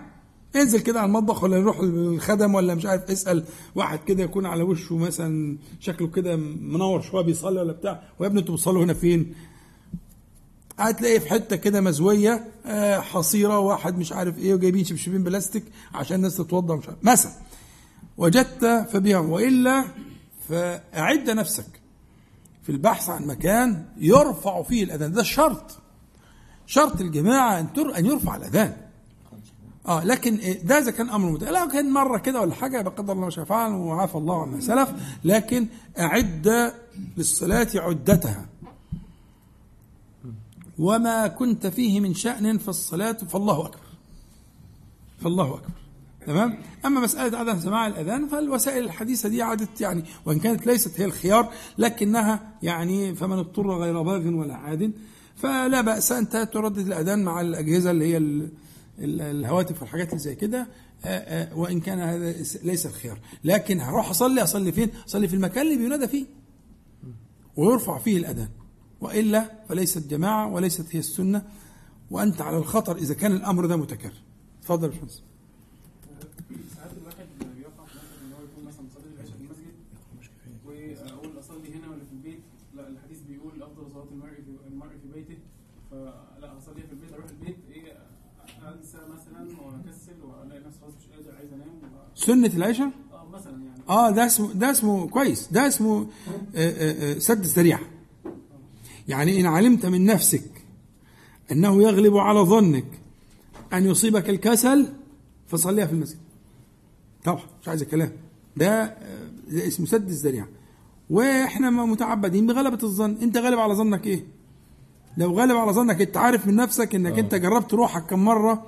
انزل 0.56 0.81
كده 0.81 1.01
على 1.01 1.06
المطبخ 1.09 1.43
ولا 1.43 1.60
نروح 1.60 1.78
الخدم 1.81 2.55
ولا 2.55 2.74
مش 2.74 2.86
عارف 2.86 3.10
اسأل 3.10 3.44
واحد 3.74 3.98
كده 4.06 4.22
يكون 4.22 4.47
على 4.47 4.62
وشه 4.62 4.97
مثلا 4.97 5.56
شكله 5.81 6.09
كده 6.09 6.36
منور 6.36 7.01
شوية 7.02 7.22
بيصلي 7.24 7.60
ولا 7.60 7.72
بتاع 7.72 8.02
ويا 8.18 8.28
ابني 8.28 8.40
أنتوا 8.40 8.55
بتصلوا 8.55 8.85
هنا 8.85 8.94
فين؟ 8.94 9.35
هتلاقيه 10.78 11.18
في 11.18 11.28
حتة 11.31 11.56
كده 11.56 11.81
مزوية 11.81 12.44
آه، 12.66 13.01
حصيرة 13.01 13.59
واحد 13.59 13.98
مش 13.98 14.12
عارف 14.12 14.39
إيه 14.39 14.55
وجايبين 14.55 14.85
شبشبين 14.85 15.22
بلاستيك 15.22 15.64
عشان 15.94 16.16
الناس 16.16 16.36
تتوضا 16.36 16.77
مش 16.77 16.89
عارف. 16.89 16.98
مثلا 17.05 17.32
وجدت 18.16 18.64
فبها 18.93 19.18
وإلا 19.18 19.85
فأعد 20.48 21.31
نفسك 21.31 21.81
في 22.62 22.72
البحث 22.72 23.09
عن 23.10 23.27
مكان 23.27 23.85
يرفع 23.97 24.62
فيه 24.62 24.85
الأذان. 24.85 25.12
ده 25.12 25.20
الشرط 25.20 25.78
شرط 26.66 27.01
الجماعة 27.01 27.60
أن 27.60 27.68
أن 27.97 28.06
يرفع 28.06 28.36
الأذان. 28.36 28.77
آه 29.89 30.05
لكن 30.05 30.40
ده 30.65 30.78
إذا 30.78 30.90
كان 30.90 31.11
أمر 31.11 31.31
متأ... 31.31 31.51
لا 31.51 31.66
كان 31.66 31.90
مرة 31.93 32.19
كده 32.19 32.40
ولا 32.40 32.55
حاجة 32.55 32.82
بقدر 32.82 33.12
الله 33.12 33.24
ما 33.24 33.31
شاء 33.31 33.44
فعل 33.44 33.73
وعافى 33.73 34.15
الله 34.15 34.43
عما 34.43 34.61
سلف 34.61 34.89
لكن 35.24 35.66
أعد 35.98 36.73
للصلاة 37.16 37.69
عدتها. 37.74 38.47
وما 40.78 41.27
كنت 41.27 41.66
فيه 41.66 42.01
من 42.01 42.15
شأن 42.15 42.59
فالصلاة 42.59 43.12
فالله 43.12 43.66
أكبر. 43.66 43.81
فالله 45.23 45.55
أكبر. 45.55 45.70
تمام؟ 46.27 46.59
أما 46.86 47.01
مسألة 47.01 47.39
عدم 47.39 47.61
سماع 47.61 47.86
الأذان 47.86 48.28
فالوسائل 48.28 48.85
الحديثة 48.85 49.28
دي 49.28 49.43
عادت 49.43 49.81
يعني 49.81 50.05
وإن 50.27 50.39
كانت 50.39 50.66
ليست 50.66 51.01
هي 51.01 51.05
الخيار 51.05 51.52
لكنها 51.78 52.52
يعني 52.62 53.15
فمن 53.15 53.39
اضطر 53.39 53.70
غير 53.78 54.02
باغ 54.02 54.28
ولا 54.28 54.55
عاد 54.55 54.93
فلا 55.36 55.81
بأس 55.81 56.12
أنت 56.12 56.36
تردد 56.36 56.78
الأذان 56.86 57.24
مع 57.24 57.40
الأجهزة 57.40 57.90
اللي 57.90 58.15
هي 58.15 58.16
الهواتف 59.01 59.82
والحاجات 59.82 60.09
اللي 60.09 60.18
زي 60.18 60.35
كده 60.35 60.66
آه، 61.05 61.09
آه، 61.09 61.59
وإن 61.59 61.81
كان 61.81 61.98
هذا 61.98 62.32
ليس 62.62 62.86
الخيار. 62.86 63.18
لكن 63.44 63.81
هروح 63.81 64.10
أصلي 64.10 64.43
أصلي 64.43 64.72
فين؟ 64.72 64.90
أصلي 65.09 65.28
في 65.28 65.35
المكان 65.35 65.66
اللي 65.66 65.78
بينادى 65.78 66.09
فيه. 66.09 66.27
ويرفع 67.56 67.98
فيه 67.98 68.16
الأذان. 68.16 68.48
وإلا 69.01 69.51
فليست 69.68 70.06
جماعة 70.06 70.52
وليست 70.52 70.86
هي 70.90 70.98
السنة. 70.98 71.43
وأنت 72.10 72.40
على 72.40 72.59
الخطر 72.59 72.97
إذا 72.97 73.14
كان 73.14 73.32
الأمر 73.32 73.66
ده 73.66 73.77
متكرر. 73.77 74.22
تفضل 74.62 74.85
يا 74.85 74.89
باشمهندس 74.89 75.22
ساعات 76.77 76.90
الواحد 76.93 77.27
بيقع 77.56 77.85
في 77.85 77.98
مثلا 77.98 78.27
ان 78.27 78.32
هو 78.32 78.43
يكون 78.44 78.64
مثلا 78.64 78.82
مصلي 78.86 79.09
العشاء 79.14 79.36
في 79.36 79.44
المسجد 79.44 79.74
واقول 81.12 81.39
اصلي 81.39 81.74
هنا 81.74 81.89
ولا 81.89 82.05
في 82.05 82.12
البيت 82.12 82.40
لا 82.74 82.89
الحديث 82.89 83.18
بيقول 83.28 83.62
افضل 83.62 83.93
صلاه 83.93 84.06
المرء 84.12 84.35
في 84.35 84.68
المرء 84.68 84.90
في 85.02 85.09
بيته 85.14 85.39
فلا 85.90 86.59
اصلي 86.59 86.82
في 86.82 86.93
البيت 86.93 87.12
أروح 87.12 87.27
البيت 87.31 87.56
إيه 87.70 87.98
انسى 88.68 88.98
مثلا 89.14 89.43
واكسل 89.62 90.22
والاقي 90.22 90.60
نفسي 90.60 90.81
خلاص 90.81 90.94
مش 91.01 91.06
قادر 91.14 91.39
سنة 92.15 92.51
العشاء؟ 92.57 92.91
آه 93.12 93.28
مثلا 93.32 93.53
يعني. 93.53 93.82
آه 93.89 94.11
ده 94.11 94.27
اسمه 94.27 94.53
ده 94.53 94.70
اسمه 94.70 95.09
كويس. 95.09 95.49
ده 95.53 95.66
اسمه 95.66 95.99
آه، 95.99 96.05
آه، 96.55 97.15
آه، 97.15 97.19
سد 97.19 97.41
الذريعة 97.45 97.81
يعني 99.09 99.41
إن 99.41 99.47
علمت 99.47 99.87
من 99.87 100.05
نفسك 100.05 100.51
أنه 101.53 101.82
يغلب 101.82 102.16
على 102.16 102.41
ظنك 102.41 102.85
أن 103.73 103.87
يصيبك 103.87 104.31
الكسل 104.31 104.93
فصليها 105.47 105.87
في 105.87 105.93
المسجد. 105.93 106.19
طبعا 107.24 107.43
مش 107.62 107.69
عايز 107.69 107.82
كلام 107.82 108.12
ده 108.57 108.85
ده 109.49 109.66
اسمه 109.66 109.87
سد 109.87 110.09
الذريعة 110.09 110.49
وإحنا 111.11 111.70
ما 111.70 111.85
متعبدين 111.85 112.47
بغلبة 112.47 112.78
الظن. 112.82 113.16
أنت 113.23 113.37
غالب 113.37 113.59
على 113.59 113.74
ظنك 113.74 114.07
إيه؟ 114.07 114.24
لو 115.16 115.32
غالب 115.32 115.57
على 115.57 115.73
ظنك 115.73 116.01
أنت 116.01 116.16
عارف 116.16 116.47
من 116.47 116.57
نفسك 116.57 116.95
إنك 116.95 117.19
أنت 117.19 117.35
جربت 117.35 117.74
روحك 117.74 118.07
كم 118.07 118.24
مرة 118.24 118.66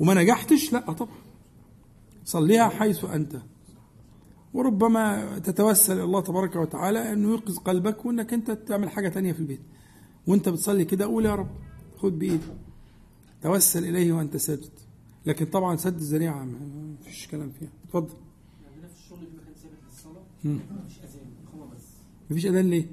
وما 0.00 0.14
نجحتش 0.14 0.72
لا 0.72 0.92
طبعا. 0.92 1.12
صليها 2.24 2.68
حيث 2.68 3.04
أنت. 3.04 3.36
وربما 4.54 5.38
تتوسل 5.38 5.92
إلى 5.92 6.04
الله 6.04 6.20
تبارك 6.20 6.56
وتعالى 6.56 7.12
أنه 7.12 7.28
يوقظ 7.28 7.58
قلبك 7.58 8.06
وأنك 8.06 8.32
أنت 8.32 8.50
تعمل 8.50 8.90
حاجة 8.90 9.08
تانية 9.08 9.32
في 9.32 9.40
البيت. 9.40 9.60
وأنت 10.26 10.48
بتصلي 10.48 10.84
كده 10.84 11.04
قول 11.04 11.26
يا 11.26 11.34
رب 11.34 11.50
خد 11.96 12.18
بإيدي. 12.18 12.44
توسل 13.42 13.84
إليه 13.84 14.12
وأنت 14.12 14.36
ساجد. 14.36 14.70
لكن 15.26 15.46
طبعا 15.46 15.76
سد 15.76 15.96
الذريعة 15.96 16.44
ما 16.44 16.94
فيش 17.04 17.28
كلام 17.28 17.50
فيها. 17.50 17.68
اتفضل. 17.84 18.14
عندنا 18.72 18.88
في 18.88 18.94
الشغل 18.94 19.18
في 19.18 19.36
مكان 19.36 19.54
ثابت 19.54 19.78
للصلاة. 19.86 20.22
مفيش 20.44 20.98
أذان 20.98 21.26
إقامة 21.46 21.74
بس. 21.74 21.82
مفيش 22.30 22.46
أذان 22.46 22.70
ليه؟ 22.70 22.86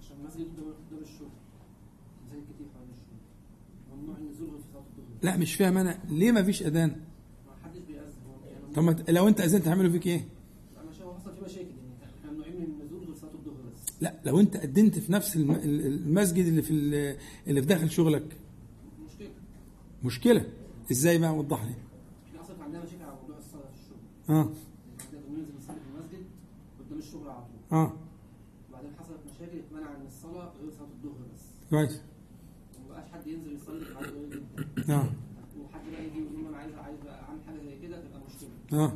عشان 0.00 0.16
المسجد 0.20 0.46
قدام 0.46 1.02
الشغل. 1.02 1.28
أذان 2.28 2.42
كتير 2.42 2.66
حوالين 2.74 2.94
الشغل. 2.94 3.20
ممنوع 3.98 4.16
النزول 4.16 4.48
في 4.48 4.64
صلاة 4.72 4.82
الظهر. 4.82 5.18
لا 5.22 5.36
مش 5.36 5.54
فاهم 5.54 5.78
أنا. 5.78 5.98
ليه 6.08 6.32
ما 6.32 6.42
فيش 6.42 6.62
اذان؟ 6.62 6.88
ما 6.90 7.52
حدش 7.64 7.78
بيأذن 7.88 8.12
هو 8.28 8.50
يعني 8.50 8.63
طب 8.74 8.82
ما 8.82 8.96
لو 9.08 9.28
انت 9.28 9.40
أذنت 9.40 9.66
هيعملوا 9.68 9.90
فيك 9.90 10.06
إيه؟ 10.06 10.24
أنا 10.82 10.92
شايف 10.92 11.08
حصل 11.08 11.34
في 11.34 11.44
مشاكل 11.44 11.60
يعني. 11.60 12.14
إحنا 12.20 12.30
ممنوعين 12.32 12.56
من 12.56 12.80
النزول 12.80 13.04
غير 13.04 13.14
صلاة 13.14 13.30
الظهر 13.34 13.54
بس. 13.74 13.92
لا 14.02 14.14
لو 14.24 14.40
انت 14.40 14.56
أذنت 14.56 14.98
في 14.98 15.12
نفس 15.12 15.36
الم- 15.36 15.50
ال- 15.50 15.86
المسجد 15.86 16.46
اللي 16.46 16.62
في 16.62 16.70
ال- 16.74 17.16
اللي 17.46 17.60
في 17.60 17.66
داخل 17.66 17.90
شغلك. 17.90 18.36
مشكلة. 19.06 19.30
مشكلة. 20.04 20.46
إزاي 20.92 21.18
بقى؟ 21.18 21.34
وضح 21.38 21.64
لي؟ 21.64 21.70
إحنا 21.70 22.42
كان 22.48 22.62
عندنا 22.62 22.82
مشاكل 22.84 23.02
على 23.02 23.14
موضوع 23.22 23.38
الصلاة 23.38 23.62
في 23.62 23.74
الشغل. 23.80 24.36
آه. 24.36 24.48
يعني 25.12 25.26
بننزل 25.28 25.52
نصلي 25.58 25.76
في 25.76 25.88
المسجد 25.94 26.24
قدام 26.86 26.98
الشغل 26.98 27.28
على 27.28 27.38
طول. 27.44 27.78
آه. 27.78 27.92
وبعدين 28.70 28.90
حصلت 28.98 29.18
مشاكل 29.34 29.58
اتمنع 29.58 29.98
من 29.98 30.06
الصلاة 30.06 30.52
غير 30.60 30.70
صلاة 30.78 30.88
الظهر 30.96 31.24
بس. 31.34 31.42
كويس. 31.70 32.00
ومبقاش 32.80 33.04
حد 33.12 33.26
ينزل 33.26 33.56
يصلي 33.56 33.84
في 33.84 34.92
آه. 34.92 35.08
ها 38.74 38.92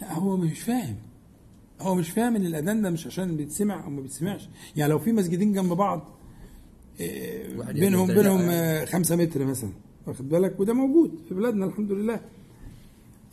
لا 0.00 0.12
هو 0.14 0.36
مش 0.36 0.60
فاهم. 0.60 0.96
هو 1.80 1.94
مش 1.94 2.10
فاهم 2.10 2.36
إن 2.36 2.46
الأذان 2.46 2.82
ده 2.82 2.90
مش 2.90 3.06
عشان 3.06 3.36
بيتسمع 3.36 3.84
أو 3.84 3.90
ما 3.90 4.00
بيتسمعش. 4.00 4.48
يعني 4.76 4.90
لو 4.92 4.98
في 4.98 5.12
مسجدين 5.12 5.52
جنب 5.52 5.72
بعض 5.72 6.08
آه، 7.00 7.72
بينهم 7.72 8.06
بينهم 8.06 8.40
آه، 8.40 8.84
خمسة 8.84 9.16
متر 9.16 9.44
مثلا. 9.44 9.70
واخد 10.06 10.28
بالك؟ 10.28 10.60
وده 10.60 10.72
موجود 10.74 11.10
في 11.28 11.34
بلادنا 11.34 11.66
الحمد 11.66 11.92
لله. 11.92 12.20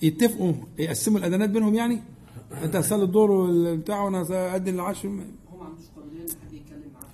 يتفقوا 0.01 0.53
يقسموا 0.79 1.19
الأذانات 1.19 1.49
بينهم 1.49 1.75
يعني؟ 1.75 1.99
أنت 2.63 2.75
هتصلي 2.75 3.03
الدور 3.03 3.51
بتاعه 3.75 4.05
وأنا 4.05 4.21
هأذن 4.21 4.73
العشر 4.75 5.23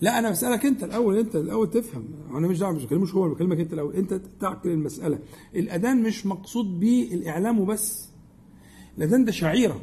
لا 0.01 0.19
أنا 0.19 0.29
بسألك 0.29 0.65
أنت 0.65 0.83
الأول 0.83 1.17
أنت 1.17 1.35
الأول 1.35 1.69
تفهم. 1.69 2.05
أنا 2.31 2.47
مش 2.47 2.59
دعوة 2.59 2.73
مش 2.73 2.85
بكلمش 2.85 3.13
هو 3.13 3.29
بكلمك 3.29 3.59
أنت 3.59 3.73
الأول. 3.73 3.95
أنت 3.95 4.21
تعقل 4.39 4.69
المسألة. 4.69 5.19
الأذان 5.55 6.03
مش 6.03 6.25
مقصود 6.25 6.79
بيه 6.79 7.13
الاعلام 7.13 7.59
وبس. 7.59 8.09
الأذان 8.97 9.25
ده 9.25 9.31
شعيرة. 9.31 9.81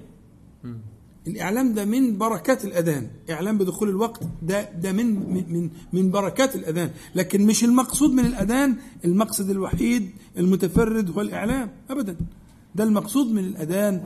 الإعلام 1.26 1.74
ده 1.74 1.84
من 1.84 2.18
بركات 2.18 2.64
الأذان. 2.64 3.10
إعلام 3.30 3.58
بدخول 3.58 3.88
الوقت 3.88 4.22
ده 4.42 4.72
ده 4.72 4.92
من 4.92 5.06
من, 5.52 5.70
من 5.92 6.10
بركات 6.10 6.56
الأذان. 6.56 6.90
لكن 7.14 7.46
مش 7.46 7.64
المقصود 7.64 8.10
من 8.10 8.26
الأذان 8.26 8.76
المقصد 9.04 9.50
الوحيد 9.50 10.10
المتفرد 10.38 11.10
هو 11.10 11.20
الإعلام. 11.20 11.70
ابدا. 11.90 12.16
ده 12.74 12.84
المقصود 12.84 13.26
من 13.32 13.44
الأذان 13.44 14.02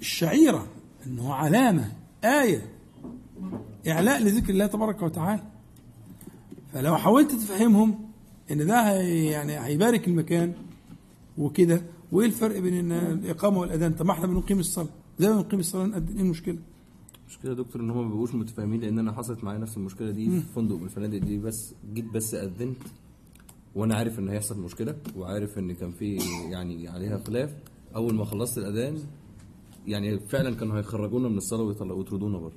الشعيرة 0.00 0.66
إنه 1.06 1.34
علامة 1.34 1.92
آية. 2.24 2.77
إعلاء 3.88 4.22
لذكر 4.22 4.50
الله 4.50 4.66
تبارك 4.66 5.02
وتعالى. 5.02 5.42
فلو 6.72 6.96
حاولت 6.96 7.30
تفهمهم 7.32 7.98
إن 8.50 8.66
ده 8.66 8.92
يعني 9.02 9.60
هيبارك 9.60 10.08
المكان 10.08 10.52
وكده 11.38 11.82
وإيه 12.12 12.26
الفرق 12.26 12.58
بين 12.58 12.74
إن 12.74 12.92
الإقامة 12.92 13.58
والأذان؟ 13.60 13.94
طب 13.94 14.06
ما 14.06 14.12
إحنا 14.12 14.26
بنقيم 14.26 14.58
الصلاة. 14.58 14.88
زي 15.18 15.28
ما 15.28 15.42
بنقيم 15.42 15.60
الصلاة 15.60 15.86
نقدم 15.86 16.14
إيه 16.16 16.22
المشكلة؟ 16.22 16.58
المشكلة 17.24 17.50
يا 17.50 17.56
دكتور 17.56 17.82
إن 17.82 17.90
هم 17.90 17.96
ما 17.96 18.08
بيبقوش 18.08 18.34
متفاهمين 18.34 18.80
لأن 18.80 18.98
أنا 18.98 19.12
حصلت 19.12 19.44
معايا 19.44 19.58
نفس 19.58 19.76
المشكلة 19.76 20.10
دي 20.10 20.30
في 20.30 20.40
فندق 20.54 20.76
من 20.76 20.84
الفنادق 20.84 21.18
دي 21.18 21.38
بس 21.38 21.74
جيت 21.94 22.04
بس 22.04 22.34
أذنت 22.34 22.76
وأنا 23.74 23.94
عارف 23.94 24.18
إن 24.18 24.28
هيحصل 24.28 24.60
مشكلة 24.60 24.96
وعارف 25.16 25.58
إن 25.58 25.72
كان 25.74 25.90
في 25.90 26.18
يعني 26.50 26.88
عليها 26.88 27.18
خلاف. 27.18 27.54
أول 27.96 28.14
ما 28.14 28.24
خلصت 28.24 28.58
الأذان 28.58 28.98
يعني 29.86 30.18
فعلا 30.20 30.54
كانوا 30.54 30.78
هيخرجونا 30.78 31.28
من 31.28 31.36
الصلاة 31.36 31.62
ويطلعوا 31.62 31.98
ويطردونا 31.98 32.38
بره. 32.38 32.52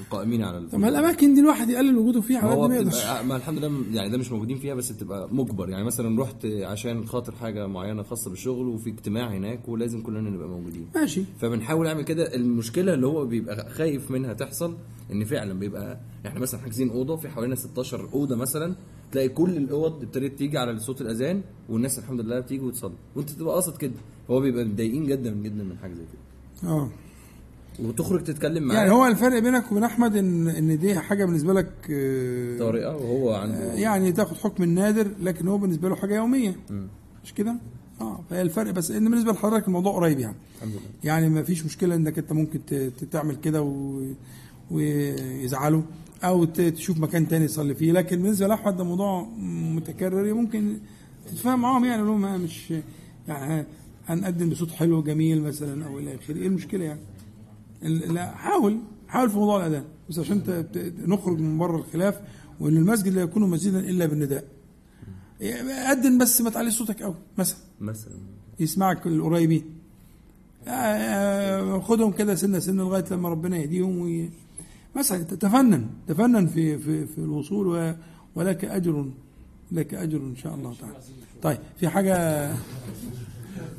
القائمين 0.00 0.42
على 0.42 0.66
طب 0.72 0.78
ما 0.78 0.88
الأماكن 0.88 1.34
دي 1.34 1.40
الواحد 1.40 1.70
يقلل 1.70 1.96
وجوده 1.96 2.20
فيها 2.20 2.38
على 2.38 2.54
قد 2.60 2.68
ما 2.68 2.76
يقدر 2.76 2.88
بتبقى 2.88 3.24
ما 3.24 3.36
الحمد 3.36 3.58
لله 3.64 3.84
يعني 3.96 4.10
ده 4.10 4.18
مش 4.18 4.32
موجودين 4.32 4.58
فيها 4.58 4.74
بس 4.74 4.92
بتبقى 4.92 5.28
مجبر. 5.34 5.68
يعني 5.68 5.84
مثلا 5.84 6.22
رحت 6.22 6.46
عشان 6.46 7.06
خاطر 7.06 7.32
حاجة 7.32 7.66
معينة 7.66 8.02
خاصة 8.02 8.30
بالشغل 8.30 8.66
وفي 8.68 8.90
اجتماع 8.90 9.28
هناك 9.30 9.68
ولازم 9.68 10.02
كلنا 10.02 10.30
نبقى 10.30 10.48
موجودين. 10.48 10.88
ماشي. 10.94 11.22
فبنحاول 11.40 11.86
نعمل 11.86 12.02
كده. 12.02 12.34
المشكلة 12.34 12.94
اللي 12.94 13.06
هو 13.06 13.26
بيبقى 13.26 13.70
خايف 13.70 14.10
منها 14.10 14.32
تحصل 14.32 14.74
إن 15.12 15.24
فعلا 15.24 15.54
بيبقى 15.58 16.00
إحنا 16.26 16.40
مثلا 16.40 16.60
حاجزين 16.60 16.90
أوضة 16.90 17.16
في 17.16 17.28
حوالينا 17.28 17.54
16 17.54 18.08
أوضة 18.14 18.36
مثلا 18.36 18.74
تلاقي 19.12 19.28
كل 19.28 19.56
الأوض 19.56 20.02
ابتدت 20.02 20.38
تيجي 20.38 20.58
على 20.58 20.78
صوت 20.78 21.00
الأذان 21.00 21.42
والناس 21.68 21.98
الحمد 21.98 22.20
لله 22.20 22.40
بتيجي 22.40 22.64
وتصلي. 22.64 22.94
وأنت 23.16 23.30
تبقى 23.30 23.54
قاصد 23.54 23.76
كده. 23.76 23.92
هو 24.30 24.40
بيبقى 24.40 24.64
متضايقين 24.64 25.06
جدا 25.06 25.30
جدا 25.34 25.64
من 25.64 25.78
حاجة 25.78 25.94
زي 25.94 26.02
كده. 26.12 26.70
آه. 26.70 26.90
وتخرج 27.82 28.24
تتكلم 28.24 28.62
معاه. 28.64 28.76
يعني 28.76 28.90
هو 28.90 29.06
الفرق 29.06 29.38
بينك 29.38 29.72
وبين 29.72 29.84
أحمد 29.84 30.16
ان 30.16 30.48
إن 30.48 30.78
دي 30.78 30.98
حاجة 30.98 31.24
بالنسبة 31.24 31.52
لك 31.52 31.70
آه، 31.90 32.58
طريقه 32.58 32.96
وهو 32.96 33.34
عنده 33.34 33.72
يعني 33.74 34.12
تاخد 34.12 34.36
حكم 34.36 34.62
النادر 34.62 35.08
لكن 35.20 35.48
هو 35.48 35.58
بالنسبة 35.58 35.88
له 35.88 35.96
حاجة 35.96 36.16
يومية. 36.16 36.56
مش 37.24 37.34
كده؟ 37.34 37.54
آه 38.00 38.20
فهي 38.30 38.42
الفرق. 38.42 38.70
بس 38.70 38.90
إن 38.90 39.10
بالنسبة 39.10 39.32
لحضرتك 39.32 39.66
الموضوع 39.68 39.92
قريب 39.92 40.18
يعني. 40.18 40.36
الحمد 40.56 40.70
لله. 40.72 40.80
يعني 41.04 41.28
ما 41.28 41.42
فيش 41.42 41.64
مشكلة 41.64 41.94
إنك 41.94 42.18
أنت 42.18 42.32
ممكن 42.32 42.60
تعمل 43.10 43.36
كده 43.36 43.62
و... 43.62 44.02
ويزعلوا 44.70 45.82
أو 46.24 46.44
تشوف 46.44 46.98
مكان 47.00 47.28
تاني 47.28 47.46
تصلي 47.46 47.74
فيه. 47.74 47.92
لكن 47.92 48.22
بالنسبة 48.22 48.46
لأحمد 48.46 48.76
ده 48.76 48.84
موضوع 48.84 49.28
متكرر 49.74 50.34
ممكن 50.34 50.76
تتفاهم 51.26 51.60
معاهم 51.60 51.84
يعني 51.84 52.02
لهم 52.02 52.42
مش 52.42 52.74
يعني 53.28 53.66
هنقدم 54.06 54.50
بصوت 54.50 54.70
حلو 54.70 55.02
جميل 55.02 55.42
مثلا 55.42 55.86
أو 55.86 55.98
إلى 55.98 56.14
آخره. 56.14 56.36
إيه 56.36 56.46
المشكلة 56.46 56.84
يعني؟ 56.84 57.00
لا 57.82 58.34
حاول 58.34 58.78
حاول 59.08 59.30
في 59.30 59.36
موضوع 59.36 59.66
الأذان. 59.66 59.84
بس 60.10 60.18
عشان 60.18 60.64
نخرج 61.06 61.38
من 61.40 61.58
بره 61.58 61.76
الخلاف 61.76 62.20
وإن 62.60 62.76
المسجد 62.76 63.12
لا 63.12 63.22
يكون 63.22 63.50
مسجدا 63.50 63.80
إلا 63.80 64.06
بالنداء. 64.06 64.44
أذن 65.92 66.18
بس 66.18 66.40
ما 66.40 66.50
تعليش 66.50 66.74
صوتك 66.74 67.02
قوي 67.02 67.14
مثلا. 67.38 67.58
مثلا. 67.80 68.12
يسمعك 68.60 69.06
القريبين. 69.06 69.64
آه، 70.68 71.80
خدهم 71.80 72.12
كده 72.12 72.34
سنة 72.34 72.58
سنة 72.58 72.82
لغاية 72.82 73.04
لما 73.10 73.28
ربنا 73.28 73.56
يهديهم 73.56 73.98
وي... 73.98 74.30
مثلا 74.96 75.22
تفنن 75.22 75.86
تفنن 76.08 76.46
في 76.46 76.78
في 76.78 77.06
في 77.06 77.18
الوصول 77.18 77.66
و... 77.66 77.94
ولك 78.34 78.64
أجر 78.64 79.10
لك 79.72 79.94
أجر 79.94 80.18
إن 80.18 80.36
شاء 80.36 80.54
الله 80.54 80.74
تعالى. 80.74 80.96
طيب 81.42 81.58
في 81.76 81.88
حاجة؟ 81.88 82.48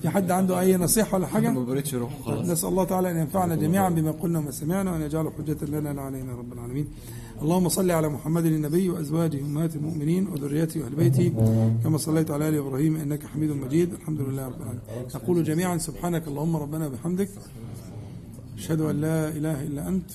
في 0.01 0.09
حد 0.09 0.31
عنده 0.31 0.59
أي 0.59 0.77
نصيحة 0.77 1.17
ولا 1.17 1.27
حاجة؟ 1.27 1.49
ما 1.49 1.63
بريتش 1.63 1.95
روح 1.95 2.21
خلاص 2.25 2.47
نسأل 2.47 2.69
الله 2.69 2.83
تعالى 2.83 3.11
أن 3.11 3.17
ينفعنا 3.17 3.55
جميعا 3.55 3.89
بما 3.89 4.11
قلنا 4.11 4.39
وما 4.39 4.51
سمعنا 4.51 4.91
وأن 4.91 5.01
يجعله 5.01 5.31
حجة 5.31 5.65
لنا 5.65 5.93
لا 5.93 6.01
علينا 6.01 6.35
رب 6.35 6.53
العالمين. 6.53 6.87
اللهم 7.41 7.69
صل 7.69 7.91
على 7.91 8.09
محمد 8.09 8.45
النبي 8.45 8.89
وأزواجه 8.89 9.41
أمهات 9.41 9.75
المؤمنين 9.75 10.27
وذريته 10.27 10.79
وأهل 10.81 10.95
بيته 10.95 11.31
كما 11.83 11.97
صليت 11.97 12.31
على 12.31 12.49
آل 12.49 12.55
إبراهيم 12.55 12.95
إنك 12.95 13.25
حميد 13.25 13.51
مجيد. 13.51 13.93
الحمد 13.93 14.21
لله 14.21 14.45
رب 14.45 14.61
العالمين. 14.61 14.81
نقول 15.15 15.43
جميعا 15.43 15.77
سبحانك 15.77 16.27
اللهم 16.27 16.55
ربنا 16.55 16.87
وبحمدك. 16.87 17.29
أشهد 18.57 18.81
أن 18.81 19.01
لا 19.01 19.29
إله 19.29 19.63
إلا 19.63 19.87
أنت. 19.87 20.09